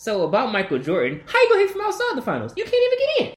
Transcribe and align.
So 0.00 0.22
about 0.22 0.50
Michael 0.50 0.78
Jordan, 0.78 1.20
how 1.26 1.38
you 1.38 1.48
gonna 1.50 1.60
hit 1.60 1.72
from 1.72 1.82
outside 1.82 2.16
the 2.16 2.22
finals? 2.22 2.54
You 2.56 2.64
can't 2.64 2.74
even 2.74 2.98
get 2.98 3.28
in. 3.28 3.34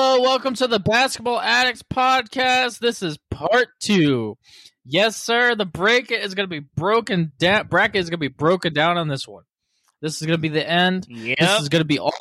Hello, 0.00 0.20
welcome 0.20 0.54
to 0.54 0.68
the 0.68 0.78
Basketball 0.78 1.40
Addicts 1.40 1.82
podcast. 1.82 2.78
This 2.78 3.02
is 3.02 3.18
part 3.32 3.66
two. 3.80 4.38
Yes, 4.84 5.16
sir. 5.16 5.56
The 5.56 5.66
bracket 5.66 6.22
is 6.22 6.34
going 6.34 6.48
to 6.48 6.60
be 6.60 6.64
broken 6.76 7.32
down. 7.36 7.66
Bracket 7.66 7.96
is 7.96 8.08
going 8.08 8.18
to 8.18 8.28
be 8.28 8.28
broken 8.28 8.72
down 8.72 8.96
on 8.96 9.08
this 9.08 9.26
one. 9.26 9.42
This 10.00 10.20
is 10.20 10.24
going 10.24 10.36
to 10.36 10.40
be 10.40 10.50
the 10.50 10.64
end. 10.64 11.08
Yep. 11.08 11.38
This 11.40 11.62
is 11.62 11.68
going 11.68 11.80
to 11.80 11.84
be 11.84 11.98
all 11.98 12.12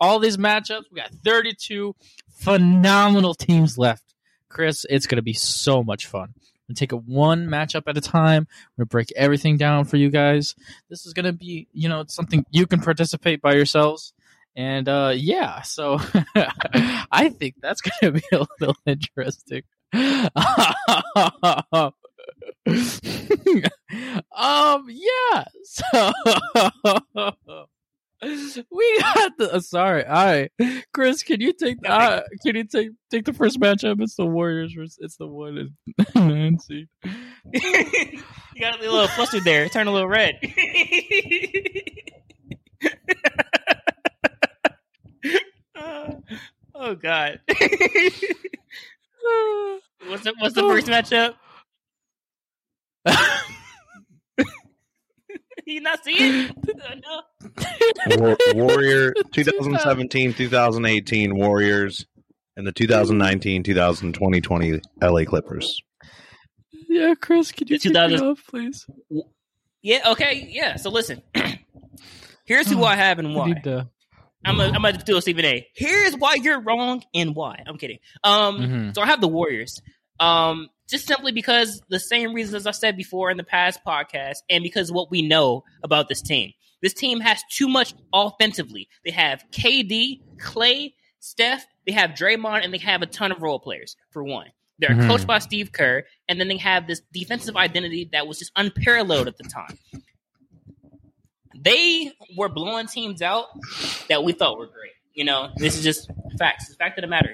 all 0.00 0.18
these 0.18 0.38
matchups. 0.38 0.86
We 0.90 1.00
got 1.00 1.12
32 1.24 1.94
phenomenal 2.40 3.34
teams 3.34 3.78
left. 3.78 4.02
Chris, 4.48 4.84
it's 4.90 5.06
going 5.06 5.18
to 5.18 5.22
be 5.22 5.34
so 5.34 5.84
much 5.84 6.06
fun. 6.06 6.34
To 6.66 6.74
take 6.74 6.92
it 6.92 7.04
one 7.04 7.46
matchup 7.46 7.82
at 7.86 7.96
a 7.96 8.00
time. 8.00 8.48
We're 8.76 8.82
going 8.82 8.88
to 8.88 8.90
break 8.90 9.12
everything 9.14 9.56
down 9.56 9.84
for 9.84 9.98
you 9.98 10.10
guys. 10.10 10.56
This 10.90 11.06
is 11.06 11.12
going 11.12 11.26
to 11.26 11.32
be, 11.32 11.68
you 11.72 11.88
know, 11.88 12.06
something 12.08 12.44
you 12.50 12.66
can 12.66 12.80
participate 12.80 13.40
by 13.40 13.54
yourselves. 13.54 14.13
And 14.56 14.88
uh 14.88 15.12
yeah, 15.14 15.62
so 15.62 15.98
I 17.10 17.30
think 17.30 17.56
that's 17.60 17.80
going 18.00 18.14
to 18.14 18.20
be 18.20 18.36
a 18.36 18.46
little 18.60 18.76
interesting. 18.86 19.62
um 24.36 24.86
yeah. 24.88 25.44
So 25.64 26.12
we 28.70 29.00
got 29.00 29.36
the 29.36 29.50
uh, 29.54 29.60
sorry. 29.60 30.04
All 30.06 30.24
right. 30.24 30.50
Chris, 30.92 31.22
can 31.22 31.40
you 31.40 31.52
take 31.52 31.80
the 31.80 31.90
uh, 31.90 32.22
can 32.42 32.56
you 32.56 32.64
take 32.64 32.90
take 33.10 33.24
the 33.24 33.32
first 33.32 33.60
matchup? 33.60 34.00
It's 34.00 34.14
the 34.14 34.24
Warriors 34.24 34.72
versus 34.72 34.98
it's 35.00 35.16
the 35.16 35.26
one 35.26 35.74
and 36.14 36.62
seed. 36.62 36.88
you 37.52 38.20
got 38.58 38.78
a 38.78 38.82
little 38.82 39.08
flustered 39.08 39.44
there. 39.44 39.68
Turn 39.68 39.88
a 39.88 39.92
little 39.92 40.08
red. 40.08 40.40
Oh 46.74 46.94
God. 46.94 47.40
what's 50.06 50.24
the 50.24 50.34
what's 50.38 50.54
the 50.54 50.62
oh. 50.62 50.68
first 50.68 50.86
matchup? 50.86 51.34
you 55.66 55.80
not 55.80 56.04
see 56.04 56.12
it? 56.12 56.54
Uh, 56.84 58.16
no. 58.16 58.36
Warrior 58.54 59.14
2017 59.32 60.34
2018 60.34 61.36
Warriors 61.36 62.04
and 62.56 62.66
the 62.66 62.72
2019 62.72 63.62
2020 63.62 64.80
LA 65.00 65.24
Clippers. 65.24 65.80
Yeah, 66.88 67.14
Chris, 67.14 67.52
could 67.52 67.70
you 67.70 67.78
The 67.78 67.90
take 67.90 67.92
me 67.92 68.16
2000 68.16 68.26
off, 68.26 68.46
please? 68.48 68.86
Yeah. 69.82 70.10
Okay. 70.10 70.48
Yeah. 70.50 70.76
So 70.76 70.90
listen. 70.90 71.22
Here's 72.44 72.68
who 72.68 72.76
hmm. 72.76 72.84
I 72.84 72.96
have 72.96 73.18
and 73.18 73.28
We 73.28 73.34
why. 73.34 73.86
I'm 74.44 74.56
gonna, 74.56 74.72
I'm 74.74 74.82
gonna 74.82 74.98
do 74.98 75.16
a 75.16 75.22
Stephen 75.22 75.44
A. 75.44 75.66
Here's 75.74 76.14
why 76.16 76.34
you're 76.34 76.60
wrong 76.60 77.02
and 77.14 77.34
why. 77.34 77.62
I'm 77.66 77.78
kidding. 77.78 77.98
Um, 78.22 78.58
Mhm. 78.58 78.94
so 78.94 79.02
I 79.02 79.06
have 79.06 79.20
the 79.20 79.28
Warriors. 79.28 79.80
Um, 80.20 80.68
just 80.88 81.06
simply 81.06 81.32
because 81.32 81.80
the 81.88 81.98
same 81.98 82.34
reasons 82.34 82.54
as 82.54 82.66
I 82.66 82.70
said 82.72 82.96
before 82.96 83.30
in 83.30 83.36
the 83.36 83.44
past 83.44 83.80
podcast, 83.86 84.36
and 84.50 84.62
because 84.62 84.92
what 84.92 85.10
we 85.10 85.22
know 85.22 85.64
about 85.82 86.08
this 86.08 86.20
team. 86.20 86.52
This 86.82 86.92
team 86.92 87.20
has 87.20 87.42
too 87.50 87.66
much 87.68 87.94
offensively. 88.12 88.88
They 89.04 89.10
have 89.12 89.42
KD, 89.50 90.20
Clay, 90.38 90.94
Steph. 91.20 91.66
They 91.86 91.92
have 91.92 92.10
Draymond, 92.10 92.62
and 92.64 92.72
they 92.74 92.78
have 92.78 93.00
a 93.00 93.06
ton 93.06 93.32
of 93.32 93.40
role 93.40 93.58
players. 93.58 93.96
For 94.10 94.22
one, 94.22 94.48
they're 94.78 94.90
Mhm. 94.90 95.06
coached 95.08 95.26
by 95.26 95.38
Steve 95.38 95.72
Kerr, 95.72 96.04
and 96.28 96.38
then 96.38 96.48
they 96.48 96.58
have 96.58 96.86
this 96.86 97.00
defensive 97.12 97.56
identity 97.56 98.10
that 98.12 98.26
was 98.26 98.38
just 98.38 98.52
unparalleled 98.56 99.26
at 99.28 99.38
the 99.38 99.44
time. 99.44 99.78
They 101.54 102.12
were 102.36 102.48
blowing 102.48 102.86
teams 102.86 103.22
out 103.22 103.46
that 104.08 104.24
we 104.24 104.32
thought 104.32 104.58
were 104.58 104.66
great. 104.66 104.92
You 105.14 105.24
know, 105.24 105.50
this 105.56 105.76
is 105.76 105.84
just 105.84 106.10
facts. 106.38 106.66
It's 106.68 106.76
fact 106.76 106.98
of 106.98 107.02
the 107.02 107.08
matter. 107.08 107.32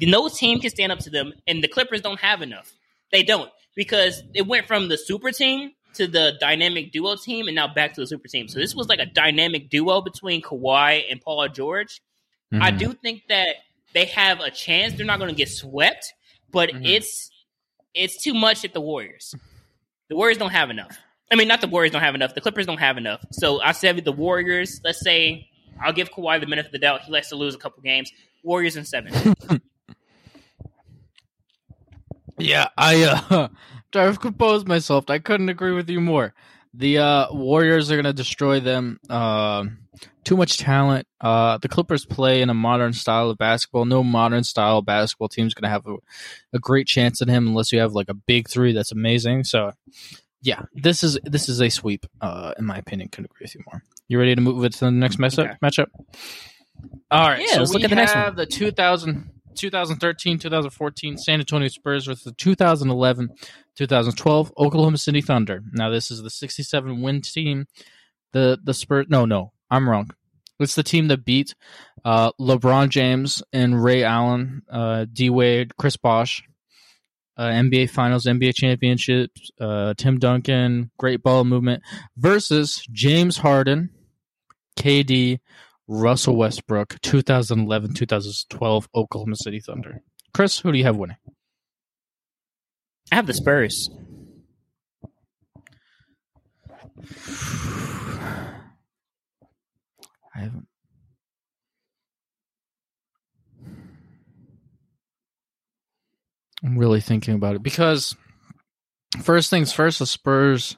No 0.00 0.28
team 0.28 0.60
can 0.60 0.70
stand 0.70 0.92
up 0.92 0.98
to 1.00 1.10
them, 1.10 1.32
and 1.46 1.62
the 1.62 1.68
Clippers 1.68 2.00
don't 2.00 2.20
have 2.20 2.42
enough. 2.42 2.72
They 3.10 3.22
don't 3.22 3.50
because 3.74 4.22
it 4.34 4.46
went 4.46 4.66
from 4.66 4.88
the 4.88 4.98
super 4.98 5.30
team 5.30 5.72
to 5.94 6.06
the 6.06 6.34
dynamic 6.40 6.92
duo 6.92 7.16
team, 7.16 7.46
and 7.48 7.54
now 7.54 7.68
back 7.72 7.94
to 7.94 8.00
the 8.00 8.06
super 8.06 8.28
team. 8.28 8.48
So 8.48 8.58
this 8.58 8.74
was 8.74 8.88
like 8.88 8.98
a 8.98 9.06
dynamic 9.06 9.70
duo 9.70 10.00
between 10.00 10.42
Kawhi 10.42 11.04
and 11.10 11.20
Paul 11.20 11.48
George. 11.48 12.00
I 12.52 12.70
Mhm. 12.70 12.78
do 12.78 12.92
think 12.94 13.22
that 13.28 13.56
they 13.94 14.06
have 14.06 14.40
a 14.40 14.50
chance. 14.50 14.94
They're 14.94 15.06
not 15.06 15.18
going 15.18 15.30
to 15.30 15.36
get 15.36 15.48
swept, 15.48 16.12
but 16.50 16.70
Mhm. 16.70 16.86
it's 16.86 17.30
it's 17.94 18.22
too 18.22 18.32
much 18.32 18.64
at 18.64 18.72
the 18.72 18.80
Warriors. 18.80 19.34
The 20.08 20.16
Warriors 20.16 20.38
don't 20.38 20.50
have 20.52 20.70
enough. 20.70 20.98
I 21.32 21.34
mean, 21.34 21.48
not 21.48 21.62
the 21.62 21.66
Warriors 21.66 21.92
don't 21.92 22.02
have 22.02 22.14
enough. 22.14 22.34
The 22.34 22.42
Clippers 22.42 22.66
don't 22.66 22.78
have 22.78 22.98
enough. 22.98 23.24
So 23.32 23.60
I 23.60 23.72
said 23.72 24.04
the 24.04 24.12
Warriors. 24.12 24.80
Let's 24.84 25.00
say 25.00 25.48
I'll 25.82 25.94
give 25.94 26.10
Kawhi 26.10 26.38
the 26.38 26.46
benefit 26.46 26.66
of 26.66 26.72
the 26.72 26.78
doubt. 26.78 27.02
He 27.02 27.10
likes 27.10 27.30
to 27.30 27.36
lose 27.36 27.54
a 27.54 27.58
couple 27.58 27.82
games. 27.82 28.12
Warriors 28.44 28.76
in 28.76 28.84
seven. 28.84 29.34
Yeah, 32.38 32.68
I 32.76 33.04
uh 33.04 33.48
I've 33.94 34.20
composed 34.20 34.66
myself. 34.66 35.08
I 35.08 35.18
couldn't 35.18 35.48
agree 35.48 35.72
with 35.72 35.88
you 35.88 36.00
more. 36.00 36.34
The 36.74 36.98
uh 36.98 37.26
Warriors 37.32 37.90
are 37.90 37.96
gonna 37.96 38.12
destroy 38.12 38.60
them. 38.60 38.98
Uh, 39.08 39.66
too 40.24 40.36
much 40.36 40.58
talent. 40.58 41.06
Uh 41.20 41.58
the 41.58 41.68
Clippers 41.68 42.04
play 42.04 42.42
in 42.42 42.50
a 42.50 42.54
modern 42.54 42.94
style 42.94 43.30
of 43.30 43.38
basketball. 43.38 43.84
No 43.84 44.02
modern 44.02 44.44
style 44.44 44.82
basketball 44.82 45.28
team's 45.28 45.54
gonna 45.54 45.72
have 45.72 45.86
a, 45.86 45.96
a 46.52 46.58
great 46.58 46.86
chance 46.86 47.22
at 47.22 47.28
him 47.28 47.46
unless 47.46 47.72
you 47.72 47.80
have 47.80 47.92
like 47.92 48.08
a 48.08 48.14
big 48.14 48.48
three 48.48 48.72
that's 48.72 48.92
amazing. 48.92 49.44
So 49.44 49.72
yeah, 50.42 50.62
this 50.74 51.04
is 51.04 51.18
this 51.24 51.48
is 51.48 51.60
a 51.60 51.70
sweep, 51.70 52.04
uh, 52.20 52.52
in 52.58 52.64
my 52.64 52.76
opinion. 52.76 53.08
Couldn't 53.08 53.30
agree 53.30 53.44
with 53.44 53.54
you 53.54 53.62
more. 53.70 53.82
You 54.08 54.18
ready 54.18 54.34
to 54.34 54.40
move 54.40 54.64
it 54.64 54.72
to 54.74 54.80
the 54.80 54.90
next 54.90 55.18
matchup? 55.18 55.50
Okay. 55.50 55.56
Matchup. 55.62 55.86
All 57.10 57.28
right. 57.28 57.40
Yeah, 57.40 57.54
so 57.54 57.58
let's 57.60 57.70
we 57.70 57.74
look 57.74 57.84
at 57.84 57.90
the 57.90 57.96
next 57.96 58.12
have 58.12 58.34
the 58.34 58.44
2000, 58.44 59.30
2013, 59.54 60.38
2014 60.38 61.16
San 61.16 61.38
Antonio 61.38 61.68
Spurs 61.68 62.06
versus 62.06 62.24
the 62.24 62.32
2011, 62.32 63.30
2012 63.76 64.52
Oklahoma 64.58 64.98
City 64.98 65.20
Thunder. 65.20 65.62
Now 65.72 65.90
this 65.90 66.10
is 66.10 66.22
the 66.22 66.30
67 66.30 67.00
win 67.00 67.22
team. 67.22 67.66
The 68.32 68.58
the 68.62 68.74
Spurs. 68.74 69.06
No, 69.08 69.24
no, 69.24 69.52
I'm 69.70 69.88
wrong. 69.88 70.10
It's 70.58 70.74
the 70.74 70.82
team 70.82 71.08
that 71.08 71.24
beat 71.24 71.54
uh, 72.04 72.32
LeBron 72.40 72.88
James 72.88 73.42
and 73.52 73.82
Ray 73.82 74.02
Allen, 74.02 74.62
uh, 74.70 75.06
D 75.12 75.30
Wade, 75.30 75.76
Chris 75.76 75.96
Bosh, 75.96 76.42
uh, 77.36 77.44
NBA 77.44 77.90
Finals, 77.90 78.26
NBA 78.26 78.54
championships, 78.54 79.50
uh, 79.60 79.94
Tim 79.96 80.18
Duncan, 80.18 80.90
great 80.98 81.22
ball 81.22 81.44
movement 81.44 81.82
versus 82.16 82.86
James 82.92 83.38
Harden, 83.38 83.90
KD, 84.78 85.40
Russell 85.88 86.36
Westbrook, 86.36 87.00
2011 87.02 87.94
2012 87.94 88.88
Oklahoma 88.94 89.36
City 89.36 89.60
Thunder. 89.60 90.02
Chris, 90.32 90.58
who 90.58 90.72
do 90.72 90.78
you 90.78 90.84
have 90.84 90.96
winning? 90.96 91.16
I 93.10 93.16
have 93.16 93.26
the 93.26 93.34
Spurs. 93.34 93.90
I 100.34 100.40
haven't. 100.40 100.66
I'm 106.64 106.78
really 106.78 107.00
thinking 107.00 107.34
about 107.34 107.56
it 107.56 107.62
because 107.62 108.16
first 109.22 109.50
things 109.50 109.72
first, 109.72 109.98
the 109.98 110.06
Spurs 110.06 110.76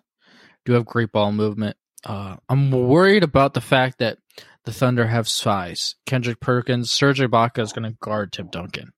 do 0.64 0.72
have 0.72 0.86
great 0.86 1.12
ball 1.12 1.32
movement. 1.32 1.76
Uh, 2.04 2.36
I'm 2.48 2.70
worried 2.70 3.22
about 3.22 3.54
the 3.54 3.60
fact 3.60 3.98
that 3.98 4.18
the 4.64 4.72
Thunder 4.72 5.06
have 5.06 5.28
size. 5.28 5.94
Kendrick 6.06 6.40
Perkins, 6.40 6.90
Serge 6.90 7.20
Ibaka 7.20 7.60
is 7.60 7.72
going 7.72 7.90
to 7.90 7.98
guard 8.00 8.32
Tim 8.32 8.48
Duncan. 8.48 8.92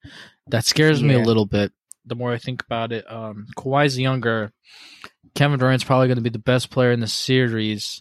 That 0.48 0.64
scares 0.64 1.02
me 1.02 1.14
a 1.14 1.20
little 1.20 1.46
bit. 1.46 1.72
The 2.04 2.14
more 2.14 2.32
I 2.32 2.38
think 2.38 2.62
about 2.62 2.92
it, 2.92 3.10
um, 3.10 3.46
Kawhi's 3.56 3.98
younger. 3.98 4.52
Kevin 5.34 5.58
Durant's 5.58 5.82
probably 5.82 6.06
going 6.06 6.16
to 6.18 6.22
be 6.22 6.30
the 6.30 6.38
best 6.38 6.70
player 6.70 6.92
in 6.92 7.00
the 7.00 7.08
series. 7.08 8.00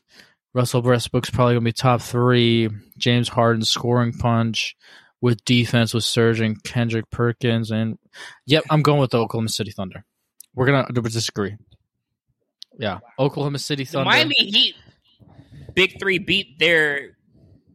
Russell 0.54 0.84
Westbrook's 0.84 1.32
probably 1.32 1.56
going 1.56 1.64
to 1.64 1.70
be 1.70 1.74
top 1.74 2.02
three. 2.02 2.70
James 2.98 3.30
Harden 3.30 3.64
scoring 3.64 4.14
punch 4.14 4.76
with 5.22 5.44
defense 5.46 5.94
with 5.94 6.04
Serge 6.04 6.42
and 6.42 6.62
Kendrick 6.64 7.10
Perkins. 7.10 7.72
And 7.72 7.98
yep, 8.46 8.64
I'm 8.70 8.82
going 8.82 9.00
with 9.00 9.12
the 9.12 9.20
Oklahoma 9.20 9.50
City 9.50 9.72
Thunder. 9.72 10.06
We're 10.54 10.66
to 10.86 11.02
disagree. 11.02 11.58
Yeah, 12.78 13.00
Oklahoma 13.20 13.60
City 13.60 13.84
The 13.84 13.92
Thunder. 13.92 14.10
Miami 14.10 14.36
Heat 14.36 14.76
big 15.74 16.00
three 16.00 16.20
beat 16.20 16.60
their 16.60 17.18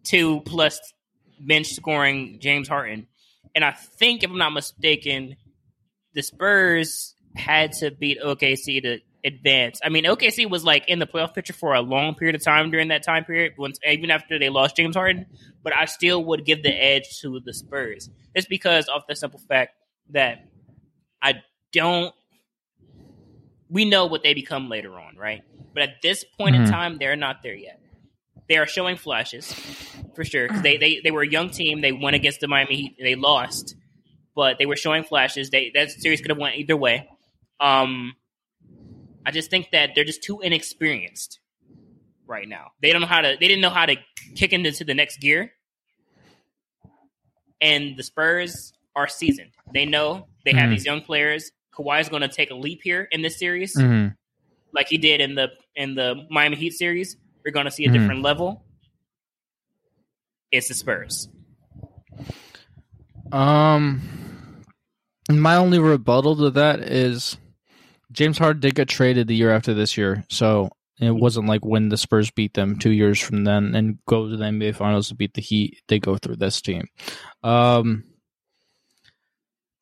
two 0.04 0.40
plus 0.40 0.81
bench 1.38 1.69
scoring 1.69 2.38
James 2.40 2.69
Harden, 2.69 3.06
and 3.54 3.64
I 3.64 3.72
think 3.72 4.22
if 4.22 4.31
I'm 4.31 4.38
not 4.38 4.50
mistaken, 4.50 5.37
the 6.14 6.22
Spurs 6.22 7.14
had 7.34 7.72
to 7.75 7.90
beat 7.90 8.20
OKC 8.20 8.82
to 8.82 9.00
advance. 9.25 9.81
I 9.84 9.88
mean, 9.88 10.05
OKC 10.05 10.49
was 10.49 10.64
like 10.64 10.88
in 10.88 10.99
the 10.99 11.06
playoff 11.06 11.34
picture 11.34 11.52
for 11.52 11.75
a 11.75 11.81
long 11.81 12.14
period 12.14 12.34
of 12.34 12.43
time 12.44 12.70
during 12.70 12.88
that 12.88 13.02
time 13.02 13.25
period, 13.25 13.52
once 13.58 13.78
even 13.87 14.11
after 14.11 14.38
they 14.38 14.49
lost 14.49 14.76
James 14.76 14.96
Harden. 14.96 15.26
But 15.62 15.75
I 15.76 15.84
still 15.84 16.25
would 16.26 16.44
give 16.46 16.62
the 16.62 16.70
edge 16.72 17.19
to 17.20 17.40
the 17.44 17.52
Spurs, 17.52 18.08
just 18.34 18.49
because 18.49 18.87
of 18.88 19.02
the 19.08 19.14
simple 19.17 19.40
fact 19.49 19.72
that 20.11 20.44
I 21.22 21.43
don't. 21.72 22.14
We 23.69 23.84
know 23.84 24.06
what 24.06 24.22
they 24.22 24.34
become 24.34 24.69
later 24.69 24.93
on, 24.99 25.17
right? 25.17 25.43
But 25.75 25.84
at 25.84 26.02
this 26.02 26.25
point 26.38 26.56
in 26.56 26.62
Mhm. 26.62 26.70
time, 26.70 26.99
they're 26.99 27.14
not 27.16 27.43
there 27.43 27.55
yet. 27.55 27.81
They 28.49 28.56
are 28.56 28.66
showing 28.66 28.96
flashes, 28.96 29.52
for 30.16 30.25
sure. 30.25 30.49
they, 30.49 30.76
they 30.76 31.00
they 31.05 31.12
were 31.12 31.23
a 31.23 31.28
young 31.28 31.50
team. 31.50 31.81
They 31.82 31.93
went 31.93 32.16
against 32.16 32.40
the 32.40 32.49
Miami 32.49 32.75
Heat. 32.75 32.96
They 32.99 33.14
lost, 33.14 33.76
but 34.34 34.58
they 34.58 34.66
were 34.66 34.75
showing 34.76 35.05
flashes. 35.05 35.50
They 35.50 35.70
that 35.75 35.90
series 35.93 36.20
could 36.20 36.31
have 36.31 36.38
went 36.38 36.56
either 36.56 36.76
way. 36.76 37.08
Um, 37.61 38.14
I 39.25 39.31
just 39.31 39.50
think 39.50 39.70
that 39.72 39.90
they're 39.94 40.05
just 40.05 40.22
too 40.22 40.40
inexperienced 40.40 41.40
right 42.26 42.49
now. 42.49 42.69
They 42.81 42.93
don't 42.93 43.00
know 43.00 43.06
how 43.06 43.20
to. 43.20 43.37
They 43.38 43.49
didn't 43.49 43.61
know 43.61 43.70
how 43.70 43.87
to 43.87 43.96
kick 44.34 44.52
into 44.52 44.84
the 44.84 44.94
next 44.94 45.20
gear. 45.20 45.52
And 47.61 47.96
the 47.96 48.02
Spurs 48.02 48.72
are 48.96 49.08
seasoned. 49.08 49.50
They 49.75 49.84
know 49.84 50.26
they 50.44 50.52
have 50.52 50.69
Mhm. 50.69 50.70
these 50.70 50.87
young 50.87 51.02
players. 51.02 51.50
Kawhi 51.75 52.00
is 52.00 52.08
going 52.08 52.22
to 52.22 52.28
take 52.28 52.50
a 52.50 52.55
leap 52.55 52.81
here 52.82 53.06
in 53.12 53.22
this 53.22 53.38
series 53.38 53.76
Mhm. 53.76 54.17
like 54.72 54.88
he 54.88 54.99
did 54.99 55.20
in 55.20 55.34
the 55.34 55.49
in 55.76 55.94
the 55.94 56.26
Miami 56.31 56.56
Heat 56.56 56.73
series. 56.73 57.16
We're 57.44 57.52
going 57.52 57.66
to 57.66 57.70
see 57.70 57.84
a 57.84 57.88
Mhm. 57.88 57.93
different 57.93 58.23
level. 58.23 58.64
It's 60.50 60.69
the 60.69 60.75
Spurs. 60.75 61.28
Um, 63.32 64.00
my 65.31 65.55
only 65.56 65.78
rebuttal 65.78 66.37
to 66.37 66.50
that 66.50 66.81
is 66.81 67.37
James 68.12 68.39
Harden 68.39 68.61
did 68.61 68.75
get 68.75 68.89
traded 68.89 69.29
the 69.29 69.37
year 69.37 69.51
after 69.51 69.75
this 69.75 69.97
year, 69.97 70.25
so 70.29 70.71
it 71.01 71.15
wasn't 71.15 71.49
like 71.49 71.65
when 71.65 71.89
the 71.89 71.97
Spurs 71.97 72.31
beat 72.31 72.55
them 72.55 72.79
two 72.79 72.91
years 72.91 73.19
from 73.19 73.45
then 73.45 73.75
and 73.75 73.99
go 74.07 74.29
to 74.29 74.37
the 74.37 74.45
NBA 74.45 74.77
Finals 74.77 75.09
to 75.09 75.15
beat 75.15 75.35
the 75.35 75.41
Heat. 75.41 75.81
They 75.89 75.99
go 75.99 76.17
through 76.17 76.37
this 76.37 76.61
team. 76.61 76.87
Um, 77.43 78.05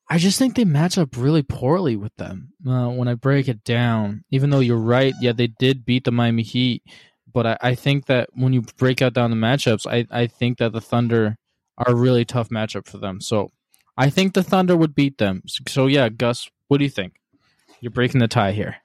I 0.09 0.19
just 0.19 0.39
think 0.39 0.55
they 0.55 0.65
match 0.65 0.97
up 0.97 1.17
really 1.17 1.43
poorly 1.43 1.97
with 1.97 2.15
them 2.17 2.53
uh, 2.67 2.89
when 2.89 3.09
I 3.09 3.15
break 3.15 3.49
it 3.49 3.65
down. 3.65 4.25
Even 4.31 4.51
though 4.51 4.61
you're 4.61 4.77
right, 4.77 5.15
yeah, 5.21 5.33
they 5.33 5.49
did 5.49 5.85
beat 5.85 6.05
the 6.05 6.13
Miami 6.13 6.43
Heat, 6.43 6.83
but 7.33 7.47
I, 7.47 7.59
I 7.61 7.75
think 7.75 8.07
that 8.07 8.31
when 8.35 8.53
you 8.53 8.63
break 8.79 9.03
out 9.03 9.13
down 9.13 9.31
the 9.31 9.37
matchups, 9.37 9.87
I, 9.87 10.07
I 10.11 10.27
think 10.27 10.59
that 10.59 10.73
the 10.73 10.81
Thunder 10.81 11.37
are 11.77 11.93
a 11.93 11.97
really 11.97 12.25
tough 12.25 12.49
matchup 12.49 12.87
for 12.87 12.99
them. 12.99 13.21
So 13.21 13.51
I 13.97 14.09
think 14.09 14.35
the 14.35 14.43
Thunder 14.43 14.77
would 14.77 14.95
beat 14.95 15.19
them. 15.19 15.43
So 15.67 15.87
yeah, 15.87 16.09
Gus, 16.09 16.49
what 16.69 16.79
do 16.79 16.85
you 16.85 16.91
think? 16.91 17.18
You're 17.81 17.93
breaking 17.93 18.21
the 18.21 18.29
tie 18.29 18.53
here. 18.53 18.77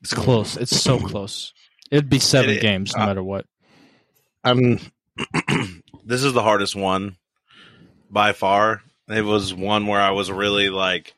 It's 0.00 0.14
close. 0.14 0.56
It's 0.56 0.80
so 0.80 0.98
close. 0.98 1.52
It'd 1.90 2.10
be 2.10 2.18
seven 2.18 2.56
It- 2.56 2.60
games 2.62 2.94
no 2.96 3.02
uh, 3.02 3.06
matter 3.06 3.22
what. 3.22 3.46
I'm. 4.44 4.78
this 6.04 6.24
is 6.24 6.32
the 6.32 6.42
hardest 6.42 6.74
one 6.74 7.16
by 8.10 8.32
far. 8.32 8.82
It 9.08 9.22
was 9.22 9.54
one 9.54 9.86
where 9.86 10.00
I 10.00 10.10
was 10.10 10.30
really 10.30 10.68
like 10.70 11.14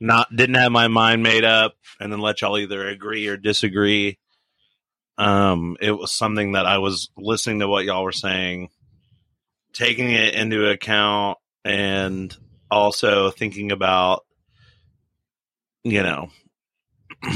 not 0.00 0.34
didn't 0.34 0.56
have 0.56 0.72
my 0.72 0.88
mind 0.88 1.22
made 1.22 1.44
up, 1.44 1.74
and 2.00 2.12
then 2.12 2.20
let 2.20 2.42
y'all 2.42 2.58
either 2.58 2.86
agree 2.86 3.28
or 3.28 3.36
disagree. 3.36 4.18
Um, 5.16 5.78
it 5.80 5.92
was 5.92 6.12
something 6.12 6.52
that 6.52 6.66
I 6.66 6.78
was 6.78 7.08
listening 7.16 7.60
to 7.60 7.68
what 7.68 7.86
y'all 7.86 8.04
were 8.04 8.12
saying, 8.12 8.68
taking 9.72 10.10
it 10.10 10.34
into 10.34 10.68
account, 10.68 11.38
and 11.66 12.34
also 12.70 13.30
thinking 13.30 13.72
about, 13.72 14.24
you 15.84 16.02
know, 16.02 16.28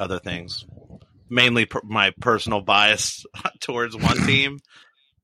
other 0.00 0.18
things 0.18 0.64
mainly 1.28 1.66
per- 1.66 1.80
my 1.84 2.12
personal 2.20 2.60
bias 2.60 3.24
towards 3.60 3.96
one 3.96 4.16
team 4.26 4.58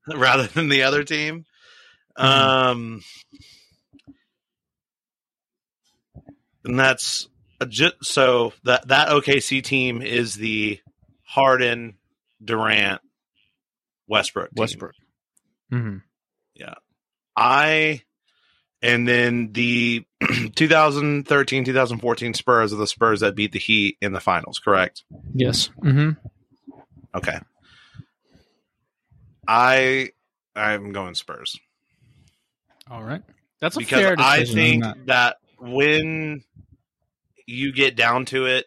rather 0.07 0.47
than 0.47 0.69
the 0.69 0.83
other 0.83 1.03
team. 1.03 1.45
Um, 2.15 3.01
and 6.63 6.79
that's 6.79 7.27
a 7.59 7.67
so 8.01 8.53
that 8.63 8.87
that 8.89 9.09
OKC 9.09 9.63
team 9.63 10.01
is 10.01 10.35
the 10.35 10.79
Harden, 11.23 11.97
Durant, 12.43 13.01
Westbrook, 14.07 14.49
team. 14.49 14.61
Westbrook. 14.61 14.95
hmm 15.69 15.97
I 17.35 18.01
and 18.81 19.07
then 19.07 19.53
the 19.53 20.05
2013 20.55 21.63
2014 21.65 22.33
Spurs 22.33 22.73
are 22.73 22.77
the 22.77 22.87
Spurs 22.87 23.21
that 23.21 23.35
beat 23.35 23.51
the 23.51 23.59
Heat 23.59 23.97
in 24.01 24.11
the 24.13 24.19
finals, 24.19 24.59
correct? 24.59 25.03
Yes. 25.33 25.69
hmm 25.81 26.11
Okay. 27.15 27.39
I 29.47 30.09
I'm 30.55 30.91
going 30.91 31.15
Spurs 31.15 31.57
All 32.89 33.03
right. 33.03 33.21
That's 33.59 33.75
a 33.75 33.79
because 33.79 34.01
fair 34.01 34.15
I 34.17 34.39
decision. 34.39 34.55
think 34.55 34.83
I'm 34.85 35.05
that 35.05 35.37
when 35.59 36.43
you 37.45 37.71
get 37.73 37.95
down 37.95 38.25
to 38.25 38.45
it, 38.45 38.65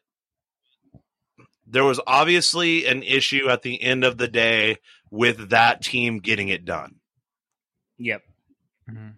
there 1.67 1.85
was 1.85 2.01
obviously 2.07 2.87
an 2.87 3.03
issue 3.03 3.49
at 3.49 3.63
the 3.63 3.83
end 3.83 4.05
of 4.05 4.19
the 4.19 4.29
day 4.29 4.79
with 5.11 5.51
that 5.51 5.83
team 5.83 6.19
getting 6.19 6.49
it 6.49 6.65
done. 6.65 6.97
Yep. 7.99 8.23
Mhm. 8.91 9.15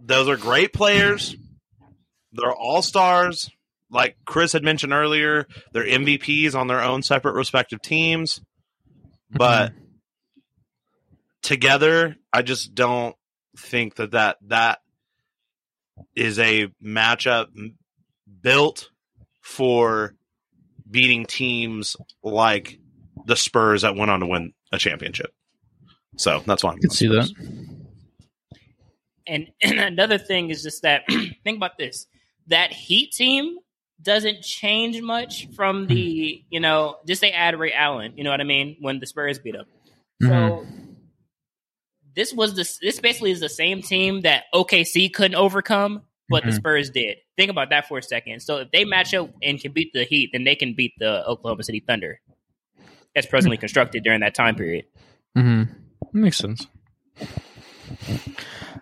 Those 0.00 0.28
are 0.28 0.36
great 0.36 0.72
players. 0.72 1.36
They're 2.32 2.54
all 2.54 2.82
stars. 2.82 3.50
Like 3.90 4.16
Chris 4.26 4.52
had 4.52 4.62
mentioned 4.62 4.92
earlier, 4.92 5.46
they're 5.72 5.86
MVPs 5.86 6.54
on 6.54 6.66
their 6.66 6.82
own 6.82 7.02
separate 7.02 7.34
respective 7.34 7.80
teams. 7.80 8.40
But 9.30 9.72
together, 11.42 12.16
I 12.32 12.42
just 12.42 12.74
don't 12.74 13.16
think 13.56 13.96
that 13.96 14.12
that, 14.12 14.36
that 14.48 14.80
is 16.14 16.38
a 16.38 16.68
matchup 16.84 17.46
built 18.42 18.90
for 19.40 20.14
beating 20.90 21.26
teams 21.26 21.96
like 22.22 22.78
the 23.26 23.36
Spurs 23.36 23.82
that 23.82 23.96
went 23.96 24.10
on 24.10 24.20
to 24.20 24.26
win 24.26 24.52
a 24.72 24.78
championship. 24.78 25.32
So 26.16 26.42
that's 26.46 26.62
why 26.62 26.70
I'm 26.70 26.76
I 26.76 26.80
can 26.80 26.90
see 26.90 27.08
that. 27.08 27.77
And, 29.28 29.48
and 29.62 29.78
another 29.78 30.18
thing 30.18 30.50
is 30.50 30.62
just 30.62 30.82
that 30.82 31.02
think 31.44 31.56
about 31.56 31.78
this: 31.78 32.06
that 32.48 32.72
Heat 32.72 33.12
team 33.12 33.58
doesn't 34.00 34.42
change 34.42 35.00
much 35.02 35.48
from 35.56 35.86
the 35.88 36.44
you 36.50 36.60
know 36.60 36.96
just 37.06 37.20
they 37.20 37.32
add 37.32 37.58
Ray 37.58 37.72
Allen. 37.72 38.14
You 38.16 38.24
know 38.24 38.30
what 38.30 38.40
I 38.40 38.44
mean? 38.44 38.76
When 38.80 39.00
the 39.00 39.06
Spurs 39.06 39.38
beat 39.38 39.54
them, 39.54 39.66
so 40.22 40.28
Mm-hmm. 40.28 40.92
this 42.14 42.32
was 42.32 42.54
this 42.56 42.78
this 42.78 43.00
basically 43.00 43.30
is 43.32 43.40
the 43.40 43.48
same 43.48 43.82
team 43.82 44.22
that 44.22 44.44
OKC 44.54 45.12
couldn't 45.12 45.34
overcome, 45.36 46.02
but 46.28 46.44
the 46.44 46.50
Mhm. 46.50 46.56
Spurs 46.56 46.90
did. 46.90 47.18
Think 47.36 47.50
about 47.50 47.70
that 47.70 47.86
for 47.88 47.98
a 47.98 48.02
second. 48.02 48.40
So 48.40 48.58
if 48.58 48.70
they 48.72 48.84
match 48.84 49.14
up 49.14 49.30
and 49.42 49.60
can 49.60 49.72
beat 49.72 49.92
the 49.92 50.04
Heat, 50.04 50.30
then 50.32 50.44
they 50.44 50.56
can 50.56 50.74
beat 50.74 50.92
the 50.98 51.24
Oklahoma 51.26 51.62
City 51.62 51.80
Thunder. 51.80 52.20
As 53.16 53.26
presently 53.26 53.56
constructed 53.56 54.04
during 54.04 54.20
that 54.20 54.34
time 54.34 54.54
period. 54.54 54.84
Mm-hmm. 55.36 55.72
Makes 56.20 56.38
sense. 56.38 56.66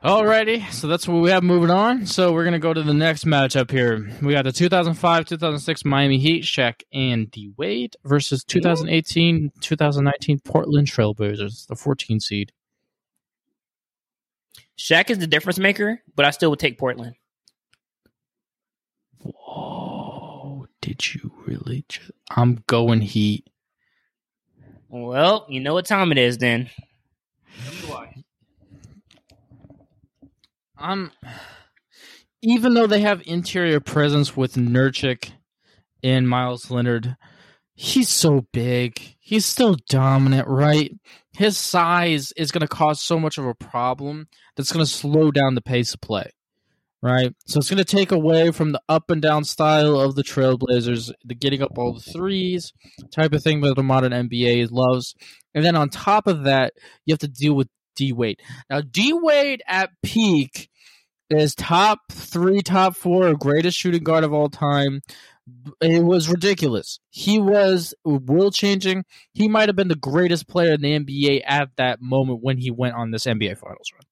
Alrighty, 0.07 0.71
so 0.71 0.87
that's 0.87 1.09
what 1.09 1.21
we 1.21 1.31
have 1.31 1.43
moving 1.43 1.73
on. 1.73 2.07
So 2.07 2.33
we're 2.33 2.45
gonna 2.45 2.61
go 2.61 2.73
to 2.73 2.85
the 2.85 2.95
next 2.95 3.25
matchup 3.25 3.73
here. 3.73 4.09
We 4.23 4.35
got 4.35 4.45
the 4.45 4.53
2005-2006 4.53 5.85
Miami 5.85 6.19
Heat, 6.19 6.45
Shaq 6.45 6.83
and 6.93 7.29
D 7.29 7.51
Wade 7.57 7.97
versus 8.05 8.45
2018-2019 8.45 10.45
Portland 10.45 10.87
Trailblazers, 10.87 11.67
the 11.67 11.75
14 11.75 12.21
seed. 12.21 12.53
Shaq 14.79 15.11
is 15.11 15.19
the 15.19 15.27
difference 15.27 15.59
maker, 15.59 16.01
but 16.15 16.25
I 16.25 16.31
still 16.31 16.51
would 16.51 16.61
take 16.61 16.79
Portland. 16.79 17.17
Whoa! 19.19 20.69
Did 20.81 21.17
you 21.17 21.33
really? 21.47 21.85
Just, 21.89 22.13
I'm 22.31 22.63
going 22.69 23.01
Heat. 23.01 23.51
Well, 24.89 25.47
you 25.49 25.59
know 25.59 25.75
what 25.75 25.87
time 25.87 26.13
it 26.13 26.19
is 26.19 26.39
then. 26.39 26.71
I'm. 30.79 31.11
Even 32.43 32.75
though 32.75 32.87
they 32.87 33.01
have 33.01 33.23
interior 33.27 33.81
presence 33.81 34.37
with 34.37 34.55
Nurkic 34.55 35.33
and 36.03 36.29
Meyers 36.29 36.71
Leonard, 36.71 37.17
he's 37.75 38.09
so 38.09 38.47
big. 38.53 39.01
He's 39.19 39.47
still 39.47 39.77
dominant, 39.89 40.47
right? 40.47 40.93
His 41.33 41.59
size 41.59 42.33
is 42.37 42.51
going 42.51 42.61
to 42.61 42.69
cause 42.69 43.03
so 43.03 43.19
much 43.19 43.39
of 43.39 43.47
a 43.47 43.55
problem 43.55 44.29
that's 44.55 44.73
going 44.73 44.85
to 44.85 44.91
slow 44.91 45.31
down 45.31 45.55
the 45.55 45.61
pace 45.61 45.93
of 45.95 46.01
play, 46.01 46.31
right? 47.03 47.35
So 47.47 47.59
it's 47.59 47.69
going 47.69 47.79
to 47.79 47.85
take 47.85 48.13
away 48.13 48.53
from 48.53 48.73
the 48.73 48.81
up 48.89 49.11
and 49.11 49.21
down 49.21 49.45
style 49.45 49.99
of 49.99 50.15
the 50.15 50.23
Trailblazers, 50.23 51.13
the 51.25 51.35
getting 51.35 51.63
up 51.63 51.77
all 51.77 51.93
the 51.93 52.01
threes 52.01 52.73
type 53.13 53.33
of 53.33 53.43
thing 53.43 53.61
that 53.63 53.75
the 53.75 53.83
modern 53.83 54.13
NBA 54.13 54.69
loves. 54.71 55.15
And 55.55 55.65
then 55.65 55.75
on 55.75 55.89
top 55.89 56.27
of 56.27 56.45
that, 56.45 56.75
you 57.05 57.13
have 57.13 57.21
to 57.21 57.29
deal 57.29 57.55
with 57.55 57.69
D 57.97 58.13
Wade. 58.13 58.41
Now, 58.71 58.81
D 58.81 59.13
Wade 59.13 59.63
at 59.67 59.91
peak 60.03 60.71
is 61.31 61.55
top 61.55 62.01
three, 62.13 62.61
top 62.61 62.97
four, 62.97 63.35
greatest 63.35 63.77
shooting 63.77 64.05
guard 64.05 64.25
of 64.25 64.33
all 64.33 64.49
time. 64.49 65.03
It 65.81 66.05
was 66.05 66.29
ridiculous. 66.29 66.99
He 67.11 67.39
was 67.39 67.95
world 68.05 68.55
changing. 68.55 69.05
He 69.33 69.49
might 69.49 69.69
have 69.69 69.77
been 69.77 69.89
the 69.89 69.95
greatest 69.95 70.49
player 70.49 70.75
in 70.75 70.81
the 70.81 70.99
NBA 70.99 71.43
at 71.47 71.71
that 71.77 72.01
moment 72.01 72.41
when 72.43 72.59
he 72.59 72.71
went 72.71 72.95
on 72.95 73.11
this 73.11 73.27
NBA 73.27 73.59
Finals 73.59 73.93
run. 73.93 74.03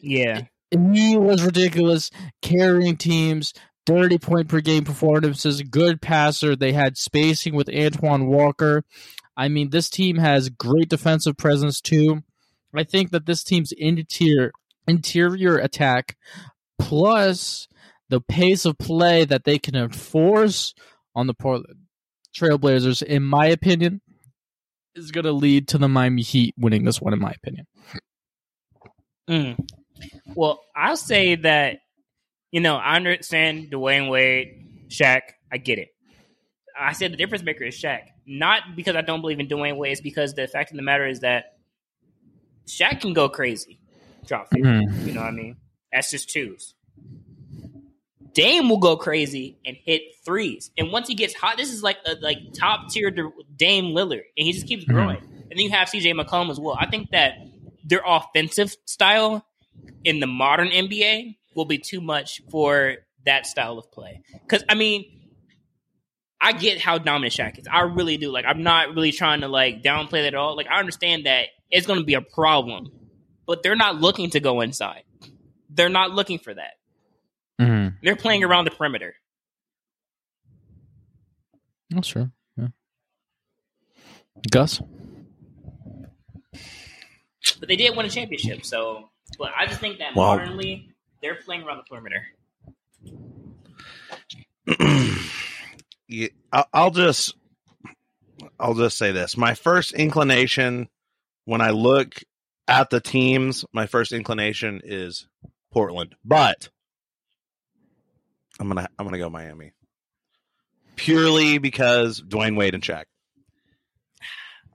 Yeah. 0.00 0.42
He 0.70 1.16
was 1.16 1.44
ridiculous, 1.44 2.10
carrying 2.40 2.96
teams, 2.96 3.52
30 3.86 4.18
point 4.18 4.48
per 4.48 4.60
game 4.60 4.84
performances, 4.84 5.62
good 5.62 6.00
passer. 6.00 6.56
They 6.56 6.72
had 6.72 6.96
spacing 6.96 7.54
with 7.54 7.68
Antoine 7.68 8.26
Walker. 8.26 8.84
I 9.36 9.48
mean, 9.48 9.70
this 9.70 9.88
team 9.88 10.16
has 10.16 10.48
great 10.48 10.88
defensive 10.88 11.36
presence 11.36 11.80
too. 11.80 12.22
I 12.74 12.84
think 12.84 13.10
that 13.10 13.26
this 13.26 13.44
team's 13.44 13.72
interior 13.72 14.52
interior 14.88 15.58
attack 15.58 16.16
plus 16.78 17.68
the 18.08 18.20
pace 18.20 18.64
of 18.64 18.78
play 18.78 19.24
that 19.24 19.44
they 19.44 19.58
can 19.58 19.74
enforce 19.76 20.74
on 21.14 21.26
the 21.26 21.34
Portland 21.34 21.78
Trailblazers, 22.34 23.02
in 23.02 23.22
my 23.22 23.46
opinion, 23.46 24.00
is 24.94 25.10
going 25.10 25.24
to 25.24 25.32
lead 25.32 25.68
to 25.68 25.78
the 25.78 25.88
Miami 25.88 26.22
Heat 26.22 26.54
winning 26.58 26.84
this 26.84 27.00
one. 27.00 27.12
In 27.12 27.20
my 27.20 27.32
opinion, 27.32 27.66
Mm. 29.28 29.56
Well, 30.34 30.60
I'll 30.74 30.96
say 30.96 31.36
that 31.36 31.78
you 32.50 32.60
know 32.60 32.76
I 32.76 32.96
understand 32.96 33.70
Dwyane 33.70 34.10
Wade, 34.10 34.88
Shaq. 34.88 35.20
I 35.50 35.58
get 35.58 35.78
it. 35.78 35.88
I 36.78 36.92
said 36.92 37.12
the 37.12 37.16
difference 37.16 37.44
maker 37.44 37.64
is 37.64 37.80
Shaq, 37.80 38.00
not 38.26 38.62
because 38.74 38.96
I 38.96 39.02
don't 39.02 39.20
believe 39.20 39.38
in 39.38 39.46
Dwyane 39.46 39.76
Wade. 39.76 39.92
It's 39.92 40.00
because 40.00 40.34
the 40.34 40.48
fact 40.48 40.70
of 40.72 40.76
the 40.76 40.82
matter 40.82 41.06
is 41.06 41.20
that 41.20 41.51
Shaq 42.66 43.00
can 43.00 43.12
go 43.12 43.28
crazy, 43.28 43.78
drop 44.26 44.48
50. 44.50 44.62
Mhm. 44.62 45.06
You 45.06 45.12
know 45.12 45.20
what 45.20 45.28
I 45.28 45.32
mean? 45.32 45.56
That's 45.92 46.10
just 46.10 46.30
twos. 46.30 46.74
Dame 48.34 48.70
will 48.70 48.78
go 48.78 48.96
crazy 48.96 49.58
and 49.66 49.76
hit 49.84 50.02
threes, 50.24 50.70
and 50.78 50.90
once 50.90 51.06
he 51.06 51.14
gets 51.14 51.34
hot, 51.34 51.58
this 51.58 51.70
is 51.70 51.82
like 51.82 51.98
a 52.06 52.14
like 52.22 52.38
top 52.58 52.88
tier 52.88 53.10
Dame 53.10 53.86
Lillard, 53.94 54.22
and 54.38 54.46
he 54.46 54.52
just 54.52 54.66
keeps 54.66 54.84
Mhm. 54.84 54.88
growing. 54.94 55.16
And 55.18 55.50
then 55.50 55.58
you 55.58 55.70
have 55.70 55.88
CJ 55.88 56.12
McCollum 56.12 56.50
as 56.50 56.58
well. 56.58 56.76
I 56.80 56.86
think 56.86 57.10
that 57.10 57.34
their 57.84 58.00
offensive 58.06 58.74
style 58.86 59.44
in 60.04 60.20
the 60.20 60.26
modern 60.26 60.68
NBA 60.68 61.36
will 61.54 61.66
be 61.66 61.76
too 61.76 62.00
much 62.00 62.40
for 62.50 62.96
that 63.26 63.46
style 63.46 63.76
of 63.78 63.90
play. 63.92 64.22
Because 64.32 64.64
I 64.68 64.76
mean, 64.76 65.04
I 66.40 66.52
get 66.52 66.80
how 66.80 66.96
dominant 66.98 67.34
Shaq 67.34 67.58
is. 67.58 67.66
I 67.70 67.82
really 67.82 68.16
do. 68.16 68.30
Like, 68.32 68.46
I'm 68.46 68.62
not 68.62 68.94
really 68.94 69.12
trying 69.12 69.42
to 69.42 69.48
like 69.48 69.82
downplay 69.82 70.22
that 70.22 70.28
at 70.28 70.34
all. 70.34 70.56
Like, 70.56 70.68
I 70.68 70.78
understand 70.78 71.26
that 71.26 71.48
it's 71.72 71.86
going 71.86 71.98
to 71.98 72.04
be 72.04 72.14
a 72.14 72.20
problem, 72.20 72.92
but 73.46 73.62
they're 73.64 73.74
not 73.76 73.96
looking 73.96 74.30
to 74.30 74.40
go 74.40 74.60
inside. 74.60 75.02
They're 75.70 75.88
not 75.88 76.10
looking 76.12 76.38
for 76.38 76.52
that. 76.54 76.74
mm-hmm. 77.60 77.96
They're 78.02 78.14
playing 78.16 78.44
around 78.44 78.66
the 78.66 78.70
perimeter. 78.70 79.14
that's 81.90 82.08
true. 82.08 82.30
Yeah. 82.56 82.68
Gus, 84.50 84.80
But 87.58 87.68
they 87.68 87.76
did 87.76 87.96
win 87.96 88.06
a 88.06 88.10
championship, 88.10 88.64
so. 88.64 89.08
But 89.38 89.50
I 89.56 89.66
just 89.66 89.80
think 89.80 89.98
that 89.98 90.14
Well- 90.14 90.36
modernly 90.36 90.88
they're 91.22 91.36
playing 91.36 91.62
around 91.62 91.78
the 91.78 91.84
perimeter. 91.84 92.26
yeah, 96.08 96.28
I- 96.52 96.64
I'll 96.72 96.90
just 96.90 97.34
I'll 98.58 98.74
just 98.74 98.98
say 98.98 99.12
this. 99.12 99.36
My 99.36 99.54
first 99.54 99.92
inclination 99.92 100.88
when 101.44 101.60
I 101.60 101.70
look 101.70 102.14
at 102.68 102.90
the 102.90 103.00
teams, 103.00 103.64
my 103.72 103.86
first 103.86 104.12
inclination 104.12 104.80
is 104.84 105.26
Portland. 105.72 106.14
But 106.24 106.68
I'm 108.60 108.68
gonna 108.68 108.88
I'm 108.98 109.06
gonna 109.06 109.18
go 109.18 109.30
Miami. 109.30 109.72
Purely 110.96 111.58
because 111.58 112.20
Dwyane 112.20 112.56
Wade 112.56 112.74
and 112.74 112.82
Shaq. 112.82 113.04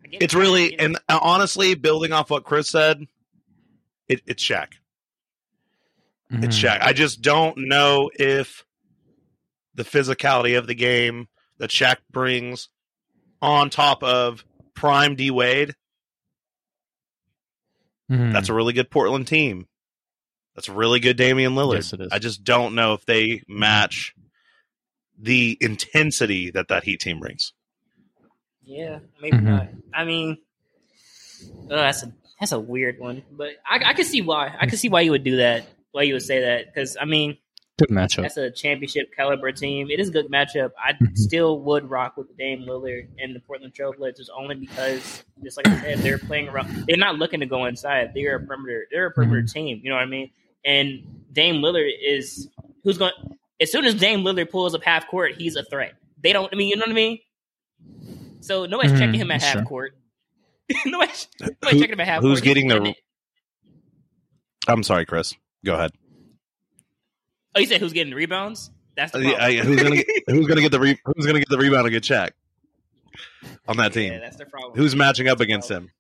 It's 0.10 0.34
it. 0.34 0.38
really 0.38 0.72
You 0.72 0.78
know, 0.78 0.84
and 0.86 0.96
uh, 1.10 1.20
honestly, 1.22 1.76
building 1.76 2.14
off 2.14 2.30
what 2.30 2.46
Chris 2.46 2.70
said, 2.70 3.04
it, 4.08 4.22
it's 4.26 4.42
Shaq. 4.44 4.68
It's 6.30 6.58
Mhm. 6.58 6.64
Shaq. 6.70 6.82
I 6.82 6.94
just 6.94 7.22
don't 7.22 7.58
know 7.68 8.10
if 8.18 8.66
the 9.76 9.84
physicality 9.84 10.58
of 10.58 10.66
the 10.66 10.76
game 10.76 11.28
that 11.58 11.70
Shaq 11.72 11.98
brings 12.12 12.70
on 13.42 13.70
top 13.70 14.02
of 14.02 14.46
prime 14.76 15.16
D 15.16 15.30
Wade, 15.30 15.76
Mhm. 18.10 18.32
that's 18.34 18.50
a 18.50 18.54
really 18.54 18.74
good 18.74 18.90
Portland 18.90 19.28
team. 19.28 19.68
That's 20.56 20.70
a 20.70 20.74
really 20.74 21.00
good 21.00 21.18
Damian 21.18 21.54
Lillard. 21.54 21.76
Yes, 21.76 21.94
it 21.94 22.02
is. 22.02 22.08
I 22.12 22.20
just 22.20 22.44
don't 22.44 22.74
know 22.76 22.94
if 22.94 23.06
they 23.06 23.44
match 23.48 24.16
the 25.20 25.58
intensity 25.62 26.52
that 26.52 26.68
that 26.70 26.84
Heat 26.84 27.00
team 27.00 27.20
brings. 27.20 27.54
Yeah, 28.64 29.00
maybe 29.22 29.38
Mhm. 29.38 29.44
not. 29.44 29.68
I 29.94 30.04
mean, 30.06 30.38
oh, 31.70 31.76
that's 31.76 32.04
a 32.04 32.14
that's 32.40 32.52
a 32.52 32.60
weird 32.60 33.00
one, 33.00 33.24
but 33.32 33.52
I, 33.66 33.82
I 33.84 33.94
can 33.94 34.06
see 34.06 34.22
why. 34.22 34.56
I 34.60 34.68
can 34.68 34.78
see 34.78 34.90
why 34.90 35.02
you 35.02 35.12
would 35.12 35.24
do 35.24 35.38
that. 35.38 35.66
Why 35.92 36.04
you 36.04 36.14
would 36.14 36.22
say 36.24 36.42
that? 36.42 36.66
Because 36.68 36.98
I 37.00 37.06
mean, 37.06 37.38
good 37.78 37.90
matchup. 37.90 38.24
that's 38.24 38.38
a 38.38 38.50
championship 38.52 39.12
caliber 39.16 39.52
team. 39.52 39.90
It 39.92 40.00
is 40.00 40.10
a 40.10 40.12
good 40.12 40.30
matchup. 40.32 40.72
I 40.84 40.94
Mhm. 40.94 41.18
still 41.18 41.60
would 41.62 41.90
rock 41.90 42.18
with 42.18 42.36
Dame 42.38 42.64
Lillard 42.68 43.08
and 43.20 43.36
the 43.36 43.40
Portland 43.40 43.74
Trailblazers 43.74 44.30
only 44.36 44.56
because, 44.56 45.24
just 45.44 45.58
like 45.58 45.68
I 45.68 45.80
said, 45.82 46.00
they're 46.00 46.18
playing 46.18 46.50
around. 46.50 46.86
They're 46.88 46.98
not 46.98 47.16
looking 47.16 47.40
to 47.42 47.46
go 47.46 47.66
inside. 47.66 48.14
They're 48.16 48.38
a 48.38 48.40
perimeter. 48.46 48.88
They're 48.92 49.06
a 49.08 49.12
perimeter 49.12 49.44
team. 49.48 49.80
You 49.84 49.90
know 49.92 49.96
what 49.96 50.04
I 50.04 50.08
mean? 50.08 50.32
And 50.66 51.24
Dame 51.34 51.56
Lillard 51.62 51.92
is 52.04 52.50
who's 52.84 52.98
going. 52.98 53.14
As 53.62 53.72
soon 53.72 53.86
as 53.86 53.96
Dame 53.96 54.22
Lillard 54.22 54.50
pulls 54.52 54.74
up 54.76 54.84
half 54.84 55.08
court, 55.08 55.34
he's 55.36 55.56
a 55.56 55.64
threat. 55.64 55.94
They 56.22 56.34
don't. 56.34 56.52
I 56.52 56.56
mean, 56.56 56.70
you 56.70 56.76
know 56.76 56.82
what 56.82 56.90
I 56.90 56.94
mean? 56.94 57.20
So 58.40 58.66
nobody's 58.66 58.94
Mhm, 58.94 59.00
checking 59.00 59.20
him 59.20 59.32
at 59.32 59.42
half 59.42 59.54
true. 59.58 59.64
court. 59.66 59.98
nobody's, 60.86 61.28
nobody's 61.40 61.58
Who- 61.72 61.80
checking 61.80 61.94
him 61.94 62.00
at 62.02 62.08
half 62.08 62.22
who's 62.22 62.40
court. 62.40 62.44
getting 62.44 62.68
the- 62.70 62.96
I'm 64.68 64.84
sorry, 64.84 65.06
Chris. 65.06 65.34
Go 65.66 65.76
ahead. 65.76 65.92
Oh, 67.58 67.60
you 67.60 67.68
said 67.68 67.82
who's 67.82 67.94
getting 67.94 68.14
rebounds? 68.14 68.72
That's 68.96 69.12
the 69.12 69.20
Uh, 69.20 69.22
problem. 69.36 69.52
yeah, 69.52 69.64
who's 69.64 69.82
gonna 69.84 69.96
get, 69.98 70.06
who's 70.28 70.48
gonna 70.48 70.62
get 70.62 70.72
the 70.72 70.80
re, 70.80 71.00
who's 71.06 71.26
gonna 71.26 71.40
get 71.40 71.50
the 71.50 71.58
rebound 71.58 71.88
and 71.88 71.92
get 71.94 72.04
Shaq 72.04 72.32
on 73.68 73.78
that 73.78 73.94
team? 73.94 74.14
Yeah, 74.14 74.20
that's 74.20 74.38
the 74.38 74.46
problem. 74.46 74.74
Who's 74.76 74.96
matching 74.96 75.28
up 75.28 75.40
against 75.40 75.70
him? 75.70 75.92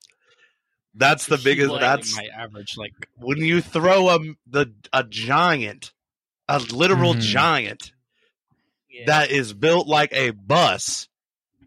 That's 0.94 1.26
the 1.28 1.38
He 1.38 1.44
biggest. 1.44 1.72
was 1.72 1.80
That's 1.80 2.16
my 2.16 2.28
average 2.36 2.76
like 2.78 2.94
when 3.18 3.38
you 3.40 3.62
throw 3.62 4.10
a 4.10 4.20
the 4.48 4.74
a 4.94 5.04
giant, 5.04 5.94
a 6.48 6.60
literal 6.60 7.14
Mhm. 7.14 7.22
giant 7.22 7.92
Yeah. 8.90 9.04
that 9.08 9.32
is 9.32 9.54
built 9.54 9.88
like 9.88 10.12
a 10.14 10.32
bus. 10.32 11.08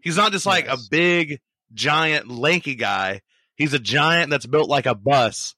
He's 0.03 0.17
not 0.17 0.31
just 0.31 0.45
like 0.45 0.65
Yes. 0.65 0.85
a 0.85 0.89
big, 0.89 1.39
giant, 1.73 2.27
lanky 2.29 2.75
guy. 2.75 3.21
He's 3.55 3.73
a 3.73 3.79
giant 3.79 4.31
that's 4.31 4.45
built 4.47 4.69
like 4.69 4.85
a 4.85 4.95
bus. 4.95 5.55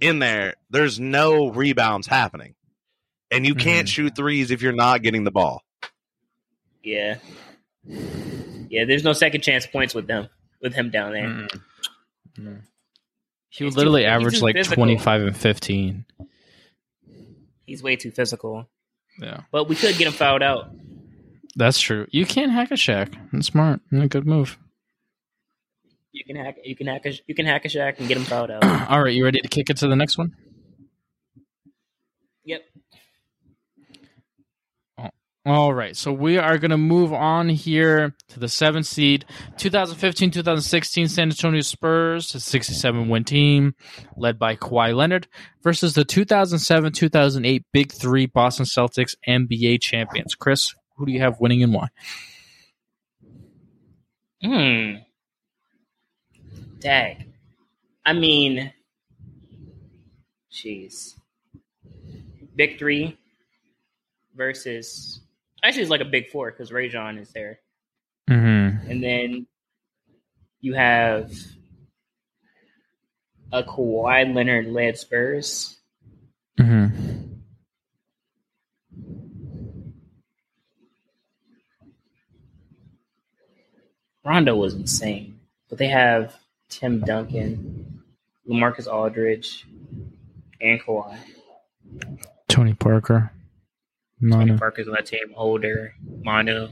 In 0.00 0.18
there, 0.18 0.54
there's 0.70 0.98
no 1.00 1.48
rebounds 1.48 2.06
happening, 2.06 2.54
and 3.30 3.46
you 3.46 3.54
can't 3.54 3.86
Mhm. 3.88 3.92
shoot 3.92 4.16
threes 4.16 4.50
if 4.50 4.62
you're 4.62 4.72
not 4.72 5.02
getting 5.02 5.24
the 5.24 5.30
ball. 5.30 5.62
Yeah. 6.82 7.18
Yeah, 7.86 8.84
there's 8.86 9.04
no 9.04 9.12
second 9.12 9.42
chance 9.42 9.66
points 9.66 9.94
with 9.94 10.06
them 10.06 10.28
with 10.62 10.74
him 10.74 10.90
down 10.90 11.12
there. 11.12 11.26
Mm. 11.28 11.60
Mm. 12.38 12.60
He 13.48 13.64
would 13.64 13.74
literally 13.76 14.02
too- 14.02 14.06
average 14.08 14.40
like 14.40 14.54
physical. 14.56 14.76
25 14.76 15.22
and 15.22 15.36
15. 15.36 16.04
He's 17.66 17.82
way 17.82 17.96
too 17.96 18.10
physical. 18.10 18.68
Yeah. 19.20 19.42
But 19.50 19.68
we 19.68 19.74
could 19.76 19.96
get 19.98 20.06
him 20.06 20.12
fouled 20.12 20.42
out. 20.42 20.70
That's 21.56 21.80
true. 21.80 22.06
You 22.10 22.24
can't 22.26 22.52
hack 22.52 22.70
a 22.70 22.74
Shaq. 22.74 23.14
That's 23.32 23.46
smart. 23.48 23.80
And 23.90 24.02
a 24.02 24.08
good 24.08 24.26
move. 24.26 24.56
You 26.12 26.24
can 26.24 26.36
hack 26.36 26.56
you 26.64 26.74
can 26.76 26.86
hack 26.86 27.06
a 27.06 27.12
you 27.26 27.34
can 27.34 27.46
hack 27.46 27.64
a 27.64 27.68
Shaq 27.68 27.98
and 27.98 28.08
get 28.08 28.16
him 28.16 28.24
fouled 28.24 28.50
out. 28.50 28.64
All 28.90 29.02
right, 29.02 29.12
you 29.14 29.24
ready 29.24 29.40
to 29.40 29.48
kick 29.48 29.70
it 29.70 29.76
to 29.78 29.88
the 29.88 29.96
next 29.96 30.16
one? 30.18 30.34
All 35.46 35.72
right, 35.72 35.96
so 35.96 36.12
we 36.12 36.36
are 36.36 36.58
going 36.58 36.70
to 36.70 36.76
move 36.76 37.14
on 37.14 37.48
here 37.48 38.14
to 38.28 38.38
the 38.38 38.48
seventh 38.48 38.84
seed, 38.84 39.24
2015-2016 39.56 41.08
San 41.08 41.30
Antonio 41.30 41.62
Spurs, 41.62 42.34
a 42.34 42.40
67 42.40 43.08
win 43.08 43.24
team 43.24 43.74
led 44.18 44.38
by 44.38 44.54
Kawhi 44.54 44.94
Leonard, 44.94 45.28
versus 45.62 45.94
the 45.94 46.04
2007-2008 46.04 47.64
Big 47.72 47.90
Three 47.90 48.26
Boston 48.26 48.66
Celtics 48.66 49.14
NBA 49.26 49.80
champions. 49.80 50.34
Chris, 50.34 50.74
who 50.96 51.06
do 51.06 51.12
you 51.12 51.20
have 51.20 51.40
winning 51.40 51.62
and 51.62 51.72
why? 51.72 51.88
Hmm. 54.42 54.96
Dag. 56.80 57.32
I 58.04 58.12
mean, 58.12 58.74
jeez. 60.52 61.14
Big 62.54 62.78
three 62.78 63.16
versus 64.34 65.20
actually 65.62 65.82
it's 65.82 65.90
like 65.90 66.00
a 66.00 66.04
big 66.06 66.28
four 66.30 66.50
because 66.50 66.72
Rajon 66.72 67.18
is 67.18 67.30
there, 67.32 67.60
Mm-hmm. 68.28 68.90
and 68.90 69.02
then 69.02 69.46
you 70.60 70.74
have 70.74 71.32
a 73.52 73.62
Kawhi 73.62 74.32
Leonard 74.34 74.66
led 74.66 74.96
Spurs. 74.98 75.76
Mm-hmm. 76.58 77.18
Rondo 84.24 84.54
was 84.56 84.74
insane, 84.74 85.40
but 85.68 85.78
they 85.78 85.88
have 85.88 86.36
Tim 86.68 87.00
Duncan, 87.00 88.02
Lamarcus 88.48 88.86
Aldridge, 88.86 89.66
and 90.60 90.80
Kawhi. 90.80 91.16
Tony 92.48 92.74
Parker. 92.74 93.32
Tony 94.20 94.36
Manu. 94.36 94.58
Parker's 94.58 94.86
on 94.86 94.94
that 94.94 95.06
team, 95.06 95.32
older. 95.34 95.94
Manu. 96.22 96.68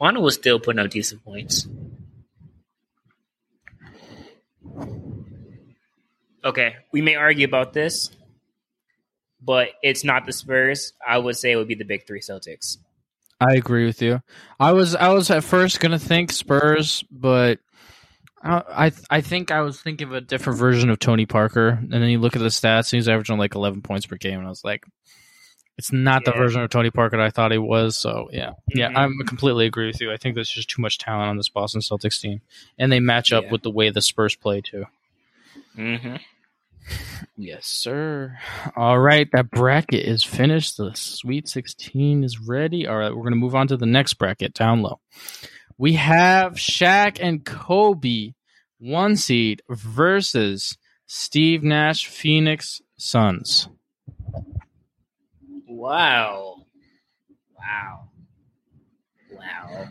Manu 0.00 0.20
was 0.20 0.34
still 0.34 0.58
putting 0.58 0.78
up 0.78 0.90
decent 0.90 1.24
points. 1.24 1.66
Okay, 6.44 6.76
we 6.92 7.02
may 7.02 7.16
argue 7.16 7.46
about 7.46 7.72
this, 7.72 8.10
but 9.42 9.68
it's 9.82 10.04
not 10.04 10.24
the 10.24 10.32
Spurs. 10.32 10.92
I 11.06 11.18
would 11.18 11.36
say 11.36 11.52
it 11.52 11.56
would 11.56 11.68
be 11.68 11.74
the 11.74 11.84
big 11.84 12.06
three 12.06 12.20
Celtics. 12.20 12.78
I 13.40 13.54
agree 13.54 13.84
with 13.84 14.00
you. 14.02 14.22
I 14.58 14.72
was 14.72 14.94
I 14.94 15.08
was 15.10 15.30
at 15.30 15.44
first 15.44 15.80
gonna 15.80 15.98
think 15.98 16.32
Spurs, 16.32 17.04
but 17.10 17.58
I 18.42 18.62
I, 18.86 18.92
I 19.10 19.20
think 19.20 19.50
I 19.50 19.60
was 19.60 19.80
thinking 19.80 20.08
of 20.08 20.14
a 20.14 20.20
different 20.20 20.58
version 20.58 20.90
of 20.90 20.98
Tony 20.98 21.26
Parker. 21.26 21.68
And 21.68 21.92
then 21.92 22.08
you 22.08 22.18
look 22.18 22.34
at 22.34 22.42
the 22.42 22.48
stats, 22.48 22.92
and 22.92 22.98
he's 22.98 23.08
averaging 23.08 23.38
like 23.38 23.54
eleven 23.54 23.82
points 23.82 24.06
per 24.06 24.16
game, 24.16 24.38
and 24.38 24.46
I 24.46 24.50
was 24.50 24.64
like, 24.64 24.84
it's 25.78 25.92
not 25.92 26.24
the 26.24 26.32
version 26.32 26.60
of 26.60 26.68
Tony 26.70 26.90
Parker 26.90 27.18
I 27.20 27.30
thought 27.30 27.52
he 27.52 27.58
was. 27.58 27.96
So 27.96 28.28
yeah, 28.32 28.52
yeah, 28.74 28.90
Mhm. 28.90 28.96
I'm 28.96 29.18
completely 29.26 29.64
agree 29.66 29.86
with 29.86 30.00
you. 30.00 30.12
I 30.12 30.16
think 30.18 30.34
there's 30.34 30.50
just 30.50 30.68
too 30.68 30.82
much 30.82 30.98
talent 30.98 31.30
on 31.30 31.36
this 31.36 31.48
Boston 31.48 31.80
Celtics 31.80 32.20
team, 32.20 32.40
and 32.78 32.92
they 32.92 33.00
match 33.00 33.32
up 33.32 33.44
Yeah. 33.44 33.50
with 33.52 33.62
the 33.62 33.70
way 33.70 33.88
the 33.90 34.02
Spurs 34.02 34.34
play 34.34 34.60
too. 34.60 34.84
Mm-hmm. 35.76 36.16
Yes, 37.36 37.66
sir. 37.66 38.38
All 38.74 38.98
right, 38.98 39.28
that 39.32 39.50
bracket 39.50 40.04
is 40.04 40.24
finished. 40.24 40.76
The 40.76 40.92
Sweet 40.94 41.46
16 41.48 42.24
is 42.24 42.40
ready. 42.40 42.86
All 42.86 42.96
right, 42.96 43.10
we're 43.10 43.22
going 43.22 43.32
to 43.32 43.38
move 43.38 43.54
on 43.54 43.68
to 43.68 43.76
the 43.76 43.86
next 43.86 44.14
bracket 44.14 44.54
down 44.54 44.82
low. 44.82 44.98
We 45.76 45.92
have 45.94 46.54
Shaq 46.54 47.18
and 47.20 47.44
Kobe, 47.44 48.32
one 48.78 49.16
seed, 49.16 49.62
versus 49.68 50.76
Steve 51.06 51.62
Nash, 51.62 52.06
Phoenix 52.06 52.80
Suns. 52.96 53.68
Wow. 55.68 56.64
Wow. 57.56 58.08
Wow. 59.30 59.88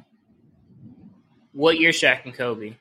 What 1.54 1.80
year 1.80 1.92
Shaq 1.92 2.26
and 2.26 2.34
Kobe? 2.34 2.74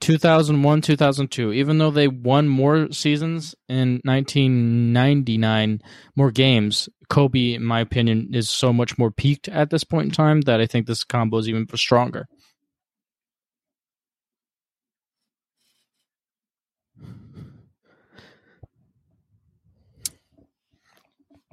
2001, 0.00 0.80
2002. 0.80 1.52
Even 1.52 1.78
though 1.78 1.90
they 1.90 2.08
won 2.08 2.48
more 2.48 2.90
seasons 2.90 3.54
in 3.68 4.00
1999, 4.04 5.82
more 6.16 6.30
games, 6.30 6.88
Kobe, 7.08 7.54
in 7.54 7.64
my 7.64 7.80
opinion, 7.80 8.30
is 8.32 8.48
so 8.48 8.72
much 8.72 8.96
more 8.96 9.10
peaked 9.10 9.48
at 9.48 9.68
this 9.68 9.84
point 9.84 10.06
in 10.06 10.12
time 10.12 10.40
that 10.42 10.60
I 10.60 10.66
think 10.66 10.86
this 10.86 11.04
combo 11.04 11.38
is 11.38 11.48
even 11.48 11.66
stronger. 11.76 12.26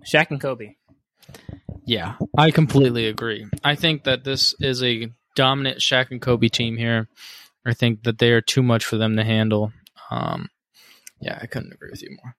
Shaq 0.08 0.32
and 0.32 0.39
Kobe. 0.41 0.76
Yeah, 1.86 2.15
I 2.38 2.52
completely 2.52 3.08
agree. 3.08 3.48
I 3.63 3.76
think 3.76 4.04
that 4.06 4.24
this 4.24 4.54
is 4.60 4.82
a 4.84 5.10
dominant 5.36 5.80
Shaq 5.80 6.12
and 6.12 6.22
Kobe 6.22 6.48
team 6.50 6.78
here. 6.78 7.08
I 7.65 7.74
think 7.74 8.04
that 8.04 8.17
they 8.20 8.32
are 8.32 8.41
too 8.41 8.63
much 8.63 8.86
for 8.86 8.98
them 8.98 9.15
to 9.17 9.24
handle. 9.24 9.72
Um, 10.10 10.50
yeah, 11.22 11.38
I 11.41 11.48
couldn't 11.48 11.74
agree 11.74 11.89
with 11.91 12.02
you 12.02 12.17
more. 12.24 12.36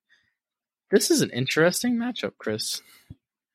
This 0.90 1.10
is 1.10 1.20
an 1.20 1.30
interesting 1.30 1.96
matchup, 1.96 2.32
Chris. 2.38 2.80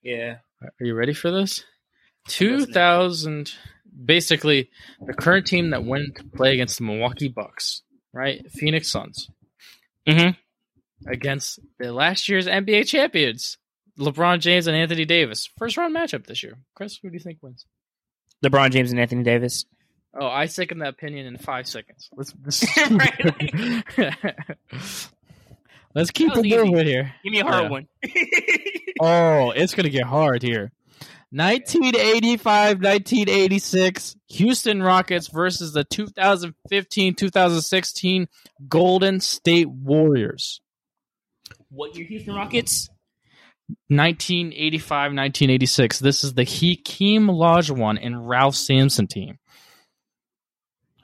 Yeah. 0.04 0.38
Are 0.62 0.86
you 0.86 0.94
ready 0.94 1.14
for 1.14 1.32
this? 1.32 1.64
2000, 2.28 3.52
basically, 4.06 4.70
the 5.06 5.14
current 5.14 5.48
team 5.48 5.72
that 5.72 5.84
went 5.84 6.16
to 6.18 6.24
play 6.24 6.54
against 6.54 6.78
the 6.78 6.84
Milwaukee 6.84 7.28
Bucks, 7.28 7.82
right? 8.14 8.46
Phoenix 8.52 8.90
Suns, 8.90 9.30
Mm-hmm. 10.08 11.10
against 11.12 11.60
the 11.80 11.92
last 11.94 12.28
year's 12.30 12.48
NBA 12.48 12.88
champions, 12.88 13.58
LeBron 14.00 14.40
James 14.40 14.66
and 14.68 14.76
Anthony 14.76 15.06
Davis. 15.06 15.50
First 15.58 15.78
round 15.78 15.96
matchup 15.96 16.26
this 16.26 16.42
year. 16.44 16.58
Chris, 16.76 16.98
who 17.02 17.10
do 17.10 17.14
you 17.14 17.20
think 17.20 17.38
wins? 17.42 17.66
LeBron 18.44 18.72
James 18.72 18.92
and 18.92 19.00
Anthony 19.00 19.24
Davis. 19.24 19.66
Oh, 20.20 20.28
I 20.28 20.48
second 20.48 20.80
that 20.80 20.90
opinion 20.90 21.26
in 21.28 21.38
five 21.38 21.68
seconds. 21.68 22.10
Let's 22.16 22.34
let's, 22.44 22.66
let's 25.96 26.12
keep 26.12 26.34
That 26.34 26.44
was 26.44 26.52
it 26.52 26.66
moving 26.66 26.88
here. 26.88 27.14
Give 27.24 27.34
me 27.34 27.40
a 27.40 27.46
hard 27.46 27.64
Yeah. 27.64 27.70
one. 27.70 27.88
Oh, 29.02 29.50
it's 29.52 29.74
gonna 29.74 29.90
get 29.90 30.04
hard 30.06 30.44
here. 30.44 30.72
1985, 31.32 32.76
1986, 32.78 34.16
Houston 34.30 34.84
Rockets 34.84 35.28
versus 35.30 35.74
the 35.74 35.84
2015, 35.84 37.16
2016 37.16 38.28
Golden 38.70 39.20
State 39.20 39.68
Warriors. 39.68 40.62
what 41.70 41.98
year 41.98 42.06
Houston 42.06 42.36
Rockets? 42.36 42.88
1985, 43.88 44.90
1986. 44.90 46.00
This 46.00 46.24
is 46.24 46.34
the 46.34 46.44
Hakeem 46.44 47.28
Olajuwon 47.28 48.00
and 48.02 48.28
Ralph 48.28 48.56
Sampson 48.56 49.08
team. 49.08 49.38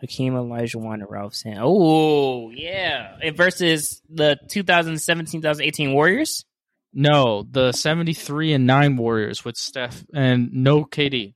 Hakeem 0.01 0.33
Olajuwon 0.33 0.95
and 0.95 1.09
Ralph 1.09 1.35
Sampson. 1.35 1.63
Oh, 1.65 2.49
yeah. 2.51 3.17
And 3.21 3.35
versus 3.35 4.01
the 4.09 4.37
2017-2018 4.47 5.93
Warriors? 5.93 6.45
No, 6.93 7.45
the 7.49 7.71
73 7.71 8.53
and 8.53 8.65
9 8.65 8.97
Warriors 8.97 9.45
with 9.45 9.57
Steph 9.57 10.03
and 10.13 10.51
no 10.53 10.85
KD. 10.85 11.33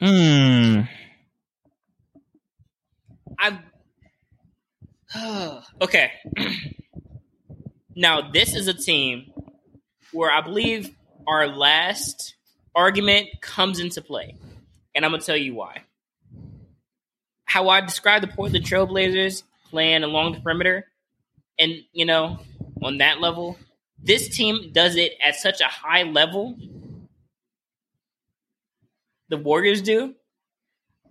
Hmm. 0.00 0.82
I. 3.38 3.58
okay. 5.80 6.12
now 7.94 8.30
this 8.30 8.54
is 8.54 8.68
a 8.68 8.74
team 8.74 9.32
where 10.12 10.30
I 10.30 10.40
believe 10.40 10.90
our 11.26 11.46
last 11.46 12.34
argument 12.74 13.28
comes 13.40 13.80
into 13.80 14.00
play, 14.00 14.36
and 14.94 15.04
I'm 15.04 15.10
gonna 15.10 15.22
tell 15.22 15.36
you 15.36 15.54
why. 15.54 15.82
How 17.44 17.68
I 17.68 17.80
describe 17.80 18.22
the 18.22 18.28
Portland 18.28 18.64
Trailblazers 18.64 19.42
playing 19.70 20.04
along 20.04 20.32
the 20.32 20.40
perimeter, 20.40 20.86
and 21.58 21.72
you 21.92 22.04
know, 22.04 22.38
on 22.82 22.98
that 22.98 23.20
level, 23.20 23.58
this 24.02 24.28
team 24.28 24.70
does 24.72 24.96
it 24.96 25.14
at 25.24 25.36
such 25.36 25.60
a 25.60 25.66
high 25.66 26.04
level. 26.04 26.56
The 29.28 29.36
Warriors 29.36 29.82
do 29.82 30.14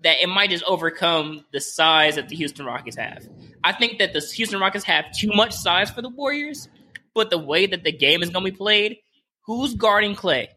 that 0.04 0.22
it 0.22 0.28
might 0.28 0.50
just 0.50 0.64
overcome 0.66 1.46
the 1.52 1.60
size 1.60 2.16
that 2.16 2.30
the 2.30 2.36
Houston 2.36 2.66
Rockets 2.66 2.98
have. 2.98 3.28
I 3.64 3.74
think 3.74 4.00
that 4.00 4.14
the 4.14 4.20
Houston 4.36 4.60
Rockets 4.60 4.86
have 4.86 5.06
too 5.12 5.32
much 5.34 5.54
size 5.54 5.90
for 5.90 6.02
the 6.02 6.10
Warriors, 6.10 6.68
but 7.14 7.30
the 7.30 7.38
way 7.38 7.66
that 7.66 7.84
the 7.84 7.92
game 7.92 8.22
is 8.22 8.30
going 8.30 8.46
to 8.46 8.52
be 8.52 8.58
played, 8.58 8.98
who's 9.42 9.74
guarding 9.76 10.16
Clay? 10.16 10.50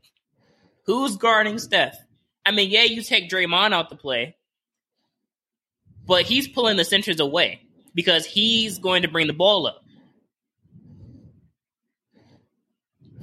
Who's 0.85 1.17
guarding 1.17 1.59
Steph? 1.59 1.97
I 2.45 2.53
mean, 2.53 2.71
yeah, 2.71 2.85
you 2.85 3.03
take 3.03 3.31
Draymond 3.31 3.73
out 3.73 3.91
the 3.91 3.97
play, 3.97 4.37
but 6.07 6.23
he's 6.25 6.49
pulling 6.49 6.77
the 6.77 6.85
centers 6.85 7.21
away 7.21 7.63
because 7.95 8.27
he's 8.27 8.79
going 8.79 9.03
to 9.03 9.09
bring 9.09 9.27
the 9.27 9.33
ball 9.33 9.67
up. 9.67 9.83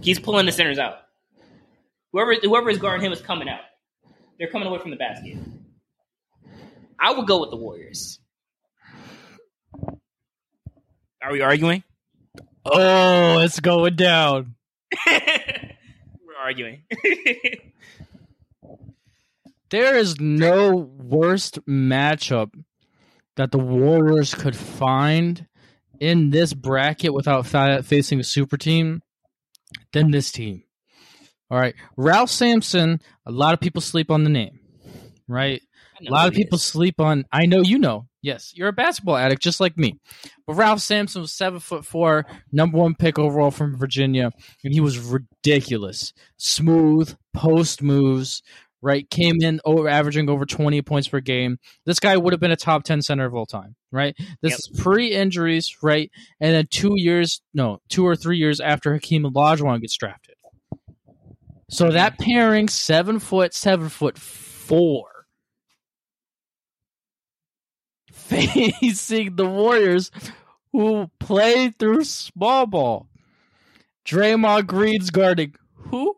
He's 0.01 0.19
pulling 0.19 0.45
the 0.45 0.51
centers 0.51 0.79
out. 0.79 0.99
Whoever 2.11 2.35
whoever 2.35 2.69
is 2.69 2.77
guarding 2.77 3.05
him 3.05 3.11
is 3.11 3.21
coming 3.21 3.49
out. 3.49 3.61
They're 4.37 4.47
coming 4.47 4.67
away 4.67 4.79
from 4.79 4.91
the 4.91 4.97
basket. 4.97 5.37
I 6.99 7.13
would 7.13 7.27
go 7.27 7.41
with 7.41 7.51
the 7.51 7.57
Warriors. 7.57 8.19
Are 11.21 11.31
we 11.31 11.41
arguing? 11.41 11.83
Oh, 12.65 13.39
it's 13.39 13.59
going 13.59 13.95
down. 13.95 14.55
We're 15.07 16.37
arguing. 16.39 16.83
There 19.69 19.97
is 19.97 20.19
no 20.19 20.75
worst 20.75 21.59
matchup 21.65 22.51
that 23.35 23.51
the 23.51 23.57
Warriors 23.57 24.33
could 24.33 24.55
find 24.55 25.45
in 25.99 26.29
this 26.29 26.53
bracket 26.53 27.13
without 27.13 27.45
facing 27.45 28.19
a 28.19 28.23
super 28.23 28.55
team 28.55 29.01
than 29.91 30.11
this 30.11 30.31
team. 30.31 30.63
All 31.51 31.59
right. 31.59 31.75
Ralph 31.97 32.29
Sampson, 32.29 33.01
a 33.25 33.31
lot 33.31 33.53
of 33.53 33.59
people 33.59 33.81
sleep 33.81 34.09
on 34.09 34.23
the 34.23 34.29
name, 34.29 34.59
right? 35.27 35.61
A 36.05 36.11
lot 36.11 36.27
of 36.27 36.33
people 36.33 36.57
sleep 36.57 36.99
on. 36.99 37.25
I 37.31 37.45
know 37.45 37.61
you 37.61 37.79
know. 37.79 38.07
Yes, 38.21 38.51
you're 38.55 38.67
a 38.67 38.73
basketball 38.73 39.15
addict 39.15 39.41
just 39.41 39.59
like 39.59 39.77
me. 39.77 39.99
But 40.45 40.55
Ralph 40.55 40.79
Sampson 40.81 41.21
was 41.21 41.31
seven 41.31 41.59
foot 41.59 41.85
four, 41.85 42.25
number 42.51 42.77
one 42.77 42.93
pick 42.95 43.17
overall 43.17 43.51
from 43.51 43.77
Virginia, 43.77 44.31
and 44.63 44.73
he 44.73 44.81
was 44.81 44.99
ridiculous. 44.99 46.13
Smooth 46.37 47.15
post 47.33 47.81
moves, 47.81 48.41
right? 48.81 49.09
Came 49.09 49.37
in 49.41 49.61
over 49.63 49.87
averaging 49.87 50.29
over 50.29 50.45
20 50.45 50.81
points 50.81 51.07
per 51.07 51.19
game. 51.21 51.57
This 51.85 51.99
guy 51.99 52.17
would 52.17 52.33
have 52.33 52.39
been 52.41 52.51
a 52.51 52.55
top 52.57 52.83
10 52.83 53.01
center 53.01 53.25
of 53.25 53.33
all 53.33 53.45
time, 53.45 53.75
right? 53.91 54.15
This 54.41 54.51
Yep. 54.51 54.59
is 54.59 54.81
pre 54.81 55.11
injuries, 55.13 55.77
right? 55.81 56.11
And 56.41 56.53
then 56.53 56.67
two 56.69 56.93
years, 56.95 57.41
no, 57.53 57.79
two 57.87 58.05
or 58.05 58.15
three 58.15 58.37
years 58.37 58.59
after 58.59 58.93
Hakeem 58.93 59.23
Olajuwon 59.23 59.79
gets 59.81 59.95
drafted. 59.95 60.35
So 61.69 61.91
that 61.91 62.17
pairing, 62.17 62.69
seven 62.69 63.19
foot, 63.19 63.53
seven 63.53 63.89
foot 63.89 64.17
four, 64.17 65.16
facing 68.81 69.35
the 69.35 69.45
Warriors, 69.45 70.11
who 70.71 71.09
play 71.19 71.69
through 71.69 72.03
small 72.03 72.65
ball. 72.65 73.07
Draymond 74.05 74.67
Green's 74.67 75.09
guarding 75.09 75.55
who? 75.73 76.15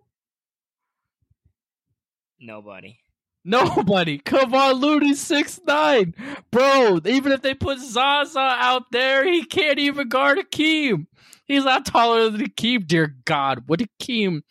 Nobody. 2.40 3.00
Nobody. 3.46 4.18
Come 4.20 4.54
on, 4.54 4.76
Looney, 4.76 5.14
six 5.14 5.60
nine, 5.66 6.14
bro. 6.52 7.00
Even 7.06 7.32
if 7.32 7.42
they 7.42 7.54
put 7.54 7.80
Zaza 7.80 8.40
out 8.40 8.92
there, 8.92 9.26
he 9.26 9.44
can't 9.46 9.80
even 9.80 10.10
guard 10.10 10.38
Akeem. 10.38 11.08
He's 11.46 11.66
not 11.66 11.86
taller 11.86 12.30
than 12.30 12.42
Akeem. 12.42 12.86
Dear 12.86 13.16
God, 13.26 13.64
what 13.66 13.80
Akeem? 13.80 14.42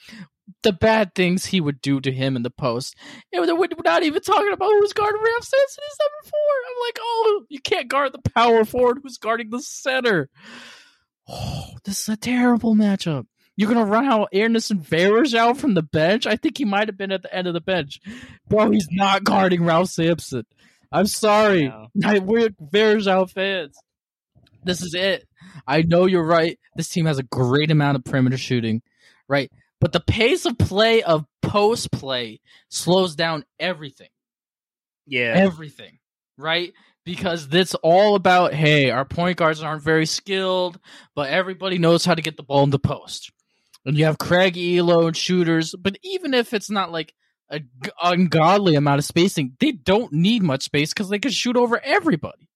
The 0.63 0.73
bad 0.73 1.15
things 1.15 1.47
he 1.47 1.61
would 1.61 1.81
do 1.81 2.01
to 2.01 2.11
him 2.11 2.35
in 2.35 2.43
the 2.43 2.51
post. 2.51 2.97
And 3.33 3.47
we're 3.47 3.57
we're 3.57 3.69
not 3.85 4.03
even 4.03 4.21
talking 4.21 4.53
about 4.53 4.71
who's 4.71 4.93
guarding 4.93 5.23
Ralph 5.23 5.45
Sampson 5.45 5.85
at 5.87 5.97
seven 5.97 6.31
four. 6.31 6.41
I'm 6.67 6.87
like, 6.87 6.99
oh, 7.01 7.45
you 7.49 7.61
can't 7.61 7.89
guard 7.89 8.13
the 8.13 8.31
power 8.31 8.65
forward 8.65 8.99
who's 9.03 9.19
guarding 9.19 9.51
the 9.51 9.63
center. 9.63 10.29
Oh, 11.29 11.71
this 11.85 12.01
is 12.01 12.09
a 12.09 12.17
terrible 12.17 12.75
matchup. 12.75 13.27
You're 13.57 13.73
gonna 13.73 13.85
run 13.85 14.07
out 14.07 14.29
Anderson 14.33 14.81
Varejao 14.81 15.37
out 15.37 15.59
from 15.59 15.75
the 15.75 15.83
bench. 15.83 16.27
I 16.27 16.37
think 16.37 16.59
he 16.59 16.65
might 16.65 16.89
have 16.89 16.97
been 16.97 17.13
at 17.13 17.23
the 17.23 17.35
end 17.35 17.47
of 17.47 17.55
the 17.55 17.61
bench, 17.61 18.01
bro. 18.49 18.71
He's 18.71 18.89
not 18.91 19.25
guarding 19.25 19.65
Ralph 19.65 19.91
Sampson. 19.91 20.47
I'm 20.91 21.07
sorry. 21.07 21.73
I, 22.05 22.19
we're 22.19 22.51
Varejao 22.51 23.31
fans. 23.31 23.77
This 24.65 24.83
is 24.83 24.95
it. 24.95 25.27
I 25.67 25.83
know 25.83 26.07
you're 26.07 26.25
right. 26.25 26.59
This 26.77 26.89
team 26.89 27.07
has 27.07 27.19
a 27.19 27.23
great 27.23 27.71
amount 27.71 27.97
of 27.97 28.05
perimeter 28.05 28.39
shooting, 28.39 28.83
right? 29.29 29.51
But 29.81 29.93
the 29.93 30.01
pace 30.01 30.45
of 30.45 30.59
play 30.59 31.03
of 31.03 31.25
post 31.43 31.91
play 31.93 32.41
slows 32.69 33.15
down 33.15 33.45
everything 33.61 34.09
Yeah. 35.07 35.35
everything, 35.37 35.99
right? 36.37 36.73
Because 37.05 37.49
it's 37.53 37.75
all 37.77 38.15
about 38.17 38.53
hey, 38.55 38.91
our 38.91 39.05
point 39.05 39.39
guards 39.39 39.63
aren't 39.63 39.83
very 39.83 40.05
skilled, 40.07 40.79
but 41.15 41.31
everybody 41.31 41.79
knows 41.79 42.05
how 42.05 42.15
to 42.15 42.23
get 42.23 42.37
the 42.37 42.43
ball 42.43 42.65
in 42.65 42.71
the 42.71 42.79
post. 42.79 43.31
And 43.87 43.97
you 43.97 44.05
have 44.05 44.19
Craig 44.19 44.55
Ehlo 44.55 45.07
and 45.07 45.17
shooters, 45.17 45.75
but 45.79 45.97
even 46.03 46.35
if 46.35 46.53
it's 46.53 46.69
not 46.71 46.91
like 46.93 47.15
a 47.49 47.61
g- 47.61 47.67
ungodly 48.03 48.75
amount 48.75 48.99
of 48.99 49.05
spacing, 49.07 49.57
they 49.61 49.73
don't 49.73 50.13
need 50.13 50.43
much 50.43 50.65
space 50.65 50.93
because 50.93 51.09
they 51.09 51.19
can 51.19 51.31
shoot 51.31 51.57
over 51.57 51.81
everybody. 51.83 52.49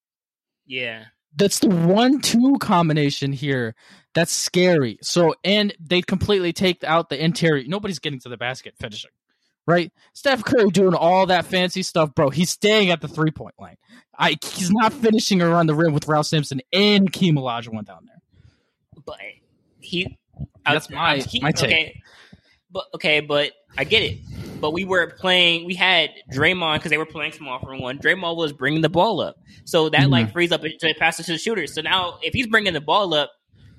yeah. 0.66 1.04
That's 1.36 1.60
the 1.60 1.68
one-two 1.68 2.58
combination 2.60 3.32
here. 3.32 3.74
That's 4.14 4.32
scary. 4.32 4.98
So, 5.02 5.34
and 5.44 5.74
they 5.80 6.02
completely 6.02 6.52
take 6.52 6.84
out 6.84 7.08
the 7.08 7.22
interior. 7.22 7.64
Nobody's 7.66 7.98
getting 7.98 8.20
to 8.20 8.28
the 8.28 8.36
basket 8.36 8.74
finishing, 8.78 9.10
right? 9.66 9.90
Steph 10.12 10.44
Curry 10.44 10.68
doing 10.70 10.94
all 10.94 11.26
that 11.26 11.46
fancy 11.46 11.82
stuff, 11.82 12.14
bro. 12.14 12.28
He's 12.28 12.50
staying 12.50 12.90
at 12.90 13.00
the 13.00 13.08
three-point 13.08 13.54
line. 13.58 13.76
I 14.18 14.36
he's 14.44 14.70
not 14.70 14.92
finishing 14.92 15.40
around 15.40 15.68
the 15.68 15.74
rim 15.74 15.94
with 15.94 16.06
Ralph 16.06 16.26
Sampson 16.26 16.60
and 16.72 17.10
Keem 17.10 17.34
Olajuwon 17.34 17.86
down 17.86 18.06
there. 18.06 18.20
But 19.06 19.18
he. 19.80 20.18
That's 20.66 20.90
my- 20.90 21.16
he- 21.18 21.40
my 21.40 21.52
take. 21.52 21.70
Okay. 21.70 22.02
But 22.72 22.84
okay, 22.94 23.20
but 23.20 23.52
I 23.76 23.84
get 23.84 24.02
it. 24.02 24.18
But 24.60 24.72
we 24.72 24.84
were 24.84 25.08
playing. 25.18 25.66
We 25.66 25.74
had 25.74 26.10
Draymond 26.32 26.76
because 26.78 26.90
they 26.90 26.98
were 26.98 27.06
playing 27.06 27.32
small 27.32 27.58
for 27.58 27.76
one. 27.76 27.98
Draymond 27.98 28.36
was 28.36 28.52
bringing 28.52 28.80
the 28.80 28.88
ball 28.88 29.20
up, 29.20 29.36
so 29.64 29.88
that 29.90 30.02
Mm-hmm. 30.02 30.10
like 30.10 30.32
frees 30.32 30.52
up 30.52 30.62
to 30.62 30.94
pass 30.98 31.20
it 31.20 31.24
to 31.24 31.32
the 31.32 31.38
shooters. 31.38 31.74
So 31.74 31.80
now, 31.82 32.18
if 32.22 32.32
he's 32.32 32.46
bringing 32.46 32.72
the 32.72 32.80
ball 32.80 33.12
up, 33.12 33.30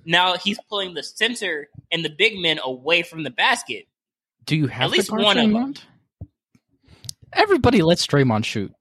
now 0.06 0.36
he's 0.38 0.60
pulling 0.70 0.94
the 0.94 1.04
center 1.04 1.70
and 1.92 2.04
the 2.04 2.10
big 2.10 2.38
men 2.38 2.60
away 2.64 3.02
from 3.02 3.24
the 3.24 3.30
basket. 3.32 3.86
Do 4.46 4.56
you 4.58 4.68
have 4.68 4.84
At 4.84 4.92
least 4.92 5.12
one 5.12 5.38
of 5.38 5.46
Draymond? 5.46 5.82
Everybody 7.32 7.82
lets 7.82 8.06
Draymond 8.06 8.46
shoot. 8.46 8.72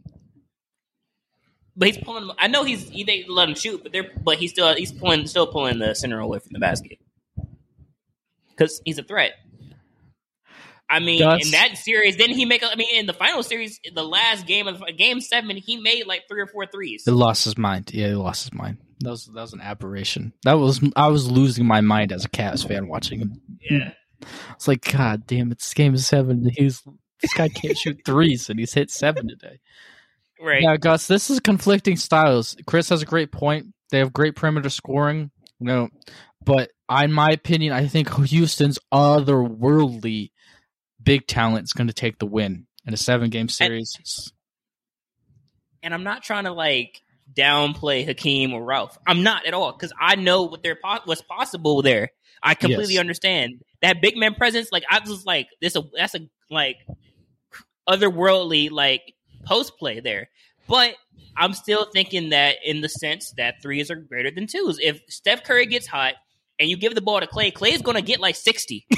But 1.76 1.88
he's 1.88 1.98
pulling. 1.98 2.30
I 2.38 2.48
know 2.48 2.64
he's 2.64 2.88
he, 2.88 3.04
they 3.04 3.24
let 3.28 3.48
him 3.48 3.54
shoot, 3.54 3.82
but 3.82 3.92
they're 3.92 4.10
but 4.22 4.36
he's 4.38 4.50
still 4.50 4.74
he's 4.74 4.92
pulling 4.92 5.26
still 5.26 5.46
pulling 5.46 5.78
the 5.78 5.94
center 5.94 6.18
away 6.18 6.38
from 6.40 6.50
the 6.52 6.58
basket 6.58 6.98
because 8.50 8.82
he's 8.84 8.98
a 8.98 9.02
threat. 9.02 9.32
I 10.90 10.98
mean, 10.98 11.20
Gus- 11.20 11.46
in 11.46 11.52
that 11.52 11.78
series, 11.78 12.16
didn't 12.16 12.36
he 12.36 12.44
make? 12.44 12.62
I 12.62 12.74
mean, 12.74 12.94
in 12.94 13.06
the 13.06 13.14
final 13.14 13.42
series, 13.42 13.80
the 13.94 14.02
last 14.04 14.46
game 14.46 14.68
of 14.68 14.82
game 14.98 15.20
seven, 15.20 15.56
he 15.56 15.78
made 15.78 16.06
like 16.06 16.22
three 16.28 16.40
or 16.42 16.46
four 16.46 16.66
threes. 16.66 17.04
He 17.06 17.10
lost 17.10 17.44
his 17.44 17.56
mind. 17.56 17.90
Yeah, 17.94 18.08
he 18.08 18.14
lost 18.14 18.44
his 18.44 18.52
mind. 18.52 18.76
That 19.00 19.10
was 19.10 19.26
that 19.26 19.40
was 19.40 19.52
an 19.54 19.60
aberration. 19.60 20.32
That 20.44 20.54
was 20.54 20.80
I 20.94 21.08
was 21.08 21.30
losing 21.30 21.66
my 21.66 21.80
mind 21.80 22.12
as 22.12 22.24
a 22.24 22.28
Cavs 22.28 22.66
fan 22.66 22.88
watching 22.88 23.20
him. 23.20 23.40
Yeah, 23.60 23.92
It's 24.54 24.68
like, 24.68 24.92
God 24.92 25.26
damn 25.26 25.50
it, 25.50 25.58
this 25.58 25.72
game 25.74 25.94
is 25.94 26.06
seven. 26.06 26.50
He's 26.54 26.82
this 27.22 27.32
guy 27.34 27.48
can't 27.48 27.76
shoot 27.78 28.00
threes 28.04 28.50
and 28.50 28.58
he's 28.58 28.74
hit 28.74 28.90
seven 28.90 29.28
today. 29.28 29.60
right. 30.40 30.62
Yeah, 30.62 30.76
Gus, 30.76 31.06
this 31.06 31.30
is 31.30 31.40
conflicting 31.40 31.96
styles. 31.96 32.56
Chris 32.66 32.88
has 32.90 33.00
a 33.02 33.06
great 33.06 33.32
point. 33.32 33.66
They 33.90 33.98
have 33.98 34.12
great 34.12 34.36
perimeter 34.36 34.68
scoring. 34.70 35.30
You 35.58 35.66
know, 35.66 35.88
but 36.44 36.70
in 36.90 37.12
my 37.12 37.30
opinion, 37.30 37.72
I 37.72 37.86
think 37.86 38.12
Houston's 38.26 38.78
otherworldly 38.92 40.31
big 41.02 41.26
talent 41.26 41.64
is 41.64 41.72
going 41.72 41.86
to 41.88 41.92
take 41.92 42.18
the 42.18 42.26
win 42.26 42.66
in 42.86 42.94
a 42.94 42.96
seven 42.96 43.30
game 43.30 43.48
series. 43.48 44.32
And 45.82 45.92
I'm 45.92 46.04
not 46.04 46.22
trying 46.22 46.44
to 46.44 46.52
like 46.52 47.02
downplay 47.32 48.04
Hakeem 48.04 48.52
or 48.52 48.64
Ralph. 48.64 48.96
I'm 49.06 49.22
not 49.22 49.46
at 49.46 49.54
all 49.54 49.72
because 49.72 49.92
I 49.98 50.16
know 50.16 50.42
what 50.42 50.62
they're 50.62 50.78
po- 50.82 51.00
what's 51.04 51.22
possible 51.22 51.82
there. 51.82 52.10
I 52.42 52.54
completely 52.54 52.94
Yes. 52.94 53.00
understand 53.00 53.62
that 53.82 54.00
big 54.02 54.16
man 54.16 54.34
presence. 54.34 54.68
Like 54.72 54.84
I 54.90 55.00
was 55.06 55.24
like 55.24 55.48
this. 55.60 55.76
A, 55.76 55.82
that's 55.96 56.14
a 56.14 56.20
like 56.50 56.76
otherworldly 57.88 58.70
like 58.70 59.14
post 59.44 59.78
play 59.78 60.00
there. 60.00 60.28
But 60.68 60.94
I'm 61.36 61.52
still 61.54 61.86
thinking 61.92 62.30
that 62.30 62.56
in 62.64 62.80
the 62.80 62.88
sense 62.88 63.32
that 63.36 63.62
threes 63.62 63.90
are 63.90 63.96
greater 63.96 64.30
than 64.30 64.46
twos. 64.46 64.78
If 64.80 65.00
Steph 65.08 65.42
Curry 65.44 65.66
gets 65.66 65.86
hot 65.86 66.14
and 66.60 66.68
you 66.68 66.76
give 66.76 66.94
the 66.94 67.00
ball 67.00 67.20
to 67.20 67.26
Clay, 67.26 67.50
Clay's 67.50 67.82
going 67.82 67.96
to 67.96 68.02
get 68.02 68.20
like 68.20 68.36
60. 68.36 68.86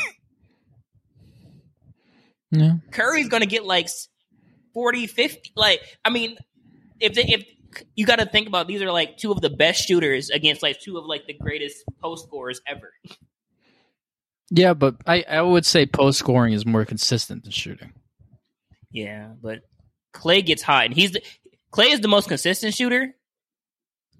yeah. 2.61 2.75
Curry's 2.91 3.29
going 3.29 3.43
to 3.43 3.49
get 3.49 3.65
like 3.65 3.89
40, 4.75 5.07
50. 5.07 5.53
Like, 5.57 5.81
I 6.05 6.11
mean, 6.11 6.37
if 7.01 7.15
they, 7.15 7.25
if 7.25 7.45
you 7.95 8.07
got 8.07 8.19
to 8.19 8.27
think 8.27 8.47
about 8.47 8.67
these 8.67 8.83
are 8.83 8.93
like 8.93 9.17
two 9.17 9.33
of 9.33 9.41
the 9.41 9.51
best 9.51 9.87
shooters 9.87 10.31
against 10.31 10.63
like 10.63 10.81
two 10.81 10.99
of 10.99 11.07
like 11.07 11.27
the 11.27 11.35
greatest 11.35 11.85
post 12.01 12.27
scorers 12.27 12.61
ever. 12.67 12.93
Yeah, 14.51 14.75
but 14.75 14.97
I, 15.07 15.25
I 15.29 15.43
would 15.43 15.65
say 15.65 15.87
post 15.87 16.19
scoring 16.19 16.53
is 16.53 16.67
more 16.67 16.85
consistent 16.85 17.45
than 17.45 17.53
shooting. 17.53 17.93
Yeah, 18.91 19.31
but 19.43 19.63
Clay 20.13 20.43
gets 20.43 20.63
hot, 20.63 20.85
and 20.85 20.95
he's 20.95 21.13
the, 21.13 21.23
Clay 21.71 21.91
is 21.91 22.01
the 22.01 22.09
most 22.09 22.29
consistent 22.29 22.75
shooter 22.75 23.15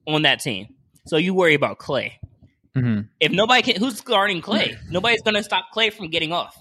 on 0.07 0.23
that 0.23 0.41
team. 0.41 0.75
So 1.07 1.17
you 1.17 1.35
worry 1.35 1.55
about 1.55 1.79
Clay. 1.79 2.19
hmm 2.75 3.03
If 3.21 3.31
nobody 3.31 3.63
can, 3.63 3.77
who's 3.77 4.01
guarding 4.01 4.41
Clay? 4.41 4.77
Nobody's 4.91 5.23
going 5.23 5.35
to 5.35 5.43
stop 5.45 5.67
Clay 5.73 5.91
from 5.91 6.09
getting 6.09 6.33
off. 6.33 6.57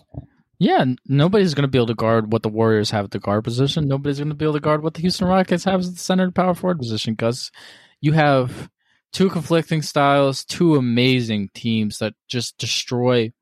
Yeah, 0.64 0.86
nobody's 1.10 1.54
going 1.54 1.64
to 1.64 1.68
be 1.68 1.78
able 1.78 1.88
to 1.88 1.94
guard 1.94 2.32
what 2.32 2.42
the 2.42 2.48
Warriors 2.48 2.90
have 2.92 3.04
at 3.04 3.12
the 3.12 3.20
guard 3.20 3.44
position. 3.44 3.86
Nobody's 3.86 4.20
going 4.20 4.30
to 4.30 4.36
be 4.36 4.46
able 4.46 4.54
to 4.54 4.62
guard 4.62 4.82
what 4.82 4.94
the 4.94 5.02
Houston 5.02 5.28
Rockets 5.28 5.66
have 5.66 5.82
at 5.82 5.88
the 5.88 6.00
center 6.00 6.24
and 6.24 6.34
power 6.34 6.54
forward 6.54 6.80
position 6.80 7.16
because 7.16 7.52
you 8.00 8.14
have 8.14 8.70
two 9.12 9.30
conflicting 9.30 9.82
styles, 9.82 10.46
two 10.46 10.76
amazing 10.76 11.50
teams 11.54 12.00
that 12.00 12.14
just 12.30 12.58
destroy. 12.58 13.34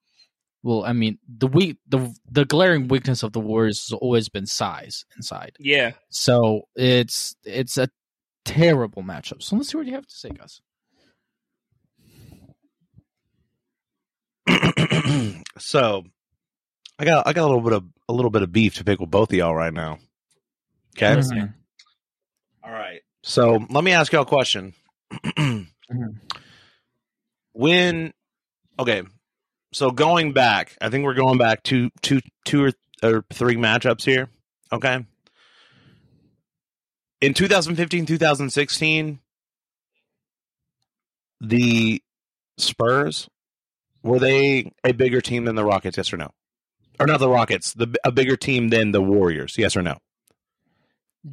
Well, 0.63 0.83
I 0.83 0.93
mean, 0.93 1.19
the 1.27 1.45
weak, 1.45 1.77
the 1.87 2.11
the 2.27 2.43
glaring 2.43 2.87
weakness 2.87 3.21
of 3.21 3.33
the 3.33 3.39
Warriors 3.39 3.87
has 3.87 3.93
always 3.95 4.27
been 4.27 4.47
size 4.47 5.05
inside. 5.15 5.55
Yeah. 5.59 5.91
So 6.09 6.63
it's 6.75 7.35
it's 7.45 7.77
a 7.77 7.87
terrible 8.45 9.03
matchup. 9.03 9.43
So 9.43 9.55
let's 9.57 9.69
see 9.69 9.77
what 9.77 9.85
you 9.85 9.93
have 9.93 10.07
to 10.07 10.15
say, 10.15 10.29
Gus. 10.31 10.61
So, 15.57 16.03
I 17.01 17.03
got 17.03 17.25
I 17.25 17.33
got 17.33 17.45
a 17.45 17.47
little 17.47 17.61
bit 17.61 17.73
of 17.73 17.83
a 18.07 18.13
little 18.13 18.29
bit 18.29 18.43
of 18.43 18.51
beef 18.51 18.75
to 18.75 18.83
pick 18.83 18.99
with 18.99 19.09
both 19.09 19.31
of 19.31 19.35
y'all 19.35 19.55
right 19.55 19.73
now. 19.73 19.97
Okay. 20.95 21.15
Mhm. 21.15 21.51
All 22.63 22.71
right. 22.71 23.01
So 23.23 23.65
let 23.71 23.83
me 23.83 23.91
ask 23.91 24.13
y'all 24.13 24.21
a 24.21 24.25
question. 24.25 24.75
when 27.53 28.13
okay, 28.77 29.01
so 29.73 29.89
going 29.89 30.33
back, 30.33 30.77
I 30.79 30.89
think 30.89 31.03
we're 31.03 31.15
going 31.15 31.39
back 31.39 31.63
to 31.63 31.89
two 32.03 32.21
two 32.45 32.65
or, 32.65 32.71
or 33.01 33.25
three 33.33 33.55
matchups 33.55 34.05
here. 34.05 34.29
Okay. 34.71 35.03
In 37.19 37.33
2015, 37.33 38.05
2016, 38.05 39.19
the 41.39 42.01
Spurs 42.59 43.27
were 44.03 44.19
they 44.19 44.71
a 44.83 44.91
bigger 44.91 45.19
team 45.19 45.45
than 45.45 45.55
the 45.55 45.65
Rockets? 45.65 45.97
Yes 45.97 46.13
or 46.13 46.17
no? 46.17 46.29
Or 47.01 47.07
not 47.07 47.19
the 47.19 47.29
Rockets, 47.29 47.73
the 47.73 47.93
a 48.03 48.11
bigger 48.11 48.35
team 48.37 48.69
than 48.69 48.91
the 48.91 49.01
Warriors? 49.01 49.55
Yes 49.57 49.75
or 49.75 49.81
no? 49.81 49.97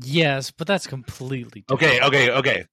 Yes, 0.03 0.51
but 0.51 0.67
that's 0.67 0.87
completely 0.87 1.65
Okay, 1.71 2.01
okay, 2.01 2.31
okay. 2.31 2.67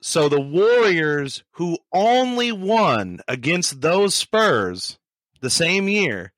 So 0.00 0.28
the 0.28 0.40
Warriors, 0.40 1.42
who 1.52 1.78
only 1.92 2.52
won 2.52 3.20
against 3.26 3.80
those 3.80 4.14
Spurs 4.14 4.98
the 5.40 5.50
same 5.50 5.88
year, 5.88 6.32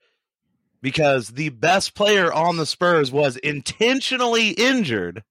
because 0.80 1.28
the 1.28 1.50
best 1.50 1.94
player 1.94 2.32
on 2.32 2.56
the 2.56 2.66
Spurs 2.66 3.10
was 3.10 3.36
intentionally 3.36 4.50
injured. 4.50 5.24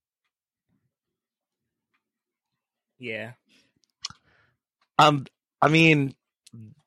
Yeah. 2.99 3.33
Um, 4.99 5.25
I 5.61 5.67
mean, 5.69 6.15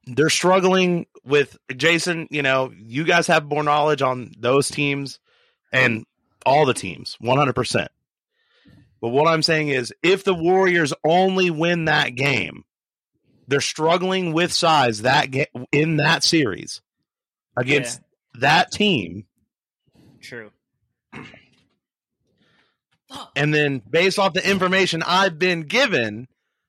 they're 0.07 0.31
struggling 0.31 1.07
with 1.25 1.57
Jason. 1.77 2.29
You 2.31 2.43
know, 2.43 2.73
you 2.77 3.05
guys 3.05 3.27
have 3.27 3.45
more 3.45 3.63
knowledge 3.63 4.03
on 4.03 4.33
those 4.39 4.69
teams 4.69 5.19
and 5.73 6.05
all 6.47 6.67
the 6.67 6.75
teams, 6.75 7.17
one 7.21 7.39
hundred 7.39 7.55
percent. 7.55 7.91
But 9.01 9.09
what 9.09 9.29
I'm 9.29 9.43
saying 9.43 9.69
is, 9.69 9.95
if 10.03 10.25
the 10.25 10.35
Warriors 10.35 10.93
only 11.05 11.51
win 11.51 11.87
that 11.87 12.15
game, 12.15 12.65
they're 13.49 13.61
struggling 13.61 14.33
with 14.33 14.53
size 14.53 15.03
that 15.03 15.31
ga- 15.31 15.51
in 15.73 15.97
that 15.97 16.23
series 16.23 16.83
against 17.57 18.01
that 18.35 18.71
team, 18.71 19.27
True. 20.21 20.51
and 23.35 23.53
then 23.55 23.83
based 23.89 24.19
off 24.19 24.35
the 24.35 24.49
information 24.49 25.03
I've 25.03 25.39
been 25.39 25.63
given, 25.63 26.29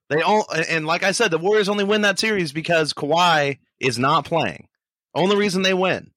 they 0.09 0.21
all 0.21 0.45
and 0.69 0.87
like 0.87 1.03
I 1.03 1.11
said, 1.11 1.31
the 1.31 1.37
Warriors 1.37 1.69
only 1.69 1.83
win 1.83 2.01
that 2.01 2.17
series 2.17 2.51
because 2.51 2.93
Kawhi 2.93 3.59
is 3.81 3.99
not 3.99 4.25
playing. 4.25 4.67
Only 5.13 5.35
reason 5.35 5.61
they 5.61 5.73
win. 5.73 6.11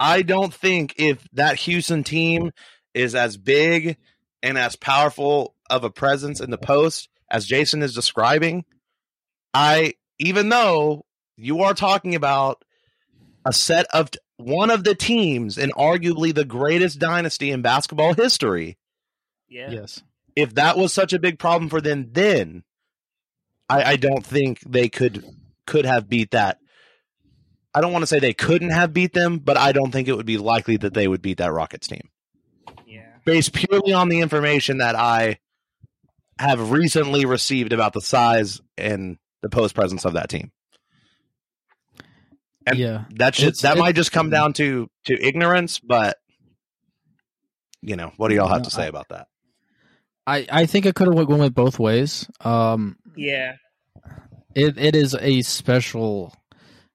I 0.00 0.22
don't 0.22 0.52
think 0.52 0.94
if 0.96 1.26
that 1.34 1.56
Houston 1.60 2.04
team 2.04 2.52
is 2.94 3.14
as 3.14 3.36
big 3.36 3.98
and 4.42 4.56
as 4.58 4.76
powerful 4.76 5.54
of 5.70 5.84
a 5.84 5.90
presence 5.90 6.40
in 6.40 6.50
the 6.50 6.58
post 6.58 7.08
as 7.30 7.46
Jason 7.46 7.82
is 7.82 7.94
describing, 7.94 8.64
I 9.54 9.94
even 10.18 10.48
though 10.48 11.04
you 11.36 11.62
are 11.62 11.74
talking 11.74 12.14
about 12.14 12.64
a 13.44 13.52
set 13.52 13.86
of 13.92 14.10
one 14.36 14.70
of 14.70 14.84
the 14.84 14.94
teams 14.94 15.58
and 15.58 15.72
arguably 15.74 16.34
the 16.34 16.44
greatest 16.44 16.98
dynasty 16.98 17.50
in 17.50 17.62
basketball 17.62 18.14
history, 18.14 18.76
Yeah. 19.48 19.70
Yes. 19.70 20.02
if 20.34 20.54
that 20.54 20.76
was 20.76 20.92
such 20.92 21.12
a 21.12 21.18
big 21.18 21.38
problem 21.38 21.68
for 21.68 21.80
them 21.80 22.08
then 22.12 22.64
I, 23.68 23.82
I 23.92 23.96
don't 23.96 24.24
think 24.24 24.60
they 24.60 24.88
could 24.88 25.24
could 25.66 25.84
have 25.84 26.08
beat 26.08 26.30
that 26.32 26.58
i 27.74 27.80
don't 27.80 27.92
want 27.92 28.02
to 28.02 28.06
say 28.06 28.18
they 28.18 28.34
couldn't 28.34 28.70
have 28.70 28.92
beat 28.92 29.12
them 29.12 29.38
but 29.38 29.56
i 29.56 29.72
don't 29.72 29.90
think 29.92 30.08
it 30.08 30.16
would 30.16 30.26
be 30.26 30.38
likely 30.38 30.76
that 30.76 30.94
they 30.94 31.06
would 31.08 31.22
beat 31.22 31.38
that 31.38 31.52
rockets 31.52 31.86
team 31.88 32.08
Yeah. 32.86 33.06
based 33.24 33.52
purely 33.52 33.92
on 33.92 34.08
the 34.08 34.20
information 34.20 34.78
that 34.78 34.94
i 34.96 35.38
have 36.38 36.70
recently 36.70 37.24
received 37.24 37.72
about 37.72 37.92
the 37.92 38.00
size 38.00 38.60
and 38.76 39.18
the 39.42 39.48
post 39.48 39.74
presence 39.74 40.04
of 40.04 40.14
that 40.14 40.28
team 40.28 40.50
And 42.66 42.78
yeah. 42.78 43.04
that 43.16 43.34
should, 43.34 43.56
that 43.56 43.76
it- 43.76 43.80
might 43.80 43.94
just 43.94 44.12
come 44.12 44.30
down 44.30 44.52
to 44.54 44.88
to 45.06 45.14
ignorance 45.20 45.78
but 45.80 46.16
you 47.80 47.96
know 47.96 48.12
what 48.16 48.28
do 48.28 48.34
y'all 48.36 48.48
have 48.48 48.58
No, 48.60 48.64
to 48.64 48.70
say 48.70 48.84
I- 48.84 48.88
about 48.88 49.08
that 49.10 49.26
I, 50.24 50.46
I 50.48 50.66
think 50.66 50.86
it 50.86 50.94
could 50.94 51.08
have 51.08 51.16
went 51.16 51.28
with 51.28 51.52
both 51.52 51.80
ways. 51.80 52.30
Um, 52.40 52.96
Yeah. 53.16 53.54
It, 54.54 54.78
it 54.78 54.96
is 54.96 55.16
a 55.18 55.42
special 55.42 56.34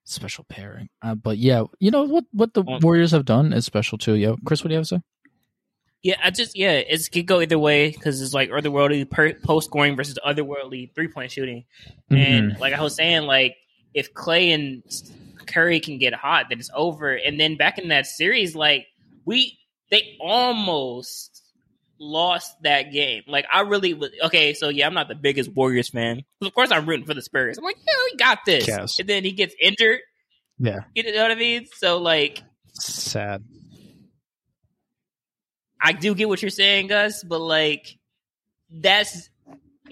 special 0.04 0.44
pairing. 0.44 0.88
Uh, 1.02 1.14
but 1.14 1.38
yeah, 1.38 1.64
you 1.78 1.90
know 1.90 2.04
what 2.04 2.24
what 2.32 2.54
the 2.54 2.62
Warriors 2.82 3.10
have 3.12 3.24
done 3.24 3.52
is 3.52 3.64
special 3.64 3.98
too. 3.98 4.14
Yo, 4.14 4.36
Chris, 4.44 4.64
what 4.64 4.68
do 4.68 4.74
you 4.74 4.78
have 4.78 4.88
to 4.88 4.96
say? 4.96 5.02
Yeah, 6.02 6.16
I 6.22 6.30
just 6.30 6.56
yeah, 6.56 6.72
it's 6.72 7.08
could 7.08 7.26
go 7.26 7.40
either 7.40 7.58
way 7.58 7.90
because 7.90 8.22
it's 8.22 8.32
like 8.32 8.50
otherworldly 8.50 9.10
per, 9.10 9.34
post 9.34 9.66
scoring 9.66 9.96
versus 9.96 10.18
otherworldly 10.24 10.94
three 10.94 11.08
point 11.08 11.32
shooting. 11.32 11.64
And 12.10 12.56
like 12.58 12.72
I 12.72 12.82
was 12.82 12.94
saying, 12.94 13.22
like 13.22 13.56
if 13.94 14.14
Clay 14.14 14.52
and 14.52 14.82
Curry 15.46 15.80
can 15.80 15.98
get 15.98 16.14
hot, 16.14 16.46
then 16.48 16.60
it's 16.60 16.70
over. 16.74 17.14
And 17.14 17.38
then 17.38 17.56
back 17.56 17.78
in 17.78 17.88
that 17.88 18.06
series, 18.06 18.54
like 18.54 18.86
we 19.24 19.58
they 19.90 20.16
almost 20.20 21.27
lost 21.98 22.54
that 22.62 22.92
game. 22.92 23.22
Like 23.26 23.46
I 23.52 23.60
really 23.62 23.94
was 23.94 24.10
okay. 24.24 24.54
So 24.54 24.68
yeah, 24.68 24.86
I'm 24.86 24.94
not 24.94 25.08
the 25.08 25.14
biggest 25.14 25.50
Warriors 25.52 25.88
fan. 25.88 26.22
Of 26.40 26.54
course, 26.54 26.70
I'm 26.70 26.86
rooting 26.86 27.06
for 27.06 27.14
the 27.14 27.22
Spurs. 27.22 27.58
I'm 27.58 27.64
like, 27.64 27.76
yeah, 27.86 27.94
we 28.10 28.16
got 28.16 28.38
this. 28.46 28.66
Cavs. 28.66 28.98
And 28.98 29.08
then 29.08 29.24
he 29.24 29.32
gets 29.32 29.54
injured. 29.60 30.00
Yeah. 30.58 30.80
You 30.94 31.12
know 31.12 31.22
what 31.22 31.30
I 31.30 31.36
mean? 31.36 31.66
So 31.74 31.98
like. 31.98 32.42
Sad. 32.74 33.44
I 35.80 35.92
do 35.92 36.14
get 36.14 36.28
what 36.28 36.42
you're 36.42 36.50
saying, 36.50 36.88
Gus, 36.88 37.22
but 37.22 37.40
like 37.40 37.98
that's 38.70 39.30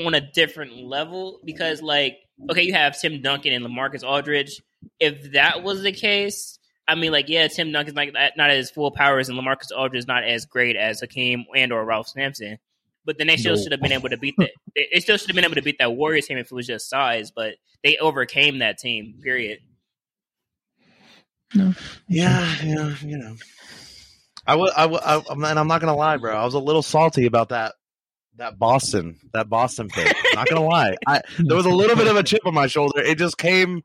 on 0.00 0.14
a 0.14 0.20
different 0.20 0.76
level 0.76 1.40
because 1.44 1.80
like 1.80 2.18
okay, 2.50 2.62
you 2.62 2.74
have 2.74 2.98
Tim 2.98 3.22
Duncan 3.22 3.52
and 3.52 3.64
Lamarcus 3.64 4.04
Aldridge. 4.04 4.62
If 5.00 5.32
that 5.32 5.62
was 5.62 5.82
the 5.82 5.92
case, 5.92 6.58
I 6.88 6.94
mean 6.94 7.12
like 7.12 7.28
yeah, 7.28 7.48
Tim 7.48 7.72
Duncan's 7.72 7.94
not 7.96 8.08
not 8.36 8.50
at 8.50 8.56
his 8.56 8.70
full 8.70 8.90
powers 8.90 9.28
and 9.28 9.38
Lamarcus 9.38 9.72
Aldridge 9.76 10.00
is 10.00 10.06
not 10.06 10.24
as 10.24 10.44
great 10.46 10.76
as 10.76 11.00
Hakeem 11.00 11.44
and 11.54 11.72
or 11.72 11.84
Ralph 11.84 12.08
Sampson. 12.08 12.58
But 13.04 13.18
then 13.18 13.26
they 13.28 13.36
still 13.36 13.54
No. 13.56 13.62
should 13.62 13.72
have 13.72 13.80
been 13.80 13.92
able 13.92 14.08
to 14.08 14.16
beat 14.16 14.34
that. 14.38 14.50
They 14.74 14.88
they 14.94 15.00
still 15.00 15.16
should 15.16 15.28
have 15.28 15.36
been 15.36 15.44
able 15.44 15.54
to 15.56 15.62
beat 15.62 15.78
that 15.78 15.92
Warriors 15.94 16.26
team 16.26 16.38
if 16.38 16.46
it 16.46 16.54
was 16.54 16.66
just 16.66 16.88
size. 16.88 17.30
But 17.30 17.54
they 17.84 17.96
overcame 17.98 18.58
that 18.58 18.78
team. 18.78 19.14
Period. 19.22 19.58
Yeah, 21.54 21.74
yeah, 22.08 22.94
you 23.02 23.18
know. 23.18 23.36
I 24.46 24.56
was, 24.56 24.72
I, 24.76 24.86
wa- 24.86 25.22
I, 25.30 25.34
man, 25.34 25.58
I'm 25.58 25.68
not 25.68 25.80
gonna 25.80 25.96
lie, 25.96 26.16
bro. 26.16 26.34
I 26.36 26.44
was 26.44 26.54
a 26.54 26.58
little 26.58 26.82
salty 26.82 27.26
about 27.26 27.48
that, 27.50 27.74
that 28.36 28.58
Boston, 28.58 29.18
that 29.32 29.48
Boston 29.48 29.88
pick. 29.88 30.14
not 30.34 30.48
gonna 30.48 30.64
lie, 30.64 30.96
I, 31.06 31.20
there 31.38 31.56
was 31.56 31.66
a 31.66 31.70
little 31.70 31.96
bit 31.96 32.08
of 32.08 32.16
a 32.16 32.22
chip 32.22 32.40
on 32.44 32.54
my 32.54 32.66
shoulder. 32.66 33.00
It 33.00 33.18
just 33.18 33.38
came, 33.38 33.82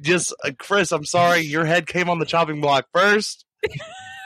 just 0.00 0.34
uh, 0.44 0.50
Chris. 0.58 0.92
I'm 0.92 1.04
sorry, 1.04 1.40
your 1.40 1.64
head 1.64 1.86
came 1.86 2.08
on 2.10 2.18
the 2.18 2.26
chopping 2.26 2.60
block 2.60 2.86
first. 2.92 3.44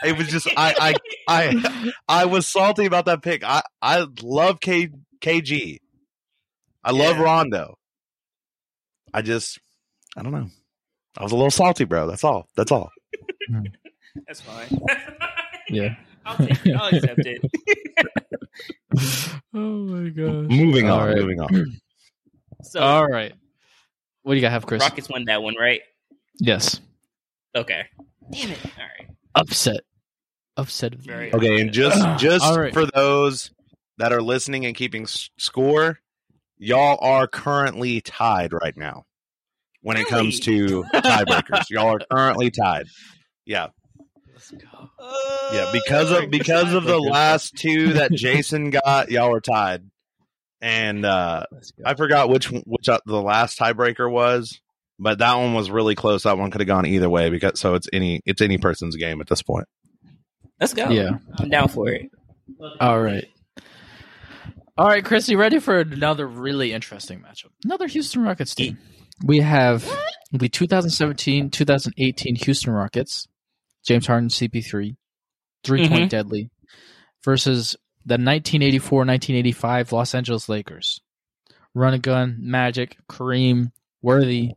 It 0.05 0.17
was 0.17 0.27
just, 0.29 0.47
I, 0.55 0.93
I, 1.27 1.53
I, 1.53 1.91
I 2.07 2.25
was 2.25 2.47
salty 2.47 2.85
about 2.85 3.05
that 3.05 3.21
pick. 3.21 3.43
I, 3.43 3.61
I 3.81 4.05
love 4.21 4.59
K, 4.61 4.89
KG. 5.21 5.79
I 6.83 6.91
love 6.91 7.17
Yeah. 7.17 7.23
Rondo. 7.23 7.77
I 9.13 9.21
just, 9.21 9.59
I 10.15 10.23
don't 10.23 10.31
know. 10.31 10.47
I 11.17 11.23
was 11.23 11.31
a 11.33 11.35
little 11.35 11.51
salty, 11.51 11.83
bro. 11.83 12.07
That's 12.07 12.23
all. 12.23 12.47
That's 12.55 12.71
all. 12.71 12.91
That's 14.27 14.41
fine. 14.41 14.67
Yeah. 15.71 15.95
I'll 16.25 16.35
take 16.35 16.65
it. 16.65 16.75
I'll 16.75 16.87
accept 16.95 17.19
it. 17.27 17.41
oh 19.53 19.59
my 19.85 20.09
gosh. 20.09 20.49
Moving 20.49 20.89
All 20.89 21.01
on. 21.01 21.07
right. 21.09 21.17
Moving 21.17 21.39
on. 21.41 21.79
So 22.63 22.79
All 22.81 23.07
right. 23.07 23.33
What 24.29 24.35
do 24.35 24.41
you 24.41 24.45
got, 24.45 24.51
have 24.51 24.67
Chris? 24.67 24.83
Rockets 24.83 25.09
won 25.09 25.25
that 25.25 25.41
one, 25.41 25.55
right? 25.59 25.81
Yes. 26.37 26.79
Okay. 27.55 27.85
Damn 28.31 28.51
it. 28.51 28.59
All 28.63 28.83
right. 28.83 29.09
Upset. 29.33 29.79
Upset. 30.55 30.93
Very 30.93 31.29
year. 31.29 31.35
Okay, 31.35 31.59
and 31.59 31.71
just 31.71 31.97
just 32.19 32.45
All 32.45 32.59
right. 32.59 32.71
for 32.71 32.85
those 32.85 33.49
that 33.97 34.13
are 34.13 34.21
listening 34.21 34.67
and 34.67 34.75
keeping 34.75 35.07
score, 35.07 35.97
y'all 36.59 36.99
are 37.01 37.25
currently 37.25 38.01
tied 38.01 38.53
right 38.53 38.77
now. 38.77 39.07
When 39.81 39.97
it 39.97 40.05
comes 40.05 40.39
to 40.41 40.83
tiebreakers, 40.93 41.67
y'all 41.71 41.95
are 41.95 42.01
currently 42.11 42.51
tied. 42.51 42.85
Yeah, 43.47 43.69
Let's 44.31 44.51
go. 44.51 44.89
yeah. 45.51 45.71
Because 45.73 46.11
of 46.11 46.25
oh, 46.25 46.27
because 46.27 46.75
of 46.75 46.83
the 46.83 46.99
last 46.99 47.55
two 47.55 47.93
that 47.93 48.11
Jason 48.11 48.69
got, 48.69 49.09
y'all 49.09 49.33
are 49.33 49.41
tied. 49.41 49.89
And 50.61 51.05
uh 51.05 51.45
I 51.85 51.93
forgot 51.93 52.29
which 52.29 52.49
which 52.51 52.89
uh, 52.89 52.99
the 53.05 53.21
last 53.21 53.57
tiebreaker 53.59 54.11
was, 54.11 54.59
but 54.99 55.19
that 55.19 55.35
one 55.35 55.53
was 55.53 55.71
really 55.71 55.95
close. 55.95 56.23
That 56.23 56.37
one 56.37 56.51
could 56.51 56.61
have 56.61 56.67
gone 56.67 56.85
either 56.85 57.09
way 57.09 57.29
because 57.29 57.59
so 57.59 57.75
it's 57.75 57.87
any 57.93 58.21
it's 58.25 58.41
any 58.41 58.57
person's 58.57 58.95
game 58.97 59.21
at 59.21 59.27
this 59.27 59.41
point. 59.41 59.67
Let's 60.59 60.73
go. 60.73 60.89
Yeah. 60.89 61.11
I'm 61.37 61.49
down 61.49 61.69
for 61.69 61.87
it. 61.89 62.09
All 62.81 62.99
right. 63.01 63.25
All 64.77 64.87
right, 64.87 65.03
Chris, 65.03 65.27
you 65.27 65.37
ready 65.37 65.59
for 65.59 65.79
another 65.79 66.25
really 66.25 66.71
interesting 66.73 67.19
matchup? 67.19 67.51
Another 67.65 67.87
Houston 67.87 68.21
Rockets 68.23 68.55
team. 68.55 68.77
we 69.25 69.39
have 69.39 69.85
the 70.31 70.47
2017 70.49 71.49
2018 71.49 72.35
Houston 72.35 72.71
Rockets, 72.73 73.27
James 73.85 74.07
Harden, 74.07 74.29
CP3, 74.29 74.95
320 75.65 76.05
Mhm. 76.05 76.09
deadly, 76.09 76.49
versus 77.25 77.75
the 78.05 78.13
1984 78.13 78.99
1985 78.99 79.91
Los 79.91 80.15
Angeles 80.15 80.49
Lakers. 80.49 81.01
Run 81.75 81.93
and 81.93 82.03
gun, 82.03 82.37
Magic, 82.39 82.97
Kareem, 83.07 83.71
Worthy, 84.01 84.53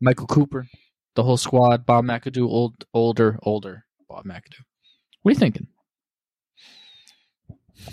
Michael 0.00 0.26
Cooper, 0.26 0.66
the 1.14 1.22
whole 1.22 1.36
squad, 1.36 1.84
Bob 1.84 2.04
McAdoo, 2.04 2.46
old, 2.46 2.84
older, 2.94 3.38
older 3.42 3.84
Bob 4.08 4.24
McAdoo. 4.24 4.62
What 5.22 5.30
are 5.30 5.32
you 5.32 5.38
thinking? 5.38 5.66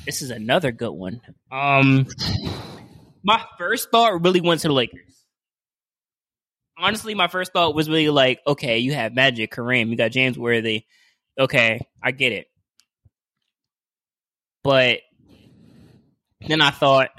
This 0.05 0.21
is 0.21 0.29
another 0.29 0.71
good 0.71 0.91
one. 0.91 1.21
Um, 1.51 2.07
my 3.23 3.43
first 3.57 3.89
thought 3.91 4.23
really 4.23 4.41
went 4.41 4.61
to 4.61 4.67
the 4.67 4.73
Lakers. 4.73 5.25
Honestly, 6.77 7.15
my 7.15 7.27
first 7.27 7.53
thought 7.53 7.75
was 7.75 7.87
really 7.87 8.09
like, 8.09 8.39
okay, 8.45 8.79
you 8.79 8.93
have 8.93 9.13
Magic, 9.13 9.51
Kareem, 9.51 9.89
you 9.89 9.95
got 9.95 10.11
James 10.11 10.37
Worthy. 10.37 10.85
Okay, 11.39 11.87
I 12.01 12.11
get 12.11 12.31
it. 12.31 12.47
But 14.63 14.99
then 16.47 16.61
I 16.61 16.71
thought, 16.71 17.09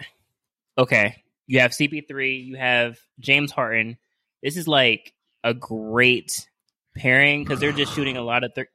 okay, 0.79 1.23
you 1.47 1.61
have 1.61 1.73
CP3, 1.73 2.47
you 2.47 2.57
have 2.57 2.99
James 3.21 3.53
Harden. 3.53 3.99
This 4.43 4.57
is 4.57 4.67
like 4.67 5.15
a 5.43 5.55
great 5.55 6.49
pairing 6.97 7.45
because 7.45 7.61
they're 7.61 7.73
just 7.73 7.95
shooting 7.95 8.17
a 8.17 8.23
lot 8.23 8.45
of 8.45 8.55
th- 8.55 8.69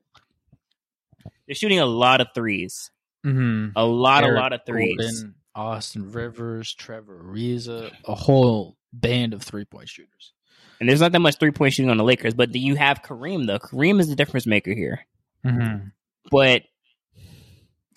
they're 1.47 1.55
shooting 1.55 1.79
a 1.79 1.85
lot 1.85 2.21
of 2.21 2.27
threes. 2.35 2.91
Mm-hmm. 3.25 3.69
A 3.75 3.85
lot, 3.85 4.23
Eric 4.23 4.37
a 4.37 4.39
lot 4.39 4.53
of 4.53 4.61
threes. 4.65 5.25
Austin 5.55 6.11
Rivers, 6.11 6.73
Trevor 6.73 7.23
Ariza, 7.23 7.91
a 8.05 8.15
whole 8.15 8.77
band 8.93 9.33
of 9.33 9.41
three 9.41 9.65
point 9.65 9.89
shooters. 9.89 10.33
And 10.79 10.87
there's 10.87 11.01
not 11.01 11.11
that 11.11 11.19
much 11.19 11.37
three 11.37 11.51
point 11.51 11.73
shooting 11.73 11.89
on 11.89 11.97
the 11.97 12.03
Lakers, 12.03 12.33
but 12.33 12.55
you 12.55 12.75
have 12.75 13.01
Kareem 13.01 13.47
though. 13.47 13.59
Kareem 13.59 13.99
is 13.99 14.07
the 14.07 14.15
difference 14.15 14.45
maker 14.45 14.73
here. 14.73 15.05
Mm-hmm. 15.45 15.87
But 16.31 16.63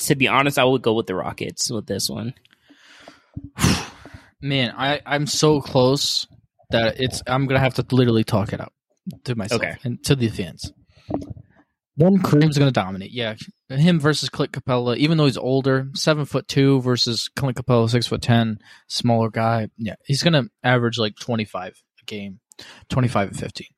to 0.06 0.14
be 0.14 0.28
honest, 0.28 0.58
I 0.58 0.64
would 0.64 0.82
go 0.82 0.94
with 0.94 1.06
the 1.06 1.14
Rockets 1.14 1.70
with 1.70 1.86
this 1.86 2.08
one. 2.08 2.34
Man, 4.40 4.74
I 4.76 5.00
I'm 5.06 5.26
so 5.26 5.60
close 5.60 6.26
that 6.70 7.00
it's 7.00 7.22
I'm 7.26 7.46
gonna 7.46 7.60
have 7.60 7.74
to 7.74 7.86
literally 7.92 8.24
talk 8.24 8.52
it 8.52 8.60
out 8.60 8.72
to 9.24 9.34
myself 9.36 9.60
Okay. 9.62 9.76
and 9.84 10.02
to 10.04 10.16
the 10.16 10.28
fans. 10.28 10.72
One 11.96 12.18
Kareem's 12.18 12.58
gonna 12.58 12.72
dominate. 12.72 13.12
Yeah, 13.12 13.34
him 13.68 14.00
versus 14.00 14.28
Clint 14.30 14.52
Capela. 14.52 14.96
Even 14.96 15.18
though 15.18 15.26
he's 15.26 15.36
older, 15.36 15.88
seven 15.94 16.24
foot 16.24 16.48
two 16.48 16.80
versus 16.80 17.28
Clint 17.36 17.56
Capela, 17.56 17.88
six 17.88 18.06
foot 18.06 18.22
ten, 18.22 18.58
smaller 18.88 19.30
guy. 19.30 19.68
Yeah, 19.78 19.94
he's 20.06 20.22
gonna 20.22 20.44
average 20.64 20.98
like 20.98 21.14
twenty 21.20 21.44
five 21.44 21.74
a 22.00 22.04
game, 22.06 22.40
twenty 22.88 23.08
five 23.08 23.28
and 23.28 23.38
fifteen. 23.38 23.68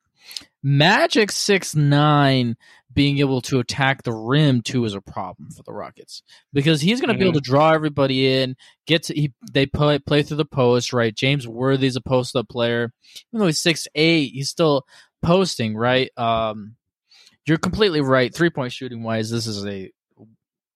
Magic 0.63 1.31
six 1.31 1.75
nine 1.75 2.55
being 2.95 3.19
able 3.19 3.41
to 3.41 3.59
attack 3.59 4.03
the 4.03 4.13
rim 4.13 4.61
too 4.61 4.85
is 4.85 4.95
a 4.95 5.01
problem 5.01 5.51
for 5.51 5.61
the 5.63 5.73
Rockets 5.73 6.23
because 6.53 6.81
he's 6.81 7.01
going 7.01 7.13
to 7.13 7.19
be 7.19 7.25
able 7.25 7.39
to 7.39 7.41
draw 7.41 7.71
everybody 7.73 8.41
in. 8.41 8.55
Get 8.87 9.03
to 9.03 9.13
he, 9.13 9.33
they 9.51 9.65
play 9.65 9.99
play 9.99 10.23
through 10.23 10.37
the 10.37 10.45
post 10.45 10.93
right. 10.93 11.13
James 11.13 11.47
Worthy's 11.47 11.97
a 11.97 12.01
post 12.01 12.35
up 12.35 12.49
player, 12.49 12.91
even 13.31 13.39
though 13.39 13.45
he's 13.45 13.61
six 13.61 13.87
eight, 13.93 14.31
he's 14.33 14.49
still 14.49 14.85
posting 15.21 15.75
right. 15.75 16.09
Um, 16.17 16.75
you're 17.45 17.57
completely 17.57 18.01
right. 18.01 18.33
Three 18.33 18.49
point 18.49 18.71
shooting 18.71 19.03
wise, 19.03 19.29
this 19.29 19.45
is 19.45 19.65
a 19.65 19.91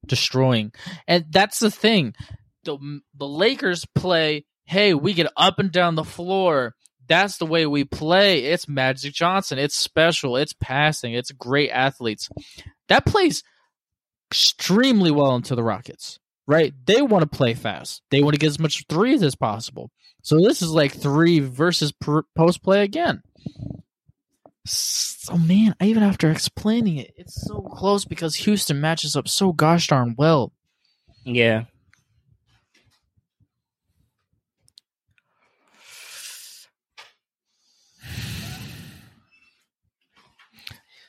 destroying, 0.05 0.73
and 1.07 1.25
that's 1.29 1.59
the 1.59 1.71
thing. 1.71 2.13
The 2.65 2.77
the 3.17 3.27
Lakers 3.27 3.85
play. 3.95 4.45
Hey, 4.65 4.93
we 4.93 5.13
get 5.13 5.31
up 5.35 5.57
and 5.57 5.71
down 5.71 5.95
the 5.95 6.03
floor. 6.03 6.75
That's 7.09 7.37
the 7.37 7.45
way 7.45 7.65
we 7.65 7.83
play. 7.83 8.45
It's 8.45 8.69
Magic 8.69 9.13
Johnson. 9.13 9.57
It's 9.59 9.75
special. 9.75 10.37
It's 10.37 10.53
passing. 10.53 11.13
It's 11.13 11.31
great 11.31 11.71
athletes. 11.71 12.29
That 12.87 13.05
plays 13.05 13.43
extremely 14.31 15.11
well 15.11 15.35
into 15.35 15.55
the 15.55 15.63
Rockets, 15.63 16.19
right? 16.47 16.73
They 16.85 17.01
want 17.01 17.23
to 17.23 17.37
play 17.37 17.55
fast. 17.55 18.03
They 18.11 18.21
want 18.21 18.35
to 18.35 18.39
get 18.39 18.47
as 18.47 18.59
much 18.59 18.85
threes 18.87 19.23
as 19.23 19.35
possible. 19.35 19.89
So 20.21 20.39
this 20.39 20.61
is 20.61 20.69
like 20.71 20.93
three 20.93 21.39
versus 21.39 21.91
post 22.35 22.63
play 22.63 22.83
again. 22.83 23.23
So 24.65 25.33
oh 25.33 25.37
man, 25.37 25.75
even 25.81 26.03
after 26.03 26.29
explaining 26.29 26.97
it, 26.97 27.13
it's 27.15 27.45
so 27.47 27.61
close 27.61 28.05
because 28.05 28.35
Houston 28.35 28.81
matches 28.81 29.15
up 29.15 29.27
so 29.27 29.51
gosh 29.51 29.87
darn 29.87 30.15
well. 30.17 30.53
Yeah. 31.23 31.65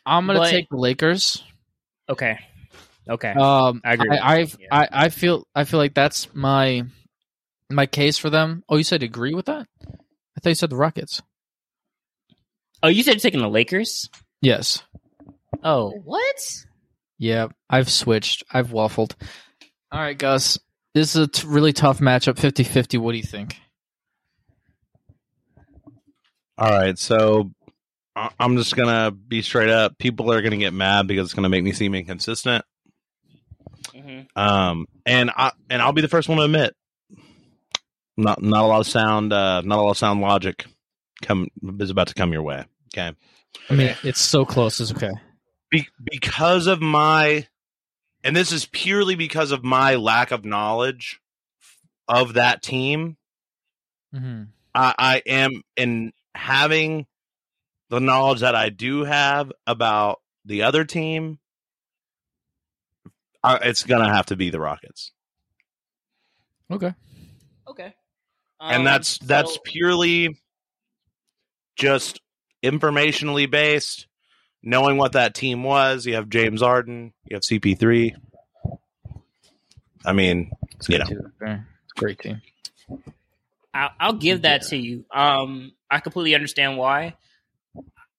I'm 0.06 0.26
gonna 0.26 0.40
But- 0.40 0.50
take 0.50 0.68
the 0.70 0.76
Lakers. 0.76 1.42
Okay. 2.08 2.38
Okay. 3.08 3.30
Um, 3.32 3.80
I 3.84 3.94
agree 3.94 4.18
I. 4.18 4.36
I've, 4.40 4.56
Yeah. 4.60 4.66
I, 4.72 4.88
I 4.92 5.08
feel, 5.08 5.46
I 5.54 5.64
feel 5.64 5.78
like 5.78 5.94
that's 5.94 6.32
my, 6.34 6.82
my 7.70 7.86
case 7.86 8.18
for 8.18 8.30
them. 8.30 8.62
Oh, 8.68 8.76
you 8.76 8.84
said 8.84 9.02
agree 9.02 9.34
with 9.34 9.46
that? 9.46 9.66
I 9.86 10.40
thought 10.40 10.50
you 10.50 10.54
said 10.54 10.70
the 10.70 10.76
Rockets. 10.76 11.20
oh, 12.82 12.88
you 12.88 13.02
said 13.02 13.14
you're 13.14 13.20
taking 13.20 13.40
the 13.40 13.48
Lakers? 13.48 14.08
Yes. 14.40 14.82
Oh, 15.64 15.90
what? 16.04 16.64
Yeah, 17.18 17.48
I've 17.68 17.90
switched. 17.90 18.44
I've 18.52 18.68
waffled. 18.68 19.14
All 19.92 20.00
right, 20.00 20.16
Gus. 20.16 20.58
This 20.94 21.14
is 21.14 21.22
a 21.22 21.26
t- 21.28 21.46
really 21.46 21.72
tough 21.72 21.98
matchup, 22.00 22.34
50-50. 22.36 22.98
What 22.98 23.12
do 23.12 23.18
you 23.18 23.24
think? 23.24 23.56
All 26.58 26.70
right, 26.70 26.98
so 26.98 27.50
I- 27.60 27.60
I'm 28.38 28.56
just 28.56 28.76
gonna 28.76 29.11
be 29.11 29.42
straight 29.42 29.70
up. 29.70 29.98
People 29.98 30.33
are 30.33 30.42
gonna 30.42 30.56
get 30.56 30.72
mad 30.72 31.06
because 31.06 31.26
it's 31.26 31.35
gonna 31.35 31.48
make 31.48 31.64
me 31.64 31.72
seem 31.72 31.94
inconsistent. 31.94 32.64
hmm 33.94 34.20
Um, 34.37 34.87
and 35.06 35.30
I 35.30 35.52
and 35.68 35.80
I'll 35.80 35.92
be 35.92 36.02
the 36.02 36.09
first 36.09 36.28
one 36.28 36.38
to 36.38 36.44
admit, 36.44 36.74
not 38.16 38.42
not 38.42 38.64
a 38.64 38.66
lot 38.66 38.80
of 38.80 38.87
sound, 38.87 39.33
uh, 39.33 39.62
not 39.62 39.78
a 39.78 39.83
lot 39.83 39.90
of 39.92 39.98
sound 39.98 40.20
logic 40.20 40.66
come 41.22 41.48
is 41.78 41.90
about 41.90 42.09
to 42.09 42.14
come 42.14 42.33
your 42.33 42.42
way. 42.42 42.64
Okay, 42.92 43.14
I 43.68 43.74
mean, 43.74 43.94
it's 44.02 44.20
so 44.20 44.44
close. 44.44 44.80
It's 44.80 44.92
okay. 44.92 45.12
be- 45.70 45.88
because 46.02 46.66
of 46.66 46.80
my, 46.80 47.46
and 48.24 48.35
this 48.35 48.52
is 48.52 48.66
purely 48.66 49.14
because 49.14 49.52
of 49.52 49.62
my 49.62 49.94
lack 49.96 50.30
of 50.30 50.44
knowledge 50.44 51.20
of 52.09 52.35
that 52.35 52.62
team. 52.62 53.16
Mm-hmm. 54.14 54.44
I, 54.74 54.94
I 54.98 55.22
am 55.26 55.62
in 55.76 56.12
having 56.35 57.06
the 57.90 58.00
knowledge 58.00 58.40
that 58.40 58.55
I 58.55 58.70
do 58.70 59.05
have 59.05 59.53
about 59.66 60.20
the 60.46 60.62
other 60.62 60.85
team. 60.87 61.38
I, 63.42 63.57
it's 63.57 63.85
gonna 63.85 64.12
have 64.12 64.26
to 64.26 64.37
be 64.37 64.50
the 64.50 64.61
Rockets, 64.61 65.12
Okay. 66.70 66.94
Okay. 67.66 67.94
and 68.61 68.76
Um, 68.79 68.85
that's 68.85 69.18
that's 69.18 69.55
so- 69.55 69.61
purely 69.64 70.38
just 71.76 72.20
informationally 72.62 73.50
based. 73.50 74.07
Knowing 74.62 74.98
what 74.98 75.12
that 75.12 75.35
team 75.35 75.62
was, 75.62 76.05
you 76.05 76.14
have 76.16 76.29
James 76.29 76.61
Harden, 76.61 77.14
you 77.24 77.35
have 77.35 77.42
CP3. 77.42 78.14
I 80.05 80.12
mean, 80.12 80.50
you 80.87 80.98
know, 80.98 81.07
Fair. 81.38 81.66
It's 81.85 81.92
a 81.96 81.98
great 81.98 82.18
team. 82.18 82.42
I'll, 83.72 83.90
I'll 83.98 84.12
give 84.12 84.42
that 84.42 84.62
to 84.64 84.76
you. 84.76 85.07
Um, 85.11 85.72
I 85.90 86.00
completely 86.00 86.35
understand 86.35 86.76
why. 86.76 87.14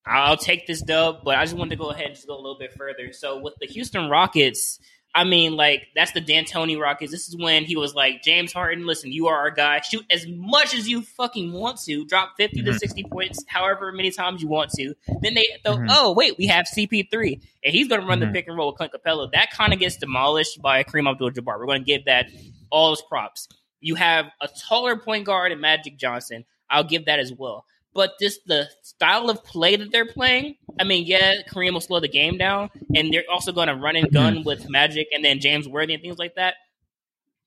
I'll 0.05 0.37
take 0.37 0.65
this 0.67 0.81
dub, 0.81 1.23
but 1.23 1.37
I 1.37 1.43
just 1.43 1.55
wanted 1.55 1.71
to 1.71 1.75
go 1.75 1.89
ahead 1.91 2.07
and 2.07 2.15
just 2.15 2.27
go 2.27 2.33
a 2.35 2.41
little 2.41 2.57
bit 2.57 2.73
further. 2.73 3.13
So 3.13 3.39
with 3.39 3.53
the 3.61 3.67
Houston 3.67 4.09
Rockets, 4.09 4.79
I 5.13 5.25
mean, 5.25 5.55
like 5.57 5.87
that's 5.93 6.13
the 6.13 6.21
D'Antoni 6.21 6.79
Rockets. 6.79 7.11
This 7.11 7.27
is 7.27 7.35
when 7.37 7.65
he 7.65 7.75
was 7.75 7.93
like, 7.93 8.23
James 8.23 8.53
Harden, 8.53 8.85
listen, 8.87 9.11
you 9.11 9.27
are 9.27 9.37
our 9.37 9.51
guy. 9.51 9.82
Shoot 9.82 10.05
as 10.09 10.26
much 10.28 10.73
as 10.73 10.88
you 10.89 11.01
fucking 11.01 11.51
want 11.51 11.80
to. 11.82 12.05
Drop 12.05 12.32
50 12.38 12.63
to 12.63 12.71
Mhm. 12.71 12.78
sixty 12.80 13.03
points, 13.03 13.43
however 13.47 13.91
many 13.91 14.09
times 14.09 14.41
you 14.41 14.47
want 14.47 14.71
to. 14.78 14.95
Then 15.21 15.34
they 15.34 15.45
thought, 15.63 15.80
Mhm. 15.80 15.88
oh 15.89 16.13
wait, 16.13 16.38
we 16.38 16.47
have 16.47 16.65
CP3, 16.65 17.39
and 17.63 17.73
he's 17.73 17.88
going 17.89 18.01
to 18.01 18.07
run 18.07 18.19
Mhm. 18.21 18.28
the 18.28 18.32
pick 18.34 18.47
and 18.47 18.55
roll 18.57 18.67
with 18.69 18.78
Clint 18.78 18.93
Capela. 18.93 19.30
That 19.34 19.51
kind 19.51 19.73
of 19.73 19.80
gets 19.80 19.97
demolished 19.97 20.61
by 20.61 20.84
Kareem 20.84 21.09
Abdul-Jabbar. 21.11 21.59
We're 21.59 21.65
going 21.65 21.82
to 21.82 21.86
give 21.86 22.05
that 22.05 22.28
all 22.71 22.91
his 22.91 23.01
props. 23.07 23.49
You 23.82 23.95
have 23.95 24.28
a 24.39 24.47
taller 24.47 24.95
point 24.95 25.26
guard 25.26 25.51
in 25.51 25.59
Magic 25.59 25.97
Johnson. 25.97 26.45
I'll 26.69 26.86
give 26.86 27.05
that 27.05 27.19
as 27.19 27.34
well. 27.34 27.65
But 27.93 28.13
this 28.19 28.39
the 28.45 28.69
style 28.83 29.29
of 29.29 29.43
play 29.43 29.75
that 29.75 29.91
they're 29.91 30.05
playing. 30.05 30.55
I 30.79 30.85
mean, 30.85 31.05
yeah, 31.05 31.41
Kareem 31.49 31.73
will 31.73 31.81
slow 31.81 31.99
the 31.99 32.07
game 32.07 32.37
down, 32.37 32.69
and 32.95 33.13
they're 33.13 33.25
also 33.29 33.51
going 33.51 33.67
to 33.67 33.75
run 33.75 33.95
and 33.97 34.11
gun 34.11 34.35
mm-hmm. 34.37 34.43
with 34.43 34.69
Magic 34.69 35.07
and 35.13 35.25
then 35.25 35.39
James 35.39 35.67
Worthy 35.67 35.93
and 35.93 36.01
things 36.01 36.17
like 36.17 36.35
that. 36.35 36.55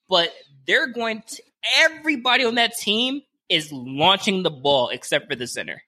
But 0.09 0.31
they're 0.67 0.89
going 0.89 1.23
to 1.27 1.43
everybody 1.79 2.45
on 2.45 2.57
that 2.57 2.77
team 2.77 3.23
is 3.49 3.71
launching 3.73 4.43
the 4.43 4.51
ball 4.51 4.91
except 4.91 5.29
for 5.31 5.37
the 5.37 5.47
center. 5.47 5.83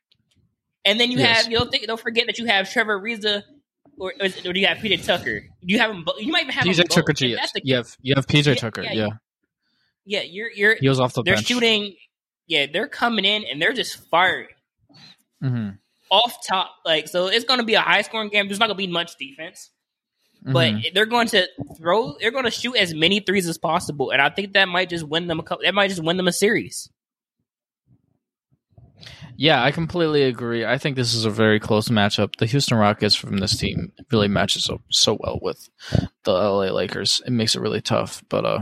And 0.85 0.99
then 1.01 1.11
you 1.11 1.19
Yes. 1.19 1.43
have 1.43 1.53
you 1.53 1.59
don't 1.59 1.71
think 1.71 1.87
don't 1.87 2.01
forget 2.01 2.27
that 2.27 2.39
you 2.39 2.47
have 2.47 2.71
Trevor 2.71 3.01
Ariza 3.01 3.43
or, 3.99 4.13
or, 4.21 4.27
or 4.27 4.53
do 4.53 4.61
you 4.61 4.67
have 4.67 4.79
Peter 4.79 5.03
Tucker? 5.03 5.43
You 5.61 5.79
have 5.79 5.91
them. 5.91 6.05
You 6.19 6.33
might 6.33 6.43
even 6.45 6.55
have 6.55 6.65
PJ. 6.65 6.89
Tucker, 6.89 7.13
yes. 7.19 7.53
You 7.63 7.77
have 7.77 7.97
you 8.01 8.15
have 8.15 8.27
PJ 8.27 8.47
Yeah, 8.47 8.55
Tucker. 8.55 8.83
yeah, 8.83 8.93
Yeah, 8.93 9.09
yeah, 10.05 10.23
you're 10.23 10.51
you're 10.53 10.77
he 10.77 10.89
was 10.89 11.01
off 11.01 11.15
the 11.15 11.23
they're 11.23 11.35
bench. 11.35 11.47
shooting. 11.47 11.95
Yeah, 12.47 12.67
they're 12.73 12.89
coming 12.89 13.25
in 13.25 13.45
and 13.45 13.61
they're 13.61 13.73
just 13.73 14.09
firing. 14.11 14.49
hmm 15.41 15.71
off 16.09 16.37
top. 16.47 16.71
Like 16.85 17.09
so, 17.09 17.27
it's 17.27 17.45
going 17.45 17.59
to 17.59 17.67
be 17.67 17.75
a 17.75 17.81
high 17.81 18.03
scoring 18.03 18.29
game. 18.29 18.47
There's 18.47 18.61
not 18.61 18.67
going 18.69 18.77
to 18.77 18.87
be 18.87 18.93
much 18.93 19.17
defense, 19.19 19.71
but 20.45 20.73
Mm-hmm. 20.75 20.89
they're 20.95 21.05
going 21.07 21.27
to 21.29 21.49
throw. 21.77 22.15
They're 22.21 22.31
going 22.31 22.45
to 22.45 22.51
shoot 22.53 22.77
as 22.77 22.95
many 22.95 23.19
threes 23.19 23.49
as 23.49 23.59
possible, 23.59 24.11
and 24.13 24.23
I 24.23 24.31
think 24.31 24.53
that 24.53 24.69
might 24.69 24.89
just 24.89 25.07
win 25.09 25.27
them 25.27 25.41
a 25.41 25.43
couple. 25.43 25.65
That 25.65 25.75
might 25.75 25.89
just 25.89 26.05
win 26.05 26.17
them 26.17 26.29
a 26.29 26.33
series. 26.33 26.89
Yeah, 29.39 29.63
I 29.63 29.71
completely 29.71 30.23
agree. 30.23 30.65
I 30.65 30.79
think 30.79 30.97
this 30.97 31.13
is 31.13 31.25
a 31.27 31.31
very 31.31 31.61
close 31.61 31.89
matchup. 31.89 32.37
The 32.37 32.47
Houston 32.47 32.79
Rockets 32.79 33.15
from 33.15 33.37
this 33.39 33.59
team 33.59 33.93
really 34.11 34.29
matches 34.29 34.71
up 34.71 34.81
so 34.91 35.19
well 35.21 35.39
with 35.43 35.69
the 36.25 36.33
LA 36.33 36.71
Lakers. 36.71 37.21
It 37.27 37.33
makes 37.33 37.55
it 37.55 37.61
really 37.61 37.83
tough. 37.83 38.23
But 38.31 38.47
uh 38.47 38.61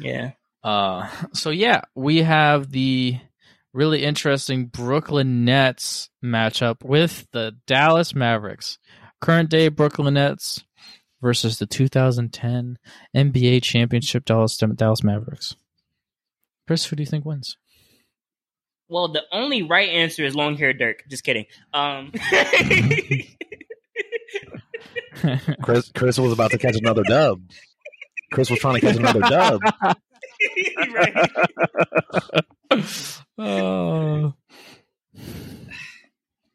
Yeah. 0.00 0.30
Uh 0.68 1.08
so 1.32 1.50
yeah, 1.50 1.82
we 1.94 2.22
have 2.22 2.70
the 2.70 3.18
really 3.72 4.04
interesting 4.04 4.66
Brooklyn 4.66 5.44
Nets 5.44 6.10
matchup 6.24 6.84
with 6.84 7.26
the 7.32 7.56
Dallas 7.66 8.14
Mavericks. 8.14 8.78
Current 9.20 9.50
day 9.50 9.68
Brooklyn 9.68 10.14
Nets 10.14 10.64
versus 11.20 11.58
the 11.58 11.66
2010 11.66 12.78
NBA 13.16 13.62
championship 13.62 14.24
Dallas 14.24 14.56
Dallas 14.56 15.02
Mavericks. 15.02 15.56
Chris, 16.66 16.84
who 16.84 16.96
do 16.96 17.02
you 17.02 17.06
think 17.06 17.24
wins? 17.24 17.56
Well, 18.88 19.08
the 19.08 19.22
only 19.32 19.62
right 19.62 19.88
answer 19.88 20.24
is 20.24 20.34
long 20.34 20.56
hair 20.56 20.72
Dirk. 20.72 21.04
Just 21.08 21.24
kidding. 21.24 21.46
Um, 21.72 22.12
Chris 25.62 25.90
Chris 25.94 26.18
was 26.18 26.32
about 26.32 26.50
to 26.52 26.58
catch 26.58 26.76
another 26.76 27.02
dub. 27.02 27.42
Chris 28.32 28.50
was 28.50 28.58
trying 28.58 28.74
to 28.74 28.80
catch 28.80 28.96
another 28.96 29.20
dub. 29.20 29.60
right. 30.92 31.30
oh. 33.38 34.34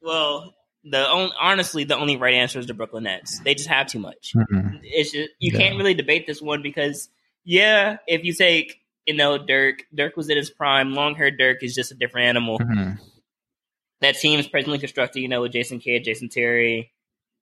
Well, 0.01 0.53
the 0.84 1.07
only, 1.09 1.31
honestly, 1.39 1.86
the 1.86 1.95
only 1.95 2.17
right 2.17 2.34
answer 2.34 2.59
is 2.59 2.67
the 2.67 2.73
Brooklyn 2.73 3.03
Nets. 3.03 3.39
They 3.39 3.55
just 3.55 3.69
have 3.69 3.88
too 3.88 3.99
much. 3.99 4.34
Mhm. 4.36 4.81
It's 4.84 5.11
just 5.13 5.29
you 5.39 5.53
Yeah. 5.53 5.59
can't 5.59 5.77
really 5.77 5.93
debate 5.93 6.27
this 6.27 6.41
one 6.41 6.61
because 6.61 7.07
yeah, 7.45 7.97
if 8.05 8.25
you 8.25 8.34
take 8.34 8.81
you 9.05 9.13
know 9.13 9.38
Dirk, 9.38 9.86
Dirk 9.95 10.17
was 10.17 10.29
in 10.29 10.36
his 10.36 10.49
prime. 10.49 10.93
Long 10.93 11.15
haired 11.15 11.38
Dirk 11.38 11.63
is 11.63 11.73
just 11.73 11.93
a 11.93 11.95
different 11.95 12.27
animal. 12.27 12.59
Mhm. 12.59 12.99
That 14.01 14.15
team 14.15 14.41
is 14.41 14.47
presently 14.47 14.77
constructed, 14.79 15.21
you 15.21 15.29
know, 15.29 15.41
with 15.43 15.53
Jason 15.53 15.79
Kidd, 15.79 16.03
Jason 16.03 16.27
Terry. 16.27 16.91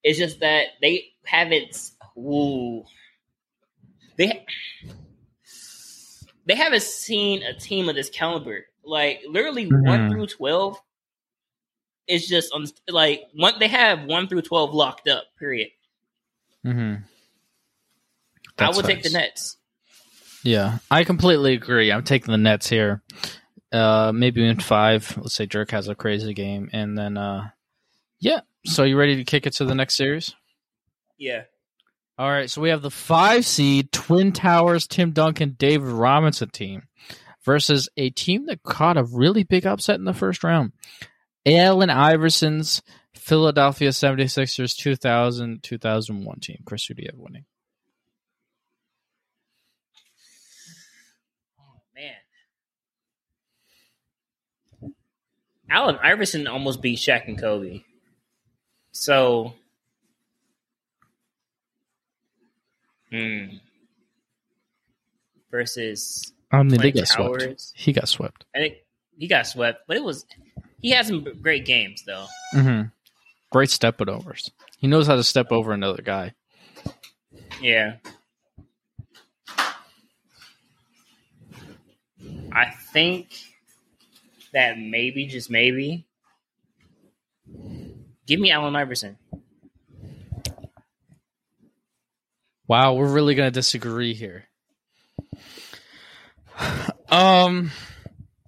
It's 0.04 0.20
just 0.20 0.42
that 0.42 0.66
they 0.82 1.06
haven't. 1.26 1.76
Ooh, 2.16 2.84
they 4.18 4.46
they 6.46 6.56
haven't 6.56 6.84
seen 6.84 7.44
a 7.44 7.54
team 7.54 7.90
of 7.90 7.96
this 7.96 8.10
caliber. 8.10 8.66
Like 8.84 9.22
literally 9.28 9.68
one 9.68 9.84
Mhm. 9.84 10.12
through 10.12 10.28
twelve 10.28 10.80
is 12.08 12.28
just 12.28 12.52
on 12.54 12.66
like 12.88 13.24
one. 13.34 13.60
They 13.60 13.68
have 13.68 14.06
one 14.06 14.28
through 14.28 14.42
twelve 14.42 14.74
locked 14.74 15.08
up. 15.08 15.26
Period. 15.38 15.70
Mhm. 16.66 17.04
I 18.58 18.70
would 18.70 18.86
take 18.86 19.04
the. 19.04 19.10
Nets. 19.10 19.58
Yeah, 20.44 20.80
I 20.90 21.04
completely 21.04 21.54
agree. 21.54 21.92
I'm 21.92 22.04
taking 22.04 22.32
the 22.32 22.38
Nets 22.38 22.68
here. 22.68 23.02
Uh, 23.72 24.12
maybe 24.14 24.46
in 24.46 24.60
five. 24.60 25.16
Let's 25.18 25.34
say 25.36 25.46
Dirk 25.46 25.72
has 25.72 25.88
a 25.88 25.96
crazy 25.96 26.34
game, 26.34 26.70
and 26.74 26.98
then 26.98 27.18
uh, 27.18 27.50
yeah. 28.20 28.42
So 28.66 28.84
you 28.84 28.98
ready 28.98 29.16
to 29.16 29.24
kick 29.24 29.46
it 29.48 29.54
to 29.54 29.66
the 29.66 29.76
next 29.76 29.96
series? 29.96 30.34
Yeah. 31.18 31.44
All 32.22 32.30
right. 32.30 32.48
So 32.48 32.62
we 32.62 32.70
have 32.70 32.84
the 32.84 32.92
five 32.92 33.48
seed 33.48 33.92
Twin 33.92 34.32
Towers, 34.32 34.86
Tim 34.86 35.10
Duncan, 35.10 35.56
David 35.58 35.88
Robinson 35.88 36.52
team 36.52 36.84
versus 37.44 37.90
a 37.98 38.12
team 38.12 38.46
that 38.46 38.62
caught 38.62 38.96
a 38.96 39.04
really 39.04 39.42
big 39.42 39.66
upset 39.66 39.96
in 39.96 40.06
the 40.06 40.14
first 40.14 40.44
round. 40.44 40.74
Allen 41.48 41.90
Iverson's 41.90 42.84
Philadelphia 43.16 43.90
76ers 43.90 44.78
2000 44.78 45.64
2001 45.64 46.40
team. 46.42 46.60
Chris, 46.64 46.86
who 46.86 46.94
do 46.94 47.02
you 47.02 47.10
have 47.12 47.20
winning? 47.20 47.46
Oh 51.60 51.82
man. 51.96 52.14
Allen 55.72 55.98
Iverson 56.04 56.46
almost 56.46 56.84
beat 56.84 57.00
Shaq 57.00 57.28
and 57.28 57.40
Kobe. 57.40 57.82
So 58.92 59.56
hmm. 63.12 63.58
versus 65.50 66.34
I 66.52 66.64
mean, 66.64 66.80
they 66.82 66.92
got 66.92 67.08
swept. 67.08 67.74
He 67.76 67.94
got 67.94 68.10
swept. 68.10 68.46
I 68.56 68.60
think 68.60 68.76
he 69.18 69.28
got 69.28 69.48
swept, 69.48 69.82
but 69.88 69.98
it 69.98 70.04
was 70.04 70.26
he 70.82 70.92
had 70.92 71.06
some 71.06 71.26
great 71.42 71.66
games 71.66 72.04
though. 72.06 72.26
Mm-hmm. 72.54 72.88
Great 73.52 73.70
step 73.70 74.02
overs. 74.02 74.50
He 74.78 74.88
knows 74.88 75.08
how 75.08 75.16
to 75.16 75.24
step 75.24 75.52
over 75.52 75.74
another 75.74 76.02
guy. 76.02 76.34
Yeah. 77.62 77.98
I 82.54 82.72
think 82.92 83.28
that 84.54 84.78
maybe, 84.78 85.28
just 85.28 85.50
maybe, 85.50 86.06
give 88.26 88.40
me 88.40 88.52
Allen 88.52 88.76
Iverson. 88.76 89.18
Wow, 92.72 92.94
we're 92.94 93.12
really 93.12 93.36
gonna 93.36 93.52
disagree 93.52 94.14
here. 94.14 94.46
Um, 97.10 97.72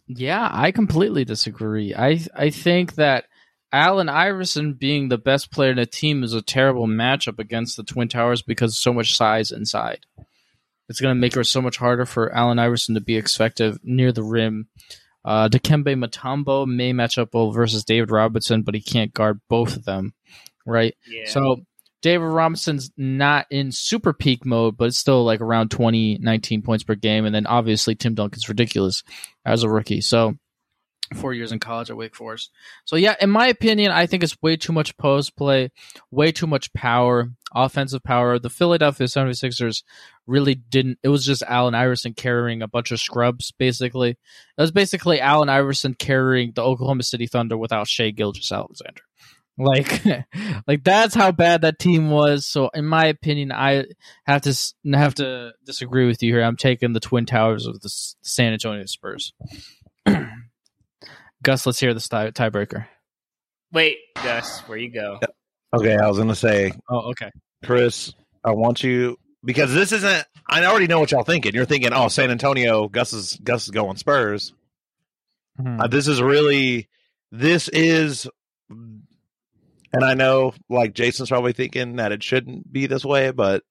yeah, 0.07 0.47
I 0.49 0.71
completely 0.71 1.25
disagree. 1.25 1.93
I 1.93 2.25
I 2.33 2.49
think 2.49 2.95
that 2.95 3.25
Allen 3.73 4.07
Iverson 4.07 4.75
being 4.75 5.09
the 5.09 5.17
best 5.17 5.51
player 5.51 5.71
in 5.71 5.75
the 5.75 5.85
team 5.85 6.23
is 6.23 6.33
a 6.33 6.41
terrible 6.41 6.87
matchup 6.87 7.37
against 7.37 7.75
the 7.75 7.83
Twin 7.83 8.07
Towers 8.07 8.41
because 8.41 8.71
of 8.71 8.77
so 8.77 8.93
much 8.93 9.17
size 9.17 9.51
inside. 9.51 10.05
It's 10.87 11.01
going 11.01 11.13
to 11.13 11.19
make 11.19 11.35
it 11.35 11.43
so 11.43 11.61
much 11.61 11.75
harder 11.75 12.05
for 12.05 12.33
Allen 12.33 12.59
Iverson 12.59 12.95
to 12.95 13.01
be 13.01 13.17
effective 13.17 13.77
near 13.83 14.13
the 14.13 14.23
rim. 14.23 14.69
Uh, 15.25 15.49
Dikembe 15.49 16.01
Mutombo 16.01 16.65
may 16.65 16.93
match 16.93 17.17
up 17.17 17.33
well 17.33 17.51
versus 17.51 17.83
David 17.83 18.09
Robinson, 18.09 18.61
but 18.61 18.73
he 18.73 18.79
can't 18.81 19.13
guard 19.13 19.41
both 19.49 19.75
of 19.75 19.83
them, 19.83 20.13
right? 20.65 20.95
Yeah. 21.05 21.29
So 21.29 21.65
David 22.03 22.25
Robinson's 22.25 22.91
not 22.97 23.47
in 23.49 23.71
super 23.71 24.11
peak 24.11 24.45
mode, 24.45 24.75
but 24.75 24.89
it's 24.89 24.97
still 24.97 25.23
like 25.23 25.39
around 25.39 25.71
20, 25.71 26.19
19 26.19 26.61
points 26.61 26.83
per 26.83 26.95
game. 26.95 27.25
And 27.25 27.33
then 27.33 27.47
obviously 27.47 27.95
Tim 27.95 28.13
Duncan's 28.13 28.49
ridiculous 28.49 29.03
as 29.45 29.63
a 29.63 29.69
rookie. 29.69 30.01
So 30.01 30.35
four 31.15 31.33
years 31.33 31.53
in 31.53 31.59
college 31.59 31.89
at 31.89 31.95
Wake 31.95 32.13
Forest. 32.13 32.51
So 32.83 32.97
yeah, 32.97 33.15
in 33.21 33.29
my 33.29 33.47
opinion, 33.47 33.91
I 33.91 34.05
think 34.05 34.21
it's 34.21 34.41
way 34.41 34.57
too 34.57 34.73
much 34.73 34.97
post 34.97 35.37
play, 35.37 35.71
way 36.11 36.33
too 36.33 36.45
much 36.45 36.73
power, 36.73 37.31
offensive 37.55 38.03
power. 38.03 38.37
The 38.37 38.49
Philadelphia 38.49 39.07
76ers 39.07 39.83
really 40.27 40.55
didn't 40.55 40.99
it 41.03 41.09
was 41.09 41.25
just 41.25 41.43
Allen 41.43 41.75
Iverson 41.75 42.13
carrying 42.13 42.61
a 42.61 42.67
bunch 42.67 42.91
of 42.91 42.99
scrubs 42.99 43.53
basically. 43.57 44.11
It 44.11 44.17
was 44.57 44.71
basically 44.71 45.21
Allen 45.21 45.49
Iverson 45.49 45.93
carrying 45.93 46.51
the 46.53 46.63
Oklahoma 46.63 47.03
City 47.03 47.27
Thunder 47.27 47.57
without 47.57 47.87
Shai 47.87 48.09
Gilgeous-Alexander. 48.09 49.01
Like, 49.57 50.03
like 50.67 50.83
that's 50.83 51.13
how 51.15 51.31
bad 51.31 51.61
that 51.61 51.79
team 51.79 52.09
was. 52.09 52.45
So, 52.45 52.69
in 52.73 52.85
my 52.85 53.05
opinion, 53.05 53.51
I 53.51 53.85
have 54.25 54.41
to 54.43 54.73
have 54.93 55.15
to 55.15 55.53
disagree 55.65 56.07
with 56.07 56.23
you 56.23 56.33
here. 56.33 56.43
I'm 56.43 56.57
taking 56.57 56.93
the 56.93 56.99
Twin 56.99 57.25
Towers 57.25 57.65
of 57.67 57.79
the 57.81 57.89
San 58.21 58.53
Antonio 58.53 58.85
Spurs. 58.85 59.33
Gus, 61.43 61.65
let's 61.65 61.79
hear 61.79 61.93
the 61.93 61.99
tiebreaker. 61.99 62.87
Wait, 63.71 63.97
Gus, 64.15 64.59
where 64.61 64.77
you 64.77 64.91
go? 64.91 65.19
Okay, 65.75 65.97
I 65.97 66.07
was 66.07 66.17
gonna 66.17 66.35
say, 66.35 66.71
Oh, 66.89 67.11
okay. 67.11 67.31
Chris, 67.63 68.13
I 68.43 68.51
want 68.51 68.83
you 68.83 69.17
because 69.43 69.73
this 69.73 69.91
isn't. 69.91 70.25
I 70.47 70.65
already 70.65 70.87
know 70.87 70.99
what 70.99 71.11
y'all 71.11 71.23
thinking. 71.23 71.53
You're 71.53 71.65
thinking, 71.65 71.93
oh, 71.93 72.09
San 72.09 72.29
Antonio, 72.29 72.87
Gus 72.87 73.13
is 73.13 73.39
Gus 73.43 73.65
is 73.65 73.71
going 73.71 73.97
Spurs. 73.97 74.53
Hmm. 75.59 75.81
Uh, 75.81 75.87
this 75.87 76.07
is 76.07 76.21
really, 76.21 76.89
this 77.31 77.69
is, 77.69 78.27
and 79.93 80.03
I 80.03 80.13
know 80.15 80.53
like 80.69 80.93
Jason's 80.93 81.29
probably 81.29 81.53
thinking 81.53 81.95
that 81.97 82.11
it 82.11 82.23
shouldn't 82.23 82.71
be 82.71 82.87
this 82.87 83.05
way, 83.05 83.31
but 83.31 83.63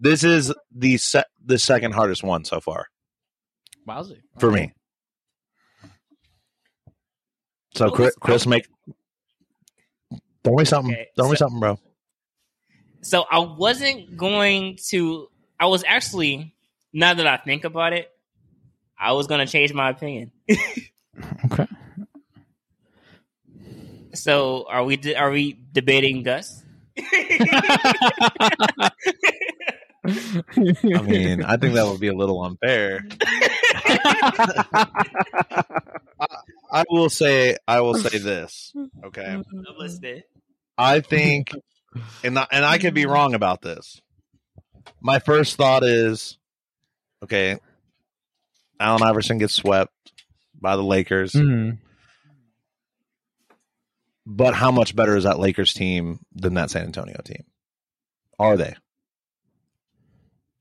this 0.00 0.24
is 0.24 0.52
the 0.74 0.96
se- 0.96 1.24
the 1.44 1.58
second 1.58 1.92
hardest 1.92 2.22
one 2.22 2.44
so 2.44 2.60
far 2.60 2.86
Wowzy. 3.86 4.18
for 4.38 4.50
me. 4.50 4.72
So 7.76 7.84
Well, 7.86 7.94
Chris, 7.94 8.14
Chris 8.20 8.46
make 8.46 8.66
throw 10.42 10.54
me 10.56 10.64
something, 10.64 10.92
Okay, 10.94 11.06
me 11.18 11.24
so- 11.28 11.34
something, 11.34 11.60
bro. 11.60 11.78
So 13.02 13.24
I 13.30 13.38
wasn't 13.38 14.16
going 14.16 14.78
to. 14.88 15.28
I 15.58 15.66
was 15.66 15.84
actually. 15.86 16.54
Now 16.92 17.14
that 17.14 17.26
I 17.26 17.36
think 17.36 17.64
about 17.64 17.92
it, 17.92 18.10
I 18.98 19.12
was 19.12 19.28
going 19.28 19.46
to 19.46 19.50
change 19.50 19.72
my 19.72 19.90
opinion. 19.90 20.32
Okay. 21.52 21.66
So 24.14 24.66
are 24.68 24.84
we? 24.84 24.96
de- 24.96 25.14
Are 25.16 25.30
we 25.30 25.58
debating 25.72 26.22
Gus? 26.22 26.62
I 30.04 31.02
mean, 31.02 31.42
I 31.44 31.56
think 31.56 31.74
that 31.74 31.86
would 31.86 32.00
be 32.00 32.08
a 32.08 32.14
little 32.14 32.42
unfair. 32.42 33.04
I 36.72 36.84
will 36.88 37.10
say 37.10 37.56
I 37.66 37.80
will 37.80 37.94
say 37.94 38.18
this. 38.18 38.72
Okay, 39.04 39.24
I'm 39.24 39.44
listening. 39.78 40.22
I 40.78 41.00
think, 41.00 41.50
and 42.24 42.38
I, 42.38 42.46
and 42.50 42.64
I 42.64 42.78
could 42.78 42.94
be 42.94 43.06
wrong 43.06 43.34
about 43.34 43.60
this. 43.62 44.00
My 45.02 45.18
first 45.18 45.56
thought 45.56 45.82
is, 45.84 46.38
okay, 47.22 47.58
Allen 48.78 49.02
Iverson 49.02 49.38
gets 49.38 49.52
swept 49.54 49.92
by 50.60 50.76
the 50.76 50.82
Lakers, 50.82 51.32
Mhm. 51.32 51.78
But 54.32 54.54
how 54.54 54.70
much 54.70 54.94
better 54.94 55.16
is 55.16 55.24
that 55.24 55.40
Lakers 55.40 55.74
team 55.74 56.20
than 56.32 56.54
that 56.54 56.70
San 56.70 56.84
Antonio 56.84 57.20
team? 57.24 57.42
Are 58.38 58.56
they? 58.56 58.76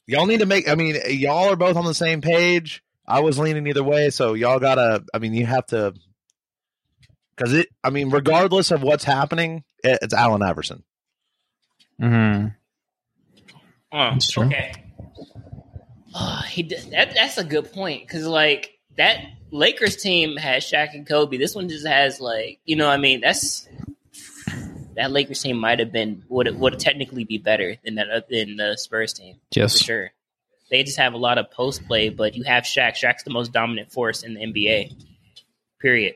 Y'all 0.08 0.26
need 0.26 0.40
to 0.40 0.48
make. 0.48 0.68
I 0.68 0.74
mean, 0.74 0.98
y'all 1.10 1.50
are 1.52 1.56
both 1.56 1.76
on 1.78 1.86
the 1.86 1.94
same 1.94 2.20
page. 2.20 2.82
I 3.08 3.20
was 3.20 3.38
leaning 3.38 3.68
either 3.68 3.84
way, 3.84 4.10
so 4.10 4.34
y'all 4.34 4.60
gotta. 4.60 5.04
I 5.14 5.20
mean, 5.20 5.36
you 5.36 5.46
have 5.46 5.68
to, 5.68 5.94
because 7.36 7.54
it. 7.54 7.68
I 7.84 7.92
mean, 7.92 8.10
regardless 8.10 8.72
of 8.72 8.82
what's 8.82 9.04
happening, 9.04 9.64
it, 9.84 10.00
it's 10.02 10.14
Allen 10.16 10.42
Iverson. 10.42 10.84
Mhm. 12.02 12.56
Oh, 13.92 13.98
That's 14.12 14.32
true. 14.32 14.46
okay. 14.46 14.72
Oh, 16.16 16.42
he 16.50 16.64
did, 16.64 16.90
that 16.92 17.14
that's 17.14 17.38
a 17.38 17.44
good 17.44 17.72
point 17.72 18.02
because 18.08 18.26
like 18.26 18.79
that 19.00 19.18
Lakers 19.50 19.96
team 19.96 20.36
has 20.36 20.64
Shaq 20.64 20.94
and 20.94 21.08
Kobe. 21.08 21.38
This 21.38 21.56
one 21.56 21.70
just 21.70 21.88
has 21.88 22.20
like 22.20 22.60
you 22.66 22.76
know 22.76 22.86
what 22.86 22.94
I 22.94 22.98
mean 22.98 23.22
that's 23.22 23.68
that 24.96 25.12
Lakers 25.12 25.42
team 25.42 25.58
might 25.58 25.80
have 25.80 25.92
been 25.92 26.24
would 26.28 26.54
would 26.60 26.78
technically 26.80 27.24
be 27.24 27.38
better 27.38 27.78
than 27.84 27.96
that 27.96 28.28
than 28.30 28.58
the 28.58 28.76
Spurs 28.78 29.14
team 29.14 29.38
for 29.80 29.84
sure. 29.84 30.12
They 30.70 30.84
just 30.84 31.00
have 31.00 31.14
a 31.14 31.18
lot 31.18 31.38
of 31.38 31.50
post 31.50 31.88
play, 31.88 32.10
but 32.10 32.36
you 32.36 32.44
have 32.44 32.64
Shaq. 32.64 32.92
Shaq's 32.92 33.24
the 33.24 33.32
most 33.32 33.54
dominant 33.54 33.92
force 33.92 34.22
in 34.22 34.36
the 34.36 34.42
NBA. 34.42 34.94
Period. 35.82 36.16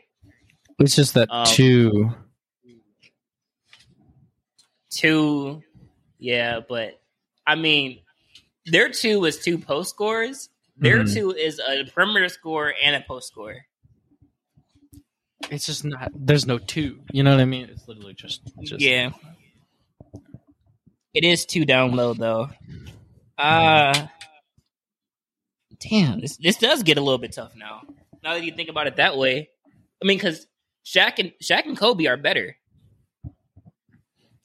It's 0.78 0.96
just 0.96 1.16
that 1.16 1.30
Um, 1.32 1.46
two. 1.48 2.14
Two, 4.92 5.64
yeah, 6.20 6.60
but 6.68 7.02
I 7.48 7.56
mean, 7.56 8.02
their 8.68 8.90
two 8.90 9.22
was 9.22 9.40
two 9.40 9.58
post 9.58 9.90
scores. 9.90 10.50
Their 10.78 11.04
Mhm. 11.04 11.14
two 11.14 11.32
is 11.32 11.60
a 11.60 11.86
perimeter 11.86 12.30
score 12.30 12.74
and 12.84 12.96
a 12.96 13.02
post 13.02 13.28
score. 13.28 13.66
It's 15.52 15.66
just 15.66 15.84
not. 15.86 16.12
There's 16.16 16.46
no 16.48 16.58
two. 16.58 17.02
You 17.12 17.24
know 17.24 17.32
what 17.32 17.40
I 17.42 17.46
mean? 17.46 17.70
It's 17.70 17.88
literally 17.88 18.14
just. 18.14 18.42
just 18.62 18.82
Yeah, 18.82 19.12
it 21.14 21.24
is 21.24 21.46
two 21.46 21.66
down 21.66 21.92
low 21.96 22.14
though. 22.14 22.50
Uh 23.38 24.08
damn, 25.80 26.20
this 26.22 26.38
this 26.38 26.58
does 26.58 26.84
get 26.84 26.98
a 26.98 27.02
little 27.02 27.18
bit 27.18 27.34
tough 27.34 27.56
now. 27.56 27.82
Now 28.24 28.34
that 28.34 28.44
you 28.44 28.54
think 28.54 28.70
about 28.70 28.88
it 28.88 28.96
that 28.98 29.18
way, 29.18 29.50
I 30.02 30.06
mean, 30.06 30.18
because 30.18 30.48
Shaq 30.86 31.20
and 31.20 31.34
Shaq 31.42 31.66
and 31.66 31.78
Kobe 31.78 32.06
are 32.08 32.18
better, 32.18 32.56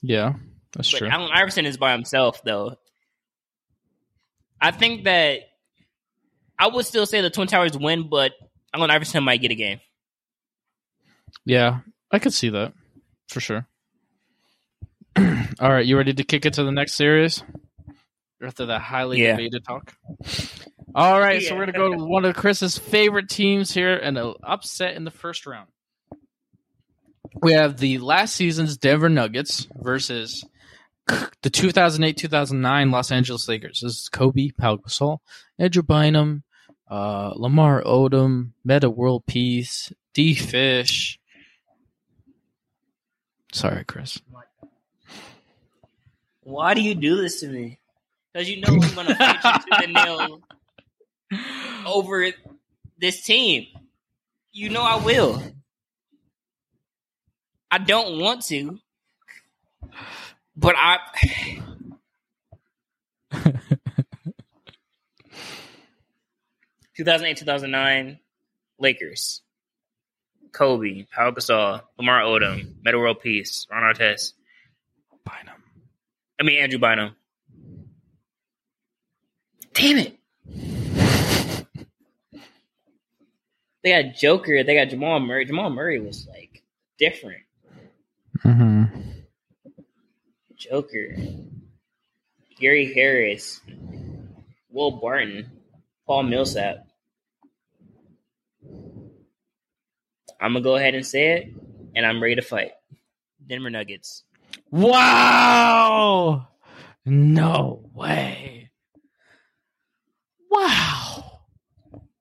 Yeah, 0.02 0.34
that's 0.72 0.90
but 0.90 0.98
true. 0.98 1.08
Allen 1.08 1.30
Iverson 1.32 1.64
is 1.64 1.76
by 1.76 1.92
himself 1.92 2.42
though. 2.42 2.76
I 4.60 4.72
think 4.72 5.04
that 5.04 5.42
I 6.58 6.66
would 6.68 6.86
still 6.86 7.06
say 7.06 7.20
the 7.20 7.30
Twin 7.30 7.46
Towers 7.48 7.76
win, 7.76 8.08
but 8.08 8.32
Allen 8.74 8.90
Iverson 8.90 9.22
might 9.24 9.40
get 9.40 9.50
a 9.50 9.54
game. 9.54 9.80
Yeah, 11.44 11.80
I 12.10 12.18
could 12.18 12.32
see 12.34 12.48
that 12.50 12.72
for 13.28 13.40
sure. 13.40 13.66
All 15.16 15.72
right, 15.72 15.84
you 15.86 15.96
ready 15.96 16.14
to 16.14 16.24
kick 16.24 16.46
it 16.46 16.54
to 16.54 16.64
the 16.64 16.72
next 16.72 16.94
series? 16.94 17.42
After 18.42 18.66
that 18.66 18.80
highly 18.80 19.20
Yeah. 19.22 19.32
debated 19.36 19.64
talk. 19.64 19.94
All 20.94 21.20
right, 21.20 21.42
so 21.42 21.54
we're 21.54 21.66
gonna 21.66 21.78
go 21.78 21.92
to 21.96 22.04
one 22.04 22.24
of 22.24 22.34
Chris's 22.36 22.78
favorite 22.78 23.28
teams 23.28 23.72
here, 23.72 23.96
and 23.96 24.16
an 24.18 24.34
upset 24.42 24.94
in 24.96 25.04
the 25.04 25.10
first 25.10 25.46
round. 25.46 25.68
We 27.42 27.52
have 27.52 27.76
the 27.78 27.98
last 27.98 28.34
season's 28.34 28.76
Denver 28.76 29.08
Nuggets 29.08 29.66
versus 29.76 30.44
the 31.06 31.50
2008-2009 31.50 32.90
Los 32.90 33.10
Angeles 33.12 33.48
Lakers. 33.48 33.80
This 33.82 33.92
is 33.92 34.08
Kobe, 34.08 34.50
Pau 34.56 34.76
Gasol, 34.76 35.18
Andrew 35.58 35.82
Bynum, 35.82 36.42
uh, 36.90 37.32
Lamar 37.36 37.82
Odom, 37.82 38.52
Metta 38.64 38.90
World 38.90 39.24
Peace, 39.26 39.92
D 40.14 40.34
Fish. 40.34 41.18
Sorry, 43.52 43.84
Chris. 43.84 44.20
Why 46.42 46.74
do 46.74 46.80
you 46.80 46.94
do 46.94 47.16
this 47.16 47.40
to 47.40 47.48
me? 47.48 47.78
Because 48.32 48.48
you 48.48 48.60
know 48.60 48.68
I'm 48.68 48.94
going 48.94 49.06
to 49.06 49.14
fight 49.14 49.44
you 49.44 49.52
to 49.52 49.86
the 49.86 49.92
nail 49.92 50.40
over 51.86 52.30
this 52.98 53.22
team. 53.22 53.66
You 54.52 54.70
know 54.70 54.82
I 54.82 54.96
will. 54.96 55.42
I 57.70 57.78
don't 57.78 58.18
want 58.18 58.42
to, 58.46 58.78
but 60.56 60.74
I. 60.76 60.98
Two 66.98 67.04
thousand 67.04 67.28
eight, 67.28 67.36
two 67.36 67.44
thousand 67.44 67.70
nine, 67.70 68.18
Lakers. 68.80 69.42
Kobe, 70.50 71.06
Pau 71.14 71.30
Gasol, 71.30 71.80
Lamar 71.96 72.22
Odom, 72.22 72.74
Metta 72.82 72.98
World 72.98 73.20
Peace, 73.20 73.68
Ron 73.70 73.94
Artest. 73.94 74.32
Bynum. 75.24 75.62
I 76.40 76.42
mean 76.42 76.58
Andrew 76.58 76.80
Bynum. 76.80 77.14
Damn 79.74 79.98
it! 79.98 80.18
They 83.84 84.02
got 84.02 84.16
Joker. 84.16 84.64
They 84.64 84.74
got 84.74 84.90
Jamal 84.90 85.20
Murray. 85.20 85.44
Jamal 85.44 85.70
Murray 85.70 86.00
was 86.00 86.26
like 86.26 86.64
different. 86.98 87.42
Mm-hmm. 88.44 88.86
Joker, 90.56 91.16
Gary 92.58 92.92
Harris, 92.92 93.60
Will 94.68 94.90
Barton, 95.00 95.48
Paul 96.04 96.24
Millsap. 96.24 96.87
I'm 100.40 100.52
gonna 100.52 100.62
go 100.62 100.76
ahead 100.76 100.94
and 100.94 101.06
say 101.06 101.38
it, 101.38 101.48
and 101.94 102.06
I'm 102.06 102.22
ready 102.22 102.36
to 102.36 102.42
fight. 102.42 102.72
Denver 103.46 103.70
Nuggets. 103.70 104.24
Wow! 104.70 106.48
No 107.04 107.90
way. 107.94 108.70
Wow. 110.50 111.40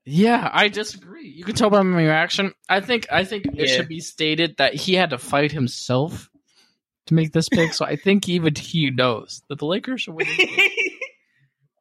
Yeah, 0.05 0.49
I 0.51 0.69
disagree. 0.69 1.27
You 1.27 1.43
can 1.43 1.55
tell 1.55 1.69
by 1.69 1.81
my 1.81 1.97
reaction. 1.97 2.53
I 2.69 2.79
think 2.79 3.07
I 3.11 3.25
think 3.25 3.45
it 3.53 3.67
should 3.67 3.89
be 3.89 3.99
stated 3.99 4.55
that 4.57 4.73
he 4.73 4.93
had 4.93 5.09
to 5.09 5.17
fight 5.17 5.51
himself 5.51 6.29
to 7.07 7.13
make 7.13 7.33
this 7.33 7.49
pick. 7.49 7.73
so 7.73 7.85
I 7.85 7.97
think 7.97 8.29
even 8.29 8.55
he 8.55 8.89
knows 8.89 9.41
that 9.49 9.59
the 9.59 9.65
Lakers 9.65 10.01
should 10.01 10.13
win. 10.13 10.27
this 10.27 10.37
game. 10.37 10.69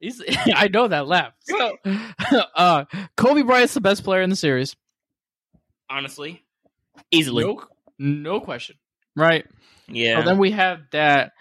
He's, 0.01 0.23
I 0.55 0.69
know 0.69 0.89
that 0.89 1.07
laugh. 1.07 1.33
So, 1.41 1.77
uh, 2.57 2.85
Kobe 3.17 3.43
Bryant's 3.43 3.75
the 3.75 3.81
best 3.81 4.05
player 4.05 4.23
in 4.23 4.31
the 4.31 4.37
series. 4.37 4.75
Honestly, 5.89 6.43
easily. 7.11 7.45
No, 7.45 7.63
no 7.99 8.41
question. 8.41 8.77
Right. 9.15 9.47
Yeah. 9.89 10.21
So 10.21 10.29
then 10.29 10.39
we 10.39 10.51
have 10.53 10.81
that 10.93 11.33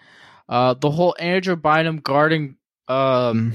uh 0.48 0.74
the 0.74 0.90
whole 0.90 1.16
Andrew 1.18 1.56
Bynum 1.56 1.98
guarding 1.98 2.56
um 2.88 3.54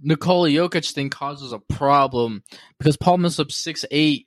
Nikola 0.00 0.48
Jokic 0.48 0.92
thing 0.92 1.10
causes 1.10 1.52
a 1.52 1.58
problem 1.58 2.42
because 2.78 2.96
Paul 2.96 3.18
Millsap's 3.18 3.56
six 3.56 3.84
eight, 3.90 4.26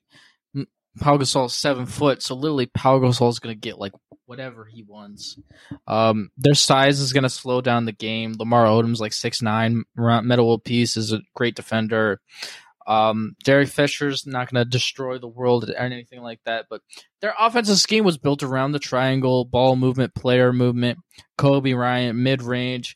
Pau 0.99 1.17
Gasol's 1.17 1.55
seven 1.55 1.85
foot, 1.85 2.23
so 2.23 2.35
literally 2.35 2.67
Pau 2.67 3.03
is 3.03 3.39
gonna 3.39 3.55
get 3.55 3.77
like 3.77 3.91
whatever 4.25 4.65
he 4.65 4.83
wants. 4.83 5.37
Um, 5.85 6.31
their 6.37 6.53
size 6.53 6.99
is 6.99 7.13
gonna 7.13 7.29
slow 7.29 7.61
down 7.61 7.85
the 7.85 7.91
game. 7.91 8.35
Lamar 8.39 8.65
Odom's 8.65 9.01
like 9.01 9.13
six 9.13 9.41
nine. 9.41 9.83
Metal 9.95 10.59
Piece 10.59 10.97
is 10.97 11.11
a 11.11 11.21
great 11.35 11.55
defender. 11.55 12.21
Um, 12.87 13.35
Derek 13.43 13.69
Fisher's 13.69 14.27
not 14.27 14.51
going 14.51 14.63
to 14.63 14.69
destroy 14.69 15.17
the 15.17 15.27
world 15.27 15.69
or 15.69 15.75
anything 15.75 16.21
like 16.21 16.39
that, 16.45 16.65
but 16.69 16.81
their 17.21 17.33
offensive 17.39 17.77
scheme 17.77 18.03
was 18.03 18.17
built 18.17 18.43
around 18.43 18.71
the 18.71 18.79
triangle, 18.79 19.45
ball 19.45 19.75
movement, 19.75 20.13
player 20.13 20.53
movement, 20.53 20.99
Kobe 21.37 21.73
Bryant, 21.73 22.17
mid 22.17 22.41
range. 22.43 22.95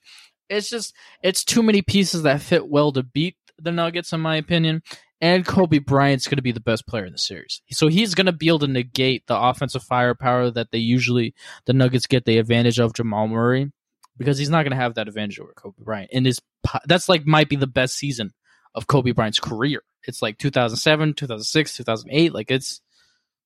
It's 0.49 0.69
just, 0.69 0.93
it's 1.23 1.43
too 1.43 1.63
many 1.63 1.81
pieces 1.81 2.23
that 2.23 2.41
fit 2.41 2.67
well 2.67 2.91
to 2.91 3.03
beat 3.03 3.35
the 3.57 3.71
Nuggets, 3.71 4.13
in 4.13 4.21
my 4.21 4.35
opinion. 4.35 4.83
And 5.21 5.45
Kobe 5.45 5.79
Bryant's 5.79 6.27
going 6.27 6.37
to 6.37 6.43
be 6.43 6.53
the 6.53 6.61
best 6.61 6.87
player 6.87 7.05
in 7.05 7.11
the 7.11 7.17
series. 7.17 7.61
So 7.71 7.87
he's 7.87 8.15
going 8.15 8.27
to 8.27 8.31
be 8.31 8.47
able 8.47 8.59
to 8.59 8.67
negate 8.67 9.27
the 9.27 9.37
offensive 9.37 9.83
firepower 9.83 10.49
that 10.51 10.71
they 10.71 10.77
usually, 10.77 11.33
the 11.65 11.73
Nuggets 11.73 12.07
get 12.07 12.25
the 12.25 12.37
advantage 12.37 12.79
of 12.79 12.93
Jamal 12.93 13.27
Murray 13.27 13.71
because 14.17 14.37
he's 14.37 14.49
not 14.49 14.63
going 14.63 14.71
to 14.71 14.77
have 14.77 14.95
that 14.95 15.07
advantage 15.07 15.39
over 15.39 15.53
Kobe 15.53 15.83
Bryant. 15.83 16.11
And 16.13 16.25
his, 16.25 16.39
that's 16.85 17.09
like 17.09 17.25
might 17.25 17.49
be 17.49 17.57
the 17.57 17.67
best 17.67 17.95
season 17.95 18.31
of 18.75 18.87
Kobe 18.87 19.11
Bryant's 19.11 19.39
career. 19.39 19.81
It's 20.07 20.21
like 20.21 20.37
2007, 20.37 21.13
2006, 21.13 21.77
2008. 21.77 22.33
Like 22.33 22.51
it's 22.51 22.81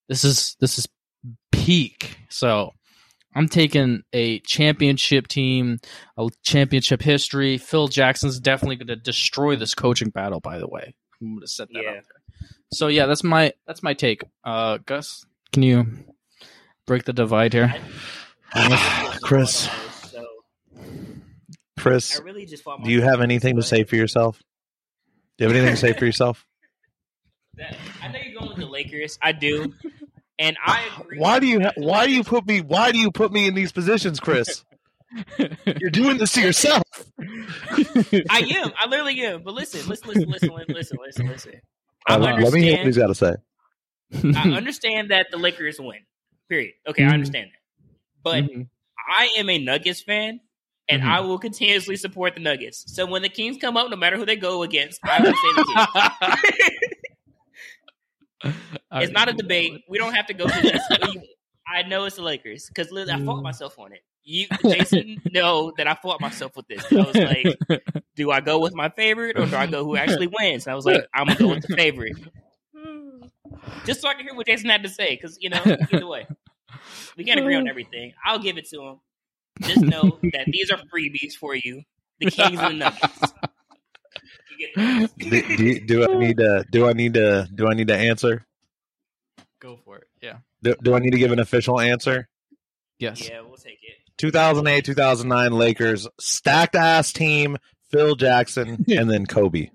this 0.10 0.24
is 0.24 0.56
this 0.60 0.78
is 0.78 0.88
peak. 1.52 2.18
So 2.30 2.74
I'm 3.36 3.48
taking 3.48 4.04
a 4.14 4.40
championship 4.42 5.28
team, 5.28 5.80
a 6.18 6.30
championship 6.44 7.02
history. 7.02 7.58
Phil 7.58 7.88
Jackson's 7.88 8.40
definitely 8.40 8.76
going 8.76 8.88
to 8.88 8.96
destroy 8.96 9.56
this 9.56 9.74
coaching 9.74 10.10
battle. 10.10 10.40
By 10.40 10.60
the 10.60 10.68
way, 10.68 10.94
I'm 11.22 11.30
going 11.36 11.42
to 11.42 11.48
set 11.48 11.70
that 11.74 11.84
Yeah. 11.84 11.90
out 11.90 11.94
there. 11.96 12.50
So 12.74 12.88
yeah, 12.88 13.06
that's 13.06 13.24
my 13.24 13.54
that's 13.68 13.82
my 13.84 13.94
take. 13.94 14.24
Uh, 14.44 14.78
Gus, 14.86 15.26
can 15.52 15.64
you 15.64 15.88
break 16.86 17.06
the 17.06 17.14
divide 17.14 17.54
here? 17.54 17.74
Chris, 19.24 19.68
Chris, 21.80 22.20
I 22.20 22.24
really 22.24 22.46
just 22.46 22.64
do 22.84 22.92
you 22.92 23.02
have 23.02 23.22
anything 23.22 23.56
to 23.56 23.64
say 23.64 23.84
for 23.84 23.96
yourself? 23.96 24.42
Do 25.38 25.44
you 25.44 25.48
have 25.50 25.56
anything 25.58 25.76
to 25.76 25.80
say 25.80 25.94
for 25.94 26.06
yourself? 26.06 26.46
That- 27.56 27.78
I 28.02 28.08
know 28.08 28.18
you're 28.24 28.34
going 28.40 28.50
with 28.50 28.58
the 28.58 28.66
Lakers. 28.66 29.20
I 29.22 29.32
do, 29.32 29.74
and 30.40 30.58
I 30.66 30.90
agree. 31.00 31.20
Why 31.20 31.40
do 31.40 31.46
you 31.46 31.62
ha- 31.62 31.74
why 31.76 32.08
do 32.08 32.12
you 32.12 32.24
put 32.24 32.48
me 32.48 32.62
why 32.62 32.92
do 32.92 32.98
you 32.98 33.12
put 33.12 33.32
me 33.32 33.46
in 33.48 33.54
these 33.54 33.72
positions, 33.72 34.20
Chris? 34.20 34.66
You're 35.80 35.92
doing 35.92 36.18
this 36.18 36.32
to 36.34 36.42
yourself. 36.42 36.82
I 37.20 38.40
am. 38.56 38.72
I 38.76 38.88
literally 38.90 39.24
am. 39.24 39.44
But 39.44 39.54
listen, 39.54 39.88
listen, 39.88 40.10
listen, 40.10 40.30
listen, 40.32 40.50
listen, 40.70 40.98
listen, 41.06 41.28
listen. 41.28 41.52
I 42.08 42.16
Uh, 42.16 42.18
let 42.42 42.52
me 42.54 42.64
hear 42.64 42.78
what 42.78 42.86
he's 42.88 42.98
got 42.98 43.08
to 43.08 43.16
say. 43.16 43.36
I 44.36 44.50
understand 44.50 45.12
that 45.12 45.28
the 45.30 45.38
Lakers 45.38 45.80
win. 45.80 46.00
Period. 46.50 46.74
Okay, 46.88 47.04
Mhm. 47.04 47.10
I 47.10 47.14
understand 47.14 47.52
that. 47.52 47.92
But 48.24 48.44
Mhm. 48.46 48.68
I 49.08 49.30
am 49.38 49.48
a 49.52 49.60
Nuggets 49.60 50.02
fan, 50.02 50.40
and 50.90 51.02
Mhm. 51.02 51.08
I 51.08 51.20
will 51.22 51.40
continuously 51.40 51.96
support 51.96 52.36
the 52.36 52.42
Nuggets. 52.42 52.84
So 52.94 53.06
when 53.06 53.22
the 53.22 53.30
Kings 53.30 53.58
come 53.60 53.78
up, 53.78 53.90
no 53.90 53.96
matter 53.96 54.18
who 54.18 54.26
they 54.26 54.36
go 54.36 54.64
against, 54.64 55.00
I 55.04 55.20
will 55.22 55.34
say 55.34 55.54
the 55.56 55.66
Kings. 58.44 58.54
it's 58.94 59.12
not 59.12 59.30
a 59.30 59.34
debate. 59.34 59.84
We 59.88 59.98
don't 59.98 60.14
have 60.14 60.28
to 60.28 60.34
go 60.34 60.48
through 60.48 60.70
this. 60.72 60.82
I 61.68 61.84
know 61.84 62.04
it's 62.06 62.18
the 62.18 62.22
Lakers 62.22 62.68
because 62.68 62.92
literally 62.92 63.24
I 63.24 63.26
fought 63.26 63.42
myself 63.42 63.80
on 63.80 63.94
it. 63.94 64.02
You, 64.26 64.48
Jason, 64.64 65.22
know 65.32 65.74
that 65.78 65.88
I 65.88 65.96
fought 65.96 66.22
myself 66.22 66.56
with 66.56 66.68
this. 66.68 66.86
I 66.92 66.96
was 66.96 67.16
like, 67.16 67.82
do 68.16 68.32
I 68.32 68.40
go 68.42 68.60
with 68.60 68.74
my 68.74 68.90
favorite 68.90 69.38
or 69.38 69.46
do 69.46 69.56
I 69.56 69.66
go 69.66 69.84
who 69.84 69.96
actually 69.98 70.28
wins? 70.28 70.66
And 70.66 70.72
I 70.72 70.76
was 70.76 70.86
like, 70.86 71.06
I'm 71.14 71.28
gonna 71.28 71.40
go 71.40 71.48
with 71.50 71.68
the 71.68 71.76
favorite, 71.76 72.16
just 73.86 74.02
so 74.02 74.08
I 74.08 74.14
can 74.14 74.24
hear 74.24 74.34
what 74.34 74.46
Jason 74.46 74.70
had 74.70 74.84
to 74.84 74.90
say. 74.90 75.16
Because 75.16 75.38
you 75.42 75.50
know, 75.50 75.62
either 75.92 76.08
way, 76.08 76.26
we 77.18 77.24
can't 77.26 77.40
agree 77.40 77.56
on 77.56 77.68
everything. 77.68 78.14
I'll 78.24 78.40
give 78.40 78.58
it 78.58 78.70
to 78.70 78.82
him. 78.82 79.00
Just 79.62 79.82
know 79.82 80.20
that 80.22 80.46
these 80.48 80.72
are 80.72 80.80
freebies 80.94 81.34
for 81.34 81.56
you, 81.56 81.84
the 82.20 82.32
Kings 82.32 82.60
and 82.60 82.82
the 82.82 82.86
Nuggets. 82.86 83.34
You 84.56 84.68
get 84.68 84.76
those. 84.76 85.10
Do, 85.18 85.58
do, 85.58 85.80
do 85.80 86.12
I 86.12 86.20
need 86.20 86.38
to 86.38 86.66
do 86.70 86.88
I 86.88 86.94
need 86.94 87.14
to 87.16 87.50
do 87.54 87.68
I 87.68 87.74
need 87.74 87.88
to 87.88 87.98
answer? 87.98 88.46
Go 89.60 89.80
for 89.84 89.98
it. 89.98 90.08
Yeah. 90.22 90.38
Do, 90.62 90.76
do 90.84 90.94
I 90.94 91.00
need 91.00 91.12
to 91.12 91.18
give 91.18 91.32
an 91.32 91.40
official 91.40 91.80
answer? 91.80 92.28
Yes. 93.00 93.28
Yeah, 93.28 93.42
we'll 93.42 93.58
take 93.58 93.80
it. 93.82 93.96
2008, 94.18 94.86
2009 94.86 95.52
Lakers 95.54 96.08
stacked 96.20 96.76
ass 96.76 97.12
team, 97.12 97.58
Phil 97.92 98.16
Jackson, 98.16 98.86
and 98.92 99.10
then 99.10 99.26
Kobe. 99.26 99.70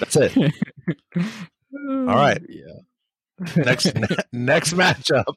That's 0.00 0.16
it. 0.16 0.34
All 1.16 2.06
right. 2.06 2.40
Yeah. 2.48 3.54
Next 3.56 3.92
next 4.32 4.72
matchup. 4.72 5.34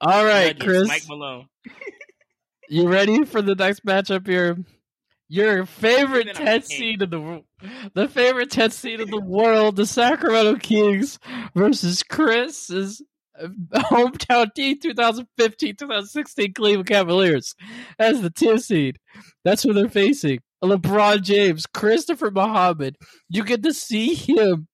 All 0.00 0.24
right, 0.24 0.58
Chris. 0.58 0.88
Mike 0.88 1.02
Malone. 1.08 1.48
You 2.68 2.88
ready 2.88 3.24
for 3.24 3.40
the 3.40 3.54
next 3.54 3.84
matchup 3.84 4.26
here? 4.26 4.58
Your 5.28 5.66
favorite 5.66 6.28
Even 6.28 6.36
10 6.36 6.62
seed 6.62 7.02
of 7.02 7.10
the 7.10 7.42
the 7.94 8.08
favorite 8.08 8.50
10 8.50 8.70
seed 8.70 9.00
of 9.00 9.10
the 9.10 9.20
world, 9.20 9.76
the 9.76 9.86
Sacramento 9.86 10.56
Kings 10.56 11.18
versus 11.54 12.02
Chris's 12.02 13.02
uh, 13.38 13.48
hometown 13.74 14.54
team 14.54 14.78
2015-2016 14.80 16.54
Cleveland 16.54 16.88
Cavaliers 16.88 17.54
as 17.98 18.22
the 18.22 18.30
10 18.30 18.58
seed. 18.58 18.98
That's 19.44 19.62
who 19.62 19.72
they're 19.72 19.88
facing. 19.88 20.40
LeBron 20.62 21.22
James, 21.22 21.66
Christopher 21.66 22.30
Muhammad. 22.30 22.96
You 23.28 23.44
get 23.44 23.62
to 23.62 23.72
see 23.72 24.14
him 24.14 24.68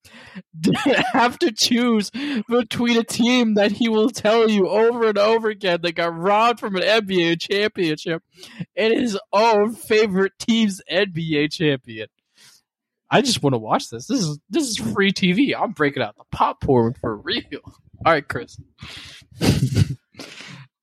have 1.13 1.39
to 1.41 1.53
choose 1.53 2.11
between 2.49 2.99
a 2.99 3.05
team 3.05 3.55
that 3.55 3.73
he 3.73 3.89
will 3.89 4.11
tell 4.11 4.49
you 4.49 4.69
over 4.69 5.09
and 5.09 5.19
over 5.19 5.49
again 5.49 5.81
that 5.83 5.95
got 5.95 6.17
robbed 6.17 6.61
from 6.61 6.77
an 6.77 6.83
NBA 6.83 7.41
championship 7.41 8.23
and 8.77 8.95
his 8.95 9.19
own 9.33 9.75
favorite 9.75 10.33
team's 10.39 10.81
NBA 10.91 11.53
champion. 11.53 12.09
I 13.11 13.21
just 13.21 13.43
want 13.43 13.55
to 13.55 13.59
watch 13.59 13.91
this. 13.91 14.07
This 14.07 14.21
is 14.21 14.39
this 14.51 14.69
is 14.69 14.77
free 14.77 15.13
TV. 15.13 15.55
I'm 15.57 15.73
breaking 15.73 16.03
out 16.03 16.17
the 16.17 16.25
popcorn 16.33 16.95
for 16.95 17.17
real. 17.17 17.61
All 18.05 18.13
right, 18.13 18.27
Chris. 18.27 18.59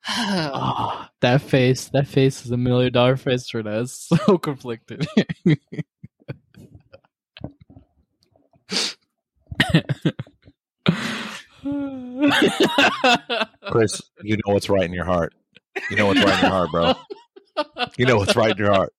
Ah, 0.08 1.12
that 1.22 1.41
face, 1.41 1.89
that 1.89 2.08
face 2.08 2.45
is 2.45 2.52
a 2.52 2.58
million 2.58 2.91
dollar 2.91 3.18
face 3.18 3.49
for 3.49 3.62
that. 3.62 3.82
It's 3.82 4.10
so 4.26 4.38
conflicted. 4.38 5.08
Chris, 13.72 14.02
you 14.24 14.38
know 14.38 14.54
what's 14.54 14.70
right 14.70 14.84
in 14.84 14.93
your 14.93 15.06
heart. 15.06 15.34
You 15.89 15.97
know 15.97 16.08
what's 16.08 16.24
right 16.24 16.36
in 16.36 16.41
your 16.41 16.52
heart, 16.52 16.72
bro. 16.72 16.93
You 17.97 18.06
know 18.06 18.18
what's 18.18 18.36
right 18.36 18.52
in 18.52 18.58
your 18.58 18.74
heart. 18.74 18.93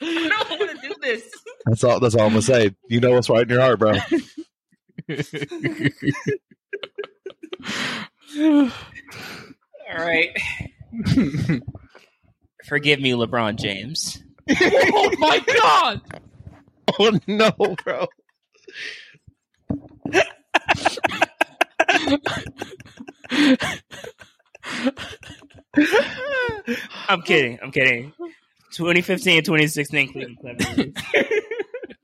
I 0.00 0.28
don't 0.28 0.60
want 0.60 0.80
to 0.80 0.88
do 0.88 0.94
this. 1.02 1.30
That's 1.66 1.84
all 1.84 2.00
that's 2.00 2.14
all 2.14 2.22
I'm 2.22 2.30
gonna 2.30 2.42
say. 2.42 2.74
You 2.88 3.00
know 3.00 3.12
what's 3.12 3.28
right 3.28 3.42
in 3.42 3.48
your 3.48 3.60
heart, 3.60 3.78
bro. 3.78 3.94
All 9.90 10.04
right. 10.04 10.36
Forgive 12.66 13.00
me, 13.00 13.12
LeBron 13.12 13.56
James. 13.56 14.22
oh 14.50 15.10
my 15.18 15.40
god! 15.40 16.00
Oh 16.98 17.18
no, 17.26 17.52
bro. 17.84 18.06
I'm 27.08 27.22
kidding. 27.22 27.58
I'm 27.62 27.70
kidding. 27.72 28.12
2015 28.72 29.36
and 29.38 29.44
2016 29.44 30.12
Cleveland 30.12 30.38
Cavaliers. 30.42 30.94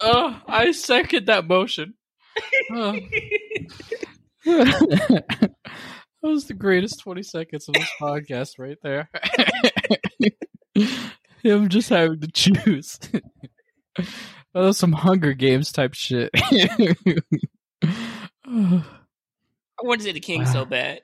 Oh, 0.01 0.41
I 0.47 0.71
second 0.71 1.27
that 1.27 1.49
motion. 1.49 1.95
Oh. 2.71 2.97
that 6.23 6.29
was 6.29 6.47
the 6.47 6.55
greatest 6.55 7.01
20 7.01 7.23
seconds 7.23 7.69
of 7.69 7.75
this 7.75 7.91
podcast 8.01 8.59
right 8.59 8.79
there. 8.83 9.11
Him 11.43 11.69
just 11.69 11.89
having 11.91 12.21
to 12.21 12.29
choose. 12.33 12.99
oh, 13.15 13.21
that 14.55 14.61
was 14.61 14.79
some 14.79 14.93
Hunger 14.93 15.33
Games 15.35 15.71
type 15.73 15.95
shit. 15.95 16.31
I 16.35 16.95
wanted 19.83 20.01
to 20.01 20.05
say 20.05 20.13
the 20.13 20.21
King 20.21 20.47
so 20.47 20.65
bad. 20.67 21.01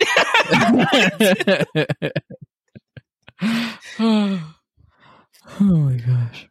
oh 4.01 4.41
my 5.61 5.97
gosh. 5.97 6.49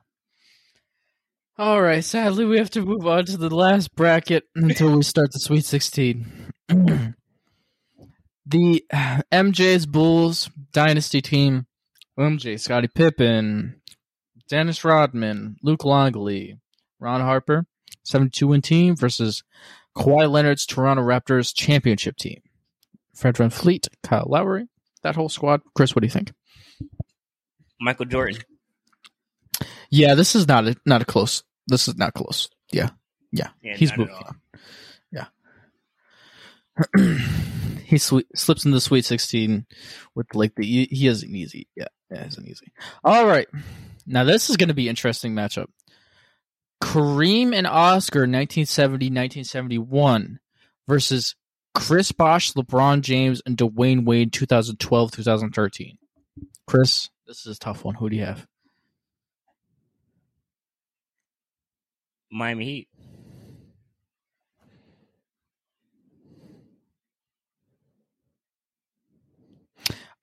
All 1.57 1.81
right, 1.81 2.03
sadly, 2.03 2.45
we 2.45 2.57
have 2.57 2.71
to 2.71 2.81
move 2.81 3.05
on 3.05 3.25
to 3.25 3.37
the 3.37 3.53
last 3.53 3.93
bracket 3.95 4.45
until 4.55 4.95
we 4.95 5.03
start 5.03 5.31
the 5.33 5.39
Sweet 5.39 5.65
16. 5.65 6.53
the 8.45 8.83
MJ's 9.31 9.85
Bulls 9.85 10.49
Dynasty 10.71 11.21
team 11.21 11.67
MJ, 12.17 12.59
Scottie 12.59 12.87
Pippen, 12.87 13.81
Dennis 14.47 14.83
Rodman, 14.83 15.57
Luke 15.63 15.83
Longley, 15.83 16.59
Ron 16.99 17.21
Harper, 17.21 17.65
72 18.03 18.47
win 18.47 18.61
team 18.61 18.95
versus 18.95 19.43
Kawhi 19.95 20.29
Leonard's 20.29 20.65
Toronto 20.65 21.03
Raptors 21.03 21.53
championship 21.55 22.17
team. 22.17 22.41
Fred 23.15 23.35
VanVleet, 23.35 23.87
Kyle 24.03 24.25
Lowry, 24.27 24.67
that 25.01 25.15
whole 25.15 25.29
squad. 25.29 25.61
Chris, 25.75 25.95
what 25.95 26.01
do 26.01 26.07
you 26.07 26.11
think? 26.11 26.33
Michael 27.79 28.05
Jordan. 28.05 28.41
Yeah, 29.89 30.15
this 30.15 30.35
is 30.35 30.47
not 30.47 30.67
a 30.67 30.75
not 30.85 31.01
a 31.01 31.05
close. 31.05 31.43
This 31.67 31.87
is 31.87 31.97
not 31.97 32.13
close. 32.13 32.49
Yeah, 32.71 32.89
yeah, 33.31 33.49
Yeah, 33.61 33.75
he's 33.75 33.95
moving 33.95 34.15
on. 34.15 34.39
He 37.93 37.99
swe- 37.99 38.25
slips 38.33 38.65
into 38.65 38.75
the 38.75 38.81
Sweet 38.81 39.05
Sixteen 39.05 39.67
with 40.15 40.33
like 40.33 40.55
the 40.55 40.65
he 40.65 41.07
an 41.21 41.35
easy. 41.35 41.67
Yeah, 41.75 41.85
yeah, 42.09 42.23
an 42.23 42.47
easy. 42.47 42.73
All 43.03 43.27
right, 43.27 43.47
now 44.07 44.23
this 44.23 44.49
is 44.49 44.57
going 44.57 44.69
to 44.69 44.73
be 44.73 44.89
interesting 44.89 45.35
matchup. 45.35 45.67
Kareem 46.81 47.53
and 47.53 47.67
Oscar, 47.67 48.25
1970-1971 48.25 50.37
versus 50.87 51.35
Chris 51.75 52.11
Bosh, 52.11 52.53
LeBron 52.53 53.01
James, 53.01 53.43
and 53.45 53.55
Dwyane 53.55 54.05
Wade, 54.05 54.33
2012-2013. 54.33 55.97
Chris, 56.65 57.11
this 57.27 57.45
is 57.45 57.57
a 57.57 57.59
tough 57.59 57.85
one. 57.85 57.93
Who 57.95 58.09
do 58.09 58.15
you 58.15 58.25
have? 58.25 58.47
Miami 62.31 62.65
Heat. 62.65 62.87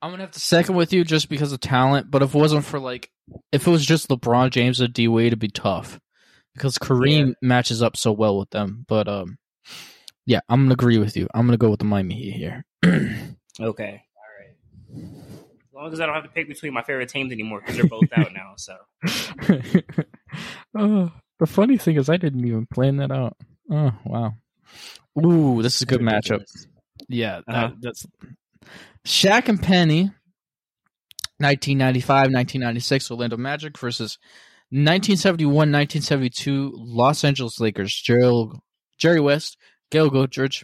I'm 0.01 0.11
gonna 0.11 0.23
have 0.23 0.31
to 0.31 0.39
second 0.39 0.75
with 0.75 0.93
you 0.93 1.03
just 1.03 1.29
because 1.29 1.51
of 1.51 1.59
talent, 1.59 2.09
but 2.09 2.21
if 2.23 2.33
it 2.33 2.37
wasn't 2.37 2.65
for 2.65 2.79
like, 2.79 3.09
if 3.51 3.67
it 3.67 3.71
was 3.71 3.85
just 3.85 4.09
LeBron 4.09 4.49
James 4.51 4.81
or 4.81 4.87
D 4.87 5.07
Wade, 5.07 5.27
it'd 5.27 5.39
be 5.39 5.47
tough 5.47 5.99
because 6.55 6.77
Kareem 6.77 7.33
matches 7.41 7.81
up 7.83 7.95
so 7.95 8.11
well 8.11 8.37
with 8.39 8.49
them. 8.49 8.83
But 8.87 9.07
um, 9.07 9.37
yeah, 10.25 10.39
I'm 10.49 10.63
gonna 10.63 10.73
agree 10.73 10.97
with 10.97 11.15
you. 11.15 11.27
I'm 11.33 11.45
gonna 11.45 11.57
go 11.57 11.69
with 11.69 11.79
the 11.79 11.85
Miami 11.85 12.15
Heat 12.15 12.31
here. 12.33 12.65
Okay. 13.59 14.01
All 14.15 15.03
right. 15.03 15.03
As 15.67 15.73
long 15.73 15.91
as 15.93 15.99
I 15.99 16.05
don't 16.05 16.15
have 16.15 16.23
to 16.23 16.29
pick 16.29 16.47
between 16.47 16.73
my 16.73 16.81
favorite 16.81 17.09
teams 17.09 17.31
anymore 17.33 17.59
because 17.59 17.75
they're 17.75 17.85
both 17.85 18.11
out 18.15 18.31
now. 18.33 18.53
So 18.55 18.77
oh, 20.77 21.11
the 21.39 21.45
funny 21.47 21.77
thing 21.77 21.97
is, 21.97 22.09
I 22.09 22.17
didn't 22.17 22.45
even 22.47 22.65
plan 22.73 22.97
that 22.97 23.11
out. 23.11 23.35
Oh 23.69 23.91
wow! 24.05 24.33
Ooh, 25.23 25.61
this 25.61 25.75
is 25.75 25.81
a 25.83 25.85
good 25.85 26.01
matchup. 26.01 26.43
Yeah, 27.09 27.41
that, 27.45 27.55
Uh-huh. 27.55 27.75
that's 27.81 28.05
Shaq 29.05 29.49
and 29.49 29.61
Penny, 29.61 30.11
1995, 31.37 32.07
1996 32.31 33.11
Orlando 33.11 33.37
Magic 33.37 33.77
versus 33.77 34.17
1971, 34.69 35.53
1972 35.53 36.71
Los 36.75 37.23
Angeles 37.23 37.59
Lakers. 37.59 37.93
Jerry, 37.93 38.47
Jerry 38.97 39.19
West, 39.19 39.57
Gail 39.89 40.09
Goodrich, 40.09 40.63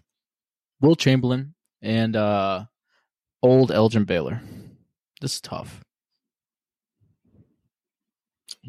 Wilt 0.80 1.00
Chamberlain, 1.00 1.56
and 1.82 2.16
uh, 2.16 2.66
old 3.42 3.72
Elgin 3.72 4.06
Baylor. 4.06 4.42
This 5.20 5.36
is 5.36 5.42
tough. 5.42 5.82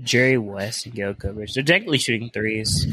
Jerry 0.02 0.38
West 0.38 0.86
and 0.86 0.94
Gail 0.94 1.12
Goodrich. 1.12 1.54
They're 1.54 1.64
technically 1.64 1.98
shooting 1.98 2.30
threes. 2.30 2.86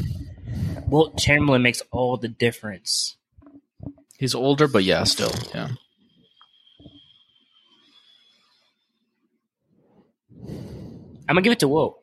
Wilt 0.86 1.16
Chamberlain 1.18 1.62
makes 1.62 1.82
all 1.90 2.16
the 2.16 2.28
difference. 2.28 3.16
He's 4.18 4.34
older, 4.34 4.68
but 4.68 4.84
yeah, 4.84 5.04
still, 5.04 5.32
yeah. 5.54 5.70
I'm 11.28 11.34
gonna 11.34 11.42
give 11.42 11.52
it 11.52 11.60
to 11.60 11.68
Wilt. 11.68 12.02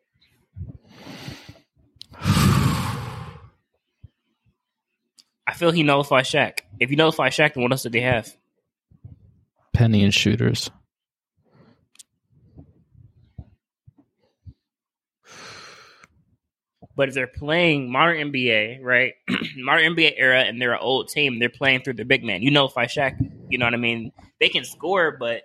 I 2.21 3.24
feel 5.55 5.71
he 5.71 5.84
nullifies 5.84 6.30
Shaq. 6.30 6.59
If 6.80 6.89
you 6.89 6.97
nullify 6.97 7.30
Shaq, 7.30 7.53
then 7.53 7.63
what 7.63 7.71
else 7.71 7.84
did 7.84 7.93
they 7.93 8.01
have? 8.01 8.36
Penny 9.74 10.03
and 10.03 10.13
shooters. 10.13 10.69
But 16.95 17.09
if 17.09 17.15
they're 17.15 17.28
playing 17.28 17.91
modern 17.91 18.32
NBA, 18.32 18.84
right? 18.84 19.13
modern 19.57 19.95
NBA 19.95 20.13
era 20.15 20.41
and 20.41 20.61
they're 20.61 20.74
an 20.74 20.80
old 20.82 21.09
team, 21.09 21.39
they're 21.39 21.49
playing 21.49 21.82
through 21.82 21.93
their 21.93 22.05
big 22.05 22.24
man. 22.24 22.43
You 22.43 22.51
nullify 22.51 22.86
Shaq. 22.86 23.15
You 23.49 23.57
know 23.57 23.65
what 23.65 23.74
I 23.74 23.78
mean? 23.78 24.11
They 24.39 24.49
can 24.49 24.63
score, 24.63 25.17
but 25.19 25.41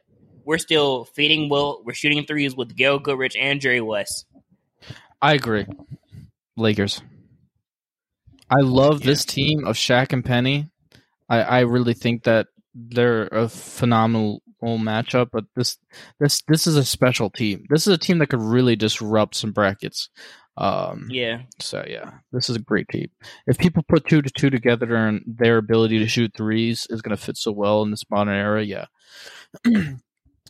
we're 0.48 0.56
still 0.56 1.04
feeding 1.04 1.50
Wilt. 1.50 1.84
We're 1.84 1.92
shooting 1.92 2.24
threes 2.24 2.56
with 2.56 2.74
Gail 2.74 2.98
Goodrich 2.98 3.36
and 3.38 3.60
Jerry 3.60 3.82
West. 3.82 4.24
I 5.20 5.34
agree. 5.34 5.66
Lakers. 6.56 7.02
I 8.48 8.60
love 8.62 9.02
this 9.02 9.26
team 9.26 9.66
of 9.66 9.76
Shaq 9.76 10.14
and 10.14 10.24
Penny. 10.24 10.70
I, 11.28 11.42
I 11.42 11.60
really 11.60 11.92
think 11.92 12.24
that 12.24 12.46
they're 12.74 13.26
a 13.26 13.46
phenomenal 13.50 14.40
matchup, 14.62 15.28
but 15.34 15.44
this 15.54 15.76
this 16.18 16.40
this 16.48 16.66
is 16.66 16.76
a 16.76 16.84
special 16.84 17.28
team. 17.28 17.66
This 17.68 17.86
is 17.86 17.92
a 17.92 17.98
team 17.98 18.16
that 18.18 18.28
could 18.28 18.40
really 18.40 18.74
disrupt 18.74 19.34
some 19.34 19.52
brackets. 19.52 20.08
Um, 20.56 21.08
Yeah. 21.10 21.42
So 21.60 21.84
yeah, 21.86 22.12
this 22.32 22.48
is 22.48 22.56
a 22.56 22.60
great 22.60 22.88
team. 22.88 23.10
If 23.46 23.58
people 23.58 23.84
put 23.86 24.06
two 24.06 24.22
to 24.22 24.30
two 24.30 24.48
together 24.48 24.96
and 24.96 25.22
their 25.26 25.58
ability 25.58 25.98
to 25.98 26.08
shoot 26.08 26.32
threes 26.34 26.86
is 26.88 27.02
going 27.02 27.14
to 27.14 27.22
fit 27.22 27.36
so 27.36 27.52
well 27.52 27.82
in 27.82 27.90
this 27.90 28.08
modern 28.10 28.34
era, 28.34 28.64
yeah. 28.64 28.86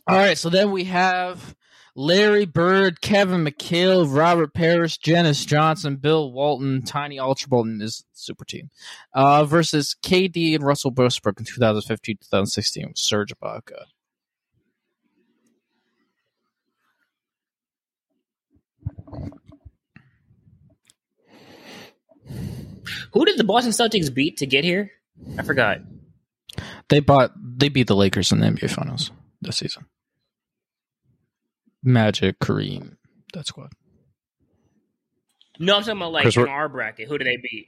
All 0.09 0.17
right, 0.17 0.37
so 0.39 0.49
then 0.49 0.71
we 0.71 0.85
have 0.85 1.55
Larry 1.95 2.45
Bird, 2.45 2.99
Kevin 2.99 3.45
McHale, 3.45 4.11
Robert 4.11 4.55
Parish, 4.55 4.97
Dennis 4.97 5.45
Johnson, 5.45 5.97
Bill 5.97 6.31
Walton, 6.31 6.81
Tiny 6.81 7.19
Archibald 7.19 7.67
in 7.67 7.79
his 7.79 8.03
super 8.13 8.43
team, 8.43 8.71
uh, 9.13 9.45
versus 9.45 9.95
KD 10.01 10.55
and 10.55 10.63
Russell 10.63 10.89
Westbrook 10.89 11.39
in 11.39 11.45
2015-2016 11.45 12.87
with 12.87 12.97
Serge 12.97 13.33
Ibaka. 13.37 13.83
Who 23.13 23.25
did 23.25 23.37
the 23.37 23.43
Boston 23.43 23.73
Celtics 23.73 24.11
beat 24.11 24.37
to 24.37 24.47
get 24.47 24.63
here? 24.63 24.89
I 25.37 25.43
forgot. 25.43 25.81
They 26.87 26.99
bought 26.99 27.31
they 27.37 27.69
beat 27.69 27.85
the 27.85 27.95
Lakers 27.95 28.31
in 28.31 28.39
the 28.39 28.47
NBA 28.47 28.71
Finals 28.71 29.11
this 29.39 29.57
season. 29.57 29.85
Magic, 31.83 32.39
Kareem, 32.39 32.95
that 33.33 33.47
squad. 33.47 33.71
No, 35.59 35.75
I'm 35.77 35.81
talking 35.83 35.97
about 35.97 36.11
like 36.13 36.23
Chris, 36.23 36.37
in 36.37 36.47
our 36.47 36.69
bracket. 36.69 37.07
Who 37.07 37.17
did 37.17 37.27
they 37.27 37.37
beat? 37.37 37.67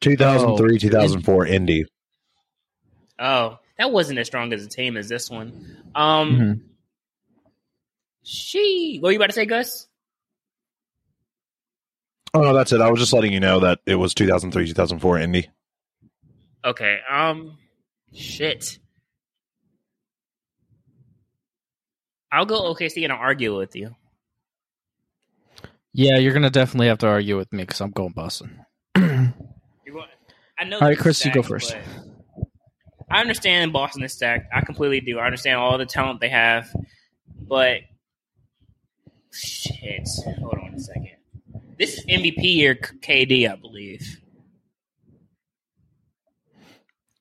2003, 0.00 0.78
2004 0.78 1.46
Indy. 1.46 1.84
Oh, 3.18 3.58
that 3.78 3.90
wasn't 3.92 4.18
as 4.18 4.26
strong 4.26 4.52
as 4.52 4.64
a 4.64 4.68
team 4.68 4.96
as 4.96 5.08
this 5.08 5.30
one. 5.30 5.82
Um, 5.94 6.38
Mhm. 6.38 6.60
she. 8.22 8.98
What 9.00 9.08
were 9.08 9.12
you 9.12 9.18
about 9.18 9.26
to 9.28 9.32
say, 9.32 9.46
Gus? 9.46 9.86
Oh 12.34 12.40
no, 12.42 12.52
that's 12.52 12.72
it. 12.72 12.80
I 12.80 12.90
was 12.90 12.98
just 13.00 13.12
letting 13.12 13.32
you 13.32 13.40
know 13.40 13.60
that 13.60 13.78
it 13.86 13.94
was 13.94 14.12
2003, 14.14 14.66
2004 14.66 15.18
Indy. 15.20 15.48
Okay. 16.64 16.98
Um, 17.08 17.56
shit. 18.12 18.78
I'll 22.34 22.46
go 22.46 22.74
OKC 22.74 23.04
and 23.04 23.12
I'll 23.12 23.20
argue 23.20 23.56
with 23.56 23.76
you. 23.76 23.94
Yeah, 25.92 26.18
you're 26.18 26.32
gonna 26.32 26.50
definitely 26.50 26.88
have 26.88 26.98
to 26.98 27.06
argue 27.06 27.36
with 27.36 27.52
me 27.52 27.62
because 27.62 27.80
I'm 27.80 27.92
going 27.92 28.12
Boston. 28.12 28.64
I 28.96 30.64
know. 30.66 30.78
All 30.80 30.88
right, 30.88 30.98
Chris, 30.98 31.24
you 31.24 31.32
go 31.32 31.42
first. 31.42 31.76
I 33.10 33.20
understand 33.20 33.72
Boston 33.72 34.02
is 34.02 34.12
stacked. 34.12 34.48
I 34.52 34.60
completely 34.62 35.00
do. 35.00 35.18
I 35.20 35.26
understand 35.26 35.58
all 35.58 35.78
the 35.78 35.86
talent 35.86 36.20
they 36.20 36.28
have, 36.28 36.68
but 37.48 37.82
shit. 39.32 40.08
Hold 40.40 40.58
on 40.62 40.74
a 40.74 40.80
second. 40.80 41.10
This 41.78 41.98
is 41.98 42.06
MVP 42.06 42.42
year 42.42 42.74
KD, 42.74 43.50
I 43.50 43.54
believe. 43.54 44.20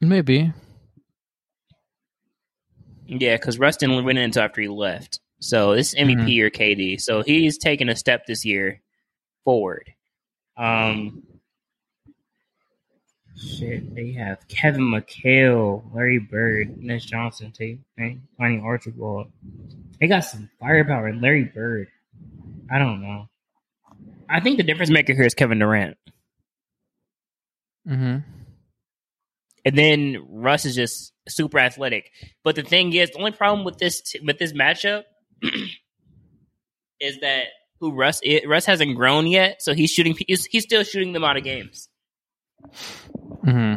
Maybe. 0.02 0.52
Yeah, 3.20 3.36
because 3.38 3.60
Russ 3.60 3.78
didn't 3.78 4.04
win 4.06 4.18
until 4.18 4.44
after 4.44 4.62
he 4.62 4.68
left. 4.68 5.20
So 5.40 5.76
this 5.76 5.90
is 5.94 6.00
MVP 6.00 6.22
Mhm. 6.24 6.30
year 6.30 6.50
KD. 6.50 6.98
So 7.02 7.22
he's 7.22 7.58
taken 7.58 7.90
a 7.90 7.96
step 7.96 8.26
this 8.26 8.46
year 8.46 8.82
forward. 9.44 9.94
Um, 10.58 11.24
shit, 13.38 13.94
they 13.94 14.14
have 14.14 14.48
Kevin 14.48 14.84
McHale, 14.84 15.84
Larry 15.94 16.20
Bird, 16.20 16.80
Dennis 16.80 17.06
Johnson, 17.06 17.52
T. 17.52 17.80
Tiny 17.98 18.62
Archibald. 18.62 19.32
They 20.00 20.08
got 20.08 20.22
some 20.22 20.50
firepower. 20.60 21.14
Larry 21.14 21.44
Bird. 21.46 21.88
I 22.72 22.80
don't 22.80 23.02
know. 23.02 23.30
I 24.30 24.40
think 24.40 24.58
the 24.58 24.64
difference 24.64 24.90
maker 24.92 25.14
here 25.14 25.26
is 25.26 25.34
Kevin 25.34 25.60
Durant. 25.60 25.98
Mm-hmm. 27.88 28.20
and 29.66 29.78
then 29.78 30.18
Russ 30.30 30.66
is 30.66 30.74
just 30.76 31.13
super 31.28 31.60
athletic. 31.60 32.12
But 32.44 32.56
the 32.56 32.64
thing 32.64 32.94
is, 32.94 33.12
the 33.12 33.20
only 33.20 33.32
problem 33.32 33.64
with 33.66 33.78
this 33.78 34.02
t- 34.02 34.20
with 34.26 34.38
this 34.40 34.54
matchup 34.54 35.04
is 37.00 37.20
that 37.22 37.46
who 37.80 37.92
Russ 37.94 38.20
is, 38.24 38.42
Russ 38.48 38.66
hasn't 38.66 38.96
grown 38.96 39.28
yet, 39.28 39.62
so 39.62 39.74
he's 39.74 39.92
shooting. 39.92 40.16
He's, 40.28 40.46
he's 40.46 40.64
still 40.64 40.84
shooting 40.84 41.14
them 41.14 41.24
out 41.24 41.38
of 41.38 41.44
games. 41.44 41.90
hmm 43.44 43.74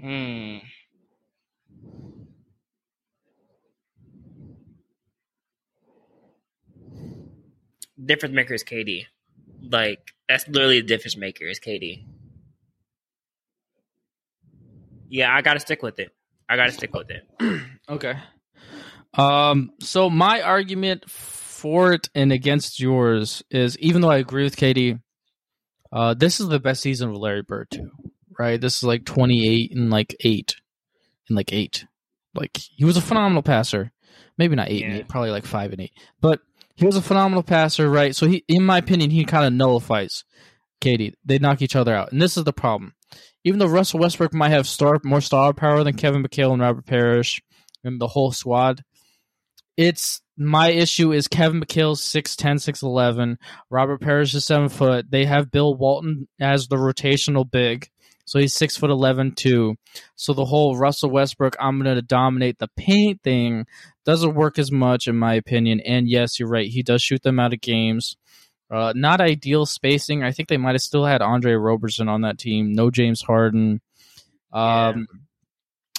Hmm. 0.00 0.58
Difference 8.04 8.34
maker 8.34 8.54
is 8.54 8.64
KD. 8.64 9.06
Like 9.70 10.11
that's 10.28 10.46
literally 10.48 10.80
the 10.80 10.86
difference 10.86 11.16
maker 11.16 11.44
is 11.44 11.60
KD. 11.60 12.04
Yeah, 15.08 15.34
I 15.34 15.42
gotta 15.42 15.60
stick 15.60 15.82
with 15.82 15.98
it. 15.98 16.10
I 16.48 16.56
gotta 16.56 16.72
stick 16.72 16.94
with 16.94 17.10
it. 17.10 17.26
Okay. 17.88 18.14
Um. 19.14 19.72
So 19.80 20.08
my 20.08 20.40
argument 20.40 21.10
for 21.10 21.92
it 21.92 22.08
and 22.14 22.32
against 22.32 22.80
yours 22.80 23.42
is, 23.50 23.76
even 23.80 24.00
though 24.00 24.10
I 24.10 24.18
agree 24.18 24.44
with 24.44 24.56
KD, 24.56 25.00
uh, 25.90 26.14
this 26.14 26.40
is 26.40 26.48
the 26.48 26.60
best 26.60 26.80
season 26.80 27.10
of 27.10 27.16
Larry 27.16 27.42
Bird 27.42 27.70
too. 27.70 27.90
Right. 28.38 28.58
This 28.58 28.78
is 28.78 28.84
like 28.84 29.04
twenty 29.04 29.46
eight 29.46 29.72
and 29.76 29.90
like 29.90 30.16
eight, 30.20 30.56
and 31.28 31.36
like 31.36 31.52
eight. 31.52 31.84
Like 32.34 32.56
he 32.56 32.84
was 32.84 32.96
a 32.96 33.02
phenomenal 33.02 33.42
passer. 33.42 33.92
Maybe 34.38 34.56
not 34.56 34.70
eight 34.70 34.84
and 34.84 34.94
eight, 34.94 35.08
probably 35.08 35.30
like 35.30 35.44
five 35.44 35.72
and 35.72 35.82
eight. 35.82 35.92
But 36.20 36.40
he 36.74 36.86
was 36.86 36.96
a 36.96 37.02
phenomenal 37.02 37.42
passer, 37.42 37.88
right? 37.88 38.14
So 38.14 38.26
he, 38.26 38.44
in 38.48 38.64
my 38.64 38.78
opinion, 38.78 39.10
he 39.10 39.24
kind 39.24 39.46
of 39.46 39.52
nullifies 39.52 40.24
KD. 40.80 41.14
They 41.24 41.38
knock 41.38 41.62
each 41.62 41.76
other 41.76 41.94
out, 41.94 42.12
and 42.12 42.20
this 42.20 42.36
is 42.36 42.44
the 42.44 42.52
problem. 42.52 42.94
Even 43.44 43.58
though 43.58 43.66
Russell 43.66 44.00
Westbrook 44.00 44.32
might 44.32 44.50
have 44.50 44.66
star 44.66 45.00
more 45.04 45.20
star 45.20 45.52
power 45.52 45.82
than 45.84 45.96
Kevin 45.96 46.22
McHale 46.22 46.52
and 46.52 46.62
Robert 46.62 46.86
Parish 46.86 47.42
and 47.82 48.00
the 48.00 48.08
whole 48.08 48.32
squad, 48.32 48.82
it's 49.76 50.20
my 50.36 50.70
issue 50.70 51.12
is 51.12 51.28
Kevin 51.28 51.60
McHale's 51.60 52.00
6'10, 52.00 52.56
6'11. 52.56 53.36
Robert 53.70 54.00
Parish 54.00 54.34
is 54.34 54.44
seven 54.44 54.68
foot. 54.68 55.10
They 55.10 55.24
have 55.24 55.50
Bill 55.50 55.74
Walton 55.74 56.28
as 56.40 56.68
the 56.68 56.76
rotational 56.76 57.48
big. 57.48 57.88
So 58.24 58.38
he's 58.38 58.54
six 58.54 58.76
foot 58.76 58.90
eleven 58.90 59.34
too. 59.34 59.76
So 60.14 60.32
the 60.32 60.44
whole 60.44 60.76
Russell 60.76 61.10
Westbrook, 61.10 61.56
I'm 61.58 61.78
gonna 61.78 62.02
dominate 62.02 62.58
the 62.58 62.68
paint 62.76 63.22
thing 63.22 63.66
doesn't 64.04 64.34
work 64.34 64.58
as 64.58 64.72
much 64.72 65.08
in 65.08 65.16
my 65.16 65.34
opinion. 65.34 65.80
And 65.80 66.08
yes, 66.08 66.38
you're 66.38 66.48
right. 66.48 66.68
He 66.68 66.82
does 66.82 67.02
shoot 67.02 67.22
them 67.22 67.38
out 67.38 67.52
of 67.52 67.60
games. 67.60 68.16
Uh, 68.70 68.92
not 68.96 69.20
ideal 69.20 69.66
spacing. 69.66 70.22
I 70.22 70.32
think 70.32 70.48
they 70.48 70.56
might 70.56 70.74
have 70.74 70.82
still 70.82 71.04
had 71.04 71.20
Andre 71.20 71.52
Roberson 71.52 72.08
on 72.08 72.22
that 72.22 72.38
team. 72.38 72.72
No 72.72 72.90
James 72.90 73.20
Harden. 73.20 73.80
Um, 74.52 75.06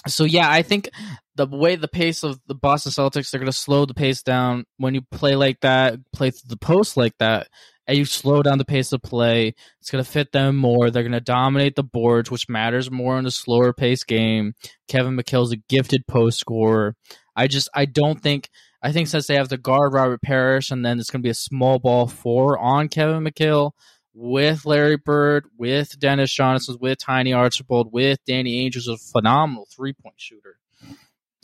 So 0.06 0.24
yeah, 0.24 0.50
I 0.50 0.62
think 0.62 0.90
the 1.36 1.46
way 1.46 1.76
the 1.76 1.88
pace 1.88 2.24
of 2.24 2.38
the 2.46 2.54
Boston 2.54 2.92
Celtics, 2.92 3.30
they're 3.30 3.40
going 3.40 3.50
to 3.50 3.56
slow 3.56 3.86
the 3.86 3.94
pace 3.94 4.22
down 4.22 4.64
when 4.76 4.94
you 4.94 5.00
play 5.10 5.34
like 5.34 5.60
that, 5.60 5.98
play 6.12 6.30
through 6.30 6.48
the 6.48 6.58
post 6.58 6.96
like 6.96 7.16
that, 7.18 7.48
and 7.86 7.98
you 7.98 8.04
slow 8.04 8.42
down 8.42 8.58
the 8.58 8.64
pace 8.64 8.92
of 8.92 9.02
play. 9.02 9.54
It's 9.80 9.90
going 9.90 10.02
to 10.02 10.10
fit 10.10 10.32
them 10.32 10.56
more. 10.56 10.90
They're 10.90 11.02
going 11.02 11.12
to 11.12 11.20
dominate 11.20 11.76
the 11.76 11.82
boards, 11.82 12.30
which 12.30 12.48
matters 12.48 12.90
more 12.90 13.18
in 13.18 13.26
a 13.26 13.30
slower 13.30 13.72
pace 13.72 14.04
game. 14.04 14.54
Kevin 14.88 15.16
McHale's 15.16 15.52
a 15.52 15.56
gifted 15.56 16.06
post 16.06 16.38
scorer. 16.38 16.96
I 17.36 17.46
just 17.46 17.68
I 17.74 17.84
don't 17.84 18.20
think 18.20 18.48
I 18.82 18.92
think 18.92 19.08
since 19.08 19.26
they 19.26 19.34
have 19.36 19.48
the 19.48 19.58
guard 19.58 19.92
Robert 19.92 20.22
Parish 20.22 20.70
and 20.70 20.84
then 20.84 20.98
it's 20.98 21.10
going 21.10 21.20
to 21.22 21.26
be 21.26 21.30
a 21.30 21.34
small 21.34 21.78
ball 21.78 22.06
four 22.06 22.58
on 22.58 22.88
Kevin 22.88 23.24
McHale 23.24 23.72
with 24.14 24.64
Larry 24.64 24.96
Bird, 24.96 25.46
with 25.58 25.98
Dennis 25.98 26.32
Johnson, 26.32 26.76
with 26.80 26.98
Tiny 26.98 27.32
Archibald, 27.32 27.92
with 27.92 28.20
Danny 28.26 28.64
Ainge, 28.64 28.74
who's 28.74 28.88
a 28.88 28.96
phenomenal 28.96 29.66
three 29.74 29.92
point 29.92 30.14
shooter. 30.18 30.58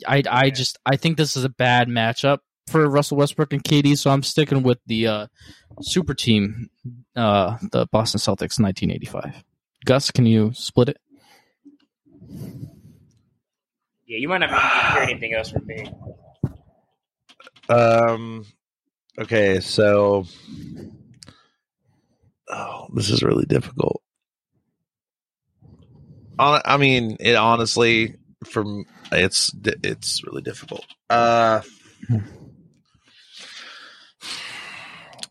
I 0.07 0.23
I 0.29 0.49
just 0.49 0.79
I 0.85 0.95
think 0.95 1.17
this 1.17 1.35
is 1.35 1.43
a 1.43 1.49
bad 1.49 1.87
matchup 1.87 2.39
for 2.71 2.87
Russell 2.89 3.17
Westbrook 3.17 3.53
and 3.53 3.63
KD, 3.63 3.97
so 3.97 4.09
I'm 4.09 4.23
sticking 4.23 4.63
with 4.63 4.79
the 4.87 5.07
uh, 5.07 5.27
super 5.81 6.13
team, 6.13 6.69
uh, 7.15 7.57
the 7.71 7.85
Boston 7.87 8.19
Celtics, 8.19 8.59
1985. 8.59 9.43
Gus, 9.85 10.11
can 10.11 10.25
you 10.25 10.51
split 10.53 10.89
it? 10.89 10.97
Yeah, 14.07 14.17
you 14.17 14.27
might 14.27 14.39
not 14.39 14.49
be 14.49 14.55
hear 14.93 15.03
anything 15.03 15.33
else 15.33 15.51
from 15.51 15.67
me. 15.67 15.91
Um. 17.69 18.45
Okay, 19.19 19.59
so 19.59 20.25
oh, 22.49 22.87
this 22.93 23.09
is 23.09 23.23
really 23.23 23.45
difficult. 23.45 24.01
I 26.39 26.77
mean, 26.77 27.17
it 27.19 27.35
honestly, 27.35 28.15
from 28.45 28.85
it's 29.11 29.51
it's 29.63 30.23
really 30.25 30.41
difficult. 30.41 30.85
Uh, 31.09 31.61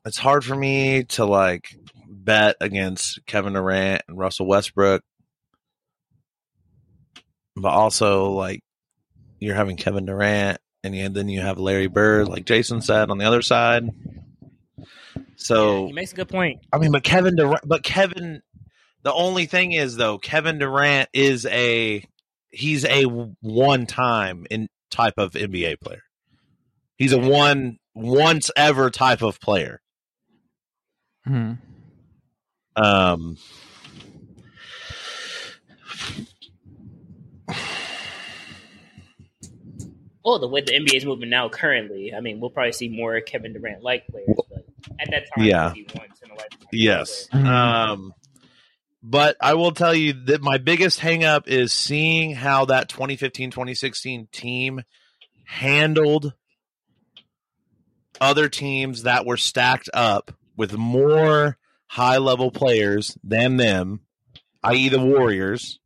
it's 0.04 0.18
hard 0.18 0.44
for 0.44 0.54
me 0.56 1.04
to 1.04 1.24
like 1.24 1.76
bet 2.08 2.56
against 2.60 3.24
Kevin 3.26 3.52
Durant 3.54 4.02
and 4.08 4.18
Russell 4.18 4.46
Westbrook, 4.46 5.02
but 7.56 7.68
also 7.70 8.30
like 8.30 8.60
you're 9.38 9.54
having 9.54 9.76
Kevin 9.76 10.06
Durant 10.06 10.58
and 10.82 10.94
you- 10.96 11.08
then 11.08 11.28
you 11.28 11.40
have 11.40 11.58
Larry 11.58 11.86
Bird, 11.86 12.28
like 12.28 12.44
Jason 12.46 12.80
said, 12.80 13.10
on 13.10 13.18
the 13.18 13.24
other 13.26 13.42
side. 13.42 13.84
So 15.36 15.86
he 15.86 15.92
makes 15.92 16.12
a 16.12 16.16
good 16.16 16.28
point. 16.28 16.60
I 16.72 16.78
mean, 16.78 16.92
but 16.92 17.02
Kevin 17.02 17.36
Durant, 17.36 17.66
but 17.66 17.82
Kevin, 17.82 18.42
the 19.02 19.12
only 19.12 19.46
thing 19.46 19.72
is 19.72 19.96
though, 19.96 20.18
Kevin 20.18 20.58
Durant 20.58 21.08
is 21.12 21.46
a 21.46 22.04
he's 22.50 22.84
a 22.84 23.04
one 23.04 23.86
time 23.86 24.46
in 24.50 24.68
type 24.90 25.14
of 25.18 25.32
NBA 25.32 25.80
player. 25.80 26.02
He's 26.98 27.12
a 27.12 27.18
one 27.18 27.78
once 27.94 28.50
ever 28.56 28.90
type 28.90 29.22
of 29.22 29.40
player. 29.40 29.80
Hmm. 31.24 31.52
Um, 32.76 33.36
Well, 40.24 40.38
the 40.38 40.48
way 40.48 40.60
the 40.60 40.72
NBA 40.72 40.96
is 40.96 41.04
moving 41.06 41.30
now, 41.30 41.48
currently, 41.48 42.12
I 42.14 42.20
mean, 42.20 42.40
we'll 42.40 42.50
probably 42.50 42.72
see 42.72 42.88
more 42.88 43.20
Kevin 43.20 43.54
Durant 43.54 43.82
like 43.82 44.06
players, 44.08 44.28
but 44.50 44.66
at 45.00 45.10
that 45.10 45.24
time, 45.34 45.44
Yeah. 45.46 45.72
he 45.72 45.86
once 45.94 46.20
in 46.22 46.30
a 46.30 46.34
lifetime. 46.34 46.68
yes. 46.72 47.26
Mhm. 47.32 47.46
Um, 47.46 48.14
but 49.02 49.36
I 49.40 49.54
will 49.54 49.72
tell 49.72 49.94
you 49.94 50.12
that 50.26 50.42
my 50.42 50.58
biggest 50.58 51.00
hang 51.00 51.24
up 51.24 51.48
is 51.48 51.72
seeing 51.72 52.34
how 52.34 52.66
that 52.66 52.90
2015 52.90 53.50
2016 53.50 54.28
team 54.30 54.82
handled 55.46 56.34
other 58.20 58.50
teams 58.50 59.04
that 59.04 59.24
were 59.24 59.38
stacked 59.38 59.88
up 59.94 60.32
with 60.60 60.76
more 60.76 61.56
high 61.86 62.18
level 62.18 62.50
players 62.50 63.16
than 63.24 63.56
them, 63.56 64.00
i.e., 64.62 64.90
the 64.90 65.00
Warriors. 65.00 65.80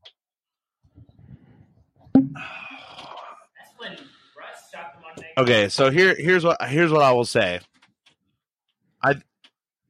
Okay, 5.39 5.69
so 5.69 5.93
here 5.93 6.17
here's 6.19 6.43
what 6.43 6.61
here's 6.65 6.91
what 6.91 7.03
I 7.03 7.13
will 7.13 7.25
say. 7.25 7.61
I 9.01 9.15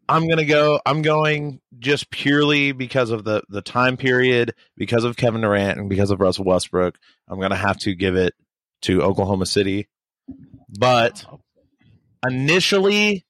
I'm 0.06 0.28
gonna 0.28 0.44
go. 0.44 0.78
I'm 0.84 1.00
going 1.00 1.62
just 1.78 2.10
purely 2.10 2.72
because 2.72 3.08
of 3.08 3.24
the 3.24 3.42
the 3.48 3.62
time 3.62 3.96
period, 3.96 4.52
because 4.76 5.04
of 5.04 5.16
Kevin 5.16 5.40
Durant, 5.40 5.78
and 5.78 5.88
because 5.88 6.10
of 6.10 6.20
Russell 6.20 6.44
Westbrook. 6.44 6.98
I'm 7.26 7.40
gonna 7.40 7.56
have 7.56 7.78
to 7.78 7.94
give 7.94 8.16
it 8.16 8.34
to 8.82 9.00
Oklahoma 9.00 9.46
City. 9.46 9.88
But 10.68 11.24
initially, 12.26 13.23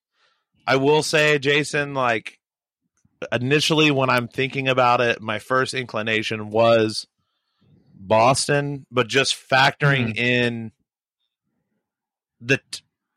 I 0.66 0.76
will 0.76 1.02
say, 1.02 1.38
Jason, 1.38 1.94
like 1.94 2.38
initially 3.32 3.90
when 3.90 4.10
I'm 4.10 4.28
thinking 4.28 4.68
about 4.68 5.00
it, 5.00 5.20
my 5.20 5.38
first 5.38 5.74
inclination 5.74 6.50
was 6.50 7.06
Boston, 7.94 8.86
but 8.90 9.08
just 9.08 9.34
factoring 9.34 10.14
mm. 10.14 10.16
in 10.16 10.72
the 12.40 12.60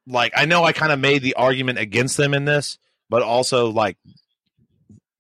like 0.05 0.33
I 0.35 0.45
know 0.45 0.63
I 0.63 0.71
kind 0.71 0.91
of 0.91 0.99
made 0.99 1.21
the 1.21 1.35
argument 1.35 1.79
against 1.79 2.17
them 2.17 2.33
in 2.33 2.45
this, 2.45 2.77
but 3.09 3.21
also 3.21 3.69
like 3.69 3.97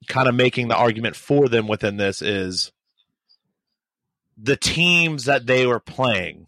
kind 0.07 0.27
of 0.29 0.35
making 0.35 0.69
the 0.69 0.75
argument 0.75 1.15
for 1.15 1.49
them 1.49 1.67
within 1.67 1.97
this 1.97 2.21
is 2.21 2.71
the 4.37 4.55
teams 4.55 5.25
that 5.25 5.45
they 5.45 5.65
were 5.65 5.79
playing 5.79 6.47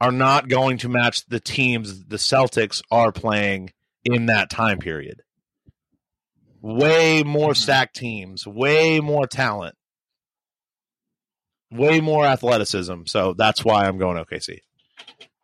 are 0.00 0.12
not 0.12 0.48
going 0.48 0.78
to 0.78 0.88
match 0.88 1.24
the 1.26 1.40
teams 1.40 2.06
the 2.06 2.16
Celtics 2.16 2.82
are 2.90 3.12
playing 3.12 3.70
in 4.04 4.26
that 4.26 4.50
time 4.50 4.78
period. 4.78 5.22
Way 6.60 7.22
more 7.22 7.50
mm-hmm. 7.50 7.54
stacked 7.54 7.96
teams, 7.96 8.46
way 8.46 9.00
more 9.00 9.26
talent, 9.26 9.76
way 11.70 12.00
more 12.00 12.24
athleticism. 12.26 13.02
So 13.06 13.34
that's 13.34 13.64
why 13.64 13.84
I'm 13.84 13.98
going 13.98 14.16
OKC. 14.16 14.58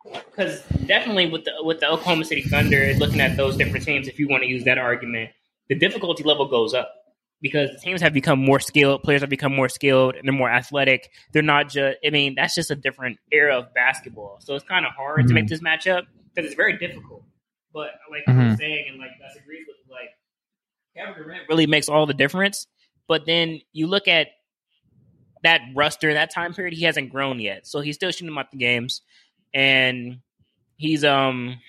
because 0.03 0.61
definitely 0.85 1.29
with 1.29 1.45
the 1.45 1.51
with 1.61 1.79
the 1.79 1.89
Oklahoma 1.89 2.25
City 2.25 2.41
Thunder, 2.41 2.93
looking 2.97 3.21
at 3.21 3.37
those 3.37 3.55
different 3.55 3.85
teams, 3.85 4.07
if 4.07 4.19
you 4.19 4.27
want 4.27 4.43
to 4.43 4.49
use 4.49 4.65
that 4.65 4.77
argument, 4.77 5.31
the 5.69 5.75
difficulty 5.75 6.23
level 6.23 6.47
goes 6.47 6.73
up 6.73 6.91
because 7.41 7.69
the 7.71 7.79
teams 7.79 8.01
have 8.01 8.13
become 8.13 8.39
more 8.39 8.59
skilled, 8.59 9.03
players 9.03 9.21
have 9.21 9.29
become 9.29 9.55
more 9.55 9.69
skilled, 9.69 10.15
and 10.15 10.27
they're 10.27 10.33
more 10.33 10.49
athletic. 10.49 11.09
They're 11.31 11.41
not 11.41 11.69
just. 11.69 11.97
I 12.05 12.09
mean, 12.09 12.35
that's 12.35 12.55
just 12.55 12.71
a 12.71 12.75
different 12.75 13.19
era 13.31 13.57
of 13.59 13.73
basketball, 13.73 14.39
so 14.41 14.55
it's 14.55 14.65
kind 14.65 14.85
of 14.85 14.91
hard 14.93 15.27
to 15.27 15.33
make 15.33 15.45
mm-hmm. 15.45 15.49
this 15.49 15.61
matchup 15.61 16.03
because 16.33 16.47
it's 16.47 16.55
very 16.55 16.77
difficult. 16.77 17.23
But 17.75 17.91
like 18.09 18.23
I 18.27 18.31
was 18.31 18.53
Mhm. 18.53 18.57
saying, 18.57 18.85
and 18.89 18.97
like 18.97 19.11
I 19.11 19.37
agree 19.37 19.63
with 19.67 19.75
like 19.91 20.09
Kevin 20.95 21.13
Durant 21.21 21.47
really 21.49 21.67
makes 21.67 21.89
all 21.89 22.05
the 22.07 22.13
difference. 22.15 22.65
But 23.07 23.25
then 23.27 23.59
you 23.73 23.85
look 23.85 24.07
at 24.07 24.29
that 25.43 25.61
roster, 25.75 26.13
that 26.13 26.31
time 26.33 26.53
period, 26.53 26.73
he 26.73 26.85
hasn't 26.85 27.11
grown 27.11 27.39
yet, 27.39 27.67
so 27.67 27.81
he's 27.81 27.95
still 27.95 28.09
shooting 28.11 28.27
them 28.27 28.37
out 28.37 28.49
the 28.49 28.57
games 28.57 29.01
and 29.53 30.21
he's 30.77 31.03
um 31.05 31.59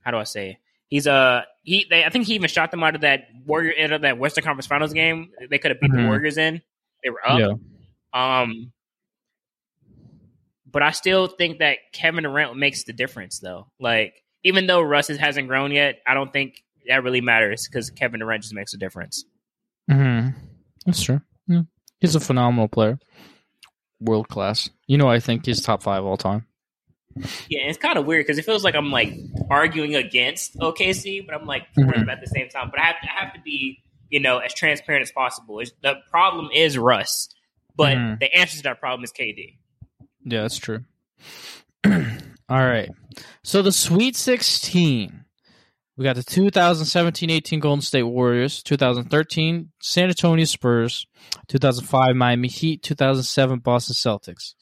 how 0.00 0.10
do 0.12 0.16
I 0.16 0.24
say 0.24 0.58
he's 0.88 1.06
uh 1.06 1.42
he 1.62 1.86
they, 1.90 2.04
I 2.04 2.08
think 2.10 2.26
he 2.26 2.34
even 2.34 2.48
shot 2.48 2.70
them 2.70 2.82
out 2.82 2.94
of 2.94 3.02
that 3.02 3.28
Warrior 3.44 3.74
out 3.84 3.92
of 3.92 4.00
that 4.02 4.18
Western 4.18 4.42
Conference 4.44 4.66
Finals 4.66 4.92
game 4.92 5.30
they 5.50 5.58
could 5.58 5.70
have 5.72 5.80
beat 5.80 5.90
the 5.92 5.98
Mhm. 5.98 6.06
Warriors 6.06 6.38
in 6.38 6.62
they 7.04 7.10
were 7.10 7.24
up 7.28 7.38
Yeah. 7.38 7.52
um 8.12 8.72
but 10.66 10.82
I 10.82 10.90
still 10.92 11.26
think 11.28 11.58
that 11.58 11.78
Kevin 11.92 12.24
Durant 12.24 12.56
makes 12.56 12.84
the 12.84 12.92
difference 12.92 13.38
though 13.38 13.70
like 13.78 14.24
even 14.44 14.66
though 14.66 14.80
Russ 14.80 15.08
hasn't 15.08 15.48
grown 15.48 15.72
yet 15.72 16.00
I 16.06 16.14
don't 16.14 16.32
think 16.32 16.62
that 16.88 17.02
really 17.04 17.20
matters 17.20 17.66
because 17.68 17.90
Kevin 17.90 18.20
Durant 18.20 18.42
just 18.42 18.54
makes 18.54 18.74
a 18.74 18.78
difference 18.78 19.24
hmm 19.90 20.28
That's 20.86 21.02
true. 21.02 21.20
Yeah. 21.48 21.62
He's 22.00 22.14
a 22.14 22.20
phenomenal 22.20 22.68
player. 22.68 22.98
World 24.00 24.28
class. 24.28 24.68
You 24.88 24.98
know, 24.98 25.08
I 25.08 25.20
think 25.20 25.46
he's 25.46 25.60
top 25.60 25.82
five 25.82 26.04
all 26.04 26.16
time. 26.16 26.46
Yeah, 27.48 27.60
it's 27.68 27.78
kind 27.78 27.98
of 27.98 28.06
weird 28.06 28.24
because 28.26 28.38
it 28.38 28.44
feels 28.44 28.64
like 28.64 28.74
I'm 28.74 28.90
like 28.90 29.12
arguing 29.50 29.94
against 29.94 30.56
OKC, 30.58 31.24
but 31.26 31.34
I'm 31.34 31.46
like 31.46 31.72
for 31.74 31.82
Mhm. 31.82 31.94
them 31.94 32.08
at 32.10 32.20
the 32.20 32.26
same 32.26 32.48
time. 32.48 32.70
But 32.70 32.80
I 32.80 32.84
have 32.86 33.00
to, 33.02 33.08
I 33.12 33.24
have 33.24 33.34
to 33.34 33.40
be, 33.42 33.82
you 34.08 34.18
know, 34.18 34.38
as 34.38 34.54
transparent 34.54 35.02
as 35.02 35.12
possible. 35.12 35.60
It's, 35.60 35.72
the 35.82 35.96
problem 36.10 36.48
is 36.52 36.76
Russ, 36.78 37.28
but 37.76 37.96
Mhm. 37.96 38.18
the 38.20 38.34
answer 38.34 38.56
to 38.56 38.62
that 38.64 38.80
problem 38.80 39.04
is 39.04 39.12
KD. 39.12 39.58
Yeah, 40.24 40.42
that's 40.42 40.58
true. 40.58 40.84
All 42.48 42.64
right. 42.64 42.90
So 43.42 43.62
the 43.62 43.72
Sweet 43.72 44.16
16. 44.16 45.24
We 45.96 46.04
got 46.04 46.16
the 46.16 46.22
2017-18 46.22 47.60
Golden 47.60 47.82
State 47.82 48.02
Warriors, 48.04 48.62
2013 48.62 49.70
San 49.80 50.08
Antonio 50.08 50.46
Spurs, 50.46 51.06
2005 51.48 52.16
Miami 52.16 52.48
Heat, 52.48 52.82
2007 52.82 53.58
Boston 53.58 53.94
Celtics, 53.94 54.54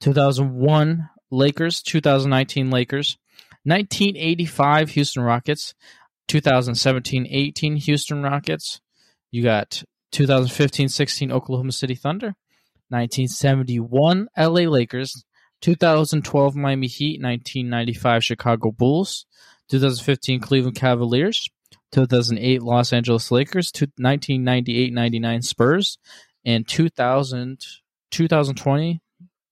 2001 0.00 1.08
Lakers, 1.30 1.82
2019 1.82 2.70
Lakers, 2.70 3.18
1985 3.64 4.90
Houston 4.90 5.22
Rockets, 5.24 5.74
2017-18 6.28 7.78
Houston 7.78 8.22
Rockets. 8.22 8.80
You 9.32 9.42
got 9.42 9.82
2015-16 10.12 11.32
Oklahoma 11.32 11.72
City 11.72 11.96
Thunder, 11.96 12.36
1971 12.90 14.28
LA 14.38 14.70
Lakers, 14.70 15.24
2012 15.60 16.54
Miami 16.56 16.86
Heat, 16.86 17.20
1995 17.22 18.24
Chicago 18.24 18.70
Bulls, 18.70 19.26
2015 19.70 20.40
Cleveland 20.40 20.76
Cavaliers, 20.76 21.48
2008 21.92 22.62
Los 22.62 22.92
Angeles 22.92 23.30
Lakers, 23.30 23.72
1998-99 23.72 25.44
Spurs, 25.44 25.98
and 26.44 26.66
2000 26.68 27.64
2020 28.10 29.00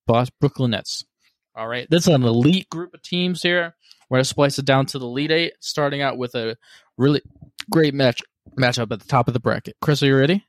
Brooklyn 0.06 0.70
Nets. 0.70 1.04
All 1.56 1.68
right, 1.68 1.88
this 1.88 2.06
is 2.06 2.14
an 2.14 2.22
elite 2.22 2.68
group 2.68 2.94
of 2.94 3.02
teams 3.02 3.42
here. 3.42 3.74
We're 4.08 4.18
gonna 4.18 4.24
splice 4.24 4.58
it 4.58 4.64
down 4.64 4.86
to 4.86 4.98
the 4.98 5.06
lead 5.06 5.30
Eight, 5.30 5.54
starting 5.60 6.02
out 6.02 6.18
with 6.18 6.34
a 6.34 6.56
really 6.96 7.22
great 7.70 7.94
match 7.94 8.20
matchup 8.58 8.92
at 8.92 9.00
the 9.00 9.08
top 9.08 9.28
of 9.28 9.34
the 9.34 9.40
bracket. 9.40 9.76
Chris, 9.80 10.02
are 10.02 10.06
you 10.06 10.16
ready? 10.16 10.44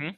Mhm. 0.00 0.16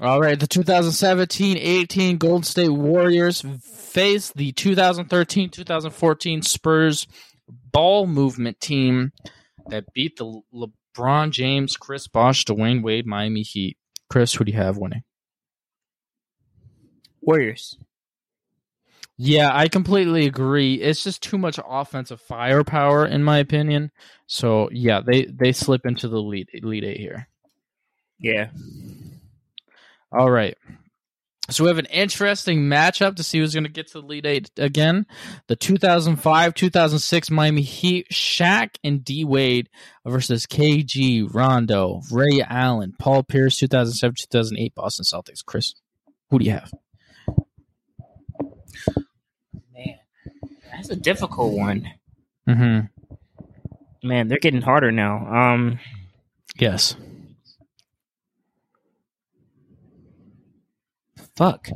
All 0.00 0.20
right, 0.20 0.38
the 0.38 0.48
2017-18 0.48 2.18
Golden 2.18 2.42
State 2.42 2.68
Warriors 2.68 3.44
face 3.62 4.32
the 4.32 4.52
2013-2014 4.52 6.44
Spurs 6.44 7.06
ball 7.70 8.08
movement 8.08 8.60
team 8.60 9.12
that 9.68 9.92
beat 9.94 10.16
the 10.16 10.40
LeBron 10.52 11.30
James, 11.30 11.76
Chris 11.76 12.08
Bosh, 12.08 12.44
Dwyane 12.44 12.82
Wade, 12.82 13.06
Miami 13.06 13.42
Heat. 13.42 13.76
Chris, 14.10 14.34
who 14.34 14.44
do 14.44 14.50
you 14.50 14.58
have 14.58 14.78
winning? 14.78 15.04
Warriors. 17.20 17.78
Yeah, 19.16 19.50
I 19.56 19.68
completely 19.68 20.26
agree. 20.26 20.74
It's 20.74 21.04
just 21.04 21.22
too 21.22 21.38
much 21.38 21.60
offensive 21.64 22.20
firepower, 22.20 23.06
in 23.06 23.22
my 23.22 23.38
opinion. 23.38 23.92
So 24.26 24.68
yeah, 24.72 25.00
they 25.06 25.26
they 25.26 25.52
slip 25.52 25.82
into 25.86 26.08
the 26.08 26.20
lead 26.20 26.48
lead 26.62 26.82
eight 26.84 26.98
here. 26.98 27.28
Yeah. 28.18 28.48
All 30.16 30.30
right. 30.30 30.56
So 31.50 31.64
we 31.64 31.68
have 31.68 31.78
an 31.78 31.86
interesting 31.86 32.60
matchup 32.60 33.16
to 33.16 33.22
see 33.22 33.38
who's 33.38 33.52
going 33.52 33.64
to 33.64 33.70
get 33.70 33.88
to 33.88 34.00
the 34.00 34.06
lead 34.06 34.24
eight 34.24 34.50
again. 34.56 35.04
The 35.48 35.56
2005-2006 35.56 37.30
Miami 37.30 37.60
Heat, 37.60 38.06
Shaq 38.10 38.76
and 38.82 39.04
D 39.04 39.26
Wade 39.26 39.68
versus 40.06 40.46
KG, 40.46 41.28
Rondo, 41.32 42.00
Ray 42.10 42.42
Allen, 42.48 42.94
Paul 42.98 43.24
Pierce, 43.24 43.60
2007-2008 43.60 44.74
Boston 44.74 45.04
Celtics. 45.04 45.44
Chris, 45.44 45.74
who 46.30 46.38
do 46.38 46.46
you 46.46 46.52
have? 46.52 46.72
Man, 49.74 49.98
that's 50.72 50.88
a 50.88 50.96
difficult 50.96 51.52
one. 51.52 51.90
Mm-hmm. 52.48 54.08
Man, 54.08 54.28
they're 54.28 54.38
getting 54.38 54.62
harder 54.62 54.90
now. 54.90 55.26
Um, 55.26 55.78
Yes. 56.56 56.96
Fuck. 61.36 61.68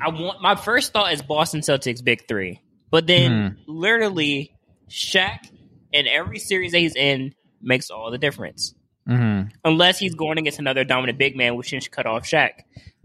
I 0.00 0.08
want 0.08 0.42
my 0.42 0.56
first 0.56 0.92
thought 0.92 1.12
is 1.12 1.22
Boston 1.22 1.60
Celtics 1.60 2.02
big 2.02 2.26
three, 2.26 2.60
but 2.90 3.06
then 3.06 3.58
literally 3.66 4.54
Shaq 4.88 5.48
in 5.92 6.06
every 6.06 6.38
series 6.38 6.72
that 6.72 6.78
he's 6.78 6.96
in 6.96 7.34
makes 7.60 7.90
all 7.90 8.10
the 8.10 8.18
difference. 8.18 8.74
Mm-hmm. 9.08 9.48
Unless 9.64 9.98
he's 9.98 10.14
going 10.14 10.38
against 10.38 10.58
another 10.58 10.84
dominant 10.84 11.18
big 11.18 11.36
man, 11.36 11.56
which 11.56 11.68
should 11.68 11.90
cut 11.90 12.06
off 12.06 12.24
Shaq. 12.24 12.50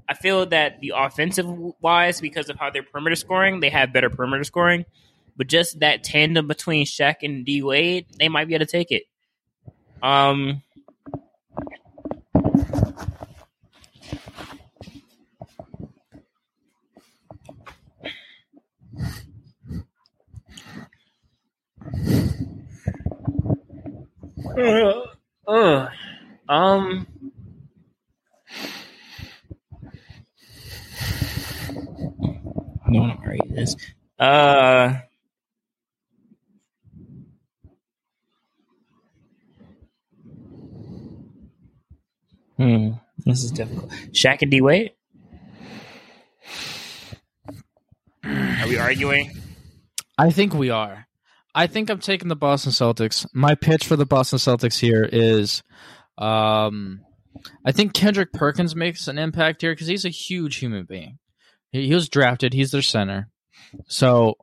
I 0.10 0.14
feel 0.14 0.46
that 0.48 0.80
the 0.80 0.94
offensive 0.96 1.48
wise, 1.82 2.22
because 2.22 2.50
of 2.50 2.58
how 2.58 2.70
they're 2.70 2.84
perimeter 2.84 3.16
scoring, 3.16 3.60
they 3.60 3.70
have 3.70 3.92
better 3.92 4.10
perimeter 4.10 4.44
scoring. 4.44 4.86
But 5.36 5.48
just 5.48 5.82
that 5.82 6.04
tandem 6.04 6.48
between 6.48 6.86
Shaq 6.86 7.18
and 7.24 7.46
D 7.46 7.62
Wade, 7.62 8.08
they 8.18 8.30
might 8.30 8.48
be 8.48 8.56
able 8.56 8.66
to 8.66 8.72
take 8.72 8.92
it. 8.92 9.04
Um, 10.02 10.64
uh, 24.58 25.02
uh, 25.48 25.90
um, 26.50 27.08
I 32.86 32.92
don't 32.92 33.02
want 33.02 33.22
to 33.24 33.30
read 33.30 33.42
this. 33.50 33.76
Uh, 34.20 34.94
hmm, 42.58 42.92
this 43.26 43.44
is 43.44 43.52
difficult. 43.52 43.90
Shaq 44.12 44.42
and 44.42 44.52
D 44.52 44.62
Wade. 44.62 44.92
Are 48.24 48.68
we 48.68 48.78
arguing? 48.78 49.32
I 50.18 50.32
think 50.32 50.54
we 50.54 50.70
are. 50.70 51.07
I 51.56 51.68
think 51.68 51.90
I'm 51.90 52.00
taking 52.00 52.28
the 52.28 52.36
Boston 52.36 52.72
Celtics. 52.72 53.26
My 53.34 53.56
pitch 53.56 53.88
for 53.88 53.96
the 53.96 54.06
Boston 54.06 54.40
Celtics 54.40 54.80
here 54.80 55.04
is 55.04 55.64
um 56.18 57.02
I 57.66 57.72
think 57.72 57.94
Kendrick 57.94 58.34
Perkins 58.34 58.76
makes 58.76 59.08
an 59.08 59.18
impact 59.18 59.62
here 59.62 59.74
because 59.74 59.88
he's 59.88 60.06
a 60.06 60.10
huge 60.10 60.58
human 60.58 60.86
being. 60.86 61.20
He, 61.72 61.88
he 61.88 61.96
was 61.96 62.10
drafted, 62.10 62.54
he's 62.54 62.72
their 62.72 62.82
center. 62.82 63.30
So 63.88 64.38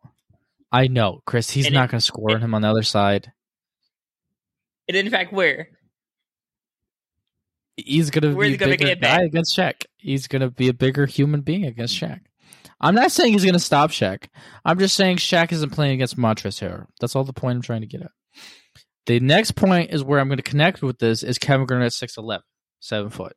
I 0.71 0.89
know, 0.89 1.23
Chris, 1.25 1.51
he's 1.51 1.67
And 1.67 1.75
not 1.75 1.91
going 1.91 2.01
to 2.01 2.05
score 2.05 2.33
on 2.33 2.41
him 2.41 2.55
on 2.55 2.63
the 2.63 2.69
other 2.69 2.83
side. 2.83 3.33
And 4.89 4.97
in 4.97 5.09
fact, 5.11 5.33
where? 5.33 5.69
He's 7.77 8.11
going 8.11 8.23
to 8.23 8.39
be 8.39 8.55
a 8.55 8.59
bigger 8.59 8.95
guy 8.95 9.23
against 9.23 9.57
Shaq. 9.57 9.85
He's 9.97 10.27
going 10.27 10.43
to 10.43 10.51
be 10.51 10.69
a 10.69 10.75
bigger 10.75 11.07
human 11.07 11.41
being 11.41 11.65
against 11.65 11.99
Shaq. 11.99 12.21
I'm 12.81 12.95
not 12.95 13.13
saying 13.13 13.33
he's 13.33 13.45
going 13.45 13.55
to 13.55 13.61
stop 13.61 13.91
Shaq. 13.91 14.27
I'm 14.65 14.79
just 14.79 14.97
saying 14.97 15.19
Shaq 15.19 15.53
isn't 15.53 15.71
playing 15.71 15.95
against 15.95 16.17
Montrezl 16.17 16.69
Harrell. 16.69 16.87
That's 17.01 17.17
all 17.17 17.25
the 17.25 17.33
point 17.33 17.57
I'm 17.57 17.63
trying 17.63 17.83
to 17.83 17.87
get 17.87 18.03
at. 18.03 18.11
The 19.07 19.21
next 19.21 19.53
point 19.53 19.93
is 19.93 20.03
where 20.03 20.19
I'm 20.19 20.29
going 20.29 20.39
to 20.39 20.43
connect 20.43 20.83
with 20.83 20.99
this 20.99 21.23
is 21.23 21.39
Kevin 21.39 21.67
Garnett 21.67 21.93
6'11", 21.93 22.41
7 22.81 23.11
foot. 23.11 23.35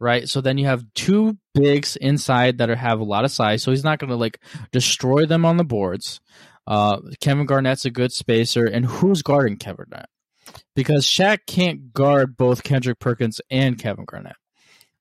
Right? 0.00 0.28
So 0.28 0.40
then 0.40 0.58
you 0.58 0.66
have 0.66 0.84
two 0.94 1.38
bigs 1.54 1.96
inside 1.96 2.58
that 2.58 2.70
are, 2.70 2.76
have 2.76 3.00
a 3.00 3.04
lot 3.04 3.24
of 3.24 3.32
size. 3.32 3.62
So 3.62 3.72
he's 3.72 3.82
not 3.82 3.98
going 3.98 4.10
to 4.10 4.16
like 4.16 4.40
destroy 4.70 5.26
them 5.26 5.44
on 5.44 5.56
the 5.56 5.64
boards. 5.64 6.20
Uh, 6.68 6.98
Kevin 7.20 7.46
Garnett's 7.46 7.84
a 7.84 7.90
good 7.90 8.12
spacer. 8.12 8.64
And 8.64 8.86
who's 8.86 9.22
guarding 9.22 9.56
Kevin 9.56 9.86
Garnett? 9.90 10.08
Because 10.76 11.04
Shaq 11.04 11.38
can't 11.46 11.92
guard 11.92 12.36
both 12.36 12.62
Kendrick 12.62 13.00
Perkins 13.00 13.40
and 13.50 13.78
Kevin 13.78 14.04
Garnett. 14.04 14.36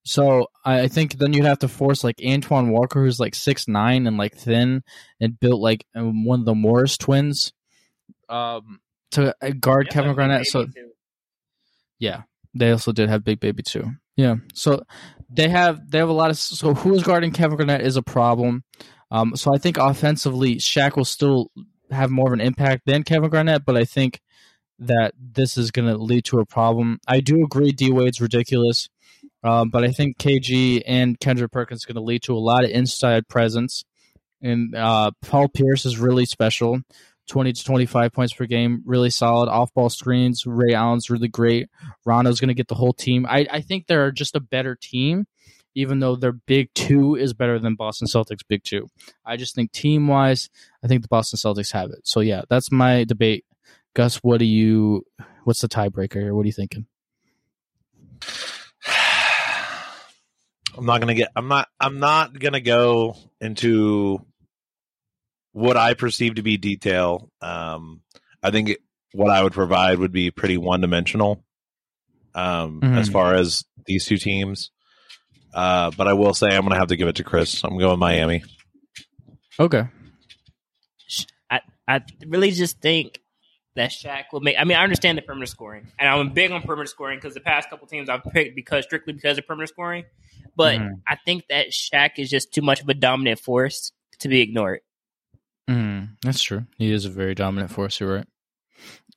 So 0.08 0.48
I 0.64 0.88
think 0.88 1.18
then 1.18 1.34
you'd 1.34 1.46
have 1.46 1.60
to 1.60 1.68
force 1.68 2.02
like 2.02 2.22
Antoine 2.26 2.72
Walker, 2.72 3.04
who's 3.04 3.20
like 3.20 3.36
six 3.36 3.68
nine 3.68 4.08
and 4.08 4.18
like 4.18 4.38
thin 4.38 4.82
and 5.20 5.38
built 5.38 5.60
like 5.60 5.86
um, 5.96 6.24
one 6.24 6.40
of 6.40 6.46
the 6.46 6.56
Morris 6.56 6.98
twins, 6.98 7.52
um, 8.30 8.80
to 9.12 9.36
uh, 9.42 9.50
guard 9.60 9.90
Kevin 9.90 10.16
Garnett. 10.16 10.46
So 10.46 10.68
yeah, 12.00 12.22
they 12.54 12.72
also 12.72 12.94
did 12.94 13.10
have 13.10 13.26
Big 13.26 13.42
Baby 13.42 13.64
too. 13.64 13.92
Yeah, 14.16 14.36
so 14.54 14.82
they 15.30 15.50
have 15.50 15.92
they 15.92 15.98
have 15.98 16.08
a 16.08 16.14
lot 16.14 16.30
of 16.30 16.38
so 16.38 16.74
who 16.74 16.96
is 16.96 17.04
guarding 17.04 17.32
Kevin 17.32 17.58
Garnett 17.58 17.82
is 17.82 17.98
a 17.98 18.02
problem. 18.02 18.64
Um, 19.12 19.36
so 19.36 19.54
I 19.54 19.58
think 19.58 19.78
offensively, 19.78 20.56
Shaq 20.56 20.96
will 20.96 21.06
still 21.06 21.52
have 21.92 22.10
more 22.10 22.28
of 22.28 22.34
an 22.34 22.42
impact 22.42 22.84
than 22.86 23.04
Kevin 23.04 23.30
Garnett, 23.30 23.66
but 23.66 23.76
I 23.76 23.84
think 23.84 24.22
that 24.80 25.14
this 25.20 25.58
is 25.58 25.72
going 25.72 25.88
to 25.88 25.98
lead 25.98 26.24
to 26.26 26.40
a 26.40 26.46
problem. 26.46 27.00
I 27.08 27.20
do 27.20 27.44
agree, 27.44 27.72
D 27.72 27.92
Wade's 27.92 28.22
ridiculous, 28.22 28.90
um, 29.44 29.70
but 29.70 29.84
I 29.84 29.92
think 29.92 30.18
KG 30.18 30.84
and 30.86 31.20
Kendrick 31.20 31.52
Perkins 31.52 31.86
are 31.86 31.94
going 31.94 32.02
to 32.02 32.08
lead 32.08 32.24
to 32.24 32.36
a 32.36 32.40
lot 32.40 32.64
of 32.64 32.70
inside 32.72 33.28
presence. 33.28 33.84
And 34.42 34.76
uh, 34.76 35.12
Paul 35.22 35.48
Pierce 35.50 35.86
is 35.86 35.98
really 35.98 36.26
special. 36.26 36.82
20 37.28 37.54
to 37.54 37.64
25 37.64 38.14
points 38.14 38.34
per 38.34 38.46
game, 38.46 38.82
really 38.86 39.10
solid. 39.10 39.50
Off 39.50 39.74
ball 39.74 39.90
screens. 39.90 40.46
Ray 40.46 40.74
Allen's 40.74 41.10
really 41.10 41.28
great. 41.28 41.70
Rondo's 42.06 42.40
going 42.40 42.48
to 42.48 42.54
get 42.54 42.68
the 42.68 42.76
whole 42.76 42.94
team. 42.94 43.26
I, 43.28 43.46
I 43.52 43.62
think 43.62 43.88
they're 43.88 44.12
just 44.12 44.36
a 44.36 44.40
better 44.40 44.78
team, 44.80 45.26
even 45.76 46.00
though 46.00 46.16
their 46.16 46.32
big 46.32 46.74
two 46.74 47.16
is 47.16 47.34
better 47.34 47.60
than 47.60 47.76
Boston 47.76 48.08
Celtics' 48.08 48.48
big 48.48 48.64
two. 48.64 48.88
I 49.26 49.36
just 49.36 49.56
think 49.56 49.74
team 49.74 50.08
wise, 50.08 50.50
I 50.84 50.88
think 50.88 51.02
the 51.02 51.10
Boston 51.10 51.38
Celtics 51.38 51.74
have 51.74 51.90
it. 51.90 52.00
So, 52.08 52.22
yeah, 52.22 52.44
that's 52.50 52.72
my 52.72 53.04
debate. 53.04 53.44
Gus, 53.94 54.18
what 54.18 54.40
do 54.40 54.46
you, 54.46 55.06
what's 55.44 55.62
the 55.62 55.68
tiebreaker 55.68 56.22
here? 56.22 56.34
What 56.34 56.44
are 56.44 56.48
you 56.48 56.54
thinking? 56.54 56.88
I'm 60.78 60.86
not 60.86 61.00
gonna 61.00 61.16
get. 61.16 61.30
I'm 61.36 61.48
not. 61.48 61.68
I'm 61.80 62.00
not 62.00 62.38
gonna 62.38 62.62
go 62.62 63.16
into 63.42 64.20
what 65.54 65.76
I 65.78 65.94
perceive 65.96 66.36
to 66.36 66.44
be 66.44 66.58
detail. 66.58 67.32
Um, 67.42 68.02
I 68.44 68.52
think 68.52 68.70
it, 68.70 68.80
what 69.14 69.32
I 69.32 69.42
would 69.44 69.54
provide 69.54 69.98
would 70.00 70.12
be 70.12 70.30
pretty 70.32 70.58
one 70.58 70.82
dimensional 70.82 71.44
um, 72.36 72.82
Mhm. 72.82 72.98
as 72.98 73.10
far 73.10 73.34
as 73.34 73.66
these 73.86 74.06
two 74.06 74.18
teams. 74.18 74.70
Uh, 75.54 75.90
but 75.98 76.08
I 76.08 76.14
will 76.14 76.36
say 76.36 76.48
I'm 76.48 76.62
going 76.62 76.74
to 76.74 76.78
have 76.78 76.90
to 76.90 76.96
give 76.98 77.08
it 77.08 77.16
to 77.16 77.24
Chris. 77.24 77.64
I'm 77.64 77.80
going 77.80 77.98
Miami. 77.98 78.44
Okay. 79.60 79.88
I, 81.50 81.62
I 81.88 82.02
really 82.28 82.52
just 82.52 82.80
think 82.80 83.20
that 83.78 83.92
Shaq 83.92 84.26
will 84.32 84.42
make. 84.42 84.56
I 84.60 84.64
mean, 84.66 84.78
I 84.78 84.84
understand 84.84 85.18
the 85.18 85.22
perimeter 85.22 85.46
scoring, 85.48 85.88
and 85.98 86.08
I'm 86.08 86.30
big 86.34 86.52
on 86.52 86.62
perimeter 86.62 86.88
scoring 86.88 87.18
because 87.18 87.34
the 87.34 87.40
past 87.40 87.70
couple 87.70 87.88
teams 87.88 88.10
I've 88.10 88.24
picked 88.24 88.56
because 88.56 88.84
strictly 88.84 89.14
because 89.14 89.38
of 89.38 89.48
perimeter 89.48 89.68
scoring. 89.68 90.04
But 90.56 90.80
Mhm. 90.80 91.02
I 91.08 91.16
think 91.26 91.46
that 91.50 91.68
Shaq 91.70 92.12
is 92.18 92.30
just 92.30 92.54
too 92.54 92.62
much 92.62 92.82
of 92.82 92.90
a 92.90 92.94
dominant 92.94 93.40
force 93.40 93.92
to 94.20 94.28
be 94.28 94.42
ignored. 94.42 94.82
Mm, 95.70 96.18
that's 96.22 96.42
true. 96.42 96.66
He 96.78 96.92
is 96.92 97.06
a 97.06 97.10
very 97.10 97.36
dominant 97.36 97.72
force. 97.72 98.00
You're 98.00 98.24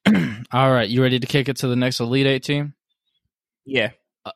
right. 0.06 0.44
All 0.52 0.70
right, 0.72 0.88
you 0.88 1.02
ready 1.02 1.20
to 1.20 1.26
kick 1.26 1.48
it 1.48 1.56
to 1.58 1.68
the 1.68 1.76
next 1.76 2.00
Elite 2.00 2.26
Eight 2.26 2.42
team? 2.42 2.74
Yeah, 3.64 3.90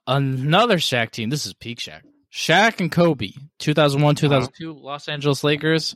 another 0.06 0.76
Shaq 0.76 1.10
team. 1.10 1.30
This 1.30 1.46
is 1.46 1.54
peak 1.54 1.78
Shaq. 1.78 2.02
Shaq 2.34 2.80
and 2.80 2.90
Kobe, 2.90 3.30
2001 3.60 4.16
2002 4.16 4.72
Los 4.72 5.06
Angeles 5.08 5.44
Lakers 5.44 5.94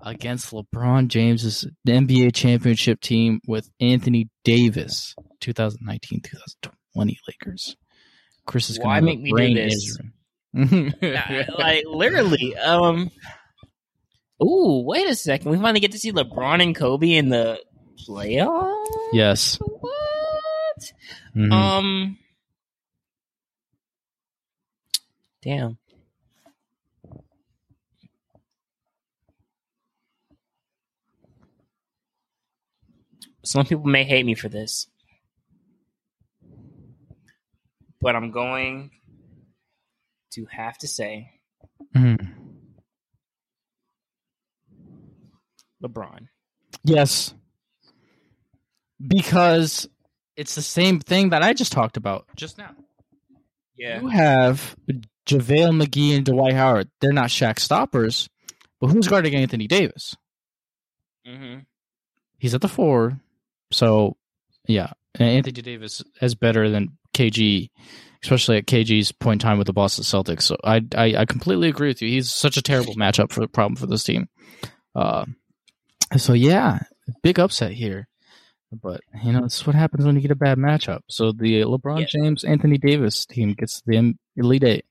against 0.00 0.52
LeBron 0.52 1.08
James's 1.08 1.66
NBA 1.84 2.32
championship 2.32 3.00
team 3.00 3.40
with 3.48 3.68
Anthony 3.80 4.28
Davis, 4.44 5.16
2019 5.40 6.20
2020 6.20 7.18
Lakers. 7.26 7.76
Chris 8.46 8.70
is 8.70 8.78
going 8.78 9.04
make 9.04 9.18
to 9.18 9.32
me 9.32 9.32
do 9.48 9.54
this? 9.54 9.98
Israel. 10.54 11.48
like 11.58 11.84
literally. 11.86 12.56
Um. 12.56 13.10
Ooh, 14.40 14.84
wait 14.86 15.08
a 15.08 15.14
second. 15.16 15.50
We 15.50 15.56
finally 15.58 15.80
get 15.80 15.92
to 15.92 15.98
see 15.98 16.12
LeBron 16.12 16.62
and 16.62 16.74
Kobe 16.76 17.12
in 17.14 17.30
the 17.30 17.60
playoffs. 18.08 18.86
yes. 19.12 19.56
What? 19.56 20.92
Mhm. 21.36 21.52
Um. 21.52 22.18
Damn. 25.42 25.78
Some 33.44 33.64
people 33.64 33.86
may 33.86 34.04
hate 34.04 34.26
me 34.26 34.34
for 34.34 34.48
this, 34.48 34.86
but 38.00 38.14
I'm 38.14 38.30
going 38.30 38.90
to 40.32 40.46
have 40.46 40.76
to 40.78 40.88
say 40.88 41.30
Mhm. 41.94 42.36
LeBron. 45.82 46.28
Yes. 46.84 47.34
Because 49.04 49.88
it's 50.36 50.54
the 50.54 50.62
same 50.62 51.00
thing 51.00 51.30
that 51.30 51.42
I 51.42 51.54
just 51.54 51.72
talked 51.72 51.96
about 51.96 52.26
just 52.36 52.58
now. 52.58 52.74
Yeah. 53.76 54.02
You 54.02 54.08
have 54.08 54.76
JaVale 55.30 55.82
McGee 55.82 56.16
and 56.16 56.24
Dwight 56.24 56.54
Howard. 56.54 56.88
They're 57.00 57.12
not 57.12 57.28
Shaq 57.30 57.58
stoppers, 57.58 58.28
but 58.80 58.88
who's 58.88 59.08
guarding 59.08 59.34
Anthony 59.34 59.66
Davis? 59.66 60.16
Mm-hmm. 61.26 61.60
He's 62.38 62.54
at 62.54 62.60
the 62.60 62.68
four. 62.68 63.20
So, 63.72 64.16
yeah. 64.66 64.92
Anthony 65.18 65.62
Davis 65.62 66.02
is 66.20 66.34
better 66.34 66.70
than 66.70 66.96
KG, 67.14 67.70
especially 68.22 68.56
at 68.58 68.66
KG's 68.66 69.12
point 69.12 69.42
in 69.42 69.46
time 69.48 69.58
with 69.58 69.66
the 69.66 69.72
Boston 69.72 70.04
Celtics. 70.04 70.42
So 70.42 70.56
I, 70.64 70.82
I, 70.94 71.16
I 71.18 71.24
completely 71.24 71.68
agree 71.68 71.88
with 71.88 72.00
you. 72.00 72.08
He's 72.08 72.30
such 72.32 72.56
a 72.56 72.62
terrible 72.62 72.94
matchup 72.94 73.32
for 73.32 73.40
the 73.40 73.48
problem 73.48 73.76
for 73.76 73.86
this 73.86 74.04
team. 74.04 74.28
Uh, 74.94 75.24
so, 76.16 76.32
yeah, 76.32 76.80
big 77.22 77.38
upset 77.38 77.72
here. 77.72 78.08
But, 78.72 79.00
you 79.24 79.32
know, 79.32 79.42
this 79.42 79.56
is 79.56 79.66
what 79.66 79.74
happens 79.74 80.06
when 80.06 80.14
you 80.14 80.22
get 80.22 80.30
a 80.30 80.36
bad 80.36 80.56
matchup. 80.56 81.00
So 81.08 81.32
the 81.32 81.62
LeBron 81.62 82.00
Yeah. 82.00 82.06
James, 82.06 82.44
Anthony 82.44 82.78
Davis 82.78 83.26
team 83.26 83.52
gets 83.54 83.82
the 83.84 84.14
Elite 84.36 84.62
Eight. 84.64 84.84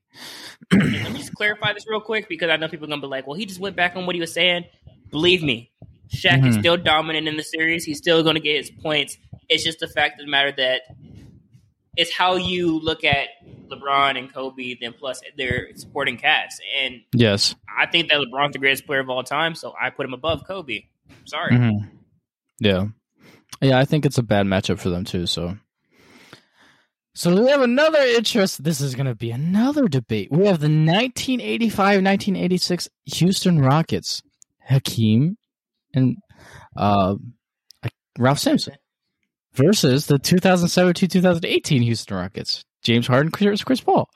Let 0.72 1.12
me 1.12 1.18
just 1.18 1.34
clarify 1.34 1.72
this 1.72 1.86
real 1.88 2.00
quick 2.00 2.28
because 2.28 2.50
I 2.50 2.56
know 2.56 2.68
people 2.68 2.86
are 2.86 2.88
gonna 2.90 3.00
be 3.02 3.08
like, 3.08 3.26
"Well, 3.26 3.36
he 3.36 3.46
just 3.46 3.60
went 3.60 3.76
back 3.76 3.96
on 3.96 4.06
what 4.06 4.14
he 4.14 4.20
was 4.20 4.32
saying." 4.32 4.64
Believe 5.10 5.42
me, 5.42 5.70
Shaq 6.14 6.46
is 6.46 6.56
Mhm. 6.56 6.60
still 6.60 6.76
dominant 6.76 7.28
in 7.28 7.36
the 7.36 7.42
series. 7.42 7.84
He's 7.84 7.98
still 7.98 8.22
gonna 8.22 8.40
get 8.40 8.56
his 8.56 8.70
points. 8.70 9.16
It's 9.48 9.64
just 9.64 9.80
the 9.80 9.88
fact 9.88 10.20
of 10.20 10.26
the 10.26 10.30
matter 10.30 10.52
that 10.52 10.82
it's 11.96 12.12
how 12.12 12.36
you 12.36 12.78
look 12.80 13.02
at 13.04 13.28
LeBron 13.68 14.16
and 14.18 14.32
Kobe, 14.32 14.76
then 14.80 14.92
plus 14.92 15.20
their 15.36 15.68
supporting 15.76 16.16
cast. 16.16 16.62
And 16.80 17.02
yes. 17.12 17.54
I 17.78 17.86
think 17.86 18.08
that 18.08 18.18
LeBron's 18.18 18.52
the 18.52 18.58
greatest 18.58 18.86
player 18.86 19.00
of 19.00 19.10
all 19.10 19.22
time, 19.24 19.54
so 19.54 19.74
I 19.80 19.90
put 19.90 20.06
him 20.06 20.14
above 20.14 20.44
Kobe. 20.46 20.84
Sorry. 21.24 21.52
Mhm. 21.52 21.88
Yeah. 22.60 22.86
Yeah, 23.60 23.78
I 23.78 23.84
think 23.84 24.06
it's 24.06 24.18
a 24.18 24.22
bad 24.22 24.46
matchup 24.46 24.78
for 24.78 24.88
them 24.90 25.04
too, 25.04 25.26
so 25.26 25.58
so 27.14 27.42
we 27.42 27.50
have 27.50 27.62
another 27.62 28.00
interest. 28.00 28.62
This 28.62 28.80
is 28.80 28.94
going 28.94 29.06
to 29.06 29.16
be 29.16 29.30
another 29.30 29.88
debate. 29.88 30.28
We 30.30 30.46
have 30.46 30.60
the 30.60 30.68
1985-1986 30.68 32.88
Houston 33.06 33.60
Rockets, 33.60 34.22
Hakeem 34.60 35.36
and 35.92 36.16
uh, 36.76 37.16
Ralph 38.18 38.38
Sampson 38.38 38.74
versus 39.52 40.06
the 40.06 40.18
2017-2018 40.18 41.82
Houston 41.82 42.16
Rockets, 42.16 42.64
James 42.82 43.06
Harden, 43.06 43.32
Chris, 43.32 43.64
Chris 43.64 43.80
Paul. 43.80 44.08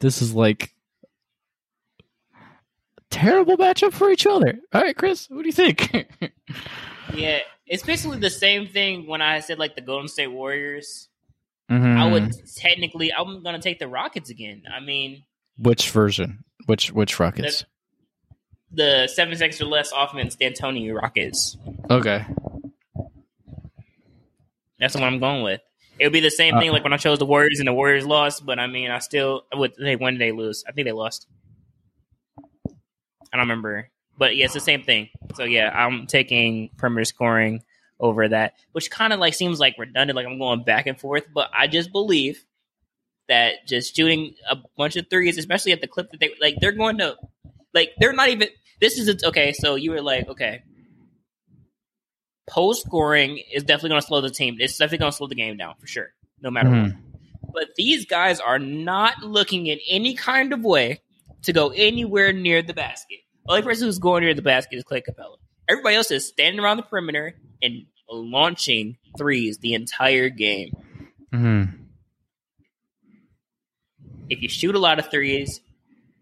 This 0.00 0.20
is 0.20 0.34
like 0.34 0.72
terrible 3.10 3.56
matchup 3.56 3.92
for 3.92 4.10
each 4.10 4.26
other. 4.26 4.58
All 4.72 4.82
right, 4.82 4.96
Chris, 4.96 5.28
what 5.30 5.42
do 5.42 5.48
you 5.48 5.52
think? 5.52 6.08
Yeah, 7.14 7.40
it's 7.66 7.82
basically 7.82 8.18
the 8.18 8.30
same 8.30 8.66
thing 8.68 9.06
when 9.06 9.22
I 9.22 9.40
said 9.40 9.58
like 9.58 9.74
the 9.74 9.80
Golden 9.80 10.08
State 10.08 10.28
Warriors. 10.28 11.08
Mhm. 11.70 11.96
I 11.98 12.10
would 12.10 12.32
technically, 12.56 13.12
I'm 13.12 13.42
gonna 13.42 13.58
take 13.60 13.78
the 13.78 13.88
Rockets 13.88 14.30
again. 14.30 14.62
I 14.72 14.80
mean, 14.80 15.24
Which 15.58 15.90
version? 15.90 16.44
Which 16.66 16.92
which 16.92 17.18
Rockets? 17.18 17.64
the 18.70 19.06
seven 19.08 19.34
seconds 19.36 19.60
or 19.60 19.64
less 19.66 19.90
offense 19.96 20.36
D'Antoni 20.36 20.92
Rockets. 20.94 21.56
Okay. 21.90 22.24
That's 24.78 24.94
what 24.94 25.04
I'm 25.04 25.18
going 25.18 25.42
with. 25.42 25.60
It 25.98 26.04
would 26.04 26.12
be 26.12 26.20
the 26.20 26.30
same 26.30 26.58
thing 26.58 26.68
Uh, 26.68 26.72
like 26.74 26.84
when 26.84 26.92
I 26.92 26.98
chose 26.98 27.18
the 27.18 27.24
Warriors 27.26 27.58
and 27.58 27.66
the 27.66 27.72
Warriors 27.72 28.04
lost, 28.06 28.44
but 28.44 28.58
I 28.58 28.66
mean, 28.66 28.90
I 28.90 28.98
still 28.98 29.44
would 29.54 29.72
they 29.78 29.96
when 29.96 30.14
did 30.14 30.20
they 30.20 30.32
lose? 30.32 30.62
I 30.68 30.72
think 30.72 30.84
they 30.86 30.92
lost. 30.92 31.26
I 32.68 33.38
don't 33.38 33.48
remember, 33.48 33.88
but 34.18 34.36
yeah, 34.36 34.46
it's 34.46 34.54
the 34.54 34.60
same 34.60 34.82
thing. 34.82 35.08
So 35.34 35.44
yeah, 35.44 35.70
I'm 35.74 36.06
taking 36.06 36.70
perimeter 36.76 37.04
scoring 37.04 37.62
over 37.98 38.28
that, 38.28 38.54
which 38.72 38.90
kind 38.90 39.12
of 39.12 39.20
like 39.20 39.34
seems 39.34 39.58
like 39.58 39.76
redundant, 39.78 40.16
like 40.16 40.26
I'm 40.26 40.38
going 40.38 40.64
back 40.64 40.86
and 40.86 40.98
forth. 40.98 41.24
But 41.32 41.50
I 41.56 41.66
just 41.66 41.92
believe 41.92 42.44
that 43.28 43.66
just 43.66 43.96
shooting 43.96 44.34
a 44.48 44.56
bunch 44.76 44.96
of 44.96 45.08
threes, 45.10 45.38
especially 45.38 45.72
at 45.72 45.80
the 45.80 45.88
clip 45.88 46.10
that 46.10 46.20
they 46.20 46.30
like, 46.40 46.56
they're 46.60 46.72
going 46.72 46.98
to 46.98 47.16
like 47.74 47.90
they're 47.98 48.12
not 48.12 48.28
even. 48.28 48.48
This 48.80 48.98
is 48.98 49.08
a, 49.08 49.28
okay. 49.28 49.52
So 49.52 49.74
you 49.74 49.90
were 49.92 50.02
like, 50.02 50.28
okay, 50.28 50.62
post 52.48 52.84
scoring 52.84 53.40
is 53.52 53.64
definitely 53.64 53.90
going 53.90 54.00
to 54.02 54.06
slow 54.06 54.20
the 54.20 54.30
team. 54.30 54.56
It's 54.58 54.76
definitely 54.76 54.98
going 54.98 55.12
to 55.12 55.16
slow 55.16 55.26
the 55.26 55.34
game 55.34 55.56
down 55.56 55.74
for 55.78 55.86
sure, 55.86 56.08
no 56.40 56.50
matter 56.50 56.70
what. 56.70 56.78
Mhm. 56.78 56.96
But 57.52 57.68
these 57.76 58.04
guys 58.04 58.38
are 58.38 58.58
not 58.58 59.22
looking 59.22 59.66
in 59.66 59.78
any 59.88 60.14
kind 60.14 60.52
of 60.52 60.62
way 60.62 61.00
to 61.42 61.52
go 61.52 61.70
anywhere 61.70 62.32
near 62.32 62.60
the 62.60 62.74
basket. 62.74 63.20
The 63.46 63.52
only 63.52 63.62
person 63.62 63.86
who's 63.86 63.98
going 63.98 64.24
near 64.24 64.34
the 64.34 64.42
basket 64.42 64.76
is 64.76 64.84
Clay 64.84 65.02
Capela. 65.02 65.36
Everybody 65.68 65.96
else 65.96 66.10
is 66.10 66.26
standing 66.26 66.60
around 66.60 66.78
the 66.78 66.82
perimeter 66.82 67.34
and 67.62 67.86
launching 68.10 68.98
threes 69.16 69.58
the 69.58 69.74
entire 69.74 70.28
game. 70.28 70.72
Mhm. 71.32 71.78
If 74.28 74.42
you 74.42 74.48
shoot 74.48 74.74
a 74.74 74.78
lot 74.78 74.98
of 74.98 75.10
threes, 75.10 75.60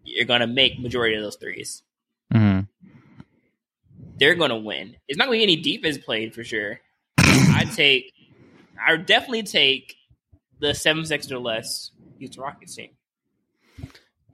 you're 0.03 0.25
going 0.25 0.41
to 0.41 0.47
make 0.47 0.79
majority 0.79 1.15
of 1.15 1.23
those 1.23 1.35
threes. 1.35 1.83
Mhm. 2.33 2.67
They're 4.17 4.35
going 4.35 4.51
to 4.51 4.57
win. 4.57 4.95
It's 5.07 5.17
not 5.17 5.25
going 5.25 5.39
to 5.41 5.47
be 5.47 5.53
any 5.53 5.61
defense 5.61 5.97
played 5.97 6.33
for 6.33 6.43
sure. 6.43 6.79
I 7.17 7.65
take, 7.75 8.13
I 8.83 8.91
would 8.91 9.05
definitely 9.05 9.43
take 9.43 9.95
the 10.59 10.73
seven 10.73 11.05
seconds 11.05 11.31
or 11.31 11.39
less 11.39 11.91
Houston 12.19 12.43
Rockets 12.43 12.75
team. 12.75 12.91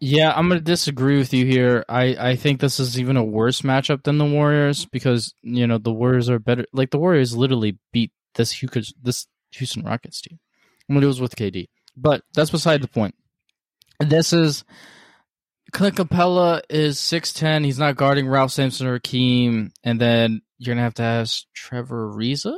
Yeah, 0.03 0.33
I'm 0.35 0.49
gonna 0.49 0.61
disagree 0.61 1.19
with 1.19 1.31
you 1.31 1.45
here. 1.45 1.85
I, 1.87 2.15
I 2.31 2.35
think 2.35 2.59
this 2.59 2.79
is 2.79 2.99
even 2.99 3.17
a 3.17 3.23
worse 3.23 3.61
matchup 3.61 4.01
than 4.03 4.17
the 4.17 4.25
Warriors 4.25 4.85
because 4.85 5.35
you 5.43 5.67
know 5.67 5.77
the 5.77 5.93
Warriors 5.93 6.27
are 6.27 6.39
better. 6.39 6.65
Like 6.73 6.89
the 6.89 6.97
Warriors 6.97 7.37
literally 7.37 7.77
beat 7.93 8.11
this 8.33 8.51
Houston, 8.51 8.83
this 8.99 9.27
Houston 9.51 9.83
Rockets 9.83 10.21
team 10.21 10.39
when 10.87 11.03
it 11.03 11.07
was 11.07 11.21
with 11.21 11.35
KD. 11.35 11.67
But 11.95 12.23
that's 12.33 12.49
beside 12.49 12.81
the 12.81 12.87
point. 12.87 13.13
This 13.99 14.33
is 14.33 14.63
Clint 15.71 15.95
Capela 15.97 16.61
is 16.67 16.97
six 16.97 17.31
ten. 17.31 17.63
He's 17.63 17.77
not 17.77 17.95
guarding 17.95 18.27
Ralph 18.27 18.51
Sampson 18.51 18.87
or 18.87 18.99
Akeem, 18.99 19.69
and 19.83 20.01
then 20.01 20.41
you're 20.57 20.73
gonna 20.73 20.83
have 20.83 20.95
to 20.95 21.03
ask 21.03 21.43
Trevor 21.53 22.11
Ariza, 22.11 22.55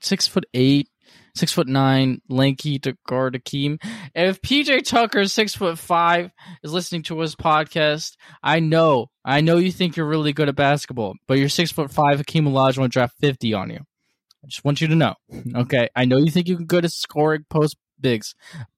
six 0.00 0.26
foot 0.26 0.46
eight. 0.52 0.88
Six 1.34 1.50
foot 1.52 1.66
nine, 1.66 2.20
lanky 2.28 2.78
to 2.80 2.94
guard 3.06 3.34
Akeem. 3.34 3.82
If 4.14 4.42
PJ 4.42 4.84
Tucker, 4.84 5.24
six 5.24 5.54
foot 5.54 5.78
five, 5.78 6.30
is 6.62 6.72
listening 6.72 7.02
to 7.04 7.20
his 7.20 7.34
podcast, 7.34 8.16
I 8.42 8.60
know, 8.60 9.10
I 9.24 9.40
know 9.40 9.56
you 9.56 9.72
think 9.72 9.96
you're 9.96 10.06
really 10.06 10.34
good 10.34 10.50
at 10.50 10.56
basketball, 10.56 11.14
but 11.26 11.38
you're 11.38 11.48
six 11.48 11.72
foot 11.72 11.90
five. 11.90 12.20
Akeem 12.20 12.46
Olajuwon 12.48 12.90
draft 12.90 13.16
fifty 13.18 13.54
on 13.54 13.70
you. 13.70 13.78
I 13.78 14.46
just 14.48 14.62
want 14.64 14.80
you 14.82 14.88
to 14.88 14.94
know. 14.94 15.14
Okay, 15.54 15.88
I 15.96 16.04
know 16.04 16.18
you 16.18 16.30
think 16.30 16.48
you 16.48 16.56
can 16.56 16.66
go 16.66 16.80
to 16.82 16.88
scoring 16.88 17.46
post 17.48 17.76
bigs, 17.98 18.34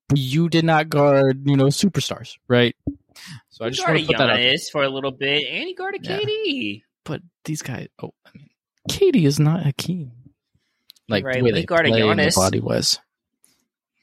but 0.09 0.19
you 0.19 0.49
did 0.49 0.65
not 0.65 0.89
guard, 0.89 1.43
you 1.49 1.57
know, 1.57 1.67
superstars, 1.67 2.37
right? 2.47 2.77
So 3.49 3.65
I 3.65 3.71
just 3.71 3.87
want 3.87 3.99
to 4.01 4.07
put 4.07 4.19
that 4.19 4.31
out. 4.31 4.37
there. 4.37 4.55
For 4.71 4.83
a 4.85 4.89
little 4.89 5.11
bit, 5.13 5.45
and 5.51 5.65
he 5.65 5.75
guarded 5.75 6.07
Yeah. 6.07 6.19
KD. 6.21 6.83
But 7.05 7.23
these 7.45 7.63
guys, 7.63 7.89
oh, 8.03 8.13
I 8.27 8.31
mean, 8.37 8.49
KD 8.91 9.25
is 9.25 9.41
not 9.41 9.63
Hakeem. 9.65 10.13
Like 11.09 11.25
Right, 11.25 11.37
the 11.37 11.43
way 11.43 11.51
but 11.51 11.57
he 11.57 11.63
they 11.63 11.67
guarded 11.67 11.91
play 11.93 12.09
and 12.09 12.19
the 12.21 12.33
body 12.35 12.61
was. 12.61 12.99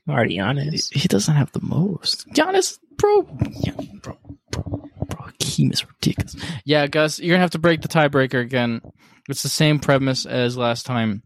Guarded 0.07 0.31
He, 0.31 0.37
Giannis. 0.39 0.93
he 0.93 1.07
doesn't 1.07 1.35
have 1.35 1.51
the 1.51 1.61
most. 1.61 2.27
Giannis, 2.29 2.77
bro, 2.97 3.27
yeah, 3.61 3.73
bro, 4.01 4.17
bro, 4.51 4.63
bro, 5.09 5.25
Hakeem 5.25 5.71
is 5.71 5.85
ridiculous. 5.87 6.35
Yeah, 6.65 6.87
Gus, 6.87 7.19
you're 7.19 7.33
gonna 7.33 7.41
have 7.41 7.51
to 7.51 7.59
break 7.59 7.81
the 7.81 7.87
tiebreaker 7.87 8.41
again. 8.41 8.81
It's 9.29 9.43
the 9.43 9.49
same 9.49 9.79
premise 9.79 10.25
as 10.25 10.57
last 10.57 10.85
time, 10.85 11.23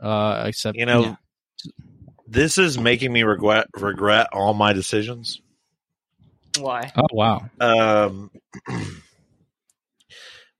uh, 0.00 0.44
except 0.46 0.76
You 0.78 0.86
know, 0.86 1.02
yeah. 1.02 1.16
this 2.26 2.58
is 2.58 2.78
making 2.78 3.12
me 3.12 3.22
regret 3.22 3.68
regret 3.78 4.28
all 4.32 4.54
my 4.54 4.72
decisions. 4.72 5.40
Why? 6.58 6.90
Oh 6.96 7.06
wow, 7.12 7.50
Um, 7.60 8.30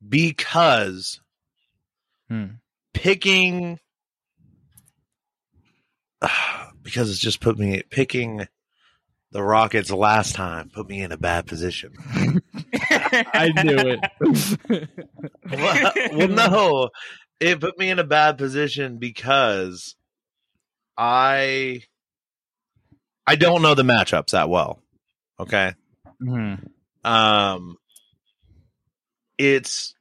because 0.07 1.21
Hmm. 2.29 2.47
picking 2.93 3.79
because 6.83 7.11
it's 7.11 7.19
just 7.19 7.41
put 7.41 7.59
me 7.59 7.83
picking 7.91 8.47
the 9.33 9.43
Rockets 9.43 9.91
last 9.91 10.35
time 10.35 10.71
put 10.71 10.89
me 10.89 11.03
in 11.03 11.13
a 11.13 11.17
bad 11.17 11.47
position. 11.47 11.93
I 12.81 13.51
knew 13.63 13.99
it. 13.99 14.89
well, 15.51 15.93
well, 16.17 16.29
no, 16.29 16.91
it 17.41 17.61
put 17.61 17.79
me 17.79 17.91
in 17.91 17.99
a 17.99 18.05
bad 18.05 18.39
position 18.39 18.99
because 18.99 19.97
I 20.97 21.83
I 23.27 23.35
don't 23.37 23.63
know 23.63 23.75
the 23.75 23.83
matchups 23.83 24.31
that 24.31 24.49
well. 24.49 24.81
Okay, 25.39 25.75
Hmm. 26.21 26.55
um, 27.05 27.77
it's 29.37 29.96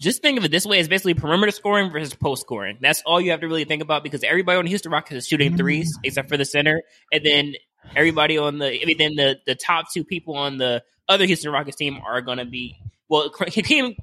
Just 0.00 0.22
think 0.22 0.38
of 0.38 0.44
it 0.44 0.50
this 0.50 0.64
way: 0.64 0.78
it's 0.78 0.88
basically 0.88 1.14
perimeter 1.14 1.52
scoring 1.52 1.90
versus 1.90 2.14
post 2.14 2.42
scoring. 2.42 2.78
That's 2.80 3.02
all 3.04 3.20
you 3.20 3.32
have 3.32 3.40
to 3.40 3.48
really 3.48 3.64
think 3.64 3.82
about 3.82 4.02
because 4.02 4.22
everybody 4.22 4.58
on 4.58 4.64
the 4.64 4.70
Houston 4.70 4.92
Rockets 4.92 5.16
is 5.16 5.26
shooting 5.26 5.50
mm-hmm. 5.50 5.58
threes 5.58 5.98
except 6.04 6.28
for 6.28 6.36
the 6.36 6.44
center, 6.44 6.82
and 7.12 7.24
then 7.24 7.54
everybody 7.96 8.38
on 8.38 8.58
the 8.58 8.80
I 8.80 8.84
mean, 8.84 8.98
then 8.98 9.14
the 9.16 9.38
the 9.46 9.54
top 9.54 9.86
two 9.92 10.04
people 10.04 10.36
on 10.36 10.58
the 10.58 10.82
other 11.08 11.24
Houston 11.24 11.50
Rockets 11.50 11.76
team 11.76 12.00
are 12.06 12.20
going 12.20 12.38
to 12.38 12.44
be 12.44 12.76
well. 13.08 13.32
Hakeem 13.38 13.96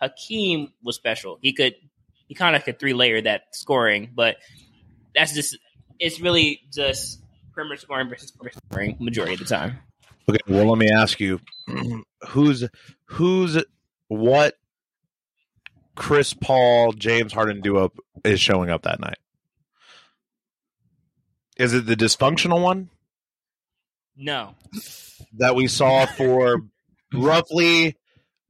Hakeem 0.00 0.72
was 0.82 0.96
special. 0.96 1.38
He 1.42 1.52
could 1.52 1.74
he 2.28 2.34
kind 2.34 2.56
of 2.56 2.64
could 2.64 2.78
three 2.78 2.94
layer 2.94 3.20
that 3.20 3.42
scoring, 3.52 4.10
but 4.14 4.36
that's 5.14 5.34
just 5.34 5.58
it's 5.98 6.20
really 6.20 6.60
just 6.72 7.22
perimeter 7.52 7.80
scoring 7.80 8.08
versus 8.08 8.30
perimeter 8.30 8.60
scoring 8.70 8.96
majority 9.00 9.34
of 9.34 9.40
the 9.40 9.46
time. 9.46 9.78
okay. 10.28 10.38
Well, 10.46 10.66
let 10.66 10.78
me 10.78 10.90
ask 10.90 11.20
you, 11.20 11.40
who's 12.28 12.68
who's 13.06 13.62
what 14.08 14.54
Chris 15.98 16.32
Paul 16.32 16.92
James 16.92 17.32
Harden 17.32 17.60
duo 17.60 17.92
is 18.24 18.40
showing 18.40 18.70
up 18.70 18.82
that 18.82 19.00
night? 19.00 19.18
Is 21.56 21.74
it 21.74 21.86
the 21.86 21.96
dysfunctional 21.96 22.62
one? 22.62 22.88
No, 24.16 24.54
that 25.38 25.56
we 25.56 25.66
saw 25.66 26.06
for 26.16 26.62
roughly 27.12 27.96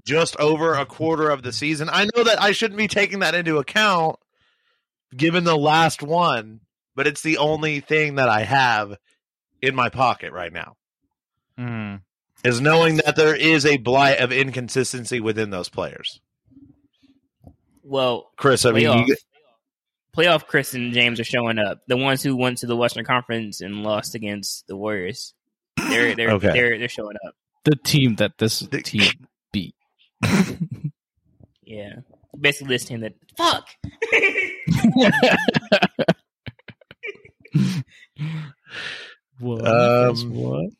just 0.04 0.36
over 0.36 0.74
a 0.74 0.84
quarter 0.84 1.30
of 1.30 1.42
the 1.42 1.52
season. 1.52 1.88
I 1.90 2.06
know 2.14 2.22
that 2.24 2.40
I 2.40 2.52
shouldn't 2.52 2.78
be 2.78 2.86
taking 2.86 3.20
that 3.20 3.34
into 3.34 3.56
account 3.56 4.16
given 5.16 5.44
the 5.44 5.56
last 5.56 6.02
one, 6.02 6.60
but 6.94 7.06
it's 7.06 7.22
the 7.22 7.38
only 7.38 7.80
thing 7.80 8.16
that 8.16 8.28
I 8.28 8.42
have 8.42 8.94
in 9.62 9.74
my 9.74 9.88
pocket 9.88 10.32
right 10.32 10.52
now. 10.52 10.76
Hmm. 11.56 11.96
Is 12.44 12.60
knowing 12.60 12.96
that 12.98 13.16
there 13.16 13.34
is 13.34 13.64
a 13.64 13.78
blight 13.78 14.18
of 14.20 14.32
inconsistency 14.32 15.18
within 15.18 15.50
those 15.50 15.70
players. 15.70 16.20
Well, 17.88 18.30
Chris, 18.36 18.64
I 18.64 18.72
mean, 18.72 18.84
playoff, 18.84 19.06
you, 19.08 19.16
playoff 20.16 20.46
Chris 20.46 20.74
and 20.74 20.92
James 20.92 21.20
are 21.20 21.24
showing 21.24 21.58
up. 21.58 21.80
The 21.88 21.96
ones 21.96 22.22
who 22.22 22.36
went 22.36 22.58
to 22.58 22.66
the 22.66 22.76
Western 22.76 23.04
Conference 23.04 23.60
and 23.60 23.82
lost 23.82 24.14
against 24.14 24.66
the 24.66 24.76
Warriors. 24.76 25.34
They're 25.76 26.14
they're 26.14 26.30
Okay. 26.32 26.52
they're 26.52 26.78
they're 26.78 26.88
showing 26.88 27.16
up. 27.26 27.34
The 27.64 27.76
team 27.76 28.16
that 28.16 28.38
this 28.38 28.60
The- 28.60 28.82
team 28.82 29.10
beat. 29.52 29.74
Yeah. 31.62 31.96
Basically 32.38 32.74
this 32.74 32.84
team 32.84 33.00
that 33.00 33.14
fuck. 33.36 33.66
what? 39.40 39.66
Um, 39.66 40.16
what? 40.34 40.70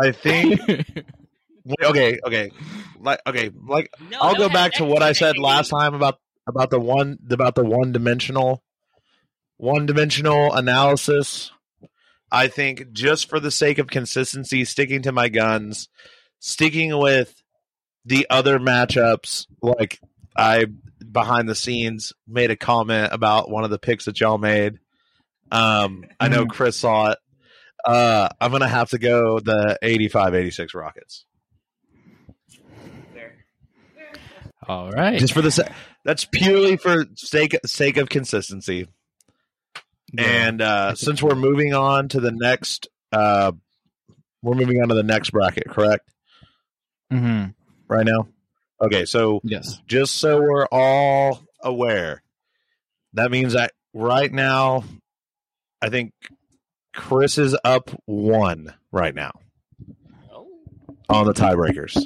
I 0.00 0.12
think 0.12 0.60
okay, 1.82 2.18
okay. 2.26 2.50
Like 3.00 3.20
okay, 3.26 3.50
like 3.66 3.90
No, 4.10 4.18
I'll 4.20 4.34
go 4.36 4.48
back 4.48 4.72
to 4.74 4.84
what 4.84 5.02
I 5.02 5.12
said 5.12 5.38
last 5.38 5.68
time 5.68 5.94
about 5.94 6.18
about 6.46 6.70
the 6.70 6.80
one 6.80 7.18
about 7.30 7.54
the 7.54 7.64
one 7.64 7.92
dimensional 7.92 8.62
one 9.56 9.86
dimensional 9.86 10.52
analysis. 10.52 11.50
I 12.30 12.48
think 12.48 12.92
just 12.92 13.28
for 13.28 13.38
the 13.38 13.50
sake 13.50 13.78
of 13.78 13.86
consistency, 13.86 14.64
sticking 14.64 15.02
to 15.02 15.12
my 15.12 15.28
guns, 15.28 15.88
sticking 16.40 16.96
with 16.98 17.42
the 18.04 18.26
other 18.28 18.58
matchups, 18.58 19.46
like 19.62 20.00
I 20.36 20.66
behind 21.12 21.48
the 21.48 21.54
scenes 21.54 22.12
made 22.26 22.50
a 22.50 22.56
comment 22.56 23.10
about 23.12 23.50
one 23.50 23.62
of 23.64 23.70
the 23.70 23.78
picks 23.78 24.06
that 24.06 24.20
y'all 24.20 24.38
made. 24.38 24.78
Um, 25.52 26.04
I 26.18 26.28
know 26.28 26.46
Chris 26.46 26.76
saw 26.76 27.12
it. 27.12 27.18
Uh, 27.84 28.28
I'm 28.40 28.50
gonna 28.50 28.66
have 28.66 28.90
to 28.90 28.98
go 28.98 29.38
the 29.38 29.78
85-86 29.82 30.74
Rockets. 30.74 31.26
All 34.66 34.90
right. 34.90 35.18
just 35.18 35.34
for 35.34 35.42
the 35.42 35.50
sa- 35.50 35.68
that's 36.04 36.24
purely 36.24 36.76
for 36.76 37.04
sake 37.16 37.56
sake 37.66 37.96
of 37.96 38.08
consistency. 38.08 38.88
And 40.16 40.60
uh, 40.62 40.94
since 40.94 41.22
we're 41.22 41.34
moving 41.34 41.74
on 41.74 42.08
to 42.10 42.20
the 42.20 42.30
next, 42.30 42.86
uh, 43.10 43.52
we're 44.42 44.54
moving 44.54 44.80
on 44.80 44.88
to 44.90 44.94
the 44.94 45.02
next 45.02 45.30
bracket, 45.30 45.68
correct? 45.68 46.08
hmm 47.10 47.46
Right 47.88 48.06
now, 48.06 48.28
okay. 48.80 49.04
So 49.06 49.40
Yes. 49.44 49.80
just 49.86 50.16
so 50.16 50.40
we're 50.40 50.66
all 50.66 51.42
aware, 51.62 52.22
that 53.14 53.30
means 53.30 53.54
that 53.54 53.72
right 53.92 54.32
now, 54.32 54.84
I 55.82 55.88
think 55.90 56.12
Chris 56.94 57.36
is 57.38 57.56
up 57.64 57.90
one 58.06 58.72
right 58.92 59.14
now 59.14 59.32
Oh. 60.32 60.46
on 61.08 61.26
the 61.26 61.34
tiebreakers. 61.34 61.98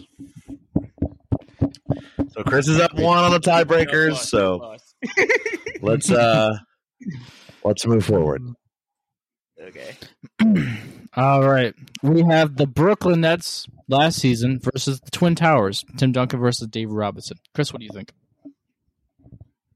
So 2.38 2.44
Chris 2.44 2.68
is 2.68 2.78
up 2.78 2.94
one 2.94 3.18
on 3.18 3.32
the 3.32 3.40
tiebreakers. 3.40 4.10
Lost, 4.12 4.30
So 4.30 4.56
lost. 4.58 4.94
let's 5.82 6.08
uh 6.08 6.56
let's 7.64 7.84
move 7.84 8.04
forward. 8.04 8.42
okay. 9.60 9.96
All 11.16 11.42
right. 11.48 11.74
We 12.04 12.22
have 12.22 12.54
the 12.56 12.68
Brooklyn 12.68 13.22
Nets 13.22 13.66
last 13.88 14.20
season 14.20 14.60
versus 14.62 15.00
the 15.00 15.10
Twin 15.10 15.34
Towers. 15.34 15.84
Tim 15.96 16.12
Duncan 16.12 16.38
versus 16.38 16.68
Dave 16.68 16.92
Robinson. 16.92 17.38
Chris, 17.56 17.72
what 17.72 17.80
do 17.80 17.86
you 17.86 17.90
think? 17.92 18.12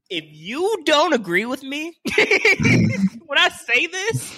If 0.09 0.23
you 0.29 0.83
don't 0.85 1.11
agree 1.11 1.45
with 1.45 1.63
me 1.63 1.97
when 2.17 3.37
I 3.37 3.49
say 3.49 3.87
this, 3.87 4.33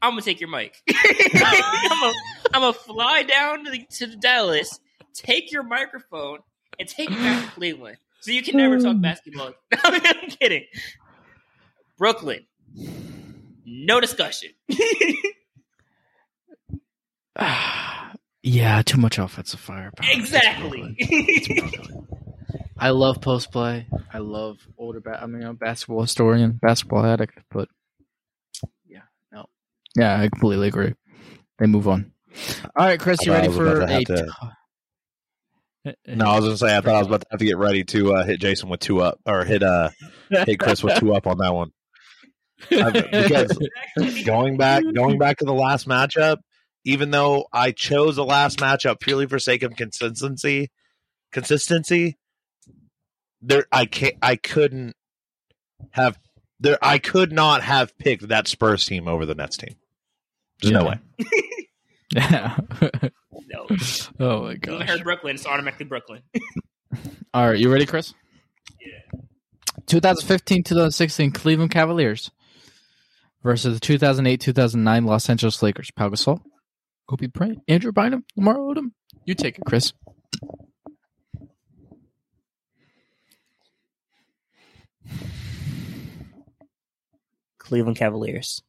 I'm 0.00 0.12
gonna 0.12 0.22
take 0.22 0.40
your 0.40 0.48
mic. 0.48 0.76
I'm 0.88 1.88
gonna 1.90 2.12
I'm 2.54 2.60
gonna 2.62 2.72
fly 2.72 3.22
down 3.24 3.64
to, 3.66 3.70
the, 3.70 3.86
to 3.98 4.16
Dallas, 4.16 4.80
take 5.14 5.52
your 5.52 5.62
microphone, 5.62 6.38
and 6.78 6.88
take 6.88 7.10
it 7.10 7.16
back 7.16 7.46
to 7.46 7.50
Cleveland, 7.54 7.98
so 8.20 8.30
you 8.32 8.42
can 8.42 8.56
never 8.56 8.78
talk 8.78 8.96
hmm. 8.96 9.02
basketball. 9.02 9.52
I'm 9.84 10.30
kidding. 10.30 10.64
Brooklyn, 11.98 12.46
no 13.64 14.00
discussion. 14.00 14.50
yeah, 18.42 18.82
too 18.82 18.98
much 18.98 19.18
offensive 19.18 19.60
firepower. 19.60 20.08
exactly. 20.10 20.96
I 22.78 22.90
love 22.90 23.20
post 23.20 23.52
play. 23.52 23.86
I 24.12 24.18
love 24.18 24.58
older. 24.78 25.00
Ba- 25.00 25.20
I 25.22 25.26
mean, 25.26 25.42
I'm 25.42 25.50
a 25.50 25.54
basketball 25.54 26.00
historian, 26.00 26.52
basketball 26.52 27.04
addict, 27.04 27.38
but 27.50 27.68
yeah, 28.86 29.02
no, 29.30 29.44
yeah, 29.96 30.18
I 30.18 30.28
completely 30.28 30.68
agree. 30.68 30.94
They 31.58 31.66
move 31.66 31.86
on. 31.88 32.12
All 32.76 32.86
right, 32.86 32.98
Chris, 32.98 33.18
you 33.26 33.32
ready 33.32 33.52
for 33.52 33.82
about 33.82 33.88
to 33.88 33.96
a? 33.96 34.04
to- 34.04 34.24
t- 34.24 34.48
No, 36.06 36.26
I 36.26 36.36
was 36.36 36.44
gonna 36.44 36.56
say 36.58 36.76
I 36.76 36.80
thought 36.82 36.94
I 36.94 36.98
was 36.98 37.06
about 37.06 37.22
to 37.22 37.26
have 37.30 37.38
to 37.40 37.46
get 37.46 37.56
ready 37.56 37.84
to 37.84 38.14
uh, 38.14 38.24
hit 38.24 38.40
Jason 38.40 38.68
with 38.68 38.80
two 38.80 39.00
up 39.00 39.18
or 39.24 39.44
hit 39.44 39.62
uh 39.62 39.88
hit 40.28 40.58
Chris 40.60 40.82
with 40.84 40.98
two 40.98 41.14
up 41.14 41.26
on 41.26 41.38
that 41.38 41.54
one. 41.54 41.70
I- 42.70 42.90
because 42.90 43.58
going 44.24 44.58
back 44.58 44.84
going 44.94 45.18
back 45.18 45.38
to 45.38 45.46
the 45.46 45.54
last 45.54 45.88
matchup, 45.88 46.38
even 46.84 47.10
though 47.10 47.46
I 47.52 47.72
chose 47.72 48.16
the 48.16 48.24
last 48.24 48.58
matchup 48.58 49.00
purely 49.00 49.26
for 49.26 49.38
sake 49.38 49.62
of 49.62 49.74
consistency, 49.76 50.68
consistency, 51.32 52.18
there 53.40 53.64
I 53.72 53.86
can't 53.86 54.16
I 54.20 54.36
couldn't 54.36 54.94
have 55.92 56.18
there 56.60 56.76
I 56.82 56.98
could 56.98 57.32
not 57.32 57.62
have 57.62 57.96
picked 57.96 58.28
that 58.28 58.48
Spurs 58.48 58.84
team 58.84 59.08
over 59.08 59.24
the 59.24 59.34
Nets 59.34 59.56
team. 59.56 59.76
There's 60.60 60.72
no 60.72 60.84
way. 60.84 60.98
Yeah. 62.14 62.58
No, 63.50 63.66
oh 64.20 64.42
my 64.44 64.50
you 64.52 64.58
gosh. 64.58 64.88
heard 64.88 65.02
Brooklyn. 65.02 65.34
It's 65.34 65.46
automatically 65.46 65.86
Brooklyn. 65.86 66.22
All 67.34 67.48
right, 67.48 67.58
you 67.58 67.70
ready, 67.72 67.86
Chris? 67.86 68.14
Yeah. 68.80 69.20
2015 69.86 70.62
2016 70.64 71.32
Cleveland 71.32 71.70
Cavaliers 71.70 72.30
versus 73.42 73.74
the 73.74 73.80
2008 73.80 74.40
2009 74.40 75.04
Los 75.04 75.28
Angeles 75.28 75.62
Lakers. 75.62 75.90
Pau 75.90 76.08
Gasol, 76.08 76.40
Kobe 77.08 77.26
Bryant, 77.26 77.60
Andrew 77.68 77.92
Bynum, 77.92 78.24
Lamar 78.36 78.56
Odom. 78.56 78.92
You 79.24 79.34
take 79.34 79.58
it, 79.58 79.64
Chris. 79.66 79.92
Cleveland 87.58 87.96
Cavaliers. 87.96 88.62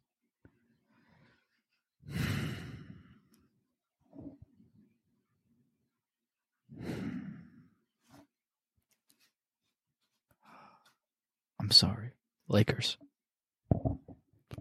I'm 11.62 11.72
sorry, 11.72 12.12
Lakers. 12.50 12.98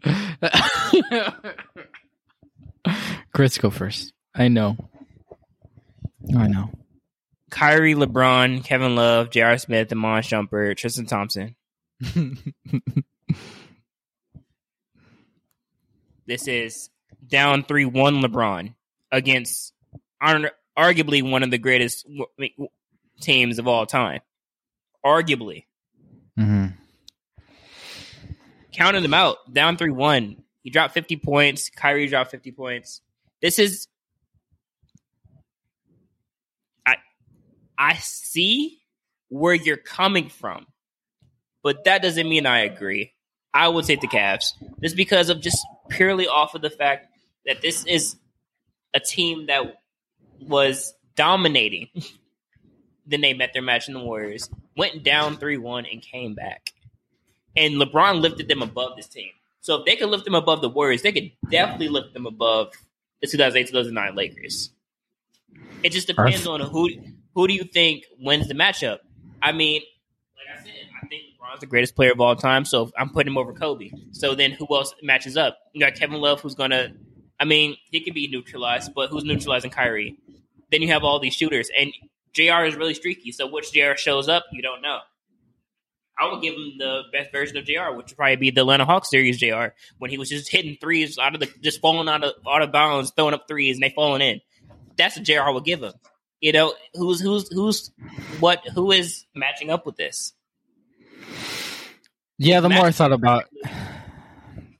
Chris, 3.32 3.58
go 3.58 3.70
first. 3.70 4.12
I 4.34 4.48
know. 4.48 4.76
I 6.36 6.46
know. 6.46 6.70
Kyrie, 7.50 7.94
LeBron, 7.94 8.62
Kevin 8.64 8.94
Love, 8.94 9.30
J.R. 9.30 9.58
Smith, 9.58 9.90
Iman 9.90 10.22
Shumpert, 10.22 10.76
Tristan 10.76 11.06
Thompson. 11.06 11.56
This 16.30 16.46
is 16.46 16.90
down 17.26 17.64
3 17.64 17.86
1 17.86 18.22
LeBron 18.22 18.74
against 19.10 19.74
arguably 20.22 21.28
one 21.28 21.42
of 21.42 21.50
the 21.50 21.58
greatest 21.58 22.06
teams 23.20 23.58
of 23.58 23.66
all 23.66 23.84
time. 23.84 24.20
Arguably. 25.04 25.64
hmm 26.36 26.66
Counted 28.72 29.02
them 29.02 29.14
out. 29.14 29.52
Down 29.52 29.76
3 29.76 29.90
1. 29.90 30.42
He 30.62 30.70
dropped 30.70 30.94
50 30.94 31.16
points. 31.16 31.70
Kyrie 31.70 32.06
dropped 32.06 32.30
50 32.30 32.52
points. 32.52 33.00
This 33.40 33.58
is. 33.58 33.88
I, 36.86 36.96
I 37.78 37.94
see 37.96 38.78
where 39.28 39.54
you're 39.54 39.76
coming 39.76 40.28
from, 40.28 40.66
but 41.62 41.84
that 41.84 42.02
doesn't 42.02 42.28
mean 42.28 42.46
I 42.46 42.60
agree. 42.60 43.12
I 43.52 43.68
would 43.68 43.84
take 43.84 44.00
the 44.00 44.08
Cavs 44.08 44.52
just 44.82 44.96
because 44.96 45.28
of 45.28 45.40
just 45.40 45.58
purely 45.88 46.28
off 46.28 46.54
of 46.54 46.62
the 46.62 46.70
fact 46.70 47.08
that 47.46 47.62
this 47.62 47.84
is 47.86 48.16
a 48.94 49.00
team 49.00 49.46
that 49.46 49.80
was 50.40 50.94
dominating. 51.16 51.88
then 53.06 53.20
they 53.20 53.34
met 53.34 53.52
their 53.52 53.62
match 53.62 53.88
in 53.88 53.94
the 53.94 54.00
Warriors, 54.00 54.48
went 54.76 55.02
down 55.02 55.36
3 55.36 55.56
1, 55.56 55.86
and 55.86 56.02
came 56.02 56.34
back. 56.34 56.72
And 57.56 57.74
LeBron 57.74 58.20
lifted 58.20 58.48
them 58.48 58.62
above 58.62 58.96
this 58.96 59.08
team. 59.08 59.30
So 59.60 59.80
if 59.80 59.86
they 59.86 59.96
could 59.96 60.08
lift 60.08 60.24
them 60.24 60.34
above 60.34 60.62
the 60.62 60.68
Warriors, 60.68 61.02
they 61.02 61.12
could 61.12 61.32
definitely 61.50 61.88
lift 61.88 62.14
them 62.14 62.26
above 62.26 62.72
the 63.20 63.26
2008 63.26 63.66
2009 63.68 64.14
Lakers. 64.14 64.70
It 65.82 65.92
just 65.92 66.06
depends 66.06 66.46
on 66.46 66.60
who 66.60 66.90
who 67.34 67.46
do 67.48 67.54
you 67.54 67.64
think 67.64 68.04
wins 68.18 68.48
the 68.48 68.54
matchup. 68.54 68.98
I 69.42 69.52
mean, 69.52 69.82
like 70.36 70.58
I 70.58 70.62
said, 70.62 70.72
I 71.02 71.06
think 71.06 71.22
LeBron's 71.22 71.60
the 71.60 71.66
greatest 71.66 71.94
player 71.94 72.12
of 72.12 72.20
all 72.20 72.36
time, 72.36 72.64
so 72.64 72.90
I'm 72.98 73.10
putting 73.10 73.32
him 73.32 73.38
over 73.38 73.52
Kobe. 73.52 73.90
So 74.12 74.34
then 74.34 74.52
who 74.52 74.66
else 74.70 74.94
matches 75.02 75.36
up? 75.36 75.58
You 75.72 75.80
got 75.80 75.94
Kevin 75.94 76.20
Love, 76.20 76.40
who's 76.40 76.54
gonna. 76.54 76.92
I 77.38 77.44
mean, 77.44 77.76
he 77.90 78.00
could 78.00 78.14
be 78.14 78.28
neutralized, 78.28 78.92
but 78.94 79.08
who's 79.10 79.24
neutralizing 79.24 79.70
Kyrie? 79.70 80.16
Then 80.70 80.82
you 80.82 80.88
have 80.88 81.04
all 81.04 81.18
these 81.18 81.34
shooters, 81.34 81.70
and 81.76 81.92
J.R. 82.32 82.66
is 82.66 82.76
really 82.76 82.94
streaky. 82.94 83.32
So 83.32 83.46
which 83.46 83.72
J.R. 83.72 83.96
shows 83.96 84.28
up, 84.28 84.44
you 84.52 84.62
don't 84.62 84.82
know. 84.82 85.00
I 86.20 86.30
would 86.32 86.42
give 86.42 86.54
him 86.54 86.74
the 86.78 87.02
best 87.12 87.32
version 87.32 87.56
of 87.56 87.64
J.R., 87.64 87.94
which 87.96 88.08
would 88.08 88.16
probably 88.16 88.36
be 88.36 88.50
the 88.50 88.60
Atlanta 88.60 88.84
Hawks 88.84 89.10
series 89.10 89.38
J.R. 89.38 89.74
when 89.98 90.10
he 90.10 90.18
was 90.18 90.28
just 90.28 90.50
hitting 90.50 90.76
threes 90.80 91.18
out 91.18 91.34
of 91.34 91.40
the 91.40 91.48
just 91.60 91.80
falling 91.80 92.08
out 92.08 92.22
of 92.24 92.34
out 92.46 92.62
of 92.62 92.72
bounds, 92.72 93.12
throwing 93.16 93.34
up 93.34 93.46
threes, 93.48 93.76
and 93.76 93.82
they 93.82 93.90
falling 93.90 94.20
in. 94.20 94.40
That's 94.96 95.16
what 95.16 95.24
J.R. 95.24 95.48
I 95.48 95.52
would 95.52 95.64
give 95.64 95.82
him. 95.82 95.94
You 96.40 96.52
know, 96.52 96.74
who's 96.94 97.20
who's 97.20 97.48
who's 97.52 97.90
what 98.40 98.66
who 98.74 98.92
is 98.92 99.24
matching 99.34 99.70
up 99.70 99.86
with 99.86 99.96
this? 99.96 100.32
Yeah, 102.38 102.60
the 102.60 102.70
more 102.70 102.86
I 102.86 102.90
thought 102.90 103.12
about 103.12 103.44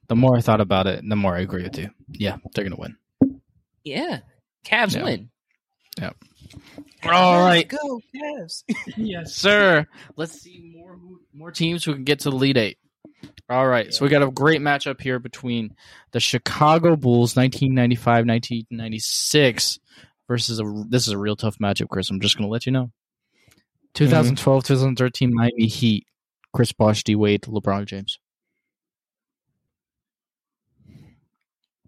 the 0.09 0.17
more 0.17 0.37
I 0.37 0.41
thought 0.41 0.61
about 0.61 0.87
it, 0.87 1.03
the 1.09 1.17
more 1.17 1.37
I 1.37 1.41
agree 1.41 1.63
with 1.63 1.79
you. 1.79 1.91
Yeah, 2.13 2.37
they're 2.55 2.65
gonna 2.65 2.77
win. 2.77 2.97
Yeah, 3.85 4.21
Cavs 4.65 4.95
Yeah. 4.97 5.05
win. 5.05 5.31
Yeah. 5.99 6.11
All 7.05 7.41
right. 7.41 7.67
go 7.67 8.01
Cavs. 8.15 8.63
yes, 8.97 9.35
sir. 9.39 9.87
Let's 10.17 10.41
see 10.41 10.73
more 10.77 10.97
more 11.33 11.51
teams 11.51 11.85
who 11.85 11.95
can 11.95 12.05
get 12.05 12.21
to 12.21 12.31
the 12.31 12.37
lead 12.37 12.57
eight. 12.57 12.79
All 13.49 13.67
right, 13.67 13.93
so 13.93 14.05
we 14.05 14.11
got 14.11 14.23
a 14.23 14.31
great 14.31 14.61
matchup 14.61 15.01
here 15.01 15.19
between 15.19 15.75
the 16.13 16.21
Chicago 16.21 16.95
Bulls, 16.95 17.35
1995-1996, 17.35 19.81
versus 20.29 20.61
a. 20.61 20.85
This 20.89 21.09
is 21.09 21.13
a 21.13 21.19
real 21.19 21.35
tough 21.35 21.59
matchup, 21.59 21.89
Chris. 21.89 22.11
I'm 22.11 22.21
just 22.21 22.39
going 22.39 22.47
to 22.49 22.53
let 22.53 22.65
you 22.67 22.73
know. 22.73 22.85
Mm-hmm. 22.85 23.57
2012, 23.95 24.65
2013 24.65 25.35
Miami 25.35 25.67
Heat, 25.67 26.07
Chris 26.55 26.71
Bosh, 26.73 27.03
D 27.03 27.17
Wade, 27.17 27.43
LeBron 27.43 27.87
James. 27.87 28.21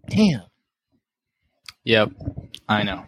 Damn. 0.09 0.41
Yep, 1.85 2.11
I 2.67 2.83
know. 2.83 3.05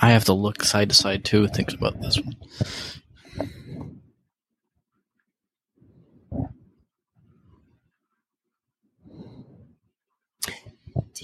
I 0.00 0.10
have 0.10 0.24
to 0.26 0.32
look 0.32 0.62
side 0.62 0.90
to 0.90 0.94
side 0.94 1.24
too. 1.24 1.48
Think 1.48 1.72
about 1.72 2.00
this 2.00 2.18
one. 2.18 2.36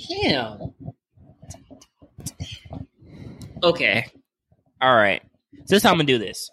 Damn. 0.09 0.75
Okay. 3.63 4.07
All 4.81 4.95
right. 4.95 5.23
So 5.67 5.75
this 5.75 5.77
is 5.79 5.83
how 5.83 5.91
I'm 5.91 5.97
gonna 5.97 6.07
do 6.07 6.19
this. 6.19 6.51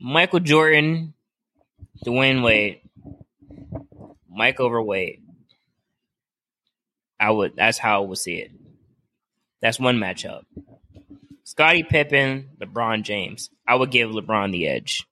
Michael 0.00 0.40
Jordan, 0.40 1.14
Dwyane 2.04 2.42
Wade, 2.42 2.81
Mike 4.34 4.60
over 4.60 4.82
Wade. 4.82 5.22
I 7.20 7.30
would. 7.30 7.54
That's 7.56 7.78
how 7.78 8.02
I 8.02 8.06
would 8.06 8.18
see 8.18 8.36
it. 8.36 8.50
That's 9.60 9.78
one 9.78 9.98
matchup. 9.98 10.42
Scottie 11.44 11.82
Pippen, 11.84 12.50
LeBron 12.60 13.02
James. 13.02 13.50
I 13.66 13.74
would 13.76 13.90
give 13.90 14.10
LeBron 14.10 14.52
the 14.52 14.66
edge. 14.66 15.06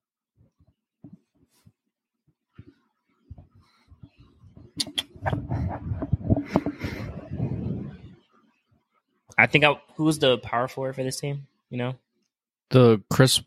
I 9.39 9.47
think 9.47 9.65
I 9.65 9.81
who's 9.97 10.19
the 10.19 10.39
power 10.39 10.69
forward 10.69 10.95
for 10.95 11.03
this 11.03 11.19
team? 11.21 11.47
You 11.71 11.79
know, 11.79 11.95
The 12.71 13.03
Chris, 13.11 13.43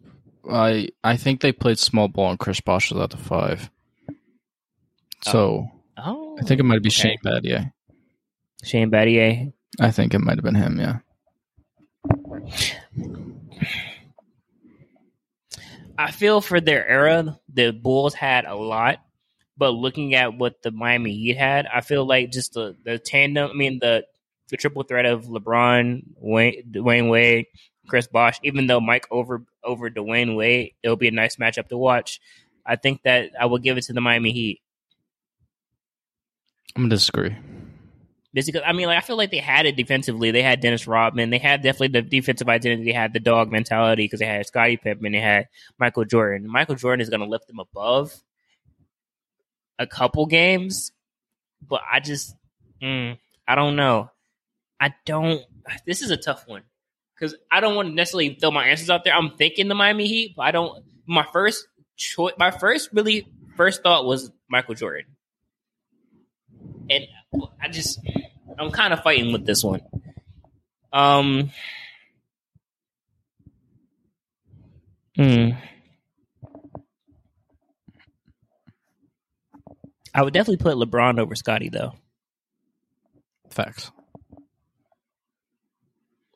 I 0.50 0.90
I 1.04 1.18
think 1.18 1.42
they 1.42 1.52
played 1.52 1.78
small 1.78 2.08
ball 2.08 2.32
and 2.32 2.40
Chris 2.40 2.62
Bosh 2.62 2.92
was 2.92 3.02
at 3.02 3.12
the 3.12 3.18
five. 3.18 3.70
So 5.26 5.68
oh, 5.98 6.38
I 6.40 6.44
think 6.44 6.60
it 6.60 6.64
might 6.64 6.82
be 6.82 6.90
okay. 6.90 7.10
Shane 7.10 7.20
Battier. 7.26 7.72
Shane 8.64 8.92
Battier. 8.92 9.54
I 9.80 9.92
think 9.92 10.14
it 10.14 10.20
might 10.20 10.38
have 10.38 10.44
been 10.44 10.56
him. 10.56 10.80
Yeah. 10.80 11.00
I 15.98 16.12
feel 16.12 16.42
for 16.42 16.60
their 16.60 16.88
era, 16.88 17.40
the 17.54 17.72
Bulls 17.72 18.14
had 18.14 18.46
a 18.46 18.56
lot, 18.56 19.00
but 19.58 19.72
looking 19.72 20.16
at 20.16 20.38
what 20.38 20.62
the 20.62 20.72
Miami 20.72 21.14
Heat 21.14 21.38
had, 21.38 21.68
I 21.68 21.82
feel 21.82 22.06
like 22.06 22.32
just 22.32 22.54
the 22.54 22.76
the 22.84 22.98
tandem. 22.98 23.50
I 23.52 23.54
mean 23.54 23.80
the 23.80 24.06
the 24.50 24.58
triple 24.58 24.84
threat 24.84 25.06
of 25.06 25.26
LeBron, 25.26 26.04
Wayne, 26.18 26.64
Dwyane 26.72 27.10
Wade, 27.10 27.46
Chris 27.88 28.08
Bosh. 28.08 28.40
Even 28.44 28.68
though 28.68 28.82
Mike 28.82 29.08
over 29.12 29.44
over 29.64 29.90
Dwyane 29.90 30.36
Wade, 30.36 30.74
it'll 30.84 30.98
be 30.98 31.08
a 31.08 31.12
nice 31.12 31.38
matchup 31.38 31.70
to 31.70 31.78
watch. 31.78 32.20
I 32.66 32.76
think 32.76 33.04
that 33.04 33.32
I 33.40 33.46
will 33.46 33.60
give 33.60 33.78
it 33.78 33.84
to 33.86 33.94
the 33.94 34.02
Miami 34.02 34.32
Heat. 34.32 34.62
I'm 36.76 36.84
gonna 36.84 36.90
disagree. 36.90 37.36
Just 38.36 38.48
because 38.48 38.64
I 38.66 38.74
mean, 38.74 38.88
like 38.88 38.98
I 38.98 39.02
feel 39.02 39.18
like 39.18 39.30
they 39.30 39.38
had 39.38 39.66
it 39.66 39.76
defensively. 39.76 40.32
They 40.32 40.42
had 40.42 40.60
Dennis 40.60 40.88
Rodman. 40.88 41.30
They 41.30 41.38
had 41.38 41.62
definitely 41.62 42.00
the 42.00 42.02
defensive 42.02 42.50
identity. 42.50 42.86
They 42.86 42.94
had 42.94 43.14
the 43.14 43.20
dog 43.20 43.52
mentality 43.52 44.06
because 44.06 44.20
they 44.20 44.26
had 44.26 44.46
Scottie 44.48 44.78
Pippen. 44.78 45.12
They 45.12 45.20
had 45.20 45.48
Michael 45.78 46.06
Jordan. 46.06 46.50
Michael 46.50 46.76
Jordan 46.76 47.02
is 47.02 47.10
going 47.10 47.20
to 47.20 47.28
lift 47.28 47.48
them 47.48 47.60
above 47.60 48.14
a 49.78 49.86
couple 49.86 50.26
games, 50.26 50.92
but 51.62 51.82
I 51.92 52.00
just 52.00 52.36
mm, 52.82 53.18
I 53.48 53.56
don't 53.56 53.76
know. 53.76 54.10
I 54.80 54.96
don't. 55.06 55.44
This 55.86 56.02
is 56.02 56.10
a 56.10 56.18
tough 56.18 56.48
one 56.48 56.64
because 57.16 57.36
I 57.52 57.60
don't 57.60 57.76
want 57.76 57.90
to 57.90 57.94
necessarily 57.94 58.36
throw 58.36 58.52
my 58.52 58.68
answers 58.68 58.90
out 58.90 59.04
there. 59.04 59.14
I'm 59.14 59.38
thinking 59.38 59.68
the 59.68 59.76
Miami 59.76 60.08
Heat, 60.08 60.34
but 60.36 60.44
I 60.44 60.52
don't. 60.52 60.84
My 61.06 61.26
first 61.32 61.68
choice, 61.98 62.34
my 62.40 62.52
first 62.52 62.90
really 62.94 63.28
first 63.56 63.84
thought 63.84 64.06
was 64.06 64.32
Michael 64.50 64.76
Jordan, 64.76 65.06
and 66.90 67.08
I 67.62 67.70
just 67.70 68.00
I'm 68.58 68.72
kind 68.72 68.94
of 68.94 69.02
fighting 69.02 69.34
with 69.34 69.46
this 69.46 69.64
one. 69.64 69.82
Um. 70.92 71.52
Hmm. 75.16 75.52
I 80.16 80.22
would 80.22 80.34
definitely 80.34 80.58
put 80.58 80.76
LeBron 80.78 81.20
over 81.20 81.36
Scottie 81.36 81.70
though. 81.70 81.94
Facts. 83.50 83.92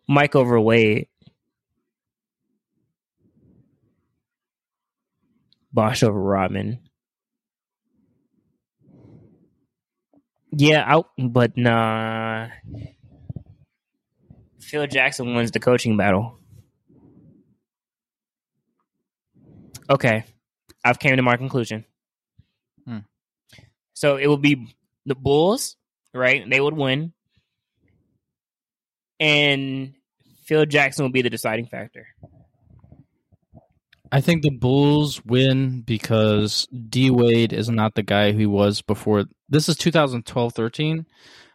Mike 0.07 0.35
over 0.35 0.59
Wade. 0.59 1.07
Bosh 5.73 6.01
over 6.01 6.19
Rodman. 6.19 6.86
Yeah, 10.59 10.83
out, 10.87 11.11
but 11.19 11.55
nah. 11.55 12.47
Phil 14.59 14.87
Jackson 14.87 15.35
wins 15.35 15.51
the 15.51 15.59
coaching 15.59 15.97
battle. 15.97 16.39
Okay, 19.87 20.23
I've 20.83 20.97
came 20.97 21.15
to 21.15 21.21
my 21.21 21.37
conclusion. 21.37 21.85
Hmm. 22.85 23.05
So 23.93 24.17
it 24.17 24.25
would 24.25 24.41
be 24.41 24.75
the 25.05 25.13
Bulls, 25.13 25.75
right? 26.11 26.43
They 26.49 26.59
would 26.59 26.75
win, 26.75 27.13
and 29.19 29.93
Phil 30.45 30.65
Jackson 30.65 31.05
will 31.05 31.11
be 31.11 31.21
the 31.21 31.29
deciding 31.29 31.67
factor. 31.67 32.07
I 34.11 34.21
think 34.21 34.41
the 34.41 34.49
Bulls 34.51 35.23
win 35.25 35.81
because 35.81 36.67
D 36.67 37.09
Wade 37.09 37.53
is 37.53 37.69
not 37.69 37.95
the 37.95 38.03
guy 38.03 38.31
who 38.31 38.39
he 38.39 38.45
was 38.45 38.81
before. 38.81 39.25
This 39.49 39.69
is 39.69 39.75
2012 39.75 40.53
13. 40.53 41.05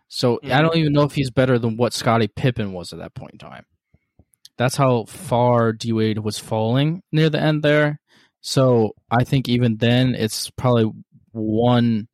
So 0.09 0.39
I 0.43 0.47
mm-hmm. 0.47 0.63
don't 0.63 0.77
even 0.77 0.93
know 0.93 1.05
if 1.05 1.15
he's 1.15 1.31
better 1.31 1.59
than 1.59 1.77
what 1.77 1.95
Scottie 1.95 2.29
Pippen 2.29 2.73
was 2.73 2.93
at 2.93 2.99
that 2.99 3.15
point 3.15 3.33
in 3.33 3.39
time. 3.39 3.65
That's 4.59 4.77
how 4.77 5.05
far 5.05 5.73
D 5.73 5.93
Wade 5.93 6.19
was 6.19 6.39
falling 6.39 7.03
near 7.11 7.31
the 7.31 7.41
end 7.41 7.63
there. 7.63 7.99
So 8.43 8.93
I 9.11 9.25
think 9.25 9.49
even 9.49 9.79
then 9.79 10.15
it's 10.15 10.51
probably 10.51 10.91
one. 11.33 12.09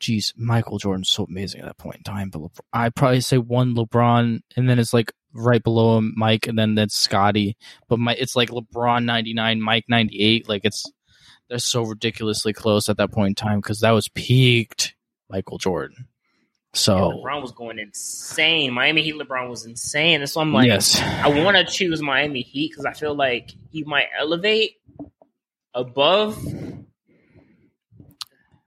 Geez, 0.00 0.32
Michael 0.36 0.78
Jordan's 0.78 1.10
so 1.10 1.24
amazing 1.24 1.60
at 1.60 1.66
that 1.66 1.78
point 1.78 1.96
in 1.96 2.02
time. 2.02 2.30
But 2.30 2.42
LeBron, 2.42 2.60
I'd 2.72 2.94
probably 2.94 3.20
say 3.20 3.38
one 3.38 3.74
LeBron, 3.74 4.40
and 4.56 4.68
then 4.68 4.78
it's 4.78 4.94
like 4.94 5.12
right 5.38 5.62
below 5.62 5.98
him, 5.98 6.12
Mike, 6.16 6.46
and 6.46 6.58
then 6.58 6.74
that's 6.74 6.96
Scottie. 6.96 7.56
But 7.88 7.98
my, 7.98 8.14
it's 8.14 8.36
like 8.36 8.50
LeBron 8.50 9.04
ninety 9.04 9.34
nine, 9.34 9.60
Mike 9.60 9.84
ninety 9.88 10.20
eight. 10.20 10.48
Like 10.48 10.64
it's 10.64 10.84
they're 11.48 11.58
so 11.58 11.82
ridiculously 11.82 12.52
close 12.52 12.88
at 12.88 12.98
that 12.98 13.10
point 13.12 13.28
in 13.30 13.34
time 13.34 13.60
because 13.60 13.80
that 13.80 13.92
was 13.92 14.08
peaked 14.08 14.94
Michael 15.30 15.58
Jordan. 15.58 16.08
So 16.74 16.94
Yeah, 16.96 17.02
LeBron 17.16 17.40
was 17.42 17.52
going 17.52 17.78
insane. 17.78 18.72
Miami 18.74 19.02
Heat 19.02 19.14
LeBron 19.14 19.48
was 19.48 19.64
insane. 19.64 20.20
That's 20.20 20.36
why 20.36 20.42
I'm 20.42 20.52
like, 20.52 20.66
yes, 20.66 21.00
I 21.00 21.28
want 21.42 21.56
to 21.56 21.64
choose 21.64 22.02
Miami 22.02 22.42
Heat 22.42 22.70
because 22.72 22.84
I 22.84 22.92
feel 22.92 23.14
like 23.14 23.52
he 23.70 23.84
might 23.84 24.06
elevate 24.20 24.72
above. 25.74 26.36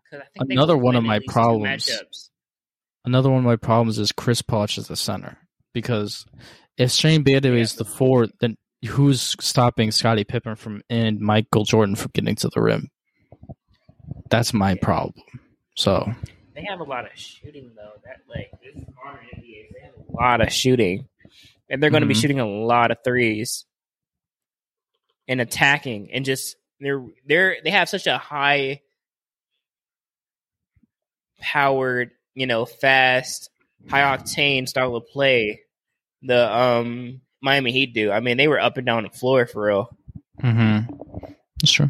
'Cause 0.09 0.19
I 0.19 0.25
think 0.39 0.51
Another 0.51 0.75
one 0.77 0.95
of 0.95 1.03
my 1.03 1.15
at 1.17 1.21
least 1.21 1.29
two 1.29 1.33
problems- 1.33 2.29
another 3.05 3.29
one 3.29 3.39
of 3.39 3.45
my 3.45 3.55
problems 3.55 3.97
is 3.97 4.11
Chris 4.11 4.41
Bosh 4.41 4.77
as 4.77 4.87
the 4.87 4.95
center 4.95 5.37
because 5.73 6.25
if 6.81 6.91
Shane 6.91 7.23
Battier 7.23 7.57
is 7.59 7.75
the 7.75 7.85
four, 7.85 8.27
then 8.39 8.57
who's 8.87 9.35
stopping 9.39 9.91
Scottie 9.91 10.23
Pippen 10.23 10.55
from 10.55 10.81
and 10.89 11.19
Michael 11.19 11.63
Jordan 11.63 11.95
from 11.95 12.11
getting 12.13 12.35
to 12.35 12.49
the 12.49 12.61
rim? 12.61 12.89
That's 14.29 14.53
my 14.53 14.75
problem. 14.75 15.13
So 15.75 16.11
They 16.55 16.63
have 16.69 16.79
a 16.79 16.83
lot 16.83 17.05
of 17.05 17.11
shooting 17.17 17.71
though. 17.75 17.91
That 18.05 18.21
like 18.27 18.51
this 18.61 18.83
modern 19.03 19.25
NBA. 19.37 19.67
They 19.73 19.81
have 19.85 19.93
a 20.09 20.11
lot 20.11 20.41
of 20.41 20.51
shooting, 20.51 21.07
and 21.69 21.81
they're 21.81 21.89
going 21.89 22.01
to 22.01 22.07
be 22.07 22.13
Mhm. 22.13 22.21
shooting 22.21 22.39
a 22.39 22.47
lot 22.47 22.91
of 22.91 22.97
threes 23.03 23.65
and 25.27 25.39
attacking, 25.41 26.11
and 26.11 26.25
just 26.25 26.55
they're 26.79 27.05
they're 27.25 27.57
they 27.63 27.69
have 27.71 27.89
such 27.89 28.07
a 28.07 28.17
high 28.17 28.81
powered, 31.39 32.11
you 32.33 32.47
know, 32.47 32.65
fast, 32.65 33.49
high 33.89 34.01
octane 34.17 34.67
style 34.67 34.95
of 34.95 35.07
play. 35.07 35.61
The 36.21 36.55
um 36.55 37.21
Miami 37.41 37.71
Heat 37.71 37.93
do. 37.93 38.11
I 38.11 38.19
mean, 38.19 38.37
they 38.37 38.47
were 38.47 38.59
up 38.59 38.77
and 38.77 38.85
down 38.85 39.03
the 39.03 39.09
floor 39.09 39.45
for 39.45 39.65
real. 39.65 39.97
mm-hmm. 40.41 40.93
that's 41.59 41.71
true. 41.71 41.89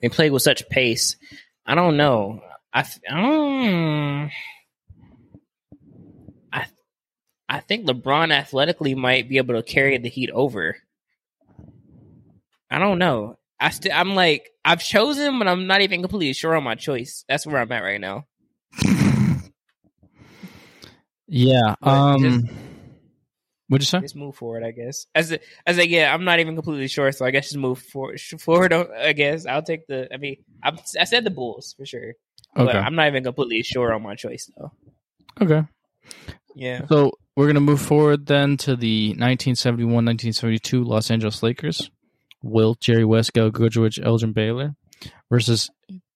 They 0.00 0.08
played 0.08 0.32
with 0.32 0.42
such 0.42 0.68
pace. 0.68 1.16
I 1.64 1.74
don't 1.74 1.96
know. 1.96 2.42
I 2.72 2.84
I 3.08 3.20
don't. 3.20 4.30
I 6.52 6.66
I 7.48 7.60
think 7.60 7.86
LeBron 7.86 8.32
athletically 8.32 8.94
might 8.94 9.28
be 9.28 9.38
able 9.38 9.54
to 9.54 9.62
carry 9.62 9.96
the 9.98 10.08
Heat 10.08 10.30
over. 10.30 10.76
I 12.68 12.78
don't 12.78 12.98
know. 12.98 13.38
I 13.60 13.70
st- 13.70 13.94
I'm 13.94 14.16
like 14.16 14.50
I've 14.64 14.82
chosen, 14.82 15.38
but 15.38 15.46
I'm 15.46 15.68
not 15.68 15.82
even 15.82 16.00
completely 16.00 16.32
sure 16.32 16.56
on 16.56 16.64
my 16.64 16.74
choice. 16.74 17.24
That's 17.28 17.46
where 17.46 17.60
I'm 17.60 17.70
at 17.70 17.82
right 17.82 18.00
now. 18.00 18.26
Yeah. 21.34 21.74
But 21.80 21.88
Um. 21.90 22.22
just- 22.22 22.52
What'd 23.68 23.82
you 23.82 23.86
say? 23.86 24.00
Just 24.00 24.16
move 24.16 24.34
forward, 24.36 24.64
I 24.64 24.70
guess. 24.72 25.06
As 25.14 25.32
a, 25.32 25.38
as 25.66 25.78
a, 25.78 25.88
yeah, 25.88 26.12
I'm 26.12 26.24
not 26.24 26.40
even 26.40 26.56
completely 26.56 26.88
sure, 26.88 27.10
so 27.10 27.24
I 27.24 27.30
guess 27.30 27.44
just 27.46 27.56
move 27.56 27.78
forward. 27.78 28.20
Forward, 28.38 28.70
I 28.74 29.14
guess 29.14 29.46
I'll 29.46 29.62
take 29.62 29.86
the. 29.86 30.12
I 30.12 30.18
mean, 30.18 30.36
I, 30.62 30.72
I 31.00 31.04
said 31.04 31.24
the 31.24 31.30
Bulls 31.30 31.74
for 31.78 31.86
sure, 31.86 32.12
but 32.54 32.68
Okay. 32.68 32.76
I'm 32.78 32.94
not 32.94 33.06
even 33.06 33.24
completely 33.24 33.62
sure 33.62 33.94
on 33.94 34.02
my 34.02 34.14
choice 34.14 34.50
though. 34.58 34.72
Okay. 35.40 35.62
Yeah. 36.54 36.86
So 36.86 37.12
we're 37.34 37.46
gonna 37.46 37.60
move 37.60 37.80
forward 37.80 38.26
then 38.26 38.58
to 38.58 38.76
the 38.76 39.14
1971-1972 39.14 40.84
Los 40.84 41.10
Angeles 41.10 41.42
Lakers. 41.42 41.90
Wilt, 42.42 42.78
Jerry 42.80 43.06
West, 43.06 43.32
Gail 43.32 43.50
Goodrich, 43.50 43.98
Elgin 44.02 44.32
Baylor 44.34 44.74
versus 45.30 45.70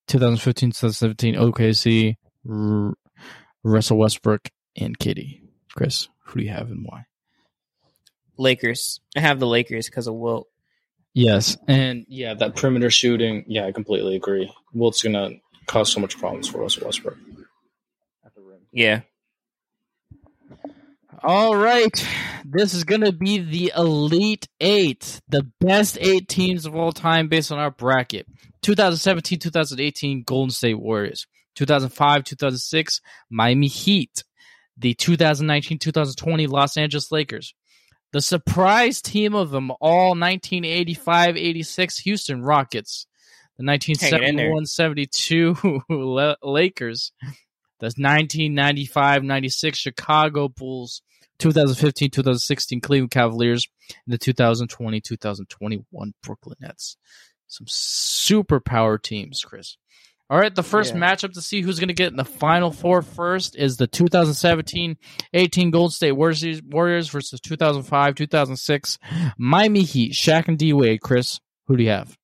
2015-2017 0.08 1.36
OKC, 1.38 2.16
R- 2.50 2.94
Russell 3.62 3.96
Westbrook, 3.98 4.48
and 4.76 4.98
KD. 4.98 5.40
Chris, 5.74 6.08
who 6.24 6.40
do 6.40 6.44
you 6.44 6.52
have 6.52 6.70
and 6.70 6.84
why? 6.84 7.06
Lakers. 8.36 9.00
I 9.16 9.20
have 9.20 9.40
the 9.40 9.46
Lakers 9.46 9.86
because 9.86 10.06
of 10.06 10.14
Wilt. 10.14 10.48
Yes, 11.14 11.56
and 11.66 12.04
yeah, 12.08 12.34
that 12.34 12.56
perimeter 12.56 12.90
shooting. 12.90 13.44
Yeah, 13.46 13.66
I 13.66 13.72
completely 13.72 14.16
agree. 14.16 14.52
Wilt's 14.74 15.02
gonna 15.02 15.30
cause 15.66 15.90
so 15.90 16.00
much 16.00 16.18
problems 16.18 16.48
for 16.48 16.58
Russell 16.58 16.84
Westbrook. 16.84 17.16
Yeah. 18.76 19.00
All 21.22 21.56
right. 21.56 22.06
This 22.44 22.74
is 22.74 22.84
going 22.84 23.00
to 23.00 23.10
be 23.10 23.38
the 23.38 23.72
Elite 23.74 24.48
Eight, 24.60 25.22
the 25.28 25.50
best 25.60 25.96
eight 25.98 26.28
teams 26.28 26.66
of 26.66 26.76
all 26.76 26.92
time 26.92 27.28
based 27.28 27.50
on 27.50 27.58
our 27.58 27.70
bracket 27.70 28.26
2017 28.60 29.38
2018 29.38 30.24
Golden 30.24 30.50
State 30.50 30.78
Warriors, 30.78 31.26
2005 31.54 32.24
2006 32.24 33.00
Miami 33.30 33.68
Heat, 33.68 34.24
the 34.76 34.94
2019 34.94 35.78
2020 35.78 36.46
Los 36.46 36.76
Angeles 36.76 37.10
Lakers, 37.10 37.54
the 38.12 38.20
surprise 38.20 39.02
team 39.02 39.34
of 39.34 39.50
them 39.50 39.70
all 39.80 40.10
1985 40.10 41.36
86 41.36 41.98
Houston 41.98 42.42
Rockets, 42.42 43.06
the 43.58 43.64
Hang 43.64 43.74
it 43.74 44.22
in 44.22 44.36
there. 44.36 44.50
1971 44.50 44.66
72 44.66 46.34
Lakers, 46.42 47.12
the 47.80 47.86
1995 47.86 49.24
96 49.24 49.78
Chicago 49.78 50.48
Bulls, 50.48 51.02
2015 51.38 52.10
2016 52.10 52.80
Cleveland 52.80 53.10
Cavaliers, 53.10 53.66
and 53.88 54.12
the 54.12 54.18
2020 54.18 55.00
2021 55.00 56.14
Brooklyn 56.22 56.56
Nets. 56.60 56.96
Some 57.48 57.66
superpower 57.66 59.00
teams, 59.00 59.42
Chris. 59.44 59.76
All 60.28 60.38
right, 60.38 60.52
the 60.54 60.62
first 60.62 60.94
Yeah. 60.94 61.00
matchup 61.00 61.32
to 61.34 61.40
see 61.42 61.62
who's 61.62 61.78
going 61.78 61.88
to 61.88 61.94
get 61.94 62.08
in 62.10 62.16
the 62.16 62.24
final 62.24 62.72
four 62.72 63.00
first 63.02 63.54
is 63.56 63.76
the 63.76 63.86
2017 63.86 64.96
18 65.32 65.70
Gold 65.70 65.92
State 65.92 66.12
Warriors, 66.12 66.60
Warriors 66.62 67.08
versus 67.08 67.40
2005 67.40 68.14
2006 68.16 68.98
Miami 69.38 69.82
Heat. 69.82 70.12
Shaq 70.14 70.48
and 70.48 70.58
D 70.58 70.72
Wade. 70.72 71.00
Chris, 71.00 71.38
who 71.66 71.76
do 71.76 71.84
you 71.84 71.90
have? 71.90 72.16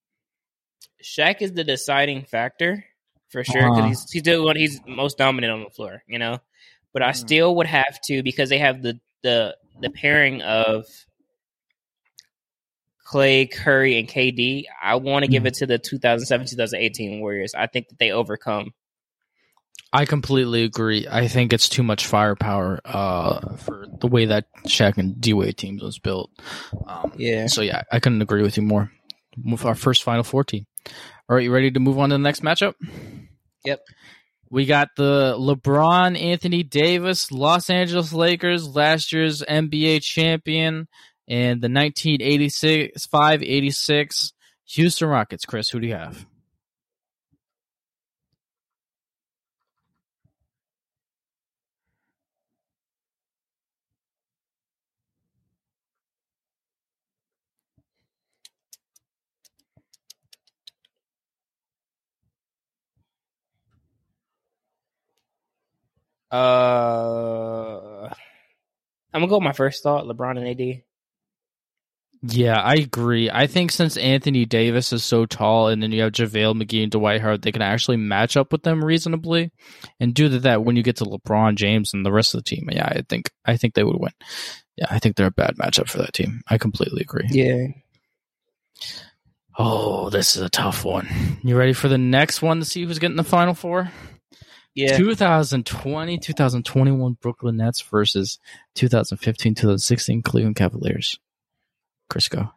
Shaq 1.03 1.43
is 1.43 1.53
the 1.53 1.65
deciding 1.65 2.25
factor 2.25 2.85
for 3.31 3.45
sure 3.45 3.63
because 3.63 3.79
Uh-huh. 3.79 3.89
he's 3.89 4.11
he's 4.11 4.23
doing 4.23 4.57
he's 4.57 4.81
most 4.87 5.17
dominant 5.19 5.53
on 5.53 5.63
the 5.63 5.71
floor, 5.71 6.03
you 6.09 6.19
know. 6.19 6.39
But 6.93 7.03
I 7.03 7.11
Mhm. 7.11 7.17
still 7.17 7.55
would 7.57 7.67
have 7.69 8.01
to 8.07 8.23
because 8.23 8.49
they 8.49 8.59
have 8.59 8.83
the 8.83 8.99
the 9.23 9.57
the 9.81 9.91
pairing 9.91 10.43
of 10.43 10.85
Klay, 13.13 13.51
Curry, 13.51 13.99
and 13.99 14.09
KD. 14.09 14.65
I 14.83 14.97
want 14.97 15.25
to 15.25 15.31
give 15.31 15.47
it 15.47 15.55
to 15.55 15.67
the 15.67 15.79
2007 15.79 16.47
2018 16.47 17.21
Warriors. 17.21 17.55
I 17.55 17.67
think 17.67 17.89
that 17.89 17.99
they 17.99 18.11
overcome. 18.11 18.73
I 19.93 20.07
completely 20.07 20.65
agree. 20.65 21.07
I 21.11 21.29
think 21.29 21.53
it's 21.53 21.69
too 21.69 21.83
much 21.83 22.07
firepower 22.07 22.81
uh, 22.85 23.57
for 23.57 23.87
the 24.01 24.07
way 24.07 24.25
that 24.27 24.47
Shaq 24.67 24.97
and 24.97 25.21
D 25.21 25.35
Wade 25.35 25.59
teams 25.59 25.83
was 25.83 25.99
built. 25.99 26.31
Um, 26.87 27.13
Yeah. 27.17 27.47
So 27.47 27.61
yeah, 27.61 27.83
I 27.93 28.01
couldn't 28.01 28.23
agree 28.23 28.43
with 28.43 28.57
you 28.57 28.63
more. 28.63 28.91
With 29.45 29.65
our 29.65 29.75
first 29.75 30.03
Final 30.03 30.25
Four 30.25 30.45
team. 30.45 30.67
All 31.29 31.37
right, 31.37 31.45
you 31.45 31.53
ready 31.53 31.71
to 31.71 31.81
move 31.81 31.99
on 31.99 32.11
to 32.11 32.15
the 32.15 32.19
next 32.19 32.43
matchup? 32.43 32.75
Yep. 33.65 33.81
We 34.51 34.67
got 34.67 34.89
the 34.97 35.35
LeBron 35.39 36.21
Anthony 36.21 36.63
Davis 36.63 37.33
Los 37.33 37.71
Angeles 37.71 38.13
Lakers, 38.13 38.69
last 38.69 39.11
year's 39.11 39.41
NBA 39.41 40.03
champion, 40.03 40.89
and 41.29 41.61
the 41.61 41.69
1986 41.69 43.07
586 43.07 44.33
Houston 44.67 45.09
Rockets. 45.09 45.45
Chris, 45.45 45.69
who 45.71 45.81
do 45.81 45.87
you 45.87 45.95
have? 45.95 46.27
Uh, 66.33 68.09
I'm 69.13 69.21
gonna 69.21 69.27
go 69.29 69.37
with 69.37 69.45
my 69.45 69.53
first 69.53 69.83
thought: 69.83 70.07
LeBron 70.07 70.39
and 70.39 70.49
AD. 70.49 70.83
Yeah, 72.25 72.61
I 72.61 72.75
agree. 72.75 73.29
I 73.31 73.49
think 73.49 73.73
since 73.73 73.97
Anthony 73.97 74.45
Davis 74.45 74.93
is 74.93 75.03
so 75.03 75.27
tall, 75.27 75.69
and 75.69 75.83
then 75.83 75.91
you 75.91 76.03
have 76.03 76.13
JaVale 76.13 76.63
McGee 76.63 76.85
and 76.85 76.93
Dwight 76.93 77.21
Howard, 77.21 77.43
they 77.43 77.51
can 77.51 77.63
actually 77.63 77.97
match 77.97 78.37
up 78.37 78.53
with 78.53 78.63
them 78.63 78.85
reasonably. 78.85 79.51
And 79.99 80.15
due 80.15 80.29
to 80.29 80.39
that, 80.41 80.65
when 80.65 80.77
you 80.77 80.85
get 80.85 80.97
to 80.97 81.05
LeBron 81.05 81.57
James 81.57 81.93
and 81.95 82.07
the 82.07 82.13
rest 82.13 82.35
of 82.35 82.39
the 82.39 82.45
team, 82.49 82.69
yeah, 82.71 82.87
I 82.87 83.03
think 83.09 83.31
I 83.45 83.57
think 83.57 83.75
they 83.75 83.83
would 83.83 83.99
win. 83.99 84.13
Yeah, 84.77 84.87
I 84.89 85.01
think 85.01 85.17
they're 85.17 85.27
a 85.27 85.33
bad 85.33 85.57
matchup 85.57 85.89
for 85.89 85.99
that 85.99 86.13
team. 86.13 86.43
I 86.49 86.59
completely 86.59 87.03
agree. 87.03 87.27
Yeah. 87.29 87.67
Oh, 89.59 90.09
this 90.09 90.37
is 90.37 90.43
a 90.43 90.49
tough 90.49 90.85
one. 90.85 91.09
You 91.43 91.57
ready 91.57 91.73
for 91.73 91.89
the 91.89 91.99
next 91.99 92.41
one 92.41 92.61
to 92.61 92.65
see 92.65 92.85
who's 92.85 93.01
getting 93.01 93.17
the 93.17 93.25
final 93.25 93.53
four? 93.53 93.91
Yeah. 94.75 94.97
2020, 94.97 96.19
2021 96.19 97.17
Brooklyn 97.21 97.57
Nets 97.57 97.83
versus 97.83 98.39
2015, 98.77 99.55
2016 99.57 100.23
Cleveland 100.23 100.57
Cavaliers. 100.57 101.19
Crisco. 102.13 102.51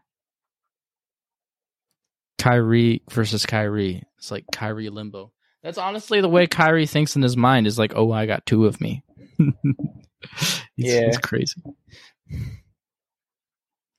Kyrie 2.38 3.02
versus 3.10 3.45
Kyrie. 3.45 4.03
It's 4.18 4.30
like 4.32 4.45
Kyrie 4.52 4.90
limbo. 4.90 5.32
That's 5.64 5.77
honestly 5.77 6.22
the 6.22 6.30
way 6.30 6.45
Kyrie 6.45 6.86
thinks 6.86 7.15
in 7.15 7.22
his 7.22 7.36
mind 7.38 7.65
is 7.65 7.80
like, 7.80 7.94
oh, 7.95 8.11
I 8.11 8.26
got 8.26 8.45
two 8.45 8.65
of 8.65 8.80
me. 8.82 9.03
it's, 9.40 10.61
Yeah. 10.76 11.02
it's 11.07 11.18
crazy. 11.18 11.61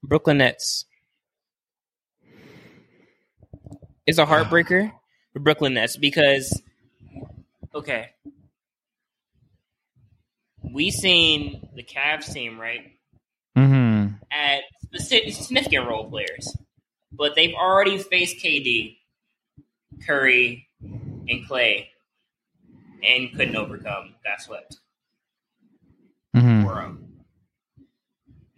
Brooklyn 0.02 0.38
Nets. 0.38 0.84
It's 4.06 4.18
a 4.18 4.26
heartbreaker 4.26 4.92
for 5.32 5.40
Brooklyn 5.40 5.74
Nets 5.74 5.96
because, 5.96 6.62
okay, 7.74 8.10
we 10.72 10.90
seen 10.90 11.68
the 11.74 11.82
Cavs 11.82 12.32
team 12.32 12.60
right 12.60 12.92
Mm-hmm. 13.56 14.16
at 14.30 14.60
speci- 14.60 14.75
significant 14.94 15.86
role 15.86 16.08
players, 16.08 16.56
but 17.12 17.34
they've 17.34 17.54
already 17.54 17.98
faced 17.98 18.36
KD, 18.44 18.96
Curry, 20.06 20.68
and 20.80 21.46
Klay, 21.48 21.86
and 23.02 23.30
couldn't 23.32 23.56
overcome. 23.56 24.14
Got 24.24 24.40
swept. 24.40 24.78
Mm-hmm. 26.34 26.66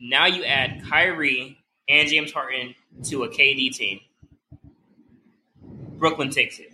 Now 0.00 0.26
you 0.26 0.44
add 0.44 0.84
Kyrie 0.88 1.59
and 1.88 2.09
James 2.09 2.32
Harden 2.32 2.74
to 3.05 3.24
a 3.24 3.28
KD 3.28 3.74
team. 3.74 4.00
Brooklyn 5.98 6.30
takes 6.30 6.59
it. 6.59 6.72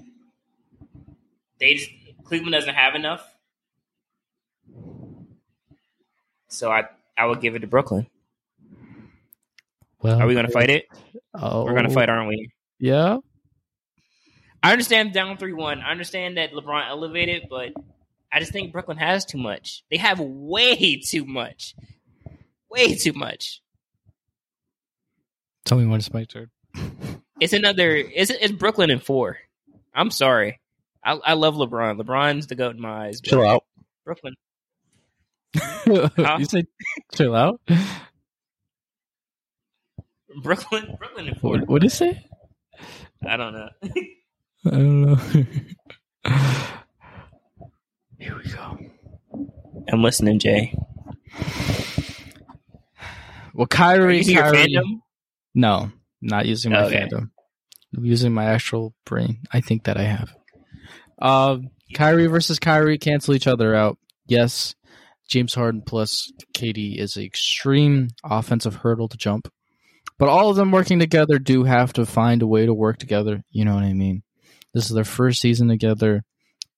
They 1.58 1.74
just, 1.74 1.90
Cleveland 2.24 2.52
doesn't 2.52 2.74
have 2.74 2.94
enough, 2.94 3.26
so 6.48 6.70
I 6.70 6.84
I 7.16 7.26
would 7.26 7.40
give 7.40 7.54
it 7.54 7.60
to 7.60 7.66
Brooklyn. 7.66 8.06
Well, 10.04 10.20
Are 10.20 10.26
we 10.26 10.34
going 10.34 10.44
to 10.44 10.52
fight 10.52 10.68
it? 10.68 10.84
Oh, 11.32 11.64
We're 11.64 11.72
going 11.72 11.88
to 11.88 11.94
fight, 11.94 12.10
aren't 12.10 12.28
we? 12.28 12.50
Yeah. 12.78 13.16
I 14.62 14.70
understand 14.70 15.14
down 15.14 15.38
three 15.38 15.54
one. 15.54 15.80
I 15.80 15.90
understand 15.90 16.36
that 16.36 16.52
LeBron 16.52 16.86
elevated, 16.90 17.44
but 17.48 17.72
I 18.30 18.38
just 18.38 18.52
think 18.52 18.70
Brooklyn 18.70 18.98
has 18.98 19.24
too 19.24 19.38
much. 19.38 19.82
They 19.90 19.96
have 19.96 20.20
way 20.20 20.96
too 20.96 21.24
much, 21.24 21.74
way 22.70 22.94
too 22.94 23.14
much. 23.14 23.62
Tell 25.64 25.78
me 25.78 25.86
when 25.86 26.00
it's 26.00 26.12
my 26.12 26.24
turn. 26.24 26.50
It's 27.40 27.54
another. 27.54 27.96
It's, 27.96 28.30
it's 28.30 28.52
Brooklyn 28.52 28.90
in 28.90 28.98
four. 28.98 29.38
I'm 29.94 30.10
sorry. 30.10 30.60
I, 31.02 31.12
I 31.12 31.32
love 31.32 31.54
LeBron. 31.54 32.00
LeBron's 32.00 32.46
the 32.46 32.56
goat 32.56 32.74
in 32.74 32.80
my 32.80 33.06
eyes. 33.06 33.22
Chill 33.22 33.46
out. 33.46 33.64
Brooklyn. 34.04 34.34
you 35.86 36.44
say 36.44 36.64
chill 37.14 37.34
out? 37.34 37.60
Brooklyn. 40.42 40.96
Brooklyn 40.98 41.28
in 41.28 41.34
four. 41.36 41.52
What 41.58 41.68
what 41.68 41.80
did 41.82 41.86
you 41.86 41.90
say? 41.90 42.26
I 43.26 43.36
don't 43.36 43.52
know. 43.52 43.68
I 44.66 44.70
don't 44.70 45.02
know. 45.02 45.16
Here 48.18 48.36
we 48.42 48.50
go. 48.50 48.78
I'm 49.92 50.02
listening, 50.02 50.38
Jay. 50.38 50.74
Well, 53.54 53.64
Are 53.64 53.66
Kyrie, 53.68 54.14
you 54.14 54.18
using 54.18 54.34
your 54.34 54.44
Kyrie 54.44 54.56
fandom? 54.74 55.00
No, 55.54 55.90
not 56.20 56.46
using 56.46 56.72
my 56.72 56.84
Okay. 56.84 56.96
fandom. 57.06 57.30
I'm 57.96 58.04
using 58.04 58.32
my 58.32 58.46
actual 58.46 58.94
brain. 59.04 59.38
I 59.52 59.60
think 59.60 59.84
that 59.84 59.96
I 59.96 60.02
have. 60.02 60.34
Um, 61.20 61.70
Kyrie 61.94 62.26
versus 62.26 62.58
Kyrie 62.58 62.98
cancel 62.98 63.34
each 63.34 63.46
other 63.46 63.74
out. 63.74 63.98
Yes, 64.26 64.74
James 65.28 65.54
Harden 65.54 65.82
plus 65.82 66.32
KD 66.54 66.98
is 66.98 67.16
an 67.16 67.22
extreme 67.22 68.08
offensive 68.24 68.76
hurdle 68.76 69.08
to 69.08 69.16
jump, 69.16 69.48
but 70.18 70.28
all 70.28 70.50
of 70.50 70.56
them 70.56 70.70
working 70.70 70.98
together 70.98 71.38
do 71.38 71.64
have 71.64 71.92
to 71.94 72.06
find 72.06 72.42
a 72.42 72.46
way 72.46 72.66
to 72.66 72.74
work 72.74 72.98
together. 72.98 73.42
You 73.50 73.64
know 73.64 73.74
what 73.74 73.84
I 73.84 73.92
mean? 73.92 74.22
This 74.72 74.86
is 74.86 74.94
their 74.94 75.04
first 75.04 75.40
season 75.40 75.68
together. 75.68 76.24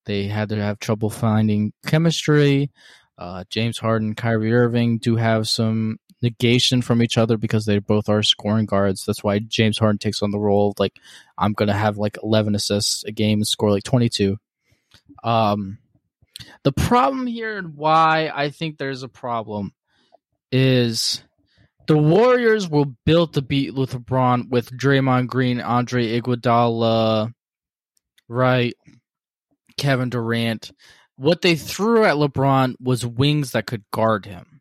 They 0.04 0.28
had 0.28 0.50
to 0.50 0.56
have 0.56 0.78
trouble 0.78 1.10
finding 1.10 1.72
chemistry. 1.86 2.70
Uh, 3.18 3.44
James 3.50 3.78
Harden, 3.78 4.14
Kyrie 4.14 4.54
Irving 4.54 4.98
do 4.98 5.16
have 5.16 5.48
some 5.48 5.98
negation 6.22 6.82
from 6.82 7.02
each 7.02 7.18
other 7.18 7.36
because 7.36 7.66
they 7.66 7.78
both 7.78 8.08
are 8.08 8.22
scoring 8.22 8.66
guards. 8.66 9.04
That's 9.04 9.24
why 9.24 9.38
James 9.38 9.78
Harden 9.78 9.98
takes 9.98 10.22
on 10.22 10.30
the 10.30 10.38
role 10.38 10.70
of 10.70 10.78
like 10.78 10.96
I'm 11.36 11.52
gonna 11.52 11.74
have 11.74 11.98
like 11.98 12.18
11 12.22 12.54
assists 12.54 13.04
a 13.04 13.12
game 13.12 13.38
and 13.38 13.46
score 13.46 13.70
like 13.70 13.84
22. 13.84 14.36
Um, 15.24 15.78
the 16.62 16.72
problem 16.72 17.26
here 17.26 17.56
and 17.58 17.76
why 17.76 18.30
I 18.32 18.50
think 18.50 18.76
there's 18.76 19.02
a 19.02 19.08
problem 19.08 19.72
is 20.52 21.22
the 21.86 21.98
Warriors 21.98 22.68
were 22.68 22.86
built 23.04 23.34
to 23.34 23.42
beat 23.42 23.74
LeBron 23.74 24.48
with 24.48 24.70
Draymond 24.70 25.28
Green, 25.28 25.60
Andre 25.60 26.20
Iguodala, 26.20 27.32
right? 28.28 28.74
Kevin 29.76 30.10
Durant. 30.10 30.72
What 31.16 31.42
they 31.42 31.56
threw 31.56 32.04
at 32.04 32.16
LeBron 32.16 32.74
was 32.80 33.06
wings 33.06 33.52
that 33.52 33.66
could 33.66 33.84
guard 33.90 34.26
him 34.26 34.56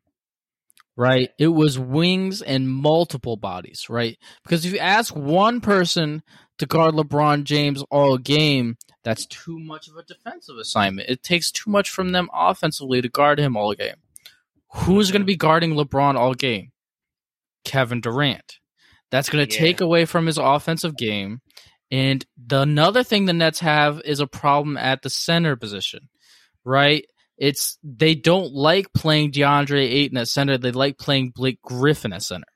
right? 0.98 1.30
It 1.38 1.48
was 1.48 1.78
wings 1.78 2.42
and 2.42 2.70
multiple 2.70 3.38
bodies, 3.38 3.88
right? 3.90 4.18
Because 4.44 4.66
if 4.66 4.74
you 4.74 4.80
ask 4.80 5.16
one 5.16 5.62
person 5.62 6.24
to 6.58 6.66
guard 6.66 6.96
LeBron 6.96 7.44
James 7.44 7.84
all 7.92 8.18
game, 8.18 8.78
that's 9.04 9.26
too 9.26 9.60
much 9.60 9.88
of 9.88 9.98
a 9.98 10.04
defensive 10.04 10.58
assignment. 10.58 11.10
It 11.10 11.22
takes 11.22 11.52
too 11.52 11.70
much 11.70 11.90
from 11.90 12.12
them 12.12 12.30
offensively 12.34 13.02
to 13.02 13.10
guard 13.10 13.40
him 13.40 13.58
all 13.58 13.74
game. 13.74 13.96
Who's 14.74 15.12
going 15.12 15.22
to 15.22 15.26
be 15.26 15.36
guarding 15.36 15.74
LeBron 15.74 16.16
all 16.16 16.34
game? 16.34 16.72
Kevin 17.66 18.00
Durant. 18.02 18.60
That's 19.12 19.30
going 19.30 19.46
to 19.48 19.54
Yeah. 19.54 19.60
take 19.60 19.82
away 19.82 20.06
from 20.06 20.26
his 20.26 20.38
offensive 20.38 20.96
game. 20.98 21.42
And 21.92 22.26
the 22.38 22.62
another 22.62 23.04
thing 23.04 23.26
the 23.26 23.34
Nets 23.34 23.60
have 23.60 24.02
is 24.06 24.20
a 24.20 24.28
problem 24.28 24.76
at 24.78 25.02
the 25.04 25.10
center 25.10 25.56
position, 25.56 26.10
right? 26.64 27.06
It's 27.38 27.78
they 27.84 28.16
don't 28.16 28.54
like 28.54 28.92
playing 28.94 29.34
DeAndre 29.34 29.82
Ayton 29.84 30.18
at 30.18 30.28
center. 30.28 30.58
They 30.58 30.72
like 30.72 30.98
playing 30.98 31.32
Blake 31.36 31.62
Griffin 31.62 32.14
at 32.14 32.24
center. 32.24 32.48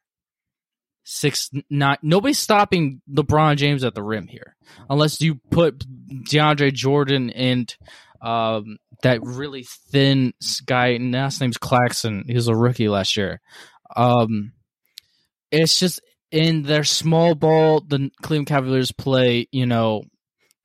six 1.04 1.50
nine. 1.70 1.98
Nobody's 2.02 2.40
stopping 2.40 3.02
LeBron 3.12 3.58
James 3.58 3.84
at 3.84 3.94
the 3.96 4.04
rim 4.04 4.28
here, 4.28 4.56
unless 4.90 5.22
you 5.22 5.36
put 5.52 5.84
DeAndre 6.30 6.74
Jordan 6.74 7.30
and 7.30 7.74
um, 8.22 8.78
that 9.04 9.22
really 9.24 9.66
thin 9.92 10.34
guy. 10.66 10.98
Last 10.98 11.40
name's 11.42 11.58
Claxton. 11.58 12.24
He 12.28 12.34
was 12.34 12.48
a 12.48 12.56
rookie 12.56 12.90
last 12.90 13.16
year. 13.18 13.42
Um, 13.96 14.54
it's 15.52 15.80
just 15.80 16.02
in 16.32 16.64
their 16.64 16.84
small 16.84 17.36
ball. 17.36 17.82
The 17.82 18.12
Cleveland 18.22 18.48
Cavaliers 18.48 18.92
play, 18.92 19.48
you 19.52 19.66
know, 19.66 20.04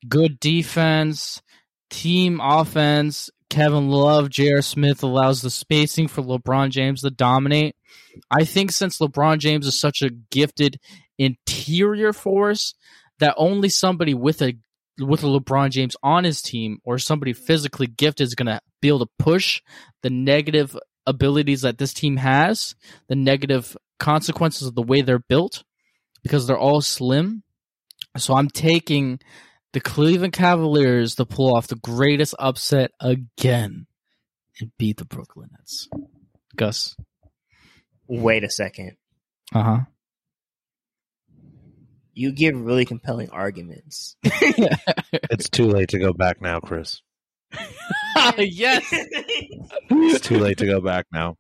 good 0.09 0.39
defense, 0.41 1.43
team 1.91 2.41
offense. 2.43 3.31
Kevin 3.51 3.89
Love, 3.89 4.31
J.R. 4.31 4.63
Smith 4.63 5.05
allows 5.05 5.41
the 5.41 5.51
spacing 5.51 6.09
for 6.09 6.23
LeBron 6.23 6.71
James 6.71 7.03
to 7.03 7.11
dominate. 7.11 7.77
I 8.29 8.45
think 8.45 8.73
since 8.73 8.99
LeBron 8.99 9.39
James 9.39 9.67
is 9.67 9.79
such 9.79 10.03
a 10.03 10.11
gifted 10.11 10.81
interior 11.19 12.13
force 12.13 12.75
that 13.21 13.35
only 13.37 13.69
somebody 13.69 14.13
with 14.13 14.43
a 14.43 14.55
with 14.99 15.23
a 15.23 15.27
LeBron 15.27 15.71
James 15.71 15.97
on 16.03 16.25
his 16.25 16.41
team 16.41 16.79
or 16.85 16.99
somebody 16.99 17.33
physically 17.33 17.87
gifted 17.87 18.25
is 18.27 18.35
going 18.35 18.47
to 18.47 18.61
be 18.81 18.89
able 18.89 19.01
to 19.01 19.13
push 19.19 19.61
the 20.03 20.11
negative 20.11 20.77
abilities 21.07 21.63
that 21.63 21.79
this 21.79 21.93
team 21.93 22.17
has, 22.17 22.75
the 23.09 23.17
negative 23.17 23.77
consequences 23.99 24.69
of 24.69 24.75
the 24.75 24.83
way 24.83 25.03
they're 25.03 25.19
built 25.19 25.65
because 26.23 26.47
they're 26.47 26.59
all 26.59 26.81
slim. 26.81 27.43
So 28.17 28.35
I'm 28.35 28.49
taking 28.49 29.21
the 29.73 29.81
Cleveland 29.81 30.33
Cavaliers 30.33 31.17
to 31.17 31.27
pull 31.27 31.55
off 31.55 31.67
the 31.67 31.77
greatest 31.77 32.35
upset 32.39 32.93
again 33.01 33.87
and 34.61 34.71
beat 34.79 34.99
the 34.99 35.05
Brooklyn 35.05 35.51
Nets. 35.53 35.89
Gus. 36.57 36.97
Wait 38.07 38.45
a 38.45 38.51
second. 38.51 38.97
Uh 39.53 39.63
huh. 39.63 39.79
You 42.13 42.33
give 42.33 42.55
really 42.59 42.85
compelling 42.85 43.31
arguments. 43.31 44.17
It's 45.31 45.49
too 45.49 45.67
late 45.67 45.89
to 45.89 45.99
go 45.99 46.13
back 46.13 46.41
now, 46.41 46.61
Chris. 46.61 47.01
yes. 48.39 48.85
It's 49.91 50.21
too 50.21 50.39
late 50.39 50.59
to 50.59 50.67
go 50.67 50.81
back 50.81 51.07
now. 51.13 51.37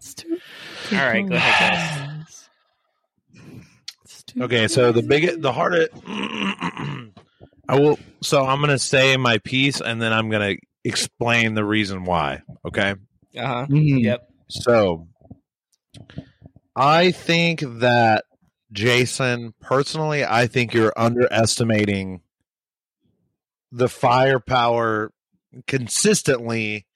It's 0.00 0.14
too- 0.14 0.38
All 0.92 0.98
right, 0.98 1.28
go 1.28 1.34
ahead, 1.34 2.24
guys. 2.24 2.48
It's 4.04 4.24
Okay, 4.40 4.66
so 4.68 4.92
the 4.92 5.02
biggest, 5.02 5.42
the 5.42 5.52
hardest, 5.52 5.90
I 6.06 7.78
will. 7.78 7.98
So 8.22 8.44
I'm 8.44 8.60
gonna 8.60 8.78
say 8.78 9.16
my 9.18 9.38
piece, 9.38 9.80
and 9.80 10.00
then 10.00 10.12
I'm 10.12 10.30
gonna 10.30 10.54
explain 10.84 11.54
the 11.54 11.64
reason 11.64 12.04
why. 12.04 12.42
Okay. 12.64 12.94
Uh 13.36 13.46
huh. 13.46 13.66
Mhm. 13.68 14.02
Yep. 14.02 14.28
So 14.48 15.06
I 16.74 17.10
think 17.12 17.60
that 17.80 18.24
Jason, 18.72 19.52
personally, 19.60 20.24
I 20.24 20.46
think 20.46 20.72
you're 20.74 20.92
underestimating 20.96 22.22
the 23.72 23.88
firepower 23.88 25.12
consistently 25.66 26.86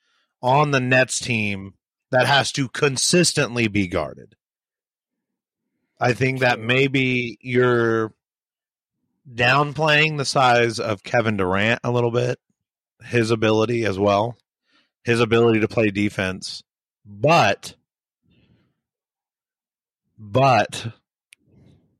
on 0.43 0.71
the 0.71 0.81
Nets 0.81 1.21
team 1.21 1.75
that 2.11 2.27
has 2.27 2.53
to 2.53 2.69
consistently 2.69 3.69
be 3.69 3.87
guarded. 3.87 4.37
I 6.01 6.13
think 6.13 6.41
that 6.41 6.61
maybe 6.61 7.39
you're 7.41 8.13
downplaying 9.33 10.19
the 10.19 10.25
size 10.25 10.79
of 10.79 11.03
Kevin 11.03 11.37
Durant 11.37 11.81
a 11.83 11.91
little 11.91 12.11
bit, 12.11 12.39
his 13.05 13.31
ability 13.31 13.85
as 13.85 13.99
well, 13.99 14.37
his 15.03 15.21
ability 15.21 15.61
to 15.61 15.69
play 15.69 15.91
defense. 15.91 16.63
But, 17.07 17.75
but 20.19 20.89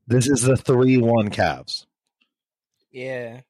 this 0.07 0.27
is 0.27 0.41
the 0.41 0.57
3 0.57 0.97
1 0.97 1.29
Cavs. 1.29 1.85
Yeah. 2.91 3.41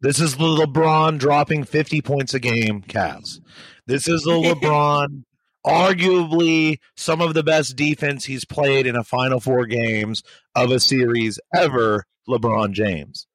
This 0.00 0.20
is 0.20 0.36
the 0.36 0.44
LeBron 0.44 1.18
dropping 1.18 1.64
50 1.64 2.02
points 2.02 2.34
a 2.34 2.40
game 2.40 2.82
Cavs. 2.82 3.40
This 3.86 4.08
is 4.08 4.22
the 4.22 4.30
LeBron, 4.32 5.24
arguably 5.66 6.78
some 6.96 7.20
of 7.20 7.34
the 7.34 7.42
best 7.42 7.76
defense 7.76 8.24
he's 8.24 8.44
played 8.44 8.86
in 8.86 8.96
a 8.96 9.04
final 9.04 9.40
four 9.40 9.66
games 9.66 10.22
of 10.54 10.70
a 10.70 10.80
series 10.80 11.38
ever, 11.54 12.04
LeBron 12.28 12.72
James. 12.72 13.26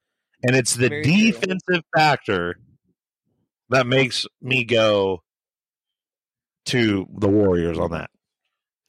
And 0.44 0.56
it's 0.56 0.76
the 0.76 0.90
Very 0.90 1.04
true. 1.04 1.14
defensive 1.14 1.84
factor 1.96 2.56
that 3.70 3.88
makes 3.88 4.26
me 4.42 4.64
go 4.66 5.22
to 6.68 7.08
the 7.18 7.30
Warriors 7.30 7.78
on 7.78 7.92
that. 7.92 8.10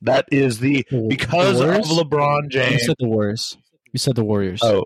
That 0.03 0.27
is 0.31 0.59
the 0.59 0.85
because 1.09 1.61
of 1.61 1.67
Warriors? 1.69 1.89
LeBron 1.89 2.43
You 2.45 2.49
James. 2.51 2.87
said 2.87 2.97
the 2.99 3.09
Warriors. 3.09 3.57
You 3.93 3.99
said 3.99 4.17
the 4.17 4.25
Warriors. 4.25 4.61
Oh, 4.63 4.85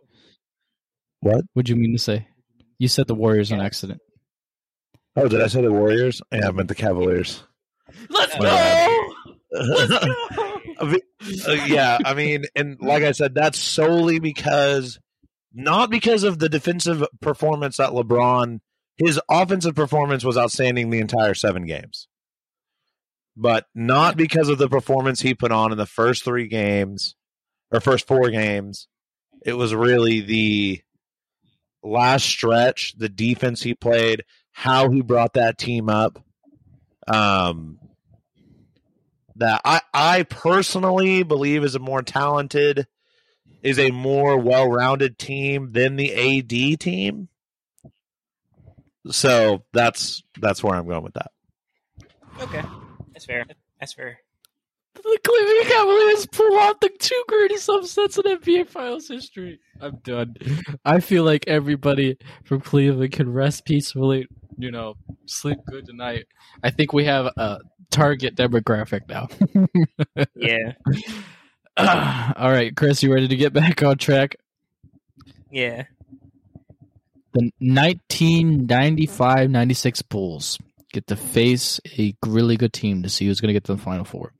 what? 1.20 1.44
What'd 1.54 1.68
you 1.68 1.76
mean 1.76 1.92
to 1.92 1.98
say? 1.98 2.28
You 2.78 2.86
said 2.88 3.08
the 3.08 3.14
Warriors 3.14 3.50
on 3.50 3.60
accident. 3.60 4.00
Oh, 5.16 5.26
did 5.26 5.42
I 5.42 5.48
say 5.48 5.62
the 5.62 5.72
Warriors? 5.72 6.22
Yeah, 6.30 6.48
I 6.48 6.52
meant 6.52 6.68
the 6.68 6.74
Cavaliers. 6.76 7.42
Let's 8.08 8.34
go! 8.38 9.12
I 10.80 10.84
mean, 10.84 11.00
uh, 11.46 11.52
yeah, 11.66 11.98
I 12.04 12.14
mean, 12.14 12.44
and 12.54 12.78
like 12.80 13.02
I 13.02 13.12
said, 13.12 13.34
that's 13.34 13.58
solely 13.58 14.18
because 14.18 14.98
not 15.52 15.90
because 15.90 16.22
of 16.24 16.38
the 16.38 16.48
defensive 16.48 17.04
performance 17.20 17.78
that 17.78 17.90
LeBron, 17.90 18.60
his 18.96 19.20
offensive 19.30 19.74
performance 19.74 20.24
was 20.24 20.36
outstanding 20.36 20.90
the 20.90 21.00
entire 21.00 21.34
seven 21.34 21.66
games, 21.66 22.08
but 23.36 23.66
not 23.74 24.16
because 24.16 24.48
of 24.48 24.58
the 24.58 24.68
performance 24.68 25.20
he 25.20 25.34
put 25.34 25.52
on 25.52 25.72
in 25.72 25.78
the 25.78 25.86
first 25.86 26.24
three 26.24 26.46
games 26.46 27.16
or 27.70 27.80
first 27.80 28.06
four 28.06 28.30
games. 28.30 28.88
It 29.44 29.54
was 29.54 29.74
really 29.74 30.20
the 30.20 30.82
last 31.82 32.26
stretch, 32.26 32.94
the 32.96 33.08
defense 33.08 33.62
he 33.62 33.74
played, 33.74 34.24
how 34.52 34.90
he 34.90 35.00
brought 35.00 35.34
that 35.34 35.58
team 35.58 35.88
up. 35.88 36.22
Um, 37.08 37.78
that 39.36 39.60
I, 39.64 39.80
I 39.94 40.22
personally 40.24 41.22
believe 41.22 41.64
is 41.64 41.74
a 41.74 41.78
more 41.78 42.02
talented, 42.02 42.86
is 43.62 43.78
a 43.78 43.90
more 43.90 44.36
well 44.36 44.68
rounded 44.68 45.18
team 45.18 45.72
than 45.72 45.96
the 45.96 46.12
AD 46.12 46.80
team. 46.80 47.28
So 49.10 49.64
that's 49.72 50.22
that's 50.38 50.62
where 50.62 50.74
I'm 50.74 50.86
going 50.86 51.04
with 51.04 51.14
that. 51.14 51.30
Okay. 52.40 52.62
That's 53.12 53.24
fair. 53.24 53.46
That's 53.80 53.92
fair. 53.94 54.18
The 54.94 55.18
Cleveland 55.24 55.68
Cavaliers 55.68 56.26
pull 56.26 56.58
off 56.58 56.80
the 56.80 56.90
two 56.98 57.24
greatest 57.28 57.68
upsets 57.68 58.18
in 58.18 58.24
NBA 58.24 58.68
Finals 58.68 59.06
history. 59.06 59.60
I'm 59.80 59.96
done. 60.02 60.34
I 60.84 60.98
feel 60.98 61.22
like 61.22 61.46
everybody 61.46 62.16
from 62.44 62.60
Cleveland 62.60 63.12
can 63.12 63.32
rest 63.32 63.64
peacefully. 63.64 64.26
You 64.58 64.70
know, 64.72 64.94
sleep 65.26 65.58
good 65.66 65.86
tonight. 65.86 66.26
I 66.62 66.70
think 66.70 66.92
we 66.92 67.04
have 67.04 67.26
a 67.26 67.58
target 67.90 68.34
demographic 68.36 69.08
now. 69.08 69.28
Yeah. 70.34 70.72
All 72.36 72.50
right, 72.50 72.74
Chris, 72.76 73.02
you 73.04 73.12
ready 73.14 73.28
to 73.28 73.36
get 73.36 73.52
back 73.52 73.82
on 73.84 73.98
track? 73.98 74.34
Yeah. 75.50 75.84
The 77.34 77.52
1995-96 77.62 80.08
Bulls 80.08 80.58
get 80.92 81.06
to 81.06 81.14
face 81.16 81.78
a 81.98 82.14
really 82.26 82.56
good 82.56 82.72
team 82.72 83.02
to 83.04 83.08
see 83.08 83.26
who's 83.26 83.40
going 83.40 83.48
to 83.48 83.52
get 83.52 83.62
to 83.64 83.74
the 83.76 83.82
Final 83.82 84.04
Four. 84.04 84.32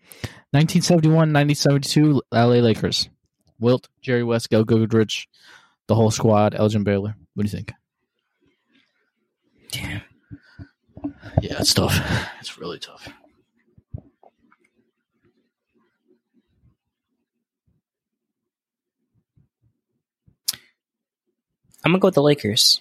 1971-1972 0.54 2.20
LA 2.32 2.40
Lakers. 2.40 3.08
Wilt, 3.60 3.88
Jerry 4.00 4.22
West, 4.24 4.48
Gail 4.50 4.64
Goodrich, 4.64 5.28
the 5.86 5.94
whole 5.94 6.10
squad, 6.10 6.54
Elgin 6.54 6.82
Baylor. 6.84 7.14
What 7.34 7.44
do 7.44 7.50
you 7.50 7.56
think? 7.56 7.72
Damn. 9.70 10.00
Yeah, 11.40 11.56
it's 11.60 11.74
tough. 11.74 11.98
It's 12.40 12.59
really 12.59 12.78
tough. 12.78 13.09
I'm 21.85 21.93
gonna 21.93 22.01
go 22.01 22.09
with 22.09 22.14
the 22.14 22.22
Lakers. 22.22 22.80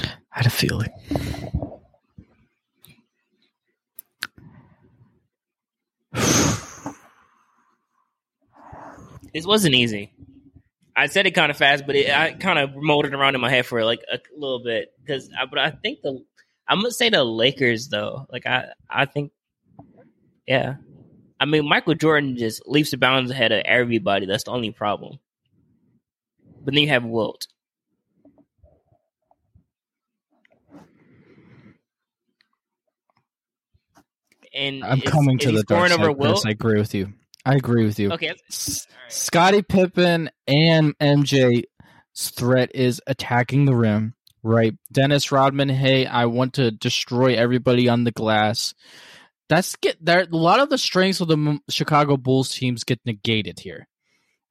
I 0.00 0.08
had 0.30 0.46
a 0.46 0.50
feeling. 0.50 0.90
This 9.34 9.46
wasn't 9.46 9.74
easy. 9.74 10.12
I 10.96 11.06
said 11.06 11.26
it 11.26 11.32
kind 11.32 11.50
of 11.50 11.56
fast, 11.56 11.86
but 11.86 11.94
it, 11.94 12.10
I 12.10 12.32
kind 12.32 12.58
of 12.58 12.74
molded 12.74 13.14
around 13.14 13.34
in 13.34 13.40
my 13.40 13.50
head 13.50 13.66
for 13.66 13.84
like 13.84 14.00
a 14.10 14.18
little 14.36 14.62
bit 14.64 14.92
because, 15.00 15.30
but 15.50 15.58
I 15.58 15.70
think 15.70 16.00
the 16.02 16.24
I'm 16.68 16.78
gonna 16.78 16.90
say 16.90 17.08
the 17.10 17.24
Lakers 17.24 17.88
though. 17.88 18.26
Like 18.30 18.46
I, 18.46 18.66
I 18.90 19.06
think, 19.06 19.32
yeah. 20.46 20.76
I 21.40 21.44
mean, 21.44 21.68
Michael 21.68 21.94
Jordan 21.94 22.36
just 22.36 22.66
leaps 22.66 22.92
and 22.92 23.00
bounds 23.00 23.30
ahead 23.30 23.52
of 23.52 23.62
everybody. 23.64 24.26
That's 24.26 24.44
the 24.44 24.50
only 24.50 24.72
problem. 24.72 25.18
But 26.64 26.74
then 26.74 26.82
you 26.82 26.88
have 26.88 27.04
Wilt. 27.04 27.46
and 34.54 34.84
I'm 34.84 35.00
coming 35.00 35.38
to 35.38 35.50
he 35.50 35.56
the 35.56 35.62
dark 35.64 35.88
side, 35.90 36.00
over. 36.00 36.12
Wilt. 36.12 36.46
I 36.46 36.50
agree 36.50 36.78
with 36.78 36.94
you. 36.94 37.12
I 37.44 37.54
agree 37.54 37.84
with 37.84 37.98
you. 37.98 38.12
Okay, 38.12 38.28
that's- 38.28 38.42
S- 38.50 38.86
all 38.90 38.96
right. 39.02 39.12
Scottie 39.12 39.62
Pippen 39.62 40.30
and 40.46 40.98
MJ's 40.98 41.64
threat 42.16 42.70
is 42.74 43.00
attacking 43.06 43.64
the 43.64 43.74
rim, 43.74 44.14
right? 44.42 44.74
Dennis 44.92 45.30
Rodman, 45.32 45.68
hey, 45.68 46.06
I 46.06 46.26
want 46.26 46.54
to 46.54 46.70
destroy 46.70 47.34
everybody 47.34 47.88
on 47.88 48.04
the 48.04 48.12
glass. 48.12 48.74
That's 49.48 49.76
get 49.76 50.04
there. 50.04 50.22
A 50.22 50.36
lot 50.36 50.60
of 50.60 50.68
the 50.68 50.78
strengths 50.78 51.20
of 51.20 51.28
the 51.28 51.58
Chicago 51.70 52.16
Bulls 52.16 52.54
teams 52.54 52.84
get 52.84 53.00
negated 53.06 53.60
here, 53.60 53.88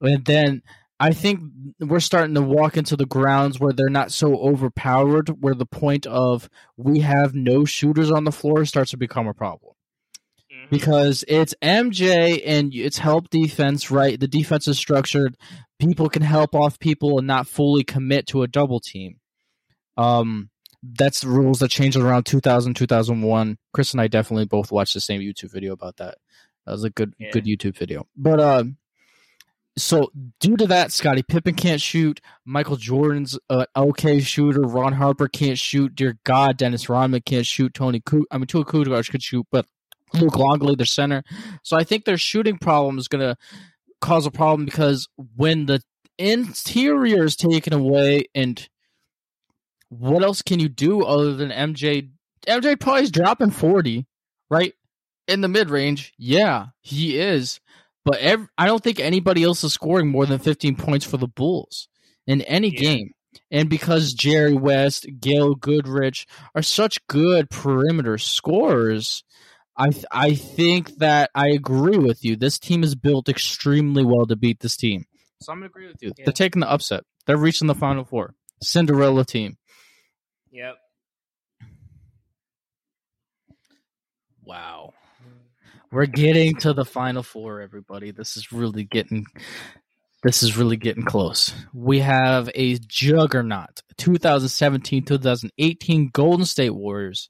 and 0.01 0.25
then 0.25 0.63
I 0.99 1.11
think 1.11 1.41
we're 1.79 1.99
starting 1.99 2.33
to 2.33 2.41
walk 2.41 2.75
into 2.75 2.95
the 2.95 3.05
grounds 3.05 3.59
where 3.59 3.71
they're 3.73 3.89
not 3.89 4.11
so 4.11 4.35
overpowered. 4.35 5.29
Where 5.39 5.53
the 5.53 5.67
point 5.67 6.07
of 6.07 6.49
we 6.77 7.01
have 7.01 7.35
no 7.35 7.63
shooters 7.65 8.09
on 8.09 8.23
the 8.23 8.31
floor 8.31 8.65
starts 8.65 8.89
to 8.91 8.97
become 8.97 9.27
a 9.27 9.35
problem 9.35 9.73
Mhm. 10.51 10.71
because 10.71 11.23
it's 11.27 11.53
MJ 11.61 12.41
and 12.43 12.73
it's 12.73 12.97
help 12.97 13.29
defense, 13.29 13.91
right? 13.91 14.19
The 14.19 14.27
defense 14.27 14.67
is 14.67 14.79
structured. 14.79 15.37
People 15.77 16.09
can 16.09 16.23
help 16.23 16.55
off 16.55 16.79
people 16.79 17.19
and 17.19 17.27
not 17.27 17.47
fully 17.47 17.83
commit 17.83 18.25
to 18.29 18.41
a 18.41 18.47
double 18.47 18.79
team. 18.79 19.16
Um, 19.97 20.49
that's 20.83 21.21
the 21.21 21.27
rules 21.29 21.59
that 21.59 21.69
changed 21.69 21.97
around 21.97 22.25
2000, 22.25 22.75
2001. 22.75 23.57
Chris 23.73 23.91
and 23.93 24.01
I 24.01 24.07
definitely 24.07 24.45
both 24.45 24.71
watched 24.71 24.93
the 24.93 25.01
same 25.01 25.21
YouTube 25.21 25.51
video 25.51 25.73
about 25.73 25.97
that. 25.97 26.17
That 26.65 26.71
was 26.73 26.83
a 26.83 26.89
good, 26.89 27.13
Yeah. 27.19 27.31
good 27.31 27.45
YouTube 27.45 27.77
video. 27.77 28.07
But 28.15 28.39
um, 28.39 28.77
so 29.77 30.11
due 30.39 30.57
to 30.57 30.67
that, 30.67 30.91
Scottie 30.91 31.23
Pippen 31.23 31.55
can't 31.55 31.81
shoot. 31.81 32.19
Michael 32.45 32.75
Jordan's 32.77 33.37
uh, 33.49 33.65
okay 33.75 34.19
shooter. 34.19 34.61
Ron 34.61 34.93
Harper 34.93 35.27
can't 35.27 35.57
shoot. 35.57 35.95
Dear 35.95 36.17
God, 36.23 36.57
Dennis 36.57 36.89
Rodman 36.89 37.21
can't 37.25 37.45
shoot. 37.45 37.73
Tony, 37.73 37.99
Ku- 37.99 38.25
I 38.31 38.37
mean, 38.37 38.47
Tua 38.47 38.65
Kukoc 38.65 39.09
could 39.09 39.23
shoot, 39.23 39.45
but 39.51 39.65
Luke 40.13 40.37
Longley, 40.37 40.75
their 40.75 40.85
center. 40.85 41.23
So 41.63 41.75
I 41.77 41.83
think 41.83 42.05
their 42.05 42.17
shooting 42.17 42.57
problem 42.57 42.97
is 42.97 43.07
going 43.07 43.21
to 43.21 43.35
cause 44.01 44.25
a 44.25 44.31
problem 44.31 44.65
because 44.65 45.07
when 45.35 45.65
the 45.65 45.81
interior 46.17 47.23
is 47.25 47.35
taken 47.35 47.73
away, 47.73 48.25
and 48.33 48.67
what 49.89 50.23
else 50.23 50.41
can 50.41 50.59
you 50.59 50.69
do 50.69 51.03
other 51.03 51.33
than 51.35 51.49
MJ? 51.49 52.09
MJ 52.47 52.79
probably 52.79 53.03
is 53.03 53.11
dropping 53.11 53.51
forty, 53.51 54.05
right 54.49 54.73
in 55.27 55.41
the 55.41 55.47
mid 55.47 55.69
range. 55.69 56.13
Yeah, 56.17 56.67
he 56.81 57.17
is, 57.19 57.59
but 58.05 58.17
ev- 58.19 58.47
I 58.57 58.65
don't 58.67 58.83
think 58.83 58.99
anybody 58.99 59.43
else 59.43 59.63
is 59.63 59.73
scoring 59.73 60.07
more 60.09 60.25
than 60.25 60.39
fifteen 60.39 60.75
points 60.75 61.05
for 61.05 61.17
the 61.17 61.27
Bulls 61.27 61.87
in 62.25 62.41
any 62.43 62.69
Yeah. 62.73 62.79
game. 62.79 63.11
And 63.51 63.69
because 63.69 64.13
Jerry 64.13 64.53
West, 64.55 65.05
Gail 65.19 65.53
Goodrich 65.55 66.25
are 66.55 66.61
such 66.63 67.05
good 67.07 67.49
perimeter 67.49 68.17
scorers, 68.17 69.23
I 69.75 69.89
th- 69.89 70.05
I 70.11 70.33
think 70.33 70.97
that 70.97 71.29
I 71.35 71.49
agree 71.49 71.97
with 71.97 72.25
you. 72.25 72.35
This 72.35 72.57
team 72.57 72.83
is 72.83 72.95
built 72.95 73.29
extremely 73.29 74.03
well 74.03 74.25
to 74.25 74.35
beat 74.35 74.59
this 74.59 74.75
team. 74.75 75.05
So 75.41 75.51
I'm 75.51 75.59
gonna 75.59 75.67
agree 75.67 75.87
with 75.87 76.01
you. 76.01 76.13
Yeah. 76.17 76.25
They're 76.25 76.33
taking 76.33 76.61
the 76.61 76.69
upset. 76.71 77.03
They're 77.25 77.37
reaching 77.37 77.67
the 77.67 77.75
final 77.75 78.03
four. 78.05 78.33
Cinderella 78.63 79.23
team. 79.23 79.57
Yep. 80.57 80.75
Wow. 84.43 84.93
Mm. 85.21 85.81
We're 85.91 86.07
getting 86.07 86.55
to 86.61 86.73
the 86.73 86.83
final 86.83 87.21
four, 87.21 87.61
everybody. 87.61 88.09
This 88.09 88.37
is 88.37 88.51
really 88.51 88.83
getting 88.83 89.27
this 90.23 90.41
is 90.41 90.57
really 90.57 90.77
getting 90.77 91.03
close. 91.05 91.53
We 91.75 91.99
have 91.99 92.49
a 92.55 92.79
juggernaut 92.79 93.83
2017 93.97 95.05
2018 95.05 96.09
Golden 96.11 96.45
State 96.47 96.71
Warriors 96.71 97.29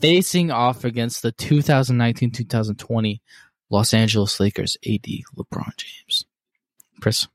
facing 0.00 0.52
off 0.52 0.84
against 0.84 1.22
the 1.22 1.32
2019 1.32 2.30
2020 2.30 3.20
Los 3.68 3.92
Angeles 3.92 4.38
Lakers 4.38 4.76
AD 4.86 5.08
LeBron 5.36 5.76
James. 5.76 6.24
Chris, 7.00 7.26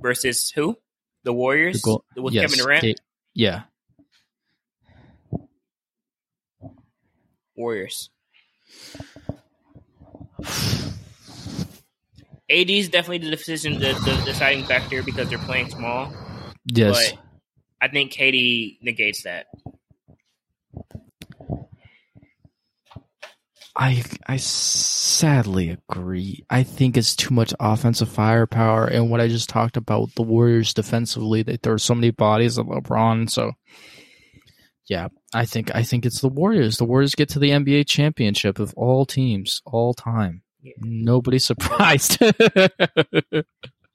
Versus 0.00 0.50
who? 0.50 0.76
The 1.22 1.32
Warriors 1.32 1.80
the 1.80 1.84
goal- 1.86 2.04
with 2.16 2.34
yes, 2.34 2.50
Kevin 2.50 2.58
Durant. 2.64 2.80
Kate- 2.82 3.00
yeah. 3.34 3.62
Warriors. 7.56 8.10
AD 12.50 12.70
is 12.70 12.88
definitely 12.90 13.18
the 13.18 13.30
decision, 13.30 13.74
the, 13.74 13.92
the 14.04 14.22
deciding 14.24 14.64
factor 14.64 15.02
because 15.02 15.28
they're 15.28 15.38
playing 15.38 15.70
small. 15.70 16.12
Yes. 16.66 17.12
But 17.12 17.20
I 17.80 17.88
think 17.88 18.12
KD 18.12 18.78
negates 18.82 19.22
that. 19.22 19.46
I 23.76 24.04
I 24.26 24.36
sadly 24.36 25.70
agree. 25.70 26.44
I 26.48 26.62
think 26.62 26.96
it's 26.96 27.16
too 27.16 27.34
much 27.34 27.52
offensive 27.58 28.08
firepower, 28.08 28.86
and 28.86 29.10
what 29.10 29.20
I 29.20 29.26
just 29.26 29.48
talked 29.48 29.76
about 29.76 30.14
the 30.14 30.22
Warriors 30.22 30.72
defensively, 30.72 31.42
they 31.42 31.56
throw 31.56 31.76
so 31.76 31.94
many 31.94 32.10
bodies 32.10 32.56
at 32.56 32.66
LeBron. 32.66 33.28
So, 33.28 33.52
yeah, 34.86 35.08
I 35.32 35.46
think 35.46 35.74
I 35.74 35.82
think 35.82 36.04
it's 36.04 36.20
the 36.20 36.28
Warriors. 36.28 36.76
The 36.76 36.84
Warriors 36.84 37.14
get 37.14 37.28
to 37.30 37.38
the 37.38 37.50
NBA 37.50 37.86
championship 37.88 38.58
of 38.58 38.74
all 38.74 39.06
teams, 39.06 39.62
all 39.64 39.94
time. 39.94 40.42
Yeah. 40.62 40.72
Nobody's 40.80 41.44
surprised. 41.46 42.18
Because 42.18 43.44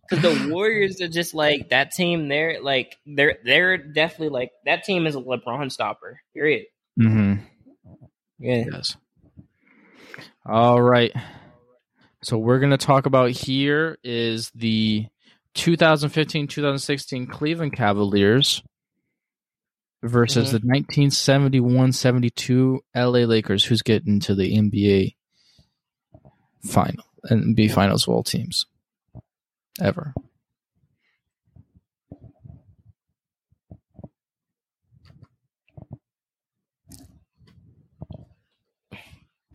the 0.09 0.49
Warriors 0.51 0.99
are 1.01 1.07
just 1.07 1.33
like 1.33 1.69
that 1.69 1.91
team. 1.91 2.27
They're 2.27 2.61
like 2.61 2.97
they're 3.05 3.37
they're 3.43 3.77
definitely 3.77 4.29
like 4.29 4.51
that 4.65 4.83
team 4.83 5.05
is 5.05 5.15
a 5.15 5.21
LeBron 5.21 5.71
stopper. 5.71 6.19
Period. 6.33 6.65
hmm 6.99 7.35
Yeah. 8.39 8.65
Yes. 8.71 8.97
All 10.45 10.81
right. 10.81 11.11
So 12.23 12.37
we're 12.37 12.59
going 12.59 12.71
to 12.71 12.77
talk 12.77 13.05
about 13.05 13.31
here 13.31 13.97
is 14.03 14.51
the 14.53 15.05
2015-2016 15.55 17.29
Cleveland 17.29 17.73
Cavaliers 17.73 18.61
versus 20.01 20.49
Mhm. 20.49 20.51
the 20.51 20.59
1971-72 20.67 22.79
LA 22.95 23.25
Lakers 23.25 23.65
who's 23.65 23.81
getting 23.81 24.19
to 24.21 24.33
the 24.35 24.55
NBA 24.55 25.15
final 26.63 27.03
and 27.23 27.57
NBA 27.57 27.71
finals 27.73 28.07
of 28.07 28.13
all 28.13 28.23
teams 28.23 28.65
ever. 29.81 30.13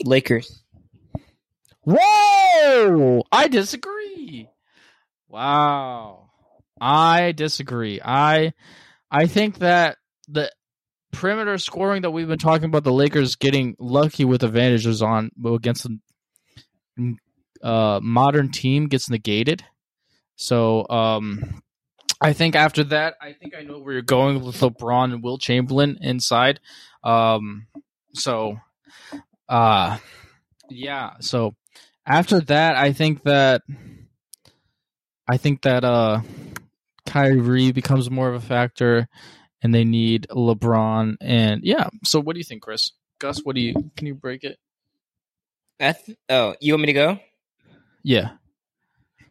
Lakers. 0.05 0.63
Whoa! 1.83 3.23
I 3.31 3.49
disagree. 3.49 4.49
Wow. 5.29 6.31
I 6.81 7.33
disagree. 7.33 8.01
I 8.05 8.53
I 9.11 9.27
think 9.27 9.59
that 9.59 9.99
the 10.29 10.51
perimeter 11.13 11.59
scoring 11.59 12.03
that 12.03 12.11
we've 12.11 12.29
been 12.29 12.39
talking 12.39 12.67
about 12.67 12.85
the 12.85 12.93
Lakers 12.93 13.37
getting 13.37 13.77
lucky 13.79 14.25
with 14.25 14.43
advantages 14.43 15.01
on 15.01 15.31
against 15.45 15.87
the 16.97 17.17
uh, 17.63 18.01
modern 18.03 18.51
team 18.51 18.89
gets 18.89 19.09
negated. 19.09 19.65
So 20.37 20.87
um 20.89 21.63
I 22.21 22.33
think 22.33 22.57
after 22.57 22.85
that, 22.85 23.15
I 23.21 23.33
think 23.33 23.55
I 23.59 23.63
know 23.63 23.79
where 23.79 23.93
you're 23.93 24.03
going 24.03 24.43
with 24.43 24.57
LeBron 24.57 25.13
and 25.13 25.23
Wilt 25.23 25.41
Chamberlain 25.41 25.99
inside. 26.01 26.61
Um 27.03 27.67
so 28.15 28.59
uh 29.49 29.99
yeah, 30.71 31.13
so 31.21 31.55
after 32.07 32.41
that, 32.41 32.77
I 32.77 32.93
think 32.93 33.23
that 33.23 33.63
I 35.29 35.37
think 35.37 35.63
that 35.63 35.85
uh 35.85 36.21
Kyrie 37.07 37.73
becomes 37.73 38.11
more 38.11 38.29
of 38.29 38.35
a 38.35 38.47
factor 38.47 39.09
and 39.65 39.75
they 39.75 39.83
need 39.85 40.29
LeBron 40.31 41.17
and 41.21 41.63
yeah. 41.65 41.89
So 42.05 42.21
what 42.21 42.35
do 42.35 42.39
you 42.39 42.45
think, 42.45 42.63
Chris? 42.63 42.93
Gus, 43.19 43.41
what 43.43 43.57
do 43.57 43.61
you 43.63 43.75
can 43.97 44.07
you 44.07 44.15
break 44.15 44.45
it? 44.45 44.59
I 45.81 45.93
th- 45.93 46.19
oh, 46.29 46.55
you 46.61 46.73
want 46.75 46.83
me 46.83 46.87
to 46.87 46.93
go? 46.93 47.19
Yeah. 48.05 48.33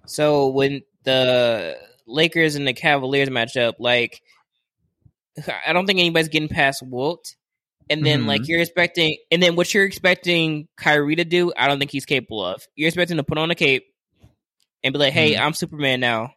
So 0.06 0.48
when 0.48 0.82
the 1.04 1.78
Lakers 2.06 2.56
and 2.56 2.68
the 2.68 2.74
Cavaliers 2.74 3.30
match 3.30 3.56
up, 3.56 3.76
like 3.80 4.22
I 5.66 5.74
don't 5.74 5.86
think 5.86 6.00
anybody's 6.00 6.30
getting 6.30 6.50
past 6.50 6.84
Wilt. 6.86 7.36
And 7.90 8.06
then 8.06 8.24
Mhm. 8.24 8.28
like 8.28 8.48
you're 8.48 8.62
expecting 8.62 9.18
and 9.30 9.44
then 9.44 9.56
what 9.56 9.74
you're 9.74 9.86
expecting 9.86 10.68
Kyrie 10.78 11.16
to 11.18 11.26
do, 11.26 11.52
I 11.56 11.68
don't 11.68 11.80
think 11.80 11.92
he's 11.92 12.06
capable 12.06 12.44
of. 12.44 12.62
You're 12.76 12.88
expecting 12.88 13.18
to 13.18 13.24
put 13.24 13.38
on 13.38 13.52
a 13.52 13.56
cape 13.56 13.86
and 14.84 14.94
be 14.94 15.00
like, 15.00 15.14
Hey, 15.14 15.38
I'm 15.38 15.54
Superman 15.54 16.00
now. 16.00 16.34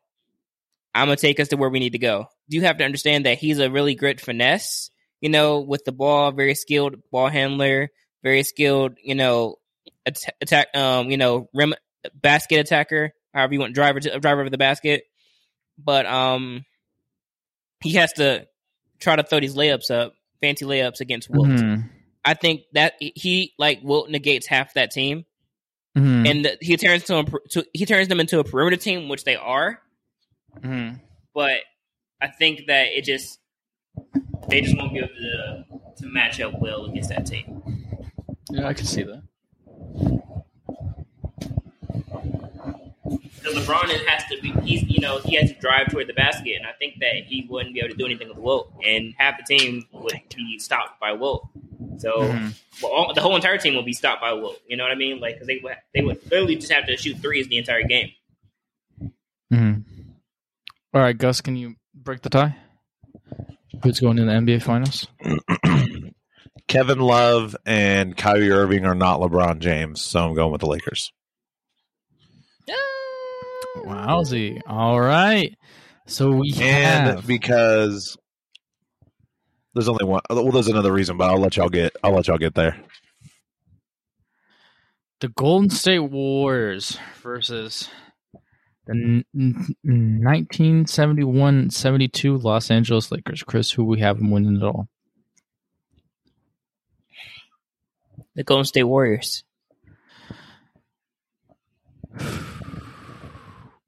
I'm 0.95 1.07
gonna 1.07 1.17
take 1.17 1.39
us 1.41 1.49
to 1.49 1.57
where 1.57 1.71
we 1.71 1.79
need 1.79 1.93
to 1.93 1.99
go. 1.99 2.27
You 2.49 2.63
have 2.63 2.79
to 2.79 2.85
understand 2.85 3.27
that 3.27 3.39
he's 3.39 3.59
a 3.59 3.71
really 3.71 3.95
great 3.95 4.21
finesse, 4.21 4.91
you 5.21 5.29
know, 5.29 5.61
with 5.61 5.85
the 5.85 5.93
ball, 5.93 6.31
very 6.33 6.55
skilled 6.55 6.97
ball 7.11 7.29
handler, 7.29 7.91
very 8.23 8.43
skilled, 8.45 8.97
you 9.03 9.15
know, 9.15 9.57
at- 10.05 10.23
attack 10.41 10.69
um, 10.77 11.11
you 11.11 11.17
know, 11.17 11.49
rim 11.53 11.75
basket 12.15 12.61
attacker, 12.61 13.13
however 13.35 13.55
you 13.55 13.61
want 13.61 13.75
driver 13.75 13.99
to 14.01 14.19
driver 14.21 14.43
of 14.43 14.51
the 14.51 14.59
basket. 14.59 15.05
But 15.79 16.07
um 16.07 16.65
he 17.83 17.93
has 17.95 18.13
to 18.15 18.47
try 19.01 19.17
to 19.17 19.23
throw 19.23 19.41
these 19.41 19.55
layups 19.57 19.91
up, 19.91 20.15
fancy 20.41 20.65
layups 20.65 21.01
against 21.01 21.29
Wilt. 21.29 21.49
Mhm. 21.49 21.91
I 22.25 22.35
think 22.35 22.63
that 22.73 22.95
he 22.99 23.53
like 23.59 23.81
Wilt 23.83 24.09
negates 24.11 24.47
half 24.47 24.75
that 24.75 24.91
team, 24.91 25.25
Mhm. 25.97 26.29
and 26.31 26.45
the, 26.45 26.59
he 26.61 26.77
turns 26.77 27.05
to, 27.05 27.25
to 27.51 27.67
he 27.75 27.87
turns 27.87 28.09
them 28.09 28.21
into 28.21 28.39
a 28.39 28.45
perimeter 28.45 28.77
team, 28.77 29.09
which 29.09 29.25
they 29.25 29.37
are. 29.37 29.81
Mhm. 30.61 31.01
But 31.35 31.61
I 32.21 32.29
think 32.29 32.67
that 32.67 32.89
it 32.89 33.05
just 33.05 33.41
they 34.49 34.61
just 34.61 34.77
won't 34.77 34.93
be 34.93 34.99
able 34.99 35.09
to 35.09 35.65
to 35.99 36.07
match 36.07 36.41
up 36.41 36.59
well 36.61 36.85
against 36.87 37.11
that 37.11 37.27
team. 37.27 37.63
Yeah, 38.51 38.69
I 38.69 38.75
can 38.75 38.87
see 38.87 39.03
that. 39.03 39.23
Because 43.09 43.55
LeBron 43.55 44.07
has 44.09 44.25
to 44.31 44.41
be 44.43 44.51
he's 44.65 44.83
you 44.85 45.01
know 45.01 45.19
he 45.25 45.37
has 45.37 45.51
to 45.53 45.59
drive 45.61 45.89
toward 45.91 46.07
the 46.09 46.13
basket, 46.15 46.57
and 46.57 46.67
I 46.67 46.73
think 46.79 46.97
that 47.01 47.25
he 47.27 47.47
wouldn't 47.49 47.75
be 47.75 47.81
able 47.81 47.91
to 47.91 47.97
do 47.97 48.05
anything 48.07 48.29
with 48.29 48.39
Wilt, 48.39 48.73
and 48.85 49.15
half 49.19 49.37
the 49.39 49.45
team 49.59 49.85
would 49.93 50.21
be 50.35 50.59
stopped 50.59 50.99
by 51.01 51.13
Wilt. 51.13 51.49
So 51.99 52.13
Mhm. 52.23 52.55
well, 52.83 52.93
all, 52.93 53.15
the 53.15 53.21
whole 53.21 53.37
entire 53.37 53.59
team 53.59 53.75
will 53.75 53.83
be 53.85 53.93
stopped 53.93 54.21
by 54.21 54.33
Wilt. 54.33 54.61
You 54.67 54.77
know 54.77 54.83
what 54.85 54.93
I 54.93 54.97
mean? 54.97 55.21
Like 55.21 55.35
because 55.37 55.47
they 55.47 55.59
would 55.63 55.77
they 55.95 56.03
would 56.03 56.23
literally 56.25 56.57
just 56.57 56.73
have 56.73 56.87
to 56.87 56.97
shoot 56.97 57.19
threes 57.19 57.47
the 57.49 57.59
entire 57.59 57.83
game. 57.85 58.11
Mhm. 59.53 59.85
All 60.93 61.01
right, 61.01 61.17
Gus, 61.17 61.41
can 61.41 61.57
you 61.57 61.77
break 61.97 62.23
the 62.23 62.31
tie? 62.31 62.57
Who's 63.83 64.01
going 64.01 64.19
in 64.19 64.27
the 64.27 64.33
NBA 64.33 64.63
Finals? 64.63 65.07
Kevin 66.69 66.99
Love 66.99 67.57
and 67.65 68.17
Kyrie 68.17 68.51
Irving 68.51 68.85
are 68.87 68.95
not 68.95 69.21
LeBron 69.21 69.59
James, 69.61 70.03
so 70.03 70.21
I'm 70.29 70.35
going 70.35 70.53
with 70.53 70.61
the 70.61 70.67
Lakers. 70.67 71.13
Wowsy. 73.79 74.61
All 74.67 75.01
right. 75.01 75.55
So 76.07 76.31
we 76.31 76.53
And 76.61 77.11
have 77.19 77.27
because 77.27 78.17
there's 79.75 79.89
only 79.89 80.05
one 80.05 80.23
well, 80.31 80.51
there's 80.53 80.69
another 80.69 80.93
reason, 80.93 81.17
but 81.17 81.31
I'll 81.31 81.41
let 81.41 81.57
y'all 81.57 81.69
get 81.69 81.95
I'll 82.03 82.13
let 82.13 82.27
y'all 82.29 82.39
get 82.39 82.55
there. 82.55 82.77
the 85.21 85.29
Golden 85.29 85.71
State 85.71 85.99
Warriors 85.99 86.99
versus 87.23 87.89
the 88.87 89.25
1971-72 89.87 92.43
Los 92.43 92.71
Angeles 92.71 93.11
Lakers. 93.11 93.43
Chris, 93.43 93.71
who 93.73 93.85
we 93.85 94.01
have 94.01 94.19
winning 94.21 94.57
it 94.57 94.63
all? 94.63 94.89
The 98.35 98.45
Golden 98.45 98.65
State 98.65 98.85
Warriors. 98.85 99.45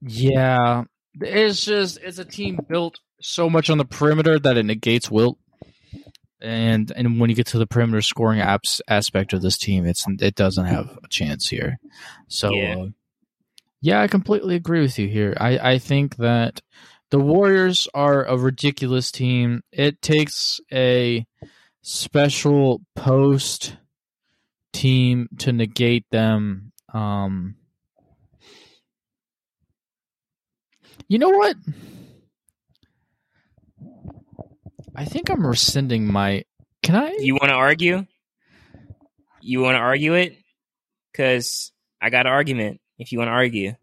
Yeah, 0.01 0.85
it's 1.21 1.65
just 1.65 1.99
it's 2.01 2.21
a 2.21 2.25
team 2.25 2.61
built 2.69 3.01
so 3.21 3.51
much 3.51 3.69
on 3.69 3.79
the 3.79 3.85
perimeter 3.85 4.39
that 4.39 4.57
it 4.57 4.65
negates 4.65 5.11
Wilt. 5.11 5.39
And 6.41 6.93
and 6.95 7.19
when 7.19 7.31
you 7.31 7.37
get 7.37 7.49
to 7.49 7.59
the 7.59 7.67
perimeter 7.67 8.01
scoring 8.01 8.39
apps 8.41 8.81
aspect 8.87 9.33
of 9.33 9.43
this 9.43 9.59
team, 9.59 9.87
it's 9.87 10.07
it 10.21 10.37
doesn't 10.37 10.67
have 10.67 10.97
a 11.03 11.09
chance 11.09 11.49
here. 11.49 11.81
So 12.29 12.55
Yeah. 12.55 12.77
uh, 12.77 12.87
yeah, 13.81 14.01
I 14.01 14.09
completely 14.09 14.55
agree 14.55 14.81
with 14.81 14.99
you 14.99 15.09
here. 15.09 15.37
I 15.39 15.59
I 15.59 15.79
think 15.79 16.17
that 16.17 16.61
the 17.11 17.19
Warriors 17.19 17.89
are 17.95 18.25
a 18.25 18.37
ridiculous 18.37 19.11
team. 19.11 19.63
It 19.73 20.03
takes 20.03 20.61
a 20.73 21.27
special 21.83 22.83
post 22.95 23.77
team 24.73 25.29
to 25.39 25.53
negate 25.53 26.05
them. 26.11 26.73
Um, 26.93 27.57
you 31.09 31.19
know 31.19 31.31
what? 31.31 31.57
I 34.95 35.05
think 35.05 35.31
I'm 35.31 35.47
rescinding 35.47 36.07
my. 36.07 36.45
Can 36.83 36.97
I? 36.97 37.17
You 37.21 37.35
want 37.35 37.51
to 37.51 37.55
argue? 37.55 38.07
You 39.41 39.61
want 39.61 39.77
to 39.77 39.81
argue 39.81 40.15
it? 40.15 40.37
Because 41.13 41.73
I 42.01 42.11
got 42.11 42.27
an 42.27 42.33
argument. 42.33 42.81
If 42.99 43.13
you 43.13 43.19
want 43.19 43.29
to 43.29 43.33
argue, 43.33 43.75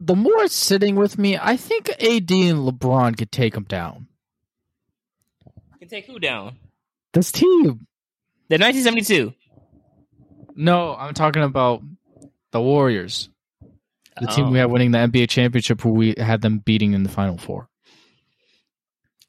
The 0.00 0.14
more 0.16 0.44
it's 0.44 0.54
sitting 0.54 0.94
with 0.96 1.18
me, 1.18 1.36
I 1.36 1.56
think 1.56 1.90
AD 1.90 2.30
and 2.30 2.58
LeBron 2.60 3.16
could 3.18 3.32
take 3.32 3.54
them 3.54 3.64
down. 3.64 4.06
can 5.80 5.88
take 5.88 6.06
who 6.06 6.18
down? 6.18 6.56
This 7.12 7.32
team. 7.32 7.86
The 8.48 8.58
1972. 8.58 9.34
No, 10.54 10.94
I'm 10.94 11.14
talking 11.14 11.42
about 11.42 11.82
the 12.52 12.60
Warriors, 12.60 13.28
the 14.20 14.26
team 14.28 14.46
Oh. 14.46 14.50
we 14.50 14.58
had 14.58 14.70
winning 14.70 14.90
the 14.92 14.98
NBA 14.98 15.28
championship, 15.28 15.80
who 15.80 15.90
we 15.90 16.14
had 16.18 16.40
them 16.42 16.58
beating 16.58 16.94
in 16.94 17.02
the 17.02 17.08
Final 17.08 17.36
Four. 17.38 17.68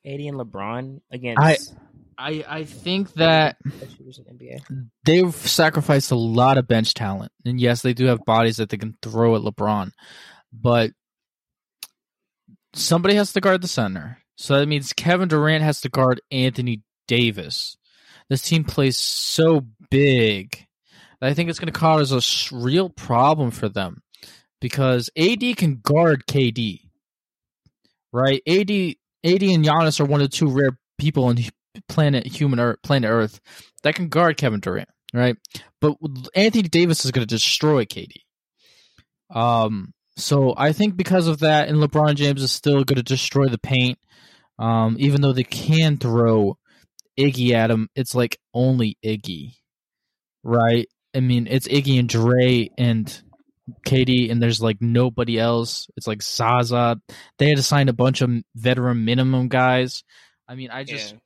AD 0.05 0.19
and 0.27 0.37
LeBron 0.37 1.01
against 1.11 1.39
I- 1.41 1.57
I 2.19 2.43
I 2.47 2.63
think 2.65 3.13
that 3.13 3.57
best 3.63 3.97
shooters 3.97 4.19
in 4.19 4.37
the 4.37 4.45
NBA. 4.45 4.89
they've 5.05 5.33
sacrificed 5.33 6.11
a 6.11 6.15
lot 6.15 6.57
of 6.57 6.67
bench 6.67 6.93
talent, 6.93 7.31
and 7.45 7.59
yes, 7.59 7.81
they 7.81 7.93
do 7.93 8.05
have 8.05 8.25
bodies 8.25 8.57
that 8.57 8.69
they 8.69 8.77
can 8.77 8.97
throw 9.01 9.35
at 9.35 9.41
LeBron, 9.41 9.91
but 10.51 10.91
somebody 12.73 13.15
has 13.15 13.33
to 13.33 13.41
guard 13.41 13.61
the 13.61 13.67
center. 13.67 14.17
So 14.35 14.59
that 14.59 14.67
means 14.67 14.93
Kevin 14.93 15.29
Durant 15.29 15.63
has 15.63 15.81
to 15.81 15.89
guard 15.89 16.21
Anthony 16.31 16.81
Davis. 17.07 17.77
This 18.29 18.41
team 18.41 18.63
plays 18.63 18.97
so 18.97 19.65
big 19.89 20.65
that 21.19 21.29
I 21.29 21.33
think 21.33 21.49
it's 21.49 21.59
going 21.59 21.71
to 21.73 21.79
cause 21.79 22.11
a 22.11 22.55
real 22.55 22.89
problem 22.89 23.51
for 23.51 23.67
them 23.69 24.01
because 24.61 25.09
AD 25.17 25.57
can 25.57 25.81
guard 25.81 26.25
KD, 26.27 26.81
right? 28.13 28.41
AD, 28.47 28.69
AD 28.69 29.43
and 29.43 29.65
Giannis 29.65 29.99
are 29.99 30.05
one 30.05 30.21
of 30.21 30.29
the 30.29 30.37
two 30.37 30.49
rare 30.49 30.77
people 30.97 31.25
on 31.25 31.37
planet 31.87 32.25
human 32.27 32.59
Earth, 32.59 32.79
planet 32.83 33.09
Earth 33.09 33.39
that 33.83 33.95
can 33.95 34.09
guard 34.09 34.37
Kevin 34.37 34.59
Durant, 34.59 34.89
right? 35.13 35.35
But 35.81 35.95
Anthony 36.35 36.63
Davis 36.63 37.05
is 37.05 37.11
going 37.11 37.25
to 37.25 37.35
destroy 37.35 37.85
KD. 37.85 38.15
Um, 39.33 39.93
so 40.17 40.53
I 40.57 40.73
think 40.73 40.97
because 40.97 41.27
of 41.27 41.39
that, 41.39 41.69
and 41.69 41.77
LeBron 41.77 42.15
James 42.15 42.43
is 42.43 42.51
still 42.51 42.83
going 42.83 42.97
to 42.97 43.03
destroy 43.03 43.47
the 43.47 43.57
paint. 43.57 43.97
Um, 44.57 44.97
even 44.99 45.21
though 45.21 45.31
they 45.31 45.43
can 45.43 45.97
throw 45.97 46.57
Iggy 47.17 47.51
at 47.51 47.71
him, 47.71 47.89
it's 47.95 48.13
like 48.13 48.37
only 48.53 48.97
Iggy, 49.05 49.53
right? 50.43 50.87
I 51.15 51.21
mean, 51.21 51.47
it's 51.49 51.67
Iggy 51.67 51.99
and 51.99 52.09
Dre 52.09 52.69
and 52.77 53.21
KD, 53.85 54.29
and 54.31 54.41
there's 54.41 54.61
like 54.61 54.81
nobody 54.81 55.39
else. 55.39 55.87
It's 55.95 56.07
like 56.07 56.21
Zaza. 56.21 56.99
They 57.37 57.47
had 57.47 57.57
to 57.57 57.63
sign 57.63 57.87
a 57.87 57.93
bunch 57.93 58.21
of 58.21 58.29
veteran 58.55 59.05
minimum 59.05 59.47
guys. 59.47 60.03
I 60.47 60.55
mean, 60.55 60.71
I 60.71 60.83
just 60.83 61.13
Yeah. 61.13 61.19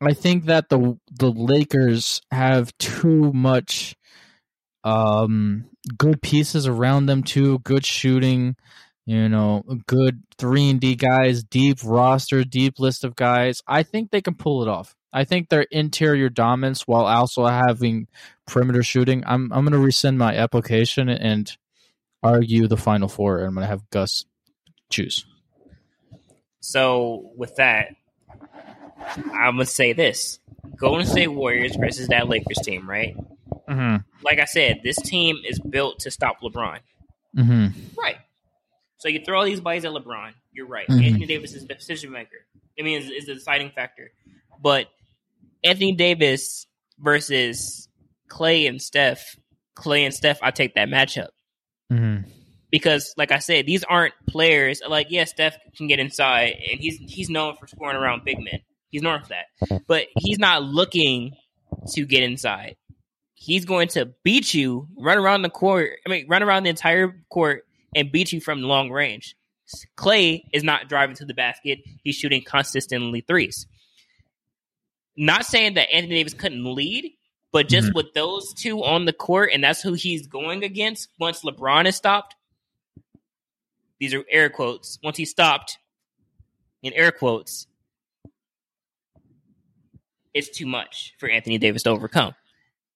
I 0.00 0.12
think 0.12 0.46
that 0.46 0.68
the 0.68 0.98
the 1.10 1.30
Lakers 1.30 2.20
have 2.30 2.76
too 2.78 3.32
much 3.32 3.96
um 4.84 5.66
good 5.96 6.20
pieces 6.20 6.66
around 6.66 7.06
them 7.06 7.22
too, 7.22 7.58
good 7.60 7.84
shooting, 7.84 8.56
you 9.06 9.28
know, 9.28 9.62
good 9.86 10.22
3 10.38 10.70
and 10.70 10.80
D 10.80 10.96
guys, 10.96 11.42
deep 11.42 11.78
roster, 11.84 12.44
deep 12.44 12.78
list 12.78 13.04
of 13.04 13.16
guys. 13.16 13.62
I 13.66 13.82
think 13.82 14.10
they 14.10 14.20
can 14.20 14.34
pull 14.34 14.62
it 14.62 14.68
off. 14.68 14.94
I 15.12 15.24
think 15.24 15.48
their 15.48 15.62
interior 15.62 16.28
dominance 16.28 16.86
while 16.86 17.06
also 17.06 17.46
having 17.46 18.06
perimeter 18.46 18.82
shooting. 18.82 19.22
I'm 19.26 19.50
I'm 19.52 19.64
going 19.64 19.72
to 19.72 19.78
rescind 19.78 20.18
my 20.18 20.36
application 20.36 21.08
and 21.08 21.50
argue 22.22 22.66
the 22.66 22.76
final 22.76 23.08
four 23.08 23.38
and 23.38 23.48
I'm 23.48 23.54
going 23.54 23.64
to 23.64 23.68
have 23.68 23.88
Gus 23.90 24.26
choose. 24.90 25.24
So 26.60 27.30
with 27.36 27.56
that, 27.56 27.94
I'm 28.98 29.54
gonna 29.56 29.66
say 29.66 29.92
this: 29.92 30.38
Golden 30.76 31.06
State 31.06 31.28
Warriors 31.28 31.76
versus 31.76 32.08
that 32.08 32.28
Lakers 32.28 32.58
team, 32.62 32.88
right? 32.88 33.16
Mhm. 33.68 34.04
Like 34.22 34.38
I 34.38 34.44
said, 34.44 34.80
this 34.82 34.96
team 34.96 35.38
is 35.46 35.58
built 35.60 36.00
to 36.00 36.10
stop 36.10 36.40
LeBron. 36.40 36.80
Mhm. 37.36 37.72
Right. 37.96 38.16
So 38.98 39.08
you 39.08 39.20
throw 39.24 39.38
all 39.40 39.44
these 39.44 39.60
bodies 39.60 39.84
at 39.84 39.92
LeBron. 39.92 40.32
You're 40.52 40.66
right. 40.66 40.86
Mhm. 40.88 41.04
Anthony 41.04 41.26
Davis 41.26 41.52
is 41.54 41.66
the 41.66 41.74
decision 41.74 42.10
maker. 42.10 42.46
I 42.78 42.82
mean, 42.82 42.98
is, 43.02 43.10
is 43.10 43.26
the 43.26 43.34
deciding 43.34 43.70
factor. 43.70 44.12
But 44.60 44.88
Anthony 45.64 45.92
Davis 45.92 46.66
versus 46.98 47.88
Klay 48.28 48.68
and 48.68 48.80
Steph, 48.80 49.36
Klay 49.76 50.00
and 50.04 50.14
Steph, 50.14 50.38
I 50.42 50.50
take 50.50 50.74
that 50.74 50.88
matchup 50.88 51.28
Mhm. 51.92 52.24
because, 52.70 53.12
like 53.16 53.32
I 53.32 53.38
said, 53.38 53.66
these 53.66 53.84
aren't 53.84 54.14
players. 54.26 54.80
Like, 54.86 55.08
yeah, 55.10 55.24
Steph 55.24 55.56
can 55.76 55.86
get 55.88 55.98
inside, 55.98 56.52
and 56.70 56.80
he's 56.80 56.98
he's 56.98 57.28
known 57.30 57.56
for 57.56 57.66
scoring 57.66 57.96
around 57.96 58.24
big 58.24 58.38
men. 58.38 58.60
He's 58.90 59.02
for 59.02 59.20
that, 59.28 59.86
but 59.86 60.06
he's 60.18 60.38
not 60.38 60.62
looking 60.62 61.32
to 61.92 62.06
get 62.06 62.22
inside. 62.22 62.76
He's 63.34 63.64
going 63.64 63.88
to 63.88 64.14
beat 64.22 64.54
you, 64.54 64.88
run 64.96 65.18
around 65.18 65.42
the 65.42 65.50
court. 65.50 65.90
I 66.06 66.10
mean, 66.10 66.26
run 66.28 66.42
around 66.42 66.62
the 66.62 66.70
entire 66.70 67.22
court 67.30 67.66
and 67.94 68.10
beat 68.10 68.32
you 68.32 68.40
from 68.40 68.62
long 68.62 68.90
range. 68.90 69.36
Klay 69.96 70.42
is 70.52 70.62
not 70.62 70.88
driving 70.88 71.16
to 71.16 71.24
the 71.24 71.34
basket; 71.34 71.80
he's 72.04 72.14
shooting 72.14 72.42
consistently 72.42 73.20
threes. 73.20 73.66
Not 75.16 75.44
saying 75.44 75.74
that 75.74 75.92
Anthony 75.92 76.16
Davis 76.16 76.34
couldn't 76.34 76.64
lead, 76.64 77.12
but 77.52 77.68
just 77.68 77.88
mm-hmm. 77.88 77.96
with 77.96 78.14
those 78.14 78.52
two 78.54 78.84
on 78.84 79.04
the 79.04 79.12
court, 79.12 79.50
and 79.52 79.64
that's 79.64 79.82
who 79.82 79.94
he's 79.94 80.26
going 80.26 80.62
against 80.62 81.08
once 81.18 81.42
LeBron 81.42 81.86
is 81.86 81.96
stopped. 81.96 82.36
These 83.98 84.14
are 84.14 84.24
air 84.30 84.50
quotes. 84.50 84.98
Once 85.02 85.16
he's 85.16 85.30
stopped, 85.30 85.78
in 86.82 86.92
air 86.92 87.10
quotes, 87.12 87.66
it's 90.36 90.56
too 90.56 90.66
much 90.66 91.14
for 91.18 91.28
Anthony 91.28 91.58
Davis 91.58 91.82
to 91.84 91.90
overcome. 91.90 92.34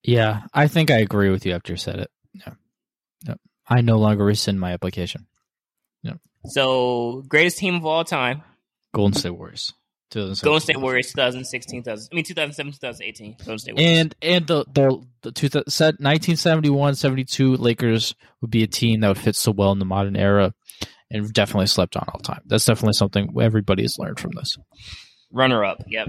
Yeah, 0.03 0.43
I 0.55 0.69
think 0.69 0.91
I 0.91 0.99
agree 0.99 1.31
with 1.31 1.45
you 1.45 1.53
after 1.53 1.73
you 1.73 1.77
said 1.77 2.01
it. 2.01 2.11
Yeah. 2.33 2.53
Yep. 3.27 3.41
I 3.69 3.81
no 3.81 3.99
longer 3.99 4.25
rescind 4.25 4.61
my 4.61 4.73
application. 4.73 5.27
So 6.47 7.23
greatest 7.29 7.59
team 7.59 7.75
of 7.75 7.85
all 7.87 8.05
time, 8.05 8.43
Golden 8.95 9.19
State 9.19 9.31
Warriors. 9.31 9.73
Golden 10.13 10.35
State 10.61 10.81
Warriors, 10.81 11.09
2016, 11.13 11.85
2000, 11.85 12.09
I 12.11 12.15
mean 12.17 12.25
2007, 12.25 12.73
2018, 12.73 13.37
Golden 13.39 13.59
State 13.59 13.75
Warriors. 13.77 13.99
And 14.01 14.15
and 14.23 14.47
the 14.47 14.65
the, 14.73 15.07
the 15.23 15.33
two, 15.33 15.49
set 15.49 16.01
1971 16.01 16.97
72 16.97 17.57
Lakers 17.57 18.15
would 18.41 18.51
be 18.51 18.63
a 18.63 18.67
team 18.67 19.01
that 19.01 19.09
would 19.09 19.19
fit 19.19 19.37
so 19.37 19.53
well 19.53 19.71
in 19.71 19.79
the 19.79 19.85
modern 19.85 20.17
era 20.17 20.53
and 21.11 21.33
definitely 21.33 21.67
slept 21.67 21.97
on 21.97 22.07
all 22.13 22.21
time. 22.21 22.41
That's 22.47 22.65
definitely 22.65 22.95
something 22.95 23.35
everybody 23.41 23.83
has 23.83 23.99
learned 23.99 24.19
from 24.19 24.33
this. 24.35 24.57
runner 25.31 25.65
up. 25.65 25.85
Yep. 25.87 26.09